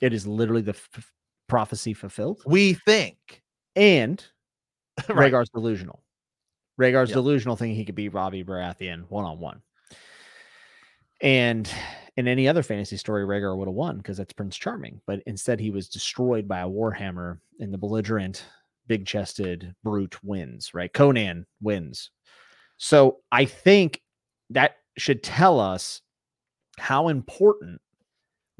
It 0.00 0.12
is 0.12 0.26
literally 0.26 0.62
the 0.62 0.72
f- 0.72 1.12
prophecy 1.48 1.94
fulfilled. 1.94 2.42
We 2.44 2.74
think, 2.74 3.42
and 3.76 4.22
right. 5.08 5.32
Rhaegar's 5.32 5.50
delusional. 5.50 6.02
Rhaegar's 6.78 7.10
yep. 7.10 7.16
delusional, 7.16 7.56
thinking 7.56 7.76
he 7.76 7.84
could 7.84 7.94
beat 7.94 8.10
Robbie 8.10 8.44
Baratheon 8.44 9.04
one 9.08 9.24
on 9.24 9.38
one. 9.38 9.62
And 11.20 11.70
in 12.20 12.28
any 12.28 12.46
other 12.46 12.62
fantasy 12.62 12.96
story, 12.96 13.24
Rhaegar 13.24 13.56
would 13.56 13.66
have 13.66 13.74
won 13.74 13.96
because 13.96 14.18
that's 14.18 14.32
Prince 14.32 14.56
Charming. 14.56 15.00
But 15.06 15.22
instead, 15.26 15.58
he 15.58 15.70
was 15.70 15.88
destroyed 15.88 16.46
by 16.46 16.60
a 16.60 16.68
warhammer, 16.68 17.38
and 17.58 17.74
the 17.74 17.78
belligerent, 17.78 18.44
big 18.86 19.06
chested 19.06 19.74
brute 19.82 20.22
wins, 20.22 20.72
right? 20.72 20.92
Conan 20.92 21.46
wins. 21.60 22.10
So 22.76 23.18
I 23.32 23.44
think 23.44 24.00
that 24.50 24.76
should 24.96 25.22
tell 25.22 25.58
us 25.58 26.02
how 26.78 27.08
important 27.08 27.80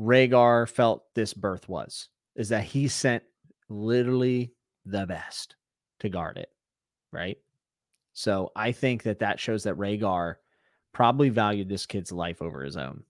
Rhaegar 0.01 0.69
felt 0.69 1.05
this 1.15 1.35
birth 1.35 1.69
was, 1.69 2.09
is 2.37 2.49
that 2.51 2.65
he 2.65 2.89
sent 2.89 3.23
literally 3.69 4.53
the 4.85 5.07
best 5.07 5.57
to 6.01 6.09
guard 6.09 6.39
it, 6.39 6.51
right? 7.13 7.39
So 8.13 8.51
I 8.57 8.73
think 8.73 9.03
that 9.05 9.21
that 9.21 9.41
shows 9.41 9.63
that 9.65 9.77
Rhaegar 9.77 10.37
probably 10.93 11.29
valued 11.29 11.69
this 11.69 11.87
kid's 11.87 12.13
life 12.13 12.43
over 12.43 12.63
his 12.63 12.77
own. 12.77 13.05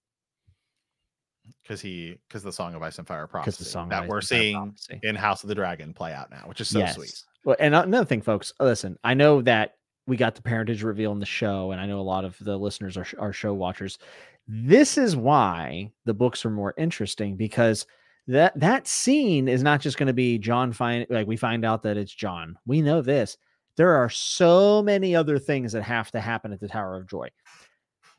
Because 1.62 1.80
he, 1.80 2.16
because 2.28 2.42
the 2.42 2.53
Song 2.53 2.74
of 2.74 2.82
Ice 2.82 2.98
and 2.98 3.07
Fire 3.07 3.26
prophecy 3.26 3.64
the 3.64 3.70
song 3.70 3.88
that 3.90 4.07
we're 4.07 4.20
seeing 4.20 4.74
in 5.03 5.14
House 5.14 5.42
of 5.42 5.48
the 5.48 5.55
Dragon 5.55 5.92
play 5.92 6.12
out 6.12 6.30
now, 6.30 6.44
which 6.46 6.61
is 6.61 6.68
so 6.68 6.80
yes. 6.80 6.94
sweet. 6.94 7.22
Well, 7.44 7.57
and 7.59 7.74
another 7.74 8.05
thing, 8.05 8.20
folks, 8.20 8.53
listen, 8.61 8.98
I 9.03 9.14
know 9.14 9.42
that 9.42 9.74
we 10.07 10.16
got 10.16 10.34
the 10.34 10.42
parentage 10.42 10.82
reveal 10.82 11.12
in 11.12 11.20
the 11.20 11.26
show, 11.26 11.70
and 11.70 11.80
I 11.80 11.86
know 11.86 12.01
a 12.01 12.03
lot 12.03 12.24
of 12.24 12.36
the 12.40 12.57
listeners 12.57 12.96
are, 12.96 13.07
are 13.18 13.32
show 13.32 13.55
watchers. 13.55 13.98
This 14.46 14.98
is 14.98 15.16
why 15.16 15.92
the 16.05 16.14
books 16.14 16.44
are 16.44 16.51
more 16.51 16.74
interesting 16.76 17.36
because 17.36 17.86
that 18.26 18.59
that 18.59 18.86
scene 18.86 19.48
is 19.48 19.62
not 19.62 19.80
just 19.80 19.96
going 19.96 20.07
to 20.09 20.12
be 20.12 20.38
Jon 20.38 20.72
find 20.72 21.07
like 21.11 21.26
we 21.26 21.36
find 21.36 21.64
out 21.64 21.82
that 21.84 21.96
it's 21.96 22.14
Jon. 22.14 22.57
We 22.66 22.82
know 22.82 23.03
this. 23.03 23.36
There 23.76 23.94
are 23.94 24.11
so 24.11 24.82
many 24.82 25.14
other 25.14 25.38
things 25.38 25.72
that 25.72 25.82
have 25.82 26.11
to 26.11 26.20
happen 26.20 26.53
at 26.53 26.61
the 26.61 26.68
Tower 26.68 26.96
of 26.96 27.09
Joy. 27.09 27.28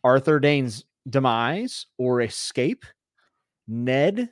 Arthur 0.04 0.40
Dayne's 0.40 0.86
demise 1.10 1.86
or 1.98 2.22
escape, 2.22 2.86
Ned 3.72 4.30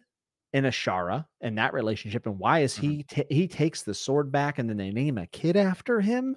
and 0.53 0.65
Ashara 0.65 1.25
and 1.41 1.57
that 1.57 1.73
relationship, 1.73 2.25
and 2.25 2.37
why 2.37 2.59
is 2.59 2.75
he 2.75 3.03
mm-hmm. 3.03 3.21
t- 3.21 3.35
he 3.35 3.47
takes 3.47 3.83
the 3.83 3.93
sword 3.93 4.31
back 4.31 4.59
and 4.59 4.69
then 4.69 4.77
they 4.77 4.91
name 4.91 5.17
a 5.17 5.27
kid 5.27 5.55
after 5.55 6.01
him? 6.01 6.35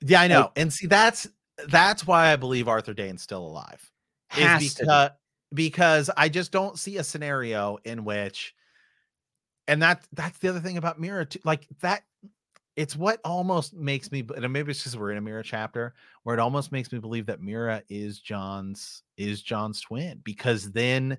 Yeah, 0.00 0.20
I 0.20 0.28
know. 0.28 0.40
Like, 0.40 0.52
and 0.56 0.72
see, 0.72 0.86
that's 0.86 1.28
that's 1.68 2.06
why 2.06 2.32
I 2.32 2.36
believe 2.36 2.68
Arthur 2.68 2.94
Dayne's 2.94 3.22
still 3.22 3.46
alive. 3.46 3.90
Is 4.36 4.74
because 4.74 5.10
because 5.54 6.10
I 6.16 6.28
just 6.28 6.52
don't 6.52 6.78
see 6.78 6.98
a 6.98 7.04
scenario 7.04 7.78
in 7.84 8.04
which, 8.04 8.54
and 9.68 9.80
that 9.82 10.06
that's 10.12 10.38
the 10.38 10.48
other 10.48 10.60
thing 10.60 10.76
about 10.76 11.00
Meera 11.00 11.28
too. 11.28 11.40
Like 11.44 11.66
that 11.80 12.02
it's 12.76 12.94
what 12.94 13.20
almost 13.24 13.74
makes 13.74 14.12
me 14.12 14.24
and 14.36 14.52
maybe 14.52 14.70
it's 14.70 14.80
because 14.80 14.96
we're 14.96 15.10
in 15.10 15.18
a 15.18 15.22
Meera 15.22 15.42
chapter 15.42 15.94
where 16.24 16.36
it 16.36 16.40
almost 16.40 16.72
makes 16.72 16.92
me 16.92 16.98
believe 16.98 17.26
that 17.26 17.40
Meera 17.40 17.82
is 17.88 18.20
Jon's 18.20 19.02
is 19.16 19.40
Jon's 19.40 19.80
twin 19.80 20.20
because 20.22 20.70
then 20.72 21.16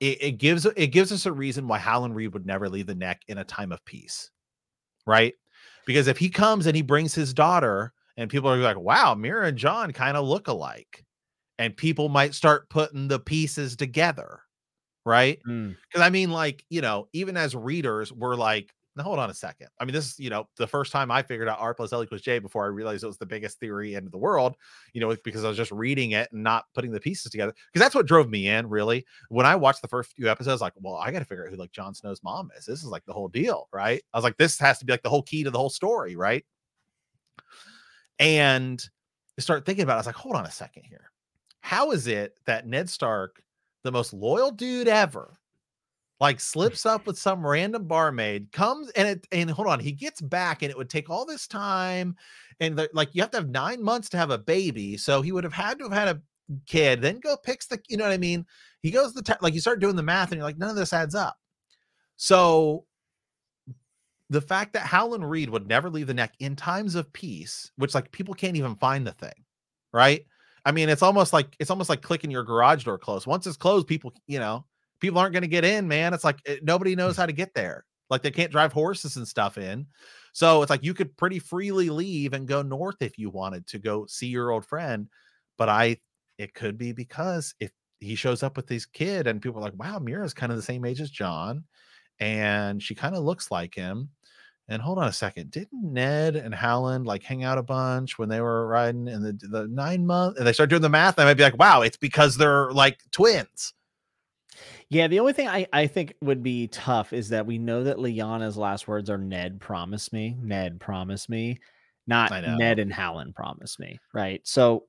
it, 0.00 0.22
it 0.22 0.32
gives 0.38 0.66
it 0.66 0.88
gives 0.88 1.12
us 1.12 1.26
a 1.26 1.32
reason 1.32 1.66
why 1.66 1.78
Howland 1.78 2.14
Reed 2.14 2.32
would 2.32 2.46
never 2.46 2.68
leave 2.68 2.86
the 2.86 2.94
neck 2.94 3.22
in 3.28 3.38
a 3.38 3.44
time 3.44 3.72
of 3.72 3.84
peace, 3.84 4.30
right? 5.06 5.34
Because 5.86 6.06
if 6.06 6.18
he 6.18 6.28
comes 6.28 6.66
and 6.66 6.76
he 6.76 6.82
brings 6.82 7.14
his 7.14 7.34
daughter, 7.34 7.92
and 8.16 8.30
people 8.30 8.50
are 8.50 8.56
like, 8.58 8.78
"Wow, 8.78 9.14
Meera 9.14 9.48
and 9.48 9.58
Jon 9.58 9.92
kind 9.92 10.16
of 10.16 10.26
look 10.26 10.48
alike," 10.48 11.04
and 11.58 11.76
people 11.76 12.08
might 12.08 12.34
start 12.34 12.70
putting 12.70 13.08
the 13.08 13.18
pieces 13.18 13.76
together, 13.76 14.40
right? 15.04 15.38
Because 15.44 16.02
mm. 16.02 16.02
I 16.02 16.10
mean, 16.10 16.30
like 16.30 16.64
you 16.68 16.80
know, 16.80 17.08
even 17.12 17.36
as 17.36 17.54
readers, 17.56 18.12
we're 18.12 18.36
like, 18.36 18.72
now 18.98 19.04
hold 19.04 19.18
on 19.18 19.30
a 19.30 19.34
second. 19.34 19.68
I 19.80 19.84
mean, 19.84 19.94
this 19.94 20.06
is 20.12 20.18
you 20.18 20.28
know 20.28 20.48
the 20.56 20.66
first 20.66 20.92
time 20.92 21.10
I 21.10 21.22
figured 21.22 21.48
out 21.48 21.58
R 21.60 21.72
plus 21.72 21.92
L 21.92 22.02
equals 22.02 22.20
J 22.20 22.38
before 22.38 22.64
I 22.64 22.68
realized 22.68 23.04
it 23.04 23.06
was 23.06 23.16
the 23.16 23.24
biggest 23.24 23.58
theory 23.60 23.94
in 23.94 24.10
the 24.10 24.18
world. 24.18 24.56
You 24.92 25.00
know, 25.00 25.16
because 25.24 25.44
I 25.44 25.48
was 25.48 25.56
just 25.56 25.70
reading 25.70 26.10
it 26.10 26.30
and 26.32 26.42
not 26.42 26.64
putting 26.74 26.90
the 26.90 27.00
pieces 27.00 27.30
together. 27.30 27.54
Because 27.72 27.84
that's 27.84 27.94
what 27.94 28.06
drove 28.06 28.28
me 28.28 28.48
in. 28.48 28.68
Really, 28.68 29.06
when 29.30 29.46
I 29.46 29.56
watched 29.56 29.80
the 29.80 29.88
first 29.88 30.12
few 30.12 30.28
episodes, 30.28 30.60
like, 30.60 30.74
well, 30.80 30.96
I 30.96 31.10
got 31.10 31.20
to 31.20 31.24
figure 31.24 31.46
out 31.46 31.50
who 31.50 31.56
like 31.56 31.72
Jon 31.72 31.94
Snow's 31.94 32.22
mom 32.22 32.50
is. 32.58 32.66
This 32.66 32.80
is 32.80 32.88
like 32.88 33.06
the 33.06 33.12
whole 33.12 33.28
deal, 33.28 33.68
right? 33.72 34.02
I 34.12 34.18
was 34.18 34.24
like, 34.24 34.36
this 34.36 34.58
has 34.58 34.78
to 34.80 34.84
be 34.84 34.92
like 34.92 35.02
the 35.02 35.10
whole 35.10 35.22
key 35.22 35.44
to 35.44 35.50
the 35.50 35.58
whole 35.58 35.70
story, 35.70 36.16
right? 36.16 36.44
And 38.18 38.84
I 39.38 39.40
start 39.40 39.64
thinking 39.64 39.84
about. 39.84 39.94
it. 39.94 39.96
I 39.96 39.98
was 39.98 40.06
like, 40.06 40.16
hold 40.16 40.34
on 40.34 40.44
a 40.44 40.50
second 40.50 40.82
here. 40.88 41.12
How 41.60 41.92
is 41.92 42.08
it 42.08 42.36
that 42.46 42.66
Ned 42.66 42.90
Stark, 42.90 43.40
the 43.84 43.92
most 43.92 44.12
loyal 44.12 44.50
dude 44.50 44.88
ever, 44.88 45.37
like 46.20 46.36
hmm. 46.36 46.40
slips 46.40 46.86
up 46.86 47.06
with 47.06 47.18
some 47.18 47.46
random 47.46 47.86
barmaid 47.86 48.50
comes 48.52 48.90
and 48.90 49.08
it 49.08 49.26
and 49.32 49.50
hold 49.50 49.68
on 49.68 49.80
he 49.80 49.92
gets 49.92 50.20
back 50.20 50.62
and 50.62 50.70
it 50.70 50.76
would 50.76 50.90
take 50.90 51.10
all 51.10 51.24
this 51.24 51.46
time 51.46 52.16
and 52.60 52.76
the, 52.78 52.90
like 52.92 53.08
you 53.12 53.22
have 53.22 53.30
to 53.30 53.38
have 53.38 53.48
nine 53.48 53.82
months 53.82 54.08
to 54.08 54.16
have 54.16 54.30
a 54.30 54.38
baby 54.38 54.96
so 54.96 55.22
he 55.22 55.32
would 55.32 55.44
have 55.44 55.52
had 55.52 55.78
to 55.78 55.84
have 55.84 55.92
had 55.92 56.08
a 56.08 56.20
kid 56.66 57.02
then 57.02 57.20
go 57.20 57.36
picks 57.36 57.66
the 57.66 57.78
you 57.88 57.96
know 57.96 58.04
what 58.04 58.12
i 58.12 58.18
mean? 58.18 58.44
He 58.80 58.90
goes 58.92 59.12
the 59.12 59.36
like 59.40 59.54
you 59.54 59.60
start 59.60 59.80
doing 59.80 59.96
the 59.96 60.02
math 60.02 60.30
and 60.30 60.38
you're 60.38 60.46
like 60.46 60.58
none 60.58 60.70
of 60.70 60.76
this 60.76 60.92
adds 60.92 61.14
up. 61.14 61.36
So 62.16 62.84
the 64.30 64.40
fact 64.40 64.72
that 64.74 64.82
howland 64.82 65.28
reed 65.28 65.50
would 65.50 65.66
never 65.66 65.90
leave 65.90 66.06
the 66.06 66.14
neck 66.14 66.34
in 66.38 66.54
times 66.54 66.94
of 66.94 67.12
peace 67.12 67.70
which 67.76 67.94
like 67.94 68.10
people 68.12 68.34
can't 68.34 68.56
even 68.56 68.76
find 68.76 69.06
the 69.06 69.12
thing 69.12 69.44
right? 69.92 70.24
I 70.64 70.72
mean 70.72 70.88
it's 70.88 71.02
almost 71.02 71.32
like 71.32 71.54
it's 71.58 71.70
almost 71.70 71.90
like 71.90 72.02
clicking 72.02 72.30
your 72.30 72.44
garage 72.44 72.84
door 72.84 72.98
closed. 72.98 73.26
Once 73.26 73.46
it's 73.46 73.56
closed 73.56 73.86
people 73.86 74.12
you 74.26 74.38
know 74.38 74.64
people 75.00 75.18
aren't 75.18 75.32
going 75.32 75.42
to 75.42 75.48
get 75.48 75.64
in, 75.64 75.88
man. 75.88 76.14
It's 76.14 76.24
like 76.24 76.40
it, 76.44 76.50
eh, 76.50 76.60
nobody 76.62 76.96
knows 76.96 77.16
how 77.16 77.26
to 77.26 77.32
get 77.32 77.54
there. 77.54 77.84
Like 78.10 78.22
they 78.22 78.30
can't 78.30 78.52
drive 78.52 78.72
horses 78.72 79.16
and 79.16 79.28
stuff 79.28 79.58
in. 79.58 79.86
So 80.32 80.62
it's 80.62 80.70
like 80.70 80.84
you 80.84 80.94
could 80.94 81.16
pretty 81.16 81.38
freely 81.38 81.90
leave 81.90 82.32
and 82.32 82.48
go 82.48 82.62
north 82.62 82.96
if 83.00 83.18
you 83.18 83.30
wanted 83.30 83.66
to 83.68 83.78
go 83.78 84.06
see 84.06 84.28
your 84.28 84.50
old 84.50 84.64
friend. 84.64 85.08
But 85.56 85.68
I, 85.68 85.98
it 86.38 86.54
could 86.54 86.78
be 86.78 86.92
because 86.92 87.54
if 87.60 87.70
he 88.00 88.14
shows 88.14 88.42
up 88.42 88.56
with 88.56 88.66
this 88.66 88.86
kid 88.86 89.26
and 89.26 89.42
people 89.42 89.58
are 89.58 89.64
like, 89.64 89.78
wow, 89.78 89.98
Meera's 89.98 90.34
kind 90.34 90.52
of 90.52 90.56
the 90.56 90.62
same 90.62 90.84
age 90.84 91.00
as 91.00 91.10
Jon 91.10 91.64
and 92.20 92.82
she 92.82 92.94
kind 92.94 93.14
of 93.14 93.24
looks 93.24 93.50
like 93.50 93.74
him. 93.74 94.10
And 94.70 94.82
hold 94.82 94.98
on 94.98 95.08
a 95.08 95.12
second, 95.12 95.50
didn't 95.50 95.82
Ned 95.82 96.36
and 96.36 96.54
Howland 96.54 97.06
like 97.06 97.22
hang 97.22 97.42
out 97.42 97.56
a 97.56 97.62
bunch 97.62 98.18
when 98.18 98.28
they 98.28 98.42
were 98.42 98.66
riding 98.66 99.08
in 99.08 99.22
the 99.22 99.32
the 99.48 99.66
nine 99.66 100.06
month? 100.06 100.36
And 100.36 100.46
they 100.46 100.52
start 100.52 100.68
doing 100.68 100.82
the 100.82 100.90
math. 100.90 101.16
And 101.16 101.22
I 101.22 101.30
might 101.30 101.38
be 101.38 101.42
like, 101.42 101.58
wow, 101.58 101.80
it's 101.80 101.96
because 101.96 102.36
they're 102.36 102.70
like 102.72 103.00
twins. 103.10 103.72
Yeah, 104.90 105.06
the 105.06 105.20
only 105.20 105.34
thing 105.34 105.48
I, 105.48 105.66
I 105.72 105.86
think 105.86 106.14
would 106.22 106.42
be 106.42 106.68
tough 106.68 107.12
is 107.12 107.28
that 107.28 107.44
we 107.44 107.58
know 107.58 107.84
that 107.84 107.98
Lyanna's 107.98 108.56
last 108.56 108.88
words 108.88 109.10
are 109.10 109.18
Ned 109.18 109.60
promise 109.60 110.12
me. 110.12 110.36
Ned 110.40 110.80
promise 110.80 111.28
me. 111.28 111.58
Not 112.06 112.30
Ned 112.30 112.78
and 112.78 112.92
Howland 112.92 113.34
promise 113.34 113.78
me. 113.78 113.98
Right. 114.14 114.40
So 114.44 114.84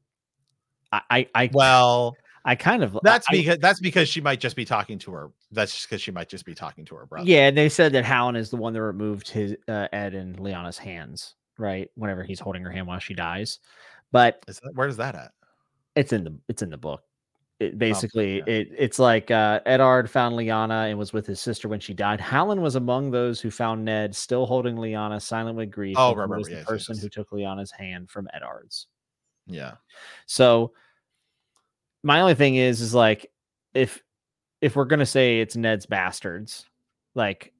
I 0.91 1.01
I, 1.09 1.27
I 1.35 1.49
well 1.51 2.15
I 2.45 2.55
kind 2.55 2.81
of 2.81 2.97
that's 3.03 3.27
I, 3.29 3.33
because 3.33 3.57
that's 3.59 3.81
because 3.81 4.07
she 4.07 4.21
might 4.21 4.39
just 4.39 4.55
be 4.55 4.63
talking 4.63 4.97
to 4.99 5.11
her. 5.11 5.31
That's 5.51 5.73
just 5.73 5.89
because 5.89 6.01
she 6.01 6.11
might 6.11 6.29
just 6.29 6.45
be 6.45 6.55
talking 6.55 6.85
to 6.85 6.95
her 6.95 7.05
brother. 7.05 7.29
Yeah, 7.29 7.47
and 7.47 7.57
they 7.57 7.67
said 7.67 7.91
that 7.91 8.05
Howland 8.05 8.37
is 8.37 8.49
the 8.49 8.55
one 8.55 8.71
that 8.71 8.81
removed 8.81 9.27
his 9.27 9.55
uh, 9.67 9.89
Ed 9.91 10.13
and 10.13 10.37
Lyanna's 10.37 10.77
hands, 10.77 11.35
right? 11.57 11.89
Whenever 11.95 12.23
he's 12.23 12.39
holding 12.39 12.63
her 12.63 12.71
hand 12.71 12.87
while 12.87 12.99
she 12.99 13.13
dies. 13.13 13.59
But 14.13 14.41
is 14.47 14.61
that, 14.61 14.71
where's 14.75 14.95
that 14.97 15.15
at? 15.15 15.31
It's 15.97 16.13
in 16.13 16.23
the 16.23 16.39
it's 16.47 16.61
in 16.61 16.69
the 16.69 16.77
book 16.77 17.03
it 17.59 17.77
basically 17.77 18.41
oh, 18.41 18.45
yeah. 18.47 18.53
it, 18.53 18.67
it's 18.77 18.99
like 18.99 19.31
uh, 19.31 19.59
Eddard 19.65 20.09
found 20.09 20.35
Lyanna 20.35 20.89
and 20.89 20.97
was 20.97 21.11
with 21.11 21.27
his 21.27 21.39
sister 21.41 21.67
when 21.67 21.79
she 21.79 21.93
died. 21.93 22.21
Howland 22.21 22.61
was 22.61 22.75
among 22.75 23.11
those 23.11 23.41
who 23.41 23.51
found 23.51 23.83
Ned 23.83 24.15
still 24.15 24.45
holding 24.45 24.75
Lyanna, 24.75 25.21
silent 25.21 25.57
with 25.57 25.69
grief. 25.69 25.95
Oh, 25.99 26.15
right, 26.15 26.29
was 26.29 26.47
the 26.47 26.55
yes, 26.55 26.65
person 26.65 26.95
yes. 26.95 27.03
who 27.03 27.09
took 27.09 27.29
Lyanna's 27.31 27.71
hand 27.71 28.09
from 28.09 28.29
Eddard's. 28.33 28.87
Yeah. 29.45 29.73
So 30.25 30.71
my 32.03 32.21
only 32.21 32.35
thing 32.35 32.55
is, 32.55 32.79
is 32.79 32.93
like 32.93 33.29
if 33.73 34.01
if 34.61 34.75
we're 34.75 34.85
gonna 34.85 35.05
say 35.05 35.41
it's 35.41 35.57
Ned's 35.57 35.85
bastards, 35.85 36.65
like 37.13 37.53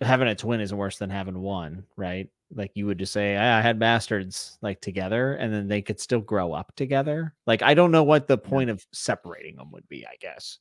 having 0.00 0.28
a 0.28 0.34
twin 0.34 0.60
is 0.60 0.72
worse 0.72 0.98
than 0.98 1.10
having 1.10 1.40
one, 1.40 1.84
right? 1.96 2.28
Like 2.54 2.70
you 2.74 2.86
would 2.86 2.98
just 2.98 3.12
say 3.12 3.36
i 3.36 3.60
had 3.60 3.78
bastards 3.78 4.58
like 4.62 4.80
together 4.80 5.34
and 5.34 5.52
then 5.52 5.68
they 5.68 5.82
could 5.82 5.98
still 5.98 6.20
grow 6.20 6.52
up 6.52 6.72
together 6.76 7.34
like 7.46 7.62
i 7.62 7.74
don't 7.74 7.90
know 7.90 8.04
what 8.04 8.28
the 8.28 8.38
point 8.38 8.70
of 8.70 8.86
separating 8.92 9.56
them 9.56 9.70
would 9.72 9.88
be 9.88 10.06
i 10.06 10.14
guess 10.20 10.58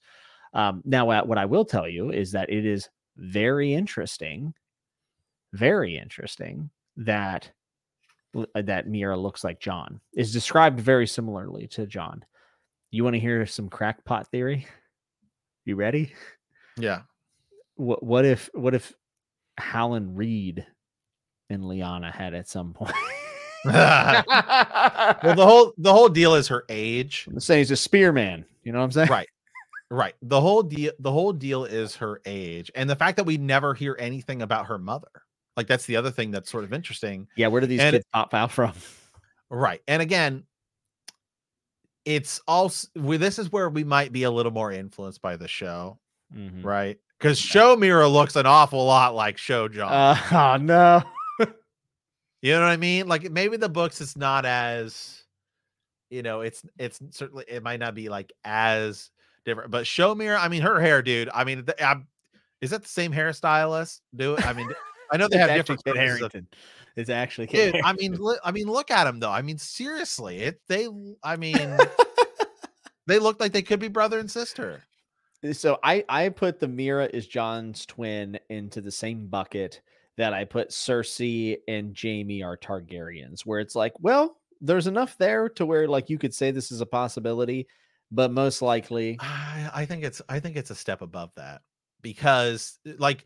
um 0.54 0.82
now 0.86 1.06
what 1.06 1.38
i 1.38 1.46
will 1.46 1.66
tell 1.66 1.88
you 1.88 2.12
is 2.12 2.32
that 2.32 2.50
it 2.50 2.66
is 2.66 2.90
very 3.18 3.74
interesting 3.74 4.54
very 5.54 5.98
interesting 5.98 6.70
that 6.98 7.52
uh, 8.36 8.62
that 8.62 8.88
Meera 8.88 9.22
looks 9.22 9.44
like 9.44 9.60
jon 9.60 10.00
is 10.16 10.34
described 10.34 10.80
very 10.80 11.06
similarly 11.06 11.68
to 11.68 11.86
jon 11.86 12.26
You 12.92 13.04
want 13.04 13.16
to 13.16 13.20
hear 13.20 13.46
some 13.48 13.70
crackpot 13.70 14.28
theory? 14.28 14.68
You 15.66 15.76
ready? 15.76 16.14
Yeah. 16.78 17.02
What 17.76 18.04
what 18.04 18.24
if 18.24 18.50
what 18.54 18.76
if 18.76 18.94
Howland 19.58 20.16
Reed 20.16 20.66
and 21.54 21.64
Lyanna 21.64 22.12
had 22.12 22.34
at 22.34 22.48
some 22.48 22.74
point. 22.74 22.94
well, 23.66 24.24
the 25.24 25.36
whole 25.46 25.74
the 25.78 25.94
whole 25.94 26.10
deal 26.10 26.36
is 26.36 26.48
her 26.50 26.66
age. 26.70 27.28
I'm 27.30 27.40
saying 27.40 27.60
he's 27.60 27.72
a 27.72 27.76
spearman. 27.76 28.46
You 28.64 28.72
know 28.72 28.80
what 28.80 28.86
I'm 28.86 28.92
saying? 28.92 29.10
Right. 29.10 29.30
Right. 29.90 30.16
The 30.22 30.42
whole 30.42 30.64
deal 30.64 30.92
the 31.00 31.12
whole 31.12 31.34
deal 31.34 31.66
is 31.66 31.96
her 31.98 32.22
age 32.26 32.72
and 32.76 32.90
the 32.90 32.96
fact 32.96 33.18
that 33.18 33.26
we 33.26 33.38
never 33.38 33.74
hear 33.74 33.96
anything 34.00 34.42
about 34.42 34.66
her 34.68 34.78
mother. 34.78 35.08
Like 35.56 35.68
that's 35.68 35.86
the 35.86 35.96
other 35.96 36.12
thing 36.12 36.32
that's 36.32 36.50
sort 36.52 36.64
of 36.64 36.74
interesting. 36.74 37.28
Yeah, 37.36 37.48
where 37.48 37.62
do 37.62 37.68
these 37.68 37.80
and, 37.80 37.94
kids 37.94 38.06
pop 38.12 38.34
out 38.34 38.52
from? 38.52 38.74
Right. 39.50 39.82
And 39.88 40.02
again, 40.02 40.46
it's 42.06 42.42
also 42.48 42.88
this 42.96 43.38
is 43.38 43.52
where 43.52 43.70
we 43.70 43.84
might 43.84 44.12
be 44.12 44.24
a 44.24 44.32
little 44.32 44.52
more 44.52 44.72
influenced 44.72 45.22
by 45.22 45.38
the 45.38 45.48
show. 45.48 46.00
Mm-hmm. 46.36 46.66
Right. 46.66 46.98
Because 47.20 47.40
Show 47.40 47.78
Meera 47.78 48.12
looks 48.12 48.36
an 48.36 48.46
awful 48.46 48.84
lot 48.84 49.16
like 49.16 49.38
Show 49.38 49.68
Jon. 49.68 49.94
Uh, 49.94 50.18
oh 50.32 50.58
no. 50.58 51.04
You 52.44 52.52
know 52.52 52.60
what 52.60 52.72
I 52.72 52.78
mean? 52.78 53.08
Like 53.08 53.32
maybe 53.32 53.56
the 53.56 53.70
books 53.70 54.02
it's 54.02 54.18
not 54.18 54.46
as 54.46 55.24
you 56.10 56.22
know, 56.24 56.42
it's 56.42 56.62
it's 56.78 57.00
certainly 57.12 57.46
it 57.48 57.64
might 57.64 57.80
not 57.80 57.96
be 57.96 58.10
like 58.10 58.34
as 58.44 59.12
different, 59.46 59.72
but 59.72 59.88
Show 59.88 60.14
Meera, 60.14 60.38
I 60.38 60.50
mean 60.50 60.62
her 60.62 60.78
hair, 60.82 61.02
dude. 61.02 61.30
I 61.34 61.46
mean, 61.46 61.64
the, 61.64 61.82
I'm, 61.82 62.06
is 62.60 62.72
that 62.72 62.84
the 62.84 62.90
same 62.90 63.14
hairstylist? 63.14 64.02
Do 64.14 64.34
it. 64.34 64.46
I 64.46 64.52
mean, 64.52 64.70
I 65.14 65.16
know 65.16 65.30
they 65.30 65.38
have 65.38 65.56
different 65.56 65.86
Kit 65.86 65.96
Harington. 65.96 66.48
Of, 66.52 66.60
it's 66.98 67.10
actually 67.10 67.48
Kit 67.48 67.76
dude, 67.76 67.82
I 67.86 67.94
mean, 67.94 68.18
li- 68.20 68.40
I 68.44 68.52
mean, 68.52 68.68
look 68.68 68.92
at 68.92 69.06
them 69.06 69.22
though. 69.22 69.32
I 69.32 69.42
mean, 69.42 69.58
seriously, 69.58 70.40
it 70.40 70.60
they. 70.68 70.90
I 71.24 71.38
mean, 71.38 71.78
they 73.08 73.20
look 73.20 73.40
like 73.40 73.54
they 73.54 73.62
could 73.62 73.80
be 73.80 73.88
brother 73.88 74.20
and 74.20 74.30
sister. 74.30 74.84
Uh, 75.48 75.54
so 75.54 75.80
I 75.82 76.04
I 76.10 76.28
put 76.28 76.60
the 76.60 76.68
Meera 76.68 77.10
is 77.10 77.26
John's 77.26 77.86
twin 77.86 78.38
into 78.50 78.82
the 78.82 78.92
same 78.92 79.28
bucket 79.28 79.80
that 80.18 80.34
I 80.34 80.46
put 80.46 80.70
Cersei 80.70 81.58
and 81.68 81.98
Jaime 82.00 82.44
are 82.44 82.58
Targaryens, 82.58 83.42
where 83.42 83.60
it's 83.60 83.76
like, 83.76 83.94
well, 84.00 84.38
there's 84.62 84.88
enough 84.88 85.18
there 85.18 85.50
to 85.50 85.66
where 85.66 85.88
like 85.88 86.10
you 86.10 86.18
could 86.18 86.34
say 86.34 86.52
this 86.52 86.72
is 86.72 86.82
a 86.82 86.86
possibility, 86.86 87.68
but 88.12 88.32
most 88.32 88.62
likely, 88.62 89.18
I, 89.20 89.70
I 89.74 89.86
think 89.86 90.04
it's 90.04 90.22
I 90.30 90.40
think 90.40 90.56
it's 90.56 90.72
a 90.72 90.76
step 90.76 91.02
above 91.02 91.32
that 91.36 91.62
because 92.02 92.80
uh, 92.88 92.94
like 92.98 93.26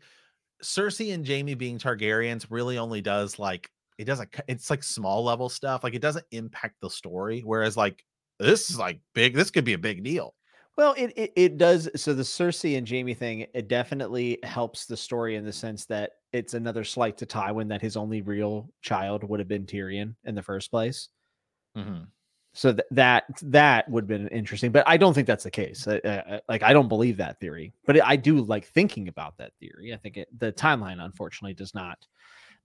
Cersei 0.62 1.14
and 1.14 1.26
Jaime 1.26 1.54
being 1.54 1.78
Targaryens 1.78 2.46
really 2.50 2.78
only 2.78 3.00
does 3.00 3.38
like 3.38 3.70
it 3.98 4.04
doesn't 4.04 4.34
it's 4.48 4.70
like 4.70 4.82
small 4.82 5.24
level 5.24 5.48
stuff 5.48 5.84
like 5.84 5.94
it 5.94 6.02
doesn't 6.02 6.24
impact 6.30 6.76
the 6.80 6.88
story 6.88 7.42
whereas 7.44 7.76
like 7.76 8.04
this 8.38 8.70
is 8.70 8.78
like 8.78 9.00
big 9.14 9.34
this 9.34 9.50
could 9.50 9.64
be 9.64 9.72
a 9.74 9.78
big 9.78 10.02
deal 10.02 10.34
well, 10.78 10.94
it, 10.96 11.12
it, 11.16 11.32
it 11.34 11.58
does. 11.58 11.88
So 11.96 12.14
the 12.14 12.22
Cersei 12.22 12.78
and 12.78 12.88
Jaime 12.88 13.12
thing, 13.12 13.46
it 13.52 13.66
definitely 13.66 14.38
helps 14.44 14.86
the 14.86 14.96
story 14.96 15.34
in 15.34 15.44
the 15.44 15.52
sense 15.52 15.86
that 15.86 16.12
it's 16.32 16.54
another 16.54 16.84
slight 16.84 17.18
to 17.18 17.26
Tywin 17.26 17.68
that 17.70 17.82
his 17.82 17.96
only 17.96 18.22
real 18.22 18.70
child 18.80 19.24
would 19.24 19.40
have 19.40 19.48
been 19.48 19.66
Tyrion 19.66 20.14
in 20.24 20.36
the 20.36 20.42
first 20.42 20.70
place. 20.70 21.08
Mm-hmm. 21.76 22.04
So 22.54 22.72
th- 22.72 22.86
that 22.92 23.24
that 23.42 23.88
would 23.90 24.04
have 24.04 24.08
been 24.08 24.28
interesting, 24.28 24.70
but 24.70 24.84
I 24.86 24.96
don't 24.96 25.14
think 25.14 25.26
that's 25.26 25.42
the 25.42 25.50
case. 25.50 25.84
Uh, 25.84 25.96
uh, 26.04 26.38
like 26.48 26.62
I 26.62 26.72
don't 26.72 26.88
believe 26.88 27.16
that 27.16 27.40
theory, 27.40 27.72
but 27.84 28.00
I 28.00 28.14
do 28.14 28.40
like 28.40 28.66
thinking 28.66 29.08
about 29.08 29.36
that 29.38 29.54
theory. 29.58 29.92
I 29.92 29.96
think 29.96 30.16
it, 30.16 30.28
the 30.38 30.52
timeline 30.52 31.04
unfortunately 31.04 31.54
does 31.54 31.74
not 31.74 31.98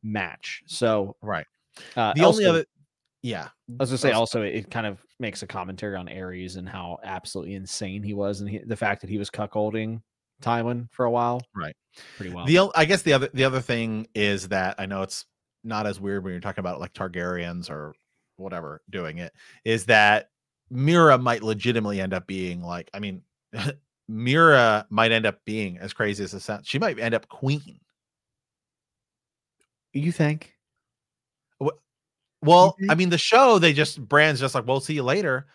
match. 0.04 0.62
So 0.68 1.16
right. 1.24 1.48
Uh, 1.96 2.14
the 2.14 2.26
only 2.26 2.46
other 2.46 2.66
yeah. 3.24 3.48
I 3.70 3.74
was 3.80 3.90
gonna 3.90 3.98
say 3.98 4.12
also 4.12 4.44
it 4.44 4.70
kind 4.70 4.86
of 4.86 5.00
makes 5.20 5.42
a 5.42 5.48
commentary 5.48 5.96
on 5.96 6.08
Aerys 6.08 6.58
and 6.58 6.70
how 6.70 7.00
absolutely 7.04 7.56
insane 7.56 8.04
he 8.04 8.14
was, 8.14 8.42
and 8.42 8.50
he, 8.50 8.60
the 8.60 8.76
fact 8.76 9.02
that 9.02 9.10
he 9.10 9.18
was 9.18 9.32
cuckolding 9.32 10.02
Tywin 10.42 10.92
for 10.92 11.06
a 11.06 11.12
while. 11.12 11.42
Right. 11.56 11.76
Pretty 12.18 12.34
well. 12.34 12.46
The 12.46 12.70
I 12.76 12.86
guess 12.86 13.02
the 13.02 13.14
other 13.14 13.30
the 13.34 13.46
other 13.46 13.62
thing 13.62 14.08
is 14.14 14.50
that 14.50 14.76
I 14.78 14.86
know 14.86 15.02
it's 15.02 15.26
not 15.64 15.88
as 15.88 16.00
weird 16.00 16.24
when 16.24 16.34
you're 16.34 16.42
talking 16.42 16.60
about 16.60 16.82
like 16.82 16.94
Targaryens 16.94 17.70
or 17.70 17.96
whatever 18.36 18.82
doing 18.90 19.20
it 19.20 19.32
is 19.64 19.86
that 19.86 20.30
Meera 20.72 21.22
might 21.22 21.44
legitimately 21.44 22.02
end 22.02 22.14
up 22.14 22.28
being 22.28 22.62
like 22.62 22.90
I 22.94 23.00
mean 23.00 23.22
Meera 24.12 24.86
might 24.90 25.12
end 25.12 25.26
up 25.26 25.40
being 25.46 25.78
as 25.78 25.94
crazy 25.94 26.24
as 26.24 26.34
it 26.34 26.42
sounds. 26.42 26.68
She 26.68 26.80
might 26.80 27.00
end 27.00 27.16
up 27.16 27.30
queen. 27.30 27.80
You 29.94 30.12
think? 30.12 30.53
Well, 32.44 32.74
mm-hmm. 32.74 32.92
I 32.92 32.96
mean, 32.96 33.10
the 33.10 33.18
show 33.18 33.60
they 33.60 33.74
just 33.74 34.02
Bran's 34.08 34.40
just 34.40 34.56
like 34.56 34.68
we'll 34.68 34.80
see 34.80 34.94
you 34.94 35.04
later. 35.04 35.48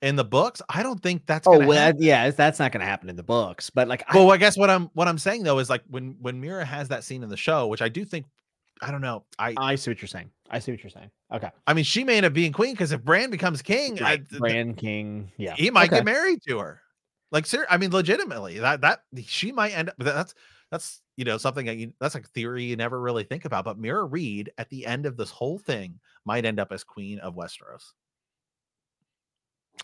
In 0.00 0.16
the 0.16 0.24
books, 0.24 0.60
I 0.68 0.82
don't 0.82 1.00
think 1.00 1.26
that's. 1.26 1.46
Oh, 1.46 1.60
well, 1.60 1.70
that, 1.70 2.00
yeah, 2.00 2.28
that's 2.30 2.58
not 2.58 2.72
going 2.72 2.80
to 2.80 2.86
happen 2.86 3.08
in 3.08 3.14
the 3.14 3.22
books. 3.22 3.70
But 3.70 3.86
like, 3.86 4.02
well, 4.12 4.32
I, 4.32 4.34
I 4.34 4.36
guess 4.36 4.58
what 4.58 4.68
I'm 4.68 4.90
what 4.94 5.06
I'm 5.06 5.16
saying 5.16 5.44
though 5.44 5.60
is 5.60 5.70
like 5.70 5.82
when 5.88 6.16
when 6.20 6.42
Meera 6.42 6.64
has 6.64 6.88
that 6.88 7.04
scene 7.04 7.22
in 7.22 7.28
the 7.28 7.36
show, 7.36 7.68
which 7.68 7.80
I 7.80 7.88
do 7.88 8.04
think, 8.04 8.26
I 8.80 8.90
don't 8.90 9.00
know, 9.00 9.22
I 9.38 9.54
I 9.56 9.74
see 9.76 9.92
what 9.92 10.02
you're 10.02 10.08
saying. 10.08 10.32
I 10.50 10.58
see 10.58 10.72
what 10.72 10.82
you're 10.82 10.90
saying. 10.90 11.10
Okay. 11.32 11.50
I 11.68 11.72
mean, 11.72 11.84
she 11.84 12.02
may 12.02 12.16
end 12.16 12.26
up 12.26 12.32
being 12.32 12.52
queen 12.52 12.72
because 12.72 12.90
if 12.90 13.04
Bran 13.04 13.30
becomes 13.30 13.62
king, 13.62 13.94
right. 13.94 14.20
I, 14.34 14.38
Bran 14.38 14.74
king, 14.74 15.30
yeah, 15.36 15.54
he 15.54 15.70
might 15.70 15.86
okay. 15.86 15.98
get 15.98 16.04
married 16.04 16.40
to 16.48 16.58
her. 16.58 16.80
Like, 17.30 17.46
sir, 17.46 17.64
I 17.70 17.76
mean, 17.76 17.92
legitimately, 17.92 18.58
that 18.58 18.80
that 18.80 19.02
she 19.24 19.52
might 19.52 19.70
end 19.70 19.90
up. 19.90 19.94
That's 19.98 20.34
that's 20.72 21.02
you 21.16 21.24
know 21.26 21.36
something 21.36 21.66
that 21.66 21.76
you, 21.76 21.92
that's 22.00 22.14
a 22.14 22.20
theory 22.20 22.64
you 22.64 22.76
never 22.76 22.98
really 22.98 23.24
think 23.24 23.44
about. 23.44 23.66
But 23.66 23.80
Meera 23.80 24.10
Reed 24.10 24.50
at 24.56 24.70
the 24.70 24.86
end 24.86 25.04
of 25.04 25.18
this 25.18 25.30
whole 25.30 25.58
thing 25.58 26.00
might 26.24 26.46
end 26.46 26.58
up 26.58 26.72
as 26.72 26.82
queen 26.82 27.18
of 27.18 27.36
Westeros. 27.36 27.92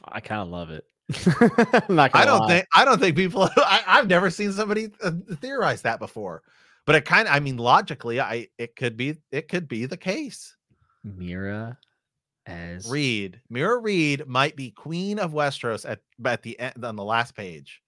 I 0.06 0.20
kind 0.20 0.40
of 0.40 0.48
love 0.48 0.70
it. 0.70 0.84
I 1.12 2.24
don't 2.24 2.40
lie. 2.40 2.48
think 2.48 2.66
I 2.74 2.84
don't 2.86 2.98
think 2.98 3.16
people. 3.16 3.48
I, 3.56 3.82
have 3.86 4.08
never 4.08 4.30
seen 4.30 4.50
somebody 4.50 4.90
uh, 5.02 5.12
theorize 5.40 5.82
that 5.82 5.98
before, 5.98 6.42
but 6.86 6.96
it 6.96 7.04
kind 7.04 7.28
of. 7.28 7.34
I 7.34 7.40
mean, 7.40 7.58
logically, 7.58 8.18
I 8.18 8.48
it 8.56 8.74
could 8.74 8.96
be 8.96 9.18
it 9.30 9.48
could 9.48 9.68
be 9.68 9.84
the 9.84 9.96
case. 9.96 10.56
Meera 11.06 11.76
as 12.46 12.88
Reed, 12.88 13.40
Meera 13.52 13.82
Reed 13.82 14.26
might 14.26 14.56
be 14.56 14.70
queen 14.70 15.18
of 15.18 15.32
Westeros 15.32 15.88
at 15.88 16.00
at 16.24 16.42
the 16.42 16.58
end 16.58 16.82
on 16.82 16.96
the 16.96 17.04
last 17.04 17.36
page. 17.36 17.82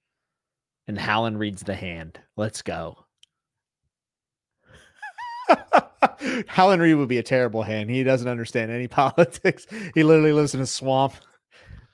And 0.89 0.99
Howland 0.99 1.39
Reed's 1.39 1.63
the 1.63 1.75
hand. 1.75 2.19
Let's 2.37 2.63
go. 2.63 3.07
Howland 6.47 6.83
Reed 6.83 6.97
would 6.97 7.09
be 7.09 7.19
a 7.19 7.23
terrible 7.23 7.63
hand. 7.63 7.91
He 7.91 8.03
doesn't 8.03 8.29
understand 8.29 8.71
any 8.71 8.89
politics. 8.89 9.67
He 9.95 10.03
literally 10.03 10.33
lives 10.33 10.55
in 10.55 10.61
a 10.61 10.67
swamp. 10.67 11.15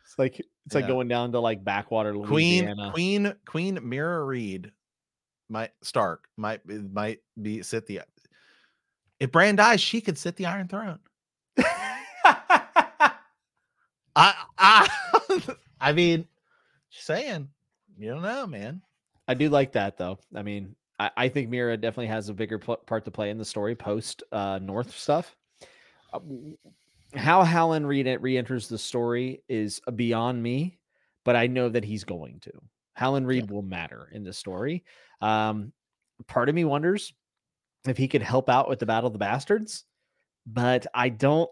It's 0.04 0.18
like 0.18 0.40
it's 0.66 0.74
like 0.74 0.86
going 0.86 1.08
down 1.08 1.32
to 1.32 1.40
like 1.40 1.62
backwater 1.62 2.16
Louisiana. 2.16 2.90
Queen 2.92 3.24
Queen 3.24 3.34
Queen 3.44 3.78
Meera 3.78 4.26
Reed 4.26 4.72
might 5.48 5.70
Stark 5.82 6.28
might 6.36 6.60
might 6.66 7.20
be 7.40 7.62
sit 7.62 7.86
the 7.86 8.02
if 9.18 9.32
Bran 9.32 9.56
dies, 9.56 9.80
she 9.80 10.00
could 10.00 10.18
sit 10.18 10.36
the 10.36 10.46
Iron 10.46 10.68
Throne. 10.68 10.98
I 14.14 14.34
I 14.58 14.88
I 15.80 15.92
mean, 15.92 16.26
saying 16.90 17.48
you 17.98 18.10
don't 18.10 18.23
know, 18.23 18.47
man. 18.47 18.82
I 19.28 19.35
do 19.35 19.48
like 19.48 19.73
that 19.73 19.97
though. 19.97 20.18
I 20.35 20.43
mean, 20.43 20.74
I, 20.98 21.10
I 21.16 21.28
think 21.28 21.51
Meera 21.51 21.81
definitely 21.81 22.06
has 22.09 22.28
a 22.28 22.35
bigger 22.35 22.59
pl- 22.59 22.77
part 22.77 23.05
to 23.05 23.10
play 23.10 23.31
in 23.31 23.39
the 23.39 23.44
story 23.44 23.74
post 23.74 24.23
uh, 24.32 24.59
North 24.62 24.97
stuff. 24.97 25.35
Uh, 26.12 26.20
how 27.14 27.43
Howland 27.43 27.89
re- 27.89 28.16
re-enters 28.16 28.68
the 28.68 28.78
story 28.78 29.43
is 29.48 29.81
beyond 29.94 30.43
me, 30.43 30.78
but 31.24 31.36
I 31.36 31.47
know 31.47 31.68
that 31.68 31.85
he's 31.85 32.05
going 32.05 32.40
to. 32.40 32.52
Howland 32.94 33.27
Reed 33.27 33.47
yeah. 33.48 33.55
will 33.55 33.62
matter 33.62 34.09
in 34.12 34.24
the 34.24 34.32
story. 34.32 34.85
Um, 35.20 35.73
part 36.27 36.48
of 36.48 36.55
me 36.55 36.64
wonders 36.64 37.12
if 37.86 37.97
he 37.97 38.09
could 38.09 38.23
help 38.23 38.48
out 38.48 38.68
with 38.68 38.78
the 38.78 38.86
Battle 38.86 39.06
of 39.06 39.12
the 39.12 39.18
Bastards, 39.18 39.85
but 40.47 40.86
I 40.94 41.09
don't. 41.09 41.51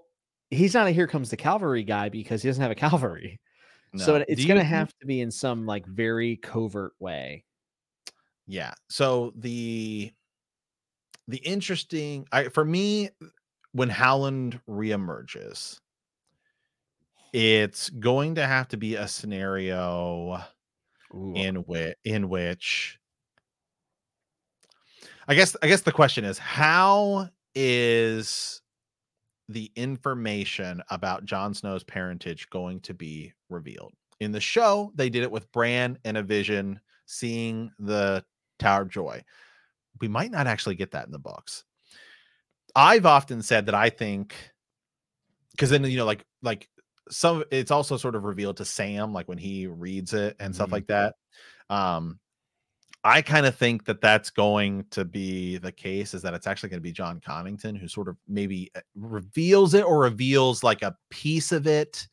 He's 0.50 0.74
not 0.74 0.86
a 0.86 0.90
Here 0.90 1.06
Comes 1.06 1.30
the 1.30 1.36
Cavalry 1.36 1.82
guy 1.82 2.08
because 2.08 2.42
he 2.42 2.48
doesn't 2.48 2.62
have 2.62 2.70
a 2.70 2.74
cavalry. 2.76 3.40
No. 3.94 4.04
So 4.04 4.24
it's 4.26 4.44
going 4.44 4.58
to 4.58 4.64
have 4.64 4.92
to 4.98 5.06
be 5.06 5.20
in 5.20 5.30
some 5.30 5.66
like 5.66 5.86
very 5.86 6.36
covert 6.36 6.94
way. 6.98 7.44
Yeah. 8.46 8.74
So 8.88 9.32
the 9.36 10.12
the 11.28 11.38
interesting 11.38 12.26
I 12.32 12.48
for 12.48 12.64
me 12.64 13.10
when 13.70 13.88
Howland 13.88 14.60
reemerges, 14.68 15.78
it's 17.32 17.88
going 17.88 18.34
to 18.34 18.46
have 18.46 18.66
to 18.68 18.76
be 18.76 18.96
a 18.96 19.06
scenario 19.06 20.42
Ooh. 21.14 21.32
in 21.36 21.56
which 21.58 21.94
in 22.04 22.28
which 22.28 22.98
I 25.28 25.36
guess 25.36 25.56
I 25.62 25.68
guess 25.68 25.82
the 25.82 25.92
question 25.92 26.24
is 26.24 26.36
how 26.36 27.28
is 27.54 28.60
the 29.48 29.70
information 29.76 30.82
about 30.90 31.24
Jon 31.24 31.54
Snow's 31.54 31.84
parentage 31.84 32.48
going 32.50 32.80
to 32.80 32.94
be 32.94 33.32
revealed? 33.54 33.94
In 34.20 34.32
the 34.32 34.40
show, 34.40 34.92
they 34.94 35.08
did 35.08 35.22
it 35.22 35.30
with 35.30 35.50
Bran 35.52 35.98
and 36.04 36.16
a 36.16 36.22
vision 36.22 36.80
seeing 37.06 37.70
the 37.78 38.24
Tower 38.58 38.82
of 38.82 38.90
Joy. 38.90 39.22
We 40.00 40.08
might 40.08 40.30
not 40.30 40.46
actually 40.46 40.74
get 40.74 40.90
that 40.92 41.06
in 41.06 41.12
the 41.12 41.18
books. 41.18 41.64
I've 42.74 43.06
often 43.06 43.42
said 43.42 43.66
that 43.66 43.74
I 43.74 43.90
think 43.90 44.34
because 45.52 45.70
then 45.70 45.84
you 45.84 45.96
know, 45.96 46.04
like 46.04 46.24
like 46.42 46.68
some 47.10 47.44
it's 47.50 47.70
also 47.70 47.96
sort 47.96 48.16
of 48.16 48.24
revealed 48.24 48.56
to 48.58 48.64
Sam, 48.64 49.12
like 49.12 49.28
when 49.28 49.38
he 49.38 49.66
reads 49.66 50.12
it 50.14 50.36
and 50.38 50.50
mm-hmm. 50.50 50.54
stuff 50.54 50.72
like 50.72 50.86
that. 50.88 51.14
Um, 51.70 52.18
I 53.06 53.20
kind 53.20 53.44
of 53.44 53.54
think 53.54 53.84
that 53.84 54.00
that's 54.00 54.30
going 54.30 54.86
to 54.92 55.04
be 55.04 55.58
the 55.58 55.72
case 55.72 56.14
is 56.14 56.22
that 56.22 56.32
it's 56.32 56.46
actually 56.46 56.70
going 56.70 56.80
to 56.80 56.84
be 56.84 56.92
Jon 56.92 57.20
Connington 57.20 57.78
who 57.78 57.86
sort 57.86 58.08
of 58.08 58.16
maybe 58.26 58.70
uh, 58.74 58.80
reveals 58.94 59.74
it 59.74 59.84
or 59.84 60.00
reveals 60.00 60.62
like 60.62 60.82
a 60.82 60.96
piece 61.10 61.52
of 61.52 61.66
it 61.66 62.08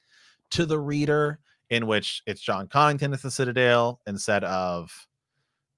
to 0.51 0.65
the 0.65 0.79
reader 0.79 1.39
in 1.69 1.87
which 1.87 2.21
it's 2.25 2.41
Jon 2.41 2.67
Connington 2.67 3.13
at 3.13 3.21
the 3.21 3.31
Citadel 3.31 3.99
instead 4.05 4.43
of 4.43 4.91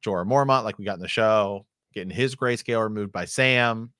Jorah 0.03 0.27
Mormont, 0.27 0.63
like 0.63 0.77
we 0.77 0.85
got 0.85 0.95
in 0.95 1.01
the 1.01 1.07
show, 1.07 1.65
getting 1.93 2.09
his 2.09 2.35
grayscale 2.35 2.83
removed 2.83 3.11
by 3.11 3.25
Sam. 3.25 3.91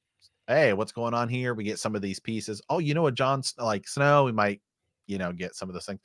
Hey, 0.48 0.74
what's 0.74 0.92
going 0.92 1.14
on 1.14 1.30
here? 1.30 1.54
We 1.54 1.64
get 1.64 1.80
some 1.80 1.96
of 1.96 2.02
these 2.02 2.20
pieces. 2.20 2.62
Oh, 2.70 2.80
you 2.80 2.94
know 2.94 3.04
what, 3.04 3.14
Jon, 3.14 3.42
like 3.58 3.88
Snow, 3.88 4.26
we 4.26 4.32
might, 4.32 4.62
you 5.08 5.18
know, 5.18 5.32
get 5.32 5.56
some 5.56 5.70
of 5.70 5.74
those 5.74 5.86
things 5.86 6.02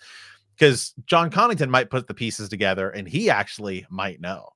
because 0.56 0.94
Jon 1.06 1.30
Connington 1.30 1.68
might 1.68 1.90
put 1.90 2.06
the 2.06 2.14
pieces 2.14 2.48
together 2.48 2.90
and 2.90 3.08
he 3.08 3.30
actually 3.30 3.86
might 3.90 4.20
know 4.20 4.48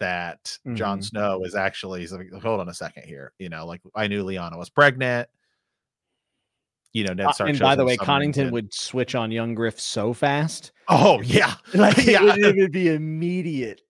that 0.00 0.58
mm-hmm. 0.66 0.74
Jon 0.74 1.02
Snow 1.02 1.42
is 1.44 1.54
actually 1.54 2.06
hold 2.42 2.60
on 2.60 2.68
a 2.68 2.74
second 2.74 3.04
here. 3.04 3.32
You 3.38 3.48
know, 3.48 3.66
like 3.66 3.80
I 3.94 4.08
knew 4.08 4.24
Lyanna 4.24 4.58
was 4.58 4.70
pregnant. 4.70 5.28
You 6.92 7.04
know, 7.04 7.12
Ned 7.12 7.26
uh, 7.26 7.32
Stark. 7.32 7.48
Uh, 7.48 7.50
and 7.50 7.60
by 7.60 7.74
the 7.76 7.84
way, 7.84 7.96
Connington 7.96 8.50
would 8.50 8.72
switch 8.74 9.14
on 9.14 9.30
young 9.30 9.54
Griff 9.54 9.78
so 9.78 10.12
fast. 10.12 10.72
Oh 10.88 11.20
yeah, 11.20 11.54
like 11.74 11.96
yeah. 12.04 12.20
It, 12.22 12.56
would, 12.56 12.72
be 12.72 12.88
immediate. 12.88 13.82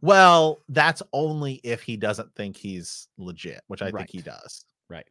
Well, 0.00 0.62
that's 0.68 1.02
only 1.12 1.54
if 1.64 1.82
he 1.82 1.96
doesn't 1.96 2.34
think 2.34 2.56
he's 2.56 3.08
legit, 3.18 3.62
which 3.68 3.82
I 3.82 3.86
right. 3.86 4.00
think 4.00 4.10
he 4.10 4.20
does. 4.20 4.64
Right. 4.88 5.06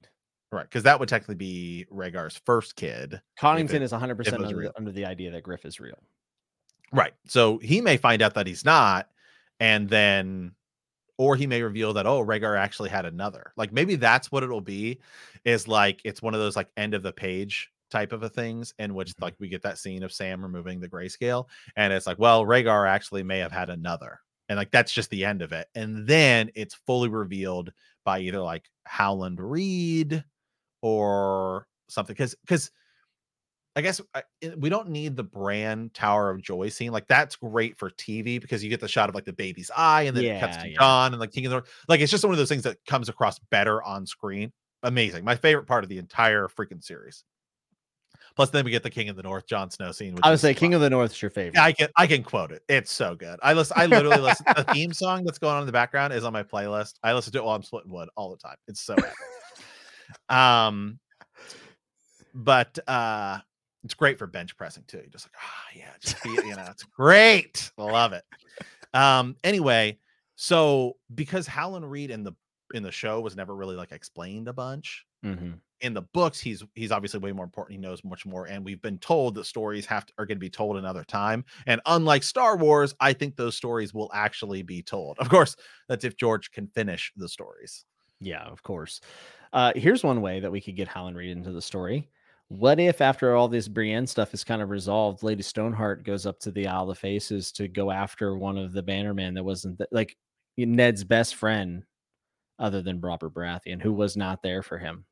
Right. 0.52 0.64
Because 0.64 0.84
that 0.84 1.00
would 1.00 1.10
technically 1.10 1.36
be 1.36 1.86
Rhaegar's 1.92 2.40
first 2.46 2.76
kid. 2.76 3.22
Connington 3.40 3.76
it, 3.76 3.82
is 3.82 3.92
100% 3.92 4.34
under 4.34 4.64
the, 4.64 4.72
under 4.78 4.92
the 4.92 5.06
idea 5.06 5.32
that 5.32 5.44
Griff 5.44 5.66
is 5.66 5.80
real. 5.80 6.02
Right. 6.92 7.14
So 7.28 7.58
he 7.58 7.82
may 7.82 7.98
find 7.98 8.22
out 8.22 8.36
that 8.36 8.48
he's 8.48 8.64
not, 8.64 9.10
and 9.60 9.90
then, 9.90 10.52
or 11.18 11.36
he 11.36 11.48
may 11.48 11.62
reveal 11.62 11.94
that, 11.94 12.06
oh, 12.06 12.24
Rhaegar 12.26 12.58
actually 12.58 12.90
had 12.90 13.06
another. 13.06 13.54
Like 13.56 13.72
maybe 13.72 13.96
that's 13.96 14.32
what 14.32 14.44
it'll 14.44 14.62
be 14.62 15.00
is 15.46 15.68
like 15.68 16.02
it's 16.04 16.22
one 16.22 16.34
of 16.34 16.40
those 16.40 16.56
like 16.56 16.70
end 16.78 16.94
of 16.94 17.04
the 17.04 17.14
page 17.14 17.72
type 17.92 18.12
of 18.12 18.24
a 18.24 18.30
things 18.30 18.74
in 18.80 18.94
which 18.94 19.12
mm-hmm. 19.12 19.24
like 19.24 19.36
we 19.40 19.48
get 19.48 19.62
that 19.62 19.78
scene 19.78 20.04
of 20.04 20.12
Sam 20.12 20.42
removing 20.42 20.80
the 20.80 20.90
grayscale 20.90 21.46
and 21.76 21.94
it's 21.94 22.08
like 22.08 22.20
well 22.20 22.44
Rhaegar 22.44 22.90
actually 22.90 23.24
may 23.24 23.40
have 23.40 23.52
had 23.52 23.70
another 23.70 24.20
and 24.50 24.58
like 24.58 24.72
that's 24.72 24.92
just 24.92 25.10
the 25.12 25.24
end 25.24 25.42
of 25.42 25.52
it 25.52 25.68
and 25.76 26.06
then 26.08 26.50
it's 26.56 26.76
fully 26.88 27.10
revealed 27.10 27.72
by 28.04 28.20
either 28.20 28.40
like 28.40 28.70
howland 28.86 29.40
reed 29.40 30.24
or 30.82 31.68
something 31.88 32.14
because 32.14 32.36
because 32.42 32.72
i 33.76 33.82
guess 33.82 34.02
I, 34.14 34.24
we 34.58 34.70
don't 34.70 34.90
need 34.90 35.16
the 35.16 35.24
Bran 35.24 35.92
tower 35.94 36.30
of 36.30 36.42
joy 36.42 36.70
scene 36.70 36.92
like 36.92 37.08
that's 37.08 37.36
great 37.36 37.78
for 37.78 37.90
tv 37.90 38.40
because 38.42 38.64
you 38.64 38.70
get 38.70 38.80
the 38.80 38.88
shot 38.88 39.10
of 39.10 39.16
like 39.16 39.26
the 39.26 39.34
baby's 39.34 39.72
eye 39.76 40.04
and 40.04 40.16
then 40.16 40.24
yeah, 40.24 40.38
it 40.38 40.40
cuts 40.40 40.58
to 40.58 40.70
yeah. 40.70 40.78
Jon 40.80 41.14
and 41.14 41.20
like 41.20 41.32
king 41.32 41.46
of 41.46 41.52
the 41.52 41.56
North. 41.58 41.70
like 41.88 42.02
it's 42.02 42.12
just 42.12 42.24
one 42.24 42.34
of 42.34 42.38
those 42.38 42.50
things 42.50 42.64
that 42.64 42.78
comes 42.86 43.10
across 43.10 43.40
better 43.52 43.82
on 43.84 44.06
screen 44.06 44.52
amazing 44.84 45.24
my 45.24 45.36
favorite 45.36 45.66
part 45.66 45.84
of 45.84 45.90
the 45.90 45.98
entire 45.98 46.48
freaking 46.48 46.84
series 46.84 47.24
Plus, 48.36 48.50
then 48.50 48.66
we 48.66 48.72
get 48.72 48.84
the 48.84 48.90
King 48.90 49.08
of 49.08 49.16
the 49.16 49.24
North, 49.24 49.48
Jon 49.48 49.72
Snow 49.72 49.94
scene. 49.94 50.18
I 50.22 50.30
would 50.30 50.40
say 50.40 50.54
fun. 50.54 50.60
King 50.60 50.74
of 50.74 50.82
the 50.82 50.90
North 50.90 51.12
is 51.12 51.22
your 51.22 51.32
favorite. 51.32 51.56
Yeah, 51.56 51.64
I 51.64 51.72
can 51.72 51.88
I 51.96 52.06
can 52.06 52.22
quote 52.22 52.52
it. 52.52 52.64
It's 52.68 52.92
so 52.92 53.16
good. 53.16 53.40
I 53.42 53.54
listen. 53.54 53.76
I 53.80 53.86
literally 53.86 54.18
listen. 54.18 54.46
The 54.56 54.66
theme 54.66 54.92
song 54.94 55.24
that's 55.24 55.40
going 55.40 55.56
on 55.56 55.62
in 55.62 55.66
the 55.66 55.72
background 55.72 56.12
is 56.12 56.26
on 56.26 56.34
my 56.34 56.44
playlist. 56.44 56.96
I 57.02 57.14
listen 57.14 57.32
to 57.34 57.40
it 57.40 57.46
while 57.46 57.56
I'm 57.56 57.64
splitting 57.64 57.92
wood 57.92 58.10
all 58.18 58.32
the 58.32 58.38
time. 58.38 58.58
It's 58.68 58.82
so. 58.82 58.96
um, 60.30 61.00
but 62.34 62.78
uh, 62.90 63.40
it's 63.86 63.94
great 63.94 64.20
for 64.20 64.28
bench 64.28 64.58
pressing 64.58 64.84
too. 64.88 64.98
You're 64.98 65.08
just 65.08 65.28
like, 65.28 65.36
ah, 65.38 65.64
oh, 65.64 65.78
yeah, 65.78 65.92
just 66.02 66.22
be, 66.24 66.32
you 66.32 66.56
know, 66.56 66.66
it's 66.70 66.84
great. 66.84 67.72
Love 67.78 68.14
it. 68.14 68.24
Um, 68.94 69.36
anyway, 69.44 70.00
so 70.36 70.98
because 71.14 71.48
Howland 71.48 71.90
Reed 71.90 72.12
in 72.12 72.24
the 72.24 72.34
in 72.74 72.84
the 72.84 72.92
show 72.92 73.22
was 73.22 73.36
never 73.36 73.56
really 73.56 73.76
like 73.76 73.92
explained 73.92 74.48
a 74.48 74.54
bunch. 74.54 75.06
Mm-hmm 75.24 75.54
in 75.82 75.94
the 75.94 76.02
books 76.02 76.40
he's 76.40 76.64
he's 76.74 76.92
obviously 76.92 77.20
way 77.20 77.32
more 77.32 77.44
important 77.44 77.74
he 77.74 77.82
knows 77.82 78.04
much 78.04 78.26
more 78.26 78.46
and 78.46 78.64
we've 78.64 78.82
been 78.82 78.98
told 79.00 79.36
that 79.36 79.46
stories 79.46 79.86
have 79.86 80.06
to, 80.06 80.14
are 80.18 80.26
going 80.26 80.38
to 80.38 80.40
be 80.40 80.50
told 80.50 80.78
another 80.78 81.04
time 81.04 81.44
and 81.68 81.82
unlike 81.86 82.24
star 82.24 82.56
wars 82.56 82.96
i 83.02 83.12
think 83.12 83.36
those 83.36 83.58
stories 83.58 83.94
will 83.94 84.10
actually 84.14 84.62
be 84.62 84.82
told 84.82 85.18
of 85.20 85.30
course 85.30 85.56
that's 85.90 86.06
if 86.06 86.16
george 86.16 86.50
can 86.52 86.68
finish 86.68 87.12
the 87.18 87.28
stories 87.28 87.86
yeah 88.22 88.44
of 88.44 88.64
course 88.64 89.02
uh 89.52 89.74
here's 89.76 90.04
one 90.04 90.22
way 90.22 90.40
that 90.40 90.52
we 90.52 90.62
could 90.62 90.78
get 90.78 90.88
howland 90.88 91.18
reed 91.18 91.36
into 91.36 91.52
the 91.52 91.62
story 91.62 92.10
what 92.50 92.80
if 92.80 93.02
after 93.02 93.36
all 93.36 93.48
this 93.48 93.68
brienne 93.68 94.06
stuff 94.06 94.34
is 94.34 94.44
kind 94.44 94.62
of 94.62 94.70
resolved 94.70 95.24
lady 95.24 95.42
stoneheart 95.42 96.04
goes 96.04 96.26
up 96.26 96.40
to 96.40 96.52
the 96.52 96.68
isle 96.68 96.90
of 96.90 96.98
faces 96.98 97.52
to 97.52 97.68
go 97.68 97.92
after 97.92 98.38
one 98.38 98.58
of 98.58 98.72
the 98.72 98.84
bannermen 98.84 99.34
that 99.34 99.44
wasn't 99.44 99.78
th- 99.78 99.90
like 99.92 100.16
ned's 100.58 101.04
best 101.04 101.36
friend 101.36 101.84
other 102.60 102.82
than 102.82 103.02
robert 103.02 103.34
baratheon 103.34 103.82
who 103.82 103.92
was 103.92 104.16
not 104.16 104.44
there 104.44 104.62
for 104.62 104.78
him 104.78 105.06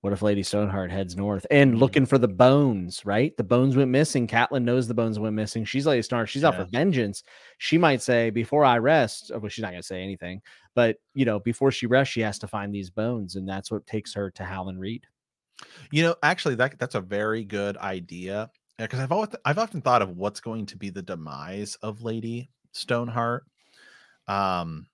what 0.00 0.12
if 0.12 0.22
Lady 0.22 0.44
Stoneheart 0.44 0.92
heads 0.92 1.16
north 1.16 1.44
and 1.50 1.80
looking 1.80 2.06
for 2.06 2.18
the 2.18 2.28
bones, 2.28 3.04
right? 3.04 3.36
The 3.36 3.42
bones 3.42 3.76
went 3.76 3.90
missing. 3.90 4.28
Catelyn 4.28 4.62
knows 4.62 4.86
the 4.86 4.94
bones 4.94 5.18
went 5.18 5.34
missing. 5.34 5.64
She's 5.64 5.86
Lady 5.86 6.02
Stoneheart. 6.02 6.28
She's 6.28 6.42
yeah. 6.42 6.48
out 6.48 6.54
for 6.54 6.64
vengeance. 6.66 7.24
She 7.58 7.78
might 7.78 8.00
say, 8.00 8.30
before 8.30 8.64
I 8.64 8.78
rest, 8.78 9.32
oh, 9.34 9.40
well, 9.40 9.48
she's 9.48 9.62
not 9.62 9.72
going 9.72 9.82
to 9.82 9.86
say 9.86 10.00
anything, 10.00 10.40
but, 10.76 10.98
you 11.14 11.24
know, 11.24 11.40
before 11.40 11.72
she 11.72 11.86
rests, 11.86 12.12
she 12.12 12.20
has 12.20 12.38
to 12.38 12.46
find 12.46 12.72
these 12.72 12.90
bones. 12.90 13.34
And 13.34 13.48
that's 13.48 13.72
what 13.72 13.88
takes 13.88 14.14
her 14.14 14.30
to 14.30 14.44
Howland 14.44 14.78
Reed. 14.78 15.04
You 15.90 16.02
know, 16.02 16.14
actually, 16.22 16.54
that 16.56 16.78
that's 16.78 16.94
a 16.94 17.00
very 17.00 17.44
good 17.44 17.76
idea 17.78 18.50
because 18.78 19.00
I've 19.00 19.12
always 19.12 19.30
I've 19.44 19.58
often 19.58 19.80
thought 19.80 20.02
of 20.02 20.16
what's 20.16 20.40
going 20.40 20.66
to 20.66 20.76
be 20.76 20.90
the 20.90 21.02
demise 21.02 21.76
of 21.82 22.02
Lady 22.02 22.50
Stoneheart. 22.72 23.44
Um, 24.26 24.86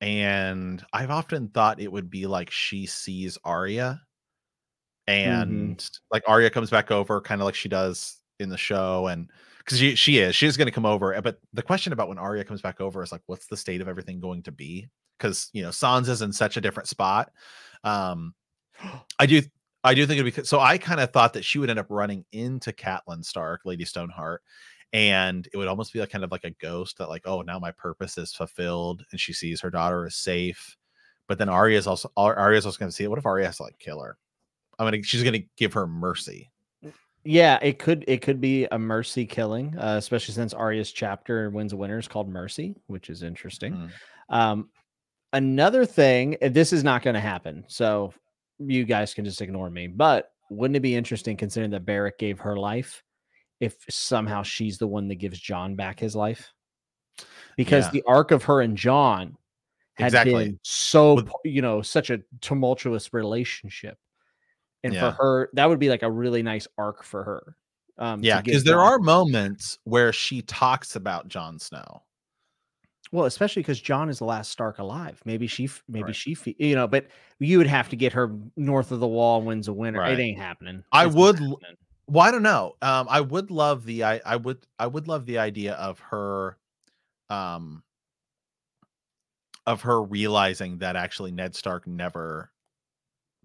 and 0.00 0.84
I've 0.92 1.10
often 1.10 1.48
thought 1.48 1.80
it 1.80 1.92
would 1.92 2.10
be 2.10 2.26
like 2.26 2.50
she 2.50 2.86
sees 2.86 3.38
Arya 3.44 4.00
Mm-hmm. 5.08 5.30
and 5.30 5.78
mm-hmm. 5.78 6.04
like 6.12 6.22
Arya 6.28 6.48
comes 6.48 6.70
back 6.70 6.92
over, 6.92 7.20
kind 7.20 7.40
of 7.40 7.44
like 7.44 7.56
she 7.56 7.68
does 7.68 8.18
in 8.38 8.48
the 8.48 8.56
show, 8.56 9.08
and 9.08 9.28
because 9.58 9.76
she 9.76 9.96
she 9.96 10.18
is 10.18 10.36
she 10.36 10.46
is 10.46 10.56
going 10.56 10.66
to 10.68 10.72
come 10.72 10.86
over. 10.86 11.20
But 11.20 11.40
the 11.52 11.62
question 11.62 11.92
about 11.92 12.08
when 12.08 12.18
Arya 12.18 12.44
comes 12.44 12.62
back 12.62 12.80
over 12.80 13.02
is 13.02 13.10
like, 13.10 13.22
what's 13.26 13.46
the 13.46 13.56
state 13.56 13.80
of 13.80 13.88
everything 13.88 14.20
going 14.20 14.44
to 14.44 14.52
be? 14.52 14.88
because 15.22 15.50
you 15.52 15.62
know 15.62 15.70
Sansa's 15.70 16.22
in 16.22 16.32
such 16.32 16.56
a 16.56 16.60
different 16.60 16.88
spot. 16.88 17.30
Um, 17.84 18.34
I 19.18 19.26
do 19.26 19.42
I 19.84 19.94
do 19.94 20.06
think 20.06 20.20
it'd 20.20 20.34
be 20.34 20.44
so. 20.44 20.60
I 20.60 20.78
kind 20.78 21.00
of 21.00 21.10
thought 21.12 21.32
that 21.32 21.44
she 21.44 21.58
would 21.58 21.70
end 21.70 21.78
up 21.78 21.86
running 21.88 22.24
into 22.32 22.72
Catelyn 22.72 23.24
Stark, 23.24 23.62
Lady 23.64 23.84
Stoneheart, 23.84 24.42
and 24.92 25.48
it 25.52 25.56
would 25.56 25.68
almost 25.68 25.92
be 25.92 25.98
like 25.98 26.10
kind 26.10 26.24
of 26.24 26.30
like 26.30 26.44
a 26.44 26.50
ghost 26.50 26.98
that 26.98 27.08
like, 27.08 27.22
oh, 27.24 27.42
now 27.42 27.58
my 27.58 27.72
purpose 27.72 28.18
is 28.18 28.32
fulfilled, 28.32 29.04
and 29.10 29.20
she 29.20 29.32
sees 29.32 29.60
her 29.60 29.70
daughter 29.70 30.06
is 30.06 30.16
safe. 30.16 30.76
But 31.26 31.38
then 31.38 31.48
Arya 31.48 31.78
is 31.78 31.86
also 31.86 32.12
Arya 32.16 32.58
is 32.58 32.66
also 32.66 32.78
going 32.78 32.90
to 32.90 32.94
see 32.94 33.04
it. 33.04 33.08
What 33.08 33.18
if 33.18 33.26
Arya 33.26 33.46
has 33.46 33.56
to 33.56 33.64
like 33.64 33.78
kill 33.78 34.00
her? 34.00 34.18
I'm 34.78 34.86
gonna 34.86 35.02
she's 35.02 35.22
going 35.22 35.40
to 35.40 35.46
give 35.56 35.72
her 35.72 35.86
mercy. 35.86 36.50
Yeah, 37.24 37.58
it 37.62 37.78
could 37.78 38.04
it 38.08 38.20
could 38.20 38.40
be 38.40 38.66
a 38.72 38.78
mercy 38.78 39.24
killing, 39.26 39.76
uh, 39.78 39.94
especially 39.96 40.34
since 40.34 40.52
Arya's 40.52 40.90
chapter 40.90 41.50
Winds 41.50 41.72
of 41.72 41.78
Winter 41.78 41.98
is 41.98 42.08
called 42.08 42.28
Mercy, 42.28 42.74
which 42.86 43.10
is 43.10 43.22
interesting. 43.22 43.74
Mm. 44.30 44.34
Um, 44.34 44.68
another 45.32 45.86
thing, 45.86 46.36
this 46.40 46.72
is 46.72 46.82
not 46.82 47.02
going 47.02 47.14
to 47.14 47.20
happen, 47.20 47.64
so 47.68 48.12
you 48.58 48.84
guys 48.84 49.14
can 49.14 49.24
just 49.24 49.40
ignore 49.40 49.70
me. 49.70 49.86
But 49.86 50.30
wouldn't 50.50 50.76
it 50.76 50.80
be 50.80 50.94
interesting 50.94 51.36
considering 51.36 51.70
that 51.72 51.86
Beric 51.86 52.18
gave 52.18 52.38
her 52.40 52.56
life, 52.56 53.02
if 53.60 53.76
somehow 53.88 54.42
she's 54.42 54.78
the 54.78 54.86
one 54.86 55.08
that 55.08 55.16
gives 55.16 55.38
Jon 55.38 55.76
back 55.76 55.98
his 55.98 56.16
life? 56.16 56.52
Because 57.56 57.86
yeah. 57.86 57.90
the 57.92 58.02
arc 58.06 58.30
of 58.30 58.44
her 58.44 58.60
and 58.60 58.76
Jon 58.76 59.36
had 59.94 60.06
exactly. 60.06 60.32
been 60.32 60.58
so 60.62 61.14
With- 61.14 61.32
you 61.44 61.62
know 61.62 61.82
such 61.82 62.10
a 62.10 62.20
tumultuous 62.40 63.12
relationship 63.12 63.98
and 64.82 64.94
yeah. 64.94 65.00
for 65.00 65.22
her 65.22 65.50
that 65.54 65.68
would 65.68 65.78
be 65.78 65.88
like 65.88 66.02
a 66.02 66.10
really 66.10 66.42
nice 66.42 66.66
arc 66.78 67.02
for 67.02 67.22
her 67.24 67.56
um 67.98 68.22
yeah 68.22 68.40
because 68.40 68.64
there 68.64 68.80
are 68.80 68.98
moments 68.98 69.78
where 69.84 70.12
she 70.12 70.42
talks 70.42 70.96
about 70.96 71.28
Jon 71.28 71.58
Snow 71.58 72.02
well 73.12 73.26
especially 73.26 73.62
because 73.62 73.80
Jon 73.80 74.08
is 74.08 74.18
the 74.18 74.24
last 74.24 74.50
Stark 74.50 74.78
alive 74.78 75.20
maybe 75.24 75.46
she 75.46 75.68
maybe 75.88 76.06
right. 76.06 76.16
she 76.16 76.36
you 76.58 76.74
know 76.74 76.86
but 76.86 77.06
you 77.38 77.58
would 77.58 77.66
have 77.66 77.88
to 77.90 77.96
get 77.96 78.12
her 78.12 78.34
north 78.56 78.90
of 78.90 79.00
the 79.00 79.06
wall 79.06 79.42
Wins 79.42 79.68
a 79.68 79.72
winner. 79.72 80.00
right. 80.00 80.18
it 80.18 80.22
ain't 80.22 80.38
happening 80.38 80.76
it's 80.76 80.88
I 80.92 81.06
would 81.06 81.36
happening. 81.36 81.56
well 82.06 82.26
I 82.26 82.30
don't 82.30 82.42
know 82.42 82.74
um 82.82 83.06
I 83.08 83.20
would 83.20 83.50
love 83.50 83.84
the 83.84 84.04
I 84.04 84.20
I 84.24 84.36
would 84.36 84.58
I 84.78 84.86
would 84.86 85.06
love 85.06 85.26
the 85.26 85.38
idea 85.38 85.74
of 85.74 86.00
her 86.00 86.56
um 87.30 87.82
of 89.66 89.82
her 89.82 90.02
realizing 90.02 90.78
that 90.78 90.96
actually 90.96 91.30
Ned 91.30 91.54
Stark 91.54 91.86
never 91.86 92.50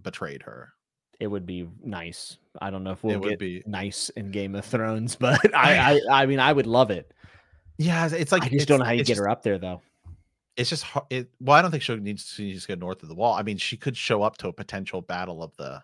betrayed 0.02 0.44
her 0.44 0.74
it 1.20 1.28
would 1.28 1.46
be 1.46 1.68
nice. 1.84 2.38
I 2.62 2.70
don't 2.70 2.84
know 2.84 2.92
if 2.92 3.04
we'll 3.04 3.20
get 3.20 3.40
be 3.40 3.64
nice 3.66 4.10
in 4.10 4.32
Game 4.32 4.56
of 4.56 4.66
Thrones, 4.66 5.16
but 5.20 5.40
I, 5.56 6.00
I, 6.10 6.22
I 6.22 6.26
mean, 6.26 6.40
I 6.40 6.54
would 6.54 6.68
love 6.68 6.92
it. 6.92 7.12
Yeah, 7.78 8.10
it's 8.12 8.32
like 8.32 8.44
I 8.44 8.50
just 8.50 8.68
don't 8.68 8.80
know 8.80 8.86
how 8.86 8.92
you 8.92 9.00
get 9.00 9.08
just, 9.08 9.20
her 9.20 9.30
up 9.30 9.44
there 9.44 9.58
though. 9.58 9.82
It's 10.56 10.70
just 10.70 10.86
it. 11.10 11.30
Well, 11.40 11.56
I 11.56 11.62
don't 11.62 11.70
think 11.70 11.84
she 11.84 11.96
needs 11.98 12.36
to 12.36 12.52
just 12.52 12.68
go 12.68 12.76
north 12.76 13.04
of 13.04 13.10
the 13.10 13.16
wall. 13.16 13.36
I 13.36 13.44
mean, 13.44 13.58
she 13.58 13.78
could 13.78 13.96
show 13.96 14.24
up 14.24 14.38
to 14.38 14.48
a 14.48 14.54
potential 14.54 15.02
battle 15.02 15.44
of 15.44 15.56
the 15.58 15.84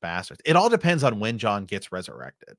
bastards. 0.00 0.40
It 0.44 0.54
all 0.54 0.68
depends 0.68 1.02
on 1.02 1.18
when 1.18 1.38
Jon 1.38 1.64
gets 1.64 1.90
resurrected. 1.90 2.56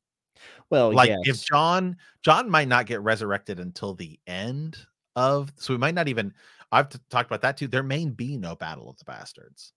Well, 0.69 0.93
like 0.93 1.09
yes. 1.09 1.19
if 1.23 1.45
Jon 1.45 1.95
Jon 2.23 2.49
might 2.49 2.67
not 2.67 2.85
get 2.85 3.01
resurrected 3.01 3.59
until 3.59 3.93
the 3.93 4.19
end 4.27 4.77
of, 5.15 5.51
so 5.55 5.73
we 5.73 5.77
might 5.77 5.95
not 5.95 6.07
even. 6.07 6.33
I've 6.69 6.89
talked 7.09 7.29
about 7.29 7.41
that 7.43 7.55
too. 7.55 7.67
There 7.67 7.83
may 7.83 8.05
be 8.05 8.35
no 8.35 8.55
battle 8.55 8.89
of 8.89 8.97
the 8.97 9.05
bastards. 9.05 9.71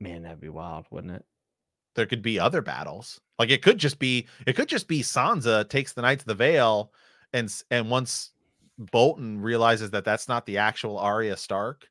Man, 0.00 0.22
that'd 0.22 0.40
be 0.40 0.48
wild, 0.48 0.86
wouldn't 0.90 1.14
it? 1.14 1.24
There 1.98 2.06
could 2.06 2.22
be 2.22 2.38
other 2.38 2.62
battles. 2.62 3.20
Like 3.40 3.50
it 3.50 3.60
could 3.60 3.76
just 3.76 3.98
be 3.98 4.28
it 4.46 4.54
could 4.54 4.68
just 4.68 4.86
be 4.86 5.02
Sansa 5.02 5.68
takes 5.68 5.92
the 5.92 6.02
Knights 6.02 6.22
of 6.22 6.28
the 6.28 6.34
Vale 6.36 6.92
and 7.32 7.52
and 7.72 7.90
once 7.90 8.30
Bolton 8.78 9.40
realizes 9.40 9.90
that 9.90 10.04
that's 10.04 10.28
not 10.28 10.46
the 10.46 10.58
actual 10.58 10.96
Arya 10.96 11.36
Stark 11.36 11.88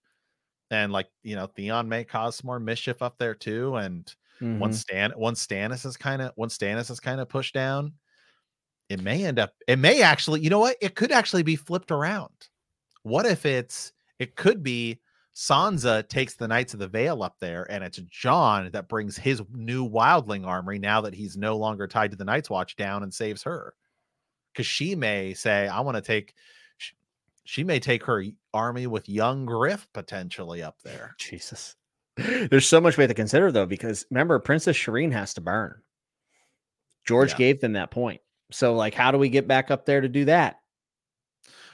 and 0.71 0.93
like, 0.93 1.09
you 1.23 1.35
know, 1.35 1.47
Theon 1.47 1.89
may 1.89 2.05
cause 2.05 2.38
some 2.38 2.47
more 2.47 2.59
mischief 2.61 3.01
up 3.01 3.17
there 3.17 3.35
too 3.35 3.75
and 3.75 4.05
mm-hmm. 4.41 4.59
once 4.59 4.79
Stan 4.79 5.11
once 5.17 5.45
Stannis 5.45 5.85
is 5.85 5.97
kind 5.97 6.21
of 6.21 6.31
once 6.38 6.57
Stannis 6.57 6.89
is 6.89 7.01
kind 7.01 7.19
of 7.19 7.27
pushed 7.27 7.53
down, 7.53 7.91
it 8.88 9.01
may 9.01 9.25
end 9.25 9.39
up 9.39 9.51
it 9.67 9.77
may 9.77 10.01
actually, 10.01 10.39
you 10.39 10.49
know 10.49 10.59
what? 10.59 10.77
It 10.81 10.95
could 10.95 11.11
actually 11.11 11.43
be 11.43 11.57
flipped 11.57 11.91
around. 11.91 12.47
What 13.03 13.25
if 13.25 13.45
it's 13.45 13.91
it 14.19 14.38
could 14.38 14.63
be 14.63 15.01
Sansa 15.38 16.07
takes 16.09 16.34
the 16.34 16.47
Knights 16.47 16.73
of 16.73 16.80
the 16.80 16.88
Vale 16.88 17.22
up 17.22 17.35
there, 17.39 17.72
and 17.72 17.84
it's 17.84 17.99
Jon 18.09 18.72
that 18.72 18.88
brings 18.88 19.15
his 19.15 19.39
new 19.53 19.88
wildling 19.88 20.47
armory 20.47 20.80
now 20.80 21.01
that 21.01 21.14
he's 21.14 21.38
no 21.38 21.57
longer 21.57 21.88
tied 21.88 22.09
to 22.09 22.18
the 22.18 22.26
Night's 22.26 22.49
Watch 22.49 22.76
down 22.76 23.03
and 23.03 23.14
saves 23.14 23.43
her. 23.43 23.76
Because 24.51 24.65
she 24.65 24.95
may 24.95 25.35
say, 25.35 25.68
I 25.68 25.81
want 25.81 25.95
to 25.95 26.01
take, 26.01 26.34
she, 26.77 26.95
she, 27.45 27.64
may 27.64 27.80
take 27.80 28.03
her 28.05 28.23
army 28.51 28.88
with 28.88 29.07
young 29.07 29.45
Griff 29.45 29.88
potentially 29.93 30.64
up 30.64 30.81
there. 30.84 31.14
Jesus. 31.19 31.76
There's 32.15 32.65
so 32.65 32.81
much 32.81 32.97
we 32.97 33.03
have 33.03 33.11
to 33.11 33.14
consider, 33.14 33.51
though, 33.51 33.68
because 33.68 34.07
remember, 34.09 34.39
Princess 34.39 34.76
Shireen 34.76 35.11
has 35.11 35.35
to 35.35 35.41
burn. 35.41 35.80
George 37.05 37.34
yeah. 37.34 37.38
gave 37.38 37.61
them 37.61 37.73
that 37.73 37.91
point. 37.91 38.22
So, 38.49 38.73
like, 38.73 38.95
how 38.95 39.11
do 39.11 39.19
we 39.19 39.30
get 39.30 39.47
back 39.47 39.69
up 39.69 39.85
there 39.85 40.01
to 40.01 40.09
do 40.09 40.26
that? 40.26 40.61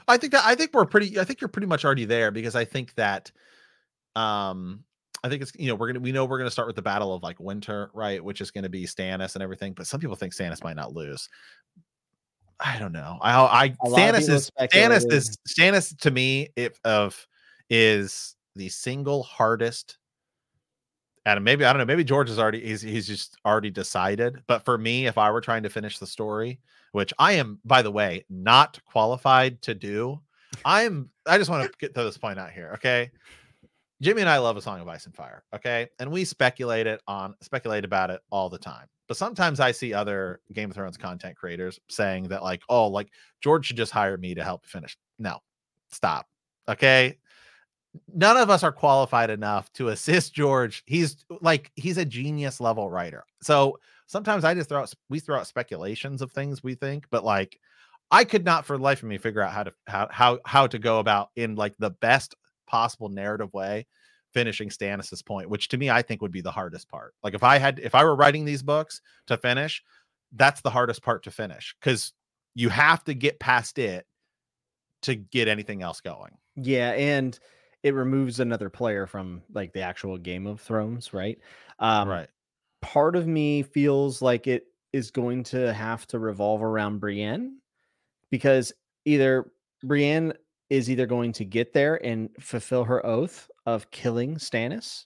I 0.05 0.17
think 0.17 0.33
that 0.33 0.43
I 0.43 0.55
think 0.55 0.71
we're 0.73 0.85
pretty. 0.85 1.17
I 1.17 1.23
think 1.23 1.39
you're 1.39 1.47
pretty 1.47 1.67
much 1.67 1.85
already 1.85 2.03
there 2.03 2.29
because 2.29 2.57
I 2.57 2.65
think 2.65 2.93
that 2.95 3.31
um, 4.15 4.83
I 5.23 5.29
think 5.29 5.41
it's 5.41 5.53
you 5.57 5.67
know 5.67 5.75
we're 5.75 5.87
gonna 5.87 5.99
we 5.99 6.11
know 6.11 6.25
we're 6.25 6.37
gonna 6.37 6.51
start 6.51 6.67
with 6.67 6.75
the 6.75 6.81
battle 6.81 7.13
of 7.13 7.23
like 7.23 7.39
winter, 7.39 7.89
right? 7.93 8.23
Which 8.23 8.41
is 8.41 8.51
gonna 8.51 8.69
be 8.69 8.85
Stannis 8.85 9.35
and 9.35 9.43
everything. 9.43 9.73
But 9.73 9.87
some 9.87 9.99
people 9.99 10.15
think 10.15 10.33
Stannis 10.33 10.63
might 10.63 10.75
not 10.75 10.93
lose. 10.93 11.29
I 12.59 12.77
don't 12.77 12.91
know. 12.91 13.17
I 13.21 13.63
I 13.63 13.69
Stannis 13.85 14.29
is 14.29 14.51
Stannis 14.59 15.11
is 15.11 15.37
Stannis 15.47 15.97
to 15.99 16.11
me 16.11 16.49
if 16.55 16.79
of 16.83 17.27
is 17.69 18.35
the 18.55 18.69
single 18.69 19.23
hardest. 19.23 19.97
And 21.25 21.41
maybe 21.43 21.63
I 21.63 21.71
don't 21.71 21.79
know. 21.79 21.85
Maybe 21.85 22.03
George 22.03 22.29
is 22.29 22.37
already 22.37 22.59
he's 22.59 22.81
he's 22.81 23.07
just 23.07 23.37
already 23.45 23.69
decided. 23.69 24.43
But 24.47 24.65
for 24.65 24.77
me, 24.77 25.07
if 25.07 25.17
I 25.17 25.31
were 25.31 25.41
trying 25.41 25.63
to 25.63 25.69
finish 25.69 25.99
the 25.99 26.07
story, 26.07 26.59
which 26.91 27.13
I 27.17 27.33
am, 27.33 27.59
by 27.63 27.81
the 27.81 27.91
way, 27.91 28.25
not 28.29 28.77
qualified 28.85 29.61
to 29.63 29.73
do, 29.73 30.19
I'm. 30.65 31.09
I 31.25 31.37
just 31.37 31.49
want 31.49 31.71
to 31.71 31.77
get 31.79 31.95
to 31.95 32.03
this 32.03 32.17
point 32.17 32.39
out 32.39 32.51
here. 32.51 32.71
Okay, 32.75 33.09
Jimmy 34.03 34.19
and 34.19 34.29
I 34.29 34.37
love 34.37 34.57
a 34.57 34.61
song 34.61 34.81
of 34.81 34.87
ice 34.89 35.05
and 35.05 35.15
fire. 35.15 35.43
Okay. 35.55 35.87
And 35.97 36.11
we 36.11 36.25
speculate 36.25 36.87
it 36.87 37.01
on 37.07 37.35
speculate 37.41 37.85
about 37.85 38.09
it 38.09 38.19
all 38.31 38.49
the 38.49 38.57
time. 38.57 38.87
But 39.07 39.15
sometimes 39.15 39.61
I 39.61 39.71
see 39.71 39.93
other 39.93 40.41
Game 40.51 40.69
of 40.69 40.75
Thrones 40.75 40.97
content 40.97 41.37
creators 41.37 41.79
saying 41.89 42.25
that, 42.25 42.43
like, 42.43 42.61
oh, 42.67 42.87
like 42.87 43.09
George 43.41 43.65
should 43.65 43.77
just 43.77 43.93
hire 43.93 44.17
me 44.17 44.35
to 44.35 44.43
help 44.43 44.65
finish. 44.65 44.97
No, 45.19 45.39
stop. 45.89 46.27
Okay. 46.67 47.17
None 48.13 48.37
of 48.37 48.49
us 48.49 48.63
are 48.63 48.71
qualified 48.71 49.29
enough 49.29 49.71
to 49.73 49.89
assist 49.89 50.33
George. 50.33 50.83
He's 50.85 51.23
like, 51.41 51.71
he's 51.75 51.97
a 51.97 52.05
genius 52.05 52.59
level 52.59 52.89
writer. 52.89 53.23
So 53.41 53.79
sometimes 54.07 54.43
I 54.43 54.53
just 54.53 54.67
throw 54.67 54.81
out, 54.81 54.93
we 55.09 55.19
throw 55.19 55.37
out 55.37 55.47
speculations 55.47 56.21
of 56.21 56.31
things 56.31 56.61
we 56.61 56.75
think, 56.75 57.05
but 57.09 57.23
like, 57.23 57.57
I 58.11 58.25
could 58.25 58.43
not 58.43 58.65
for 58.65 58.77
the 58.77 58.83
life 58.83 59.01
of 59.01 59.09
me 59.09 59.17
figure 59.17 59.41
out 59.41 59.53
how 59.53 59.63
to 59.63 59.73
how 59.87 60.07
how 60.11 60.39
how 60.45 60.67
to 60.67 60.77
go 60.77 60.99
about 60.99 61.29
in 61.35 61.55
like 61.55 61.73
the 61.79 61.89
best 61.89 62.35
possible 62.73 63.07
narrative 63.07 63.53
way 63.53 63.85
finishing 64.33 64.69
Stannis's 64.69 65.21
point, 65.21 65.47
which 65.47 65.67
to 65.69 65.77
me 65.77 65.91
I 65.91 66.01
think 66.01 66.23
would 66.23 66.31
be 66.31 66.41
the 66.41 66.51
hardest 66.51 66.89
part. 66.89 67.13
Like 67.21 67.35
if 67.35 67.43
I 67.43 67.59
had 67.59 67.77
if 67.77 67.93
I 67.93 68.03
were 68.03 68.15
writing 68.15 68.45
these 68.45 68.63
books 68.63 68.99
to 69.27 69.37
finish, 69.37 69.83
that's 70.31 70.61
the 70.61 70.71
hardest 70.71 71.03
part 71.03 71.23
to 71.25 71.31
finish 71.31 71.75
because 71.79 72.13
you 72.55 72.69
have 72.69 73.03
to 73.03 73.13
get 73.13 73.39
past 73.39 73.77
it 73.77 74.07
to 75.03 75.13
get 75.13 75.47
anything 75.47 75.83
else 75.83 76.01
going. 76.01 76.31
Yeah, 76.55 76.93
and 76.93 77.37
it 77.83 77.93
removes 77.93 78.39
another 78.39 78.71
player 78.71 79.05
from 79.05 79.43
like 79.53 79.71
the 79.73 79.81
actual 79.81 80.17
Game 80.17 80.47
of 80.47 80.59
Thrones, 80.59 81.13
right? 81.13 81.37
Um, 81.77 82.09
right. 82.09 82.29
Part 82.81 83.15
of 83.15 83.27
me 83.27 83.61
feels 83.61 84.19
like 84.19 84.47
it 84.47 84.65
is 84.93 85.11
going 85.11 85.43
to 85.43 85.71
have 85.73 86.07
to 86.07 86.17
revolve 86.17 86.63
around 86.63 86.99
Brienne 86.99 87.59
because 88.31 88.73
either 89.05 89.51
Brienne 89.83 90.33
is 90.73 90.89
either 90.89 91.05
going 91.05 91.31
to 91.31 91.45
get 91.45 91.71
there 91.71 92.03
and 92.03 92.31
fulfill 92.39 92.83
her 92.83 93.05
oath 93.05 93.47
of 93.67 93.91
killing 93.91 94.37
Stannis 94.37 95.05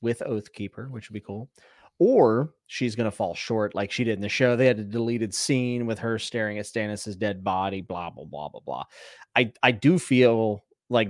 with 0.00 0.22
Oathkeeper, 0.24 0.88
which 0.92 1.08
would 1.08 1.14
be 1.14 1.20
cool, 1.20 1.50
or 1.98 2.54
she's 2.68 2.94
going 2.94 3.10
to 3.10 3.16
fall 3.16 3.34
short 3.34 3.74
like 3.74 3.90
she 3.90 4.04
did 4.04 4.14
in 4.14 4.20
the 4.20 4.28
show. 4.28 4.54
They 4.54 4.68
had 4.68 4.78
a 4.78 4.84
deleted 4.84 5.34
scene 5.34 5.86
with 5.86 5.98
her 5.98 6.20
staring 6.20 6.60
at 6.60 6.66
Stannis's 6.66 7.16
dead 7.16 7.42
body, 7.42 7.80
blah 7.80 8.10
blah 8.10 8.26
blah 8.26 8.48
blah 8.48 8.60
blah. 8.60 8.84
I 9.34 9.52
I 9.60 9.72
do 9.72 9.98
feel 9.98 10.62
like 10.88 11.08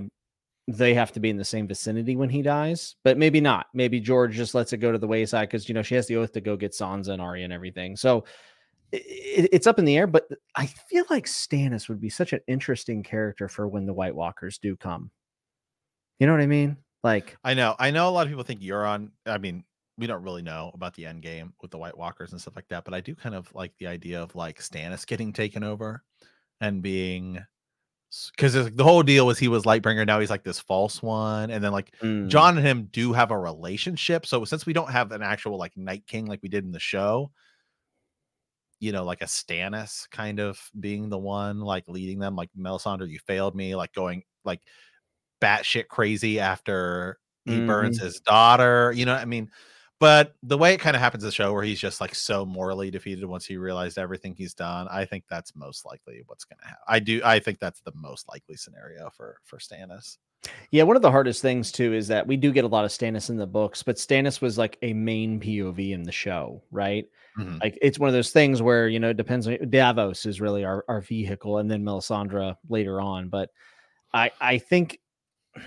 they 0.67 0.95
have 0.95 1.11
to 1.11 1.19
be 1.19 1.29
in 1.29 1.37
the 1.37 1.45
same 1.45 1.67
vicinity 1.67 2.15
when 2.15 2.29
he 2.29 2.41
dies, 2.41 2.95
but 3.03 3.19
maybe 3.19 3.41
not. 3.41 3.67
Maybe 3.75 3.99
George 3.99 4.33
just 4.33 4.55
lets 4.55 4.73
it 4.73 4.77
go 4.77 4.91
to 4.91 4.97
the 4.97 5.05
wayside 5.05 5.49
because 5.49 5.69
you 5.69 5.75
know 5.75 5.83
she 5.83 5.93
has 5.93 6.07
the 6.07 6.15
oath 6.15 6.31
to 6.31 6.41
go 6.41 6.57
get 6.57 6.71
Sansa 6.71 7.09
and 7.09 7.21
Arya 7.21 7.43
and 7.43 7.53
everything. 7.53 7.95
So 7.95 8.25
it, 8.91 9.49
it's 9.51 9.67
up 9.67 9.79
in 9.79 9.85
the 9.85 9.97
air, 9.97 10.07
but 10.07 10.27
I 10.55 10.67
feel 10.67 11.05
like 11.09 11.25
Stannis 11.25 11.89
would 11.89 12.01
be 12.01 12.09
such 12.09 12.33
an 12.33 12.41
interesting 12.47 13.03
character 13.03 13.47
for 13.47 13.67
when 13.67 13.85
the 13.85 13.93
White 13.93 14.15
Walkers 14.15 14.57
do 14.57 14.75
come. 14.75 15.11
You 16.19 16.27
know 16.27 16.33
what 16.33 16.41
I 16.41 16.47
mean? 16.47 16.77
Like 17.03 17.37
I 17.43 17.53
know, 17.53 17.75
I 17.77 17.91
know 17.91 18.09
a 18.09 18.11
lot 18.11 18.25
of 18.25 18.29
people 18.29 18.43
think 18.43 18.61
Euron. 18.61 19.09
I 19.25 19.37
mean, 19.37 19.63
we 19.97 20.07
don't 20.07 20.23
really 20.23 20.41
know 20.41 20.71
about 20.73 20.95
the 20.95 21.05
end 21.05 21.21
game 21.21 21.53
with 21.61 21.71
the 21.71 21.77
White 21.77 21.97
Walkers 21.97 22.31
and 22.31 22.41
stuff 22.41 22.55
like 22.55 22.67
that, 22.69 22.83
but 22.83 22.93
I 22.93 23.01
do 23.01 23.15
kind 23.15 23.35
of 23.35 23.53
like 23.53 23.73
the 23.79 23.87
idea 23.87 24.21
of 24.21 24.35
like 24.35 24.59
Stannis 24.59 25.05
getting 25.05 25.31
taken 25.31 25.63
over 25.63 26.03
and 26.61 26.81
being 26.81 27.39
because 28.35 28.53
the 28.53 28.83
whole 28.83 29.03
deal 29.03 29.27
was 29.27 29.37
he 29.37 29.47
was 29.47 29.63
Lightbringer. 29.63 30.05
Now 30.05 30.19
he's 30.19 30.29
like 30.29 30.43
this 30.43 30.59
false 30.59 31.01
one, 31.01 31.51
and 31.51 31.63
then 31.63 31.71
like 31.71 31.91
mm. 32.01 32.27
Jon 32.27 32.57
and 32.57 32.65
him 32.65 32.89
do 32.91 33.13
have 33.13 33.31
a 33.31 33.37
relationship. 33.37 34.25
So 34.25 34.45
since 34.45 34.65
we 34.65 34.73
don't 34.73 34.91
have 34.91 35.11
an 35.11 35.21
actual 35.21 35.57
like 35.57 35.75
Night 35.75 36.05
King 36.07 36.25
like 36.25 36.41
we 36.41 36.49
did 36.49 36.63
in 36.63 36.71
the 36.71 36.79
show, 36.79 37.31
you 38.85 38.91
know, 38.91 39.03
like 39.03 39.23
a 39.23 39.25
Stannis 39.25 40.07
kind 40.11 40.39
of 40.39 40.61
being 40.79 41.09
the 41.09 41.17
one 41.17 41.59
like 41.59 41.85
leading 41.87 42.19
them, 42.19 42.35
like 42.35 42.51
Melisandre, 42.55 43.09
you 43.09 43.17
failed 43.17 43.55
me, 43.55 43.75
like 43.75 43.91
going 43.93 44.21
like 44.43 44.61
batshit 45.41 45.87
crazy 45.87 46.39
after 46.39 47.17
he 47.45 47.53
mm-hmm. 47.53 47.65
burns 47.65 47.99
his 47.99 48.19
daughter. 48.19 48.93
You 48.95 49.07
know, 49.07 49.15
I 49.15 49.25
mean, 49.25 49.49
but 49.99 50.35
the 50.43 50.55
way 50.55 50.75
it 50.75 50.79
kind 50.79 50.95
of 50.95 51.01
happens 51.01 51.23
in 51.23 51.29
the 51.29 51.33
show 51.33 51.51
where 51.51 51.63
he's 51.63 51.79
just 51.79 51.99
like 51.99 52.13
so 52.13 52.45
morally 52.45 52.91
defeated 52.91 53.25
once 53.25 53.43
he 53.43 53.57
realized 53.57 53.97
everything 53.97 54.35
he's 54.35 54.53
done, 54.53 54.87
I 54.91 55.05
think 55.05 55.23
that's 55.27 55.55
most 55.55 55.83
likely 55.83 56.21
what's 56.27 56.45
going 56.45 56.59
to 56.59 56.67
happen. 56.67 56.83
I 56.87 56.99
do. 56.99 57.21
I 57.25 57.39
think 57.39 57.57
that's 57.57 57.81
the 57.81 57.93
most 57.95 58.29
likely 58.29 58.55
scenario 58.55 59.09
for 59.09 59.37
for 59.45 59.57
Stannis. 59.57 60.17
Yeah, 60.71 60.83
one 60.83 60.95
of 60.95 61.01
the 61.01 61.11
hardest 61.11 61.41
things 61.41 61.71
too 61.71 61.93
is 61.93 62.07
that 62.07 62.25
we 62.25 62.37
do 62.37 62.51
get 62.51 62.65
a 62.65 62.67
lot 62.67 62.85
of 62.85 62.91
Stannis 62.91 63.29
in 63.29 63.37
the 63.37 63.47
books, 63.47 63.83
but 63.83 63.95
Stannis 63.95 64.41
was 64.41 64.57
like 64.57 64.77
a 64.81 64.93
main 64.93 65.39
POV 65.39 65.91
in 65.91 66.03
the 66.03 66.11
show, 66.11 66.61
right? 66.71 67.05
Mm-hmm. 67.37 67.57
Like 67.61 67.77
it's 67.81 67.99
one 67.99 68.07
of 68.07 68.13
those 68.13 68.31
things 68.31 68.61
where 68.61 68.87
you 68.87 68.99
know 68.99 69.09
it 69.09 69.17
depends 69.17 69.47
on 69.47 69.57
Davos 69.69 70.25
is 70.25 70.41
really 70.41 70.63
our, 70.63 70.85
our 70.87 71.01
vehicle, 71.01 71.57
and 71.57 71.69
then 71.69 71.83
Melisandre 71.83 72.55
later 72.69 73.01
on. 73.01 73.29
But 73.29 73.49
I 74.13 74.31
I 74.39 74.57
think 74.57 74.99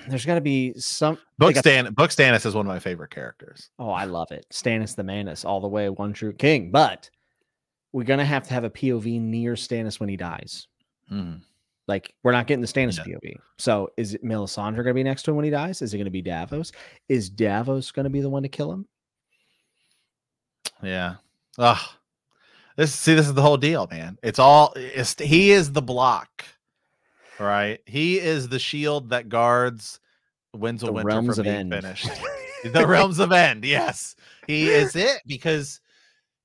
there's 0.09 0.25
got 0.25 0.35
to 0.35 0.41
be 0.41 0.75
some 0.79 1.17
book 1.39 1.55
like 1.55 1.59
Stan 1.59 1.93
book 1.95 2.11
Stannis 2.11 2.47
is 2.47 2.55
one 2.55 2.67
of 2.67 2.73
my 2.73 2.79
favorite 2.79 3.11
characters. 3.11 3.71
Oh, 3.79 3.91
I 3.91 4.05
love 4.05 4.31
it. 4.31 4.47
Stannis 4.53 4.95
the 4.95 5.05
Manus, 5.05 5.45
all 5.45 5.61
the 5.61 5.69
way, 5.69 5.89
one 5.89 6.13
true 6.13 6.33
king. 6.33 6.71
But 6.71 7.11
we're 7.93 8.05
gonna 8.05 8.25
have 8.25 8.47
to 8.49 8.55
have 8.55 8.65
a 8.65 8.71
POV 8.71 9.21
near 9.21 9.55
Stannis 9.55 10.01
when 10.01 10.09
he 10.09 10.17
dies. 10.17 10.67
Mm. 11.11 11.43
Like 11.89 12.15
we're 12.23 12.33
not 12.33 12.47
getting 12.47 12.61
the 12.61 12.69
Stannis 12.69 12.99
yeah. 12.99 13.15
POV. 13.15 13.37
So 13.59 13.91
is 13.97 14.15
it 14.15 14.23
Melisandre 14.23 14.77
going 14.77 14.87
to 14.89 14.95
be 14.95 15.03
next 15.03 15.23
to 15.25 15.31
him 15.31 15.37
when 15.37 15.45
he 15.45 15.51
dies? 15.51 15.83
Is 15.83 15.95
it 15.95 15.97
going 15.97 16.05
to 16.05 16.11
be 16.11 16.23
Davos? 16.23 16.71
Is 17.09 17.31
Davos 17.31 17.91
going 17.91 18.05
to 18.05 18.11
be 18.11 18.21
the 18.21 18.29
one 18.29 18.43
to 18.43 18.49
kill 18.49 18.71
him? 18.71 18.87
Yeah. 20.83 21.17
Ugh. 21.59 21.89
This 22.77 22.95
see, 22.95 23.15
this 23.15 23.27
is 23.27 23.35
the 23.35 23.43
whole 23.43 23.57
deal, 23.57 23.89
man. 23.91 24.19
It's 24.23 24.39
all 24.39 24.73
it's, 24.77 25.19
he 25.19 25.51
is 25.51 25.73
the 25.73 25.83
block, 25.83 26.45
right? 27.41 27.81
He 27.87 28.21
is 28.21 28.49
the 28.49 28.61
shield 28.61 29.11
that 29.11 29.29
guards 29.29 29.99
Winds 30.55 30.85
of 30.85 30.95
Winter 30.95 31.33
from 31.33 31.43
being 31.43 31.57
end. 31.57 31.73
finished. 31.73 32.09
the 32.65 32.87
realms 32.87 33.19
of 33.19 33.33
end, 33.33 33.65
yes. 33.65 34.15
He 34.47 34.69
is 34.69 34.95
it 34.95 35.23
because 35.27 35.81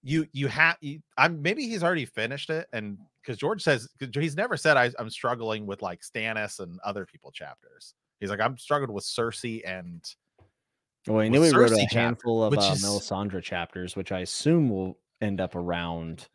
you 0.01 0.25
you 0.33 0.47
have 0.47 0.77
I'm 1.17 1.41
maybe 1.41 1.67
he's 1.67 1.83
already 1.83 2.05
finished 2.05 2.49
it 2.49 2.67
and 2.73 2.97
because 3.23 3.37
George 3.37 3.61
says 3.61 3.87
he's 4.13 4.35
never 4.35 4.57
said 4.57 4.77
I, 4.77 4.91
am 4.99 5.09
struggling 5.09 5.65
with 5.65 5.81
like 5.81 6.01
Stannis 6.01 6.59
and 6.59 6.79
other 6.83 7.05
people 7.05 7.31
chapters. 7.31 7.93
He's 8.19 8.29
like 8.29 8.39
I'm 8.39 8.57
struggling 8.57 8.93
with 8.93 9.03
Cersei 9.03 9.61
and. 9.65 10.03
Well, 11.07 11.19
I 11.19 11.27
knew 11.27 11.41
we 11.41 11.51
wrote 11.51 11.73
a 11.73 11.85
handful 11.93 12.43
of 12.43 12.57
uh, 12.57 12.61
is... 12.61 12.83
Melisandre 12.83 13.43
chapters, 13.43 13.95
which 13.95 14.13
I 14.13 14.19
assume 14.19 14.69
will 14.69 14.97
end 15.21 15.41
up 15.41 15.55
around. 15.55 16.29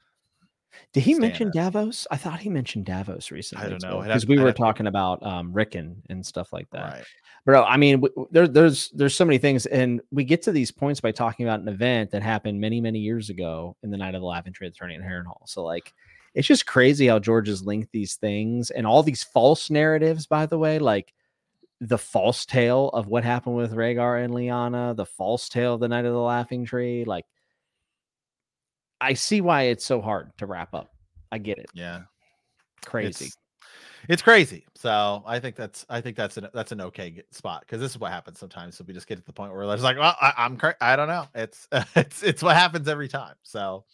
Did 0.92 1.02
he 1.02 1.14
Stannis. 1.14 1.20
mention 1.20 1.50
Davos? 1.54 2.06
I 2.10 2.16
thought 2.18 2.40
he 2.40 2.50
mentioned 2.50 2.84
Davos 2.84 3.30
recently. 3.30 3.64
I 3.64 3.68
don't 3.70 3.82
know 3.82 4.02
because 4.02 4.26
we 4.26 4.38
were 4.38 4.52
talking 4.52 4.86
about 4.86 5.22
um, 5.24 5.52
Rickon 5.52 6.02
and 6.10 6.24
stuff 6.24 6.52
like 6.52 6.68
that. 6.70 6.92
Right. 6.92 7.04
Bro, 7.46 7.64
I 7.64 7.78
mean, 7.78 8.02
there, 8.30 8.46
there's 8.46 8.90
there's 8.90 9.14
so 9.14 9.24
many 9.24 9.38
things, 9.38 9.64
and 9.64 10.02
we 10.10 10.22
get 10.24 10.42
to 10.42 10.52
these 10.52 10.70
points 10.70 11.00
by 11.00 11.12
talking 11.12 11.46
about 11.46 11.60
an 11.60 11.68
event 11.68 12.10
that 12.10 12.22
happened 12.22 12.60
many 12.60 12.78
many 12.78 12.98
years 12.98 13.30
ago 13.30 13.74
in 13.82 13.90
the 13.90 13.96
knight 13.96 14.14
of 14.14 14.20
the 14.20 14.26
Laughing 14.26 14.52
Tree 14.52 14.66
attorney 14.66 14.94
in 14.94 15.00
Harrenhal. 15.00 15.38
So 15.46 15.64
like, 15.64 15.94
it's 16.34 16.46
just 16.46 16.66
crazy 16.66 17.06
how 17.06 17.18
George 17.18 17.48
has 17.48 17.64
linked 17.64 17.92
these 17.92 18.16
things 18.16 18.70
and 18.70 18.86
all 18.86 19.02
these 19.02 19.22
false 19.22 19.70
narratives. 19.70 20.26
By 20.26 20.46
the 20.46 20.58
way, 20.58 20.78
like 20.78 21.12
the 21.80 21.98
false 21.98 22.44
tale 22.44 22.88
of 22.88 23.06
what 23.06 23.24
happened 23.24 23.56
with 23.56 23.74
Rhaegar 23.74 24.24
and 24.24 24.34
Lyanna, 24.34 24.96
the 24.96 25.06
false 25.06 25.48
tale 25.48 25.74
of 25.74 25.80
the 25.80 25.88
knight 25.88 26.04
of 26.04 26.12
the 26.12 26.18
Laughing 26.18 26.64
Tree. 26.64 27.04
Like, 27.04 27.24
I 29.00 29.14
see 29.14 29.40
why 29.40 29.62
it's 29.62 29.84
so 29.84 30.00
hard 30.00 30.32
to 30.38 30.46
wrap 30.46 30.74
up. 30.74 30.90
I 31.30 31.38
get 31.38 31.58
it. 31.58 31.70
Yeah, 31.74 32.02
crazy. 32.84 33.26
It's, 33.26 33.36
it's 34.08 34.22
crazy. 34.22 34.66
So 34.74 35.22
I 35.26 35.38
think 35.38 35.56
that's 35.56 35.84
I 35.88 36.00
think 36.00 36.16
that's 36.16 36.36
an 36.36 36.48
that's 36.54 36.72
an 36.72 36.80
okay 36.80 37.22
spot 37.30 37.60
because 37.60 37.80
this 37.80 37.92
is 37.92 37.98
what 37.98 38.10
happens 38.10 38.38
sometimes. 38.38 38.76
So 38.76 38.84
we 38.86 38.94
just 38.94 39.06
get 39.06 39.16
to 39.16 39.24
the 39.24 39.32
point 39.32 39.52
where 39.52 39.62
it's 39.72 39.82
like, 39.82 39.98
well, 39.98 40.16
I, 40.20 40.32
am 40.38 40.56
cra- 40.56 40.76
I 40.80 40.96
don't 40.96 41.08
know. 41.08 41.26
It's 41.34 41.68
it's 41.96 42.22
it's 42.22 42.42
what 42.42 42.56
happens 42.56 42.88
every 42.88 43.08
time. 43.08 43.34
So 43.42 43.84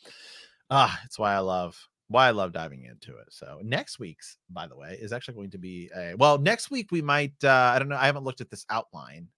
ah, 0.70 0.98
it's 1.05 1.19
why 1.19 1.35
I 1.35 1.40
love 1.40 1.77
why 2.09 2.28
I 2.28 2.31
love 2.31 2.52
diving 2.52 2.85
into 2.85 3.16
it. 3.18 3.26
So 3.31 3.60
next 3.62 3.98
week's, 3.98 4.36
by 4.51 4.66
the 4.66 4.76
way, 4.76 4.98
is 5.01 5.12
actually 5.12 5.35
going 5.35 5.51
to 5.51 5.59
be 5.59 5.90
a 5.97 6.14
well. 6.14 6.39
Next 6.39 6.70
week 6.70 6.93
we 6.93 7.02
might. 7.02 7.35
uh 7.43 7.72
I 7.74 7.78
don't 7.78 7.89
know. 7.89 7.97
I 7.97 8.06
haven't 8.06 8.24
looked 8.24 8.40
at 8.40 8.51
this 8.51 8.66
outline. 8.70 9.28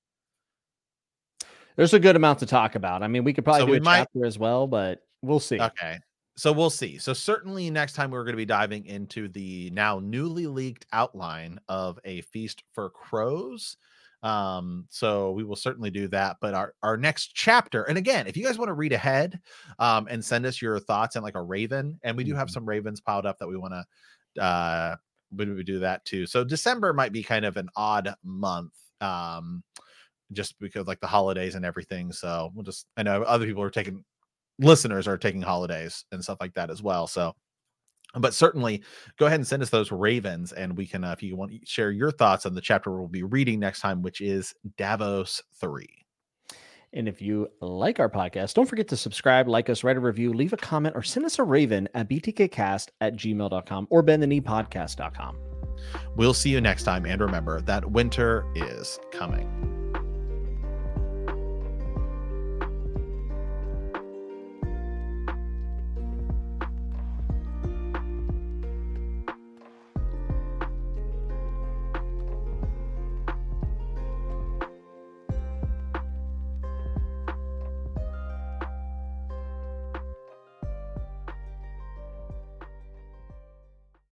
There's 1.76 1.94
a 1.94 2.00
good 2.00 2.16
amount 2.16 2.38
to 2.40 2.46
talk 2.46 2.74
about. 2.74 3.02
I 3.02 3.08
mean, 3.08 3.22
we 3.22 3.32
could 3.32 3.44
probably 3.44 3.62
so 3.62 3.66
do 3.66 3.74
a 3.74 3.80
might, 3.80 3.98
chapter 3.98 4.24
as 4.24 4.38
well, 4.38 4.66
but 4.66 5.00
we'll 5.22 5.40
see. 5.40 5.60
Okay. 5.60 5.98
So 6.38 6.52
we'll 6.52 6.70
see. 6.70 6.98
So 6.98 7.12
certainly 7.12 7.70
next 7.70 7.94
time 7.94 8.10
we're 8.10 8.24
going 8.24 8.34
to 8.34 8.38
be 8.38 8.44
diving 8.46 8.86
into 8.86 9.28
the 9.28 9.70
now 9.70 10.00
newly 10.00 10.46
leaked 10.46 10.86
outline 10.92 11.58
of 11.68 11.98
a 12.04 12.20
feast 12.22 12.62
for 12.72 12.90
crows. 12.90 13.76
Um, 14.22 14.86
so 14.90 15.32
we 15.32 15.44
will 15.44 15.56
certainly 15.56 15.90
do 15.90 16.08
that. 16.08 16.36
But 16.40 16.54
our 16.54 16.74
our 16.82 16.96
next 16.96 17.34
chapter, 17.34 17.84
and 17.84 17.98
again, 17.98 18.26
if 18.26 18.36
you 18.36 18.44
guys 18.44 18.58
want 18.58 18.68
to 18.68 18.74
read 18.74 18.92
ahead, 18.92 19.40
um, 19.78 20.06
and 20.10 20.24
send 20.24 20.46
us 20.46 20.60
your 20.60 20.78
thoughts 20.80 21.16
and 21.16 21.24
like 21.24 21.34
a 21.34 21.42
raven, 21.42 21.98
and 22.02 22.16
we 22.16 22.24
do 22.24 22.34
have 22.34 22.48
mm-hmm. 22.48 22.54
some 22.54 22.66
ravens 22.66 23.00
piled 23.00 23.26
up 23.26 23.38
that 23.38 23.48
we 23.48 23.56
want 23.56 23.74
to 23.74 23.84
uh 24.42 24.96
when 25.30 25.54
we 25.54 25.62
do 25.62 25.78
that 25.80 26.04
too. 26.04 26.26
So 26.26 26.44
December 26.44 26.92
might 26.92 27.12
be 27.12 27.22
kind 27.22 27.44
of 27.44 27.56
an 27.56 27.68
odd 27.76 28.14
month. 28.24 28.72
Um 29.00 29.62
just 30.32 30.58
because 30.58 30.86
like 30.86 31.00
the 31.00 31.06
holidays 31.06 31.54
and 31.54 31.64
everything. 31.64 32.12
So 32.12 32.50
we'll 32.54 32.64
just 32.64 32.86
I 32.96 33.02
know 33.02 33.22
other 33.22 33.46
people 33.46 33.62
are 33.62 33.70
taking 33.70 34.04
listeners 34.58 35.06
are 35.06 35.18
taking 35.18 35.42
holidays 35.42 36.04
and 36.12 36.22
stuff 36.22 36.38
like 36.40 36.54
that 36.54 36.70
as 36.70 36.82
well. 36.82 37.06
So 37.06 37.34
but 38.14 38.34
certainly 38.34 38.82
go 39.18 39.26
ahead 39.26 39.38
and 39.38 39.46
send 39.46 39.62
us 39.62 39.70
those 39.70 39.92
ravens 39.92 40.52
and 40.52 40.76
we 40.76 40.86
can 40.86 41.04
uh, 41.04 41.12
if 41.12 41.22
you 41.22 41.36
want 41.36 41.50
to 41.50 41.58
share 41.64 41.90
your 41.90 42.10
thoughts 42.10 42.46
on 42.46 42.54
the 42.54 42.60
chapter 42.60 42.96
we'll 42.96 43.08
be 43.08 43.22
reading 43.22 43.60
next 43.60 43.80
time 43.80 44.02
which 44.02 44.20
is 44.20 44.54
davos 44.76 45.42
3 45.60 45.86
and 46.92 47.08
if 47.08 47.20
you 47.20 47.48
like 47.60 48.00
our 48.00 48.10
podcast 48.10 48.54
don't 48.54 48.66
forget 48.66 48.88
to 48.88 48.96
subscribe 48.96 49.48
like 49.48 49.68
us 49.68 49.84
write 49.84 49.96
a 49.96 50.00
review 50.00 50.32
leave 50.32 50.52
a 50.52 50.56
comment 50.56 50.94
or 50.96 51.02
send 51.02 51.26
us 51.26 51.38
a 51.38 51.42
raven 51.42 51.88
at 51.94 52.08
btkcast 52.08 52.88
at 53.00 53.16
gmail.com 53.16 53.86
or 53.90 54.02
bendthekneepodcast.com 54.02 55.36
we'll 56.16 56.34
see 56.34 56.50
you 56.50 56.60
next 56.60 56.84
time 56.84 57.04
and 57.06 57.20
remember 57.20 57.60
that 57.60 57.90
winter 57.90 58.46
is 58.54 58.98
coming 59.12 59.85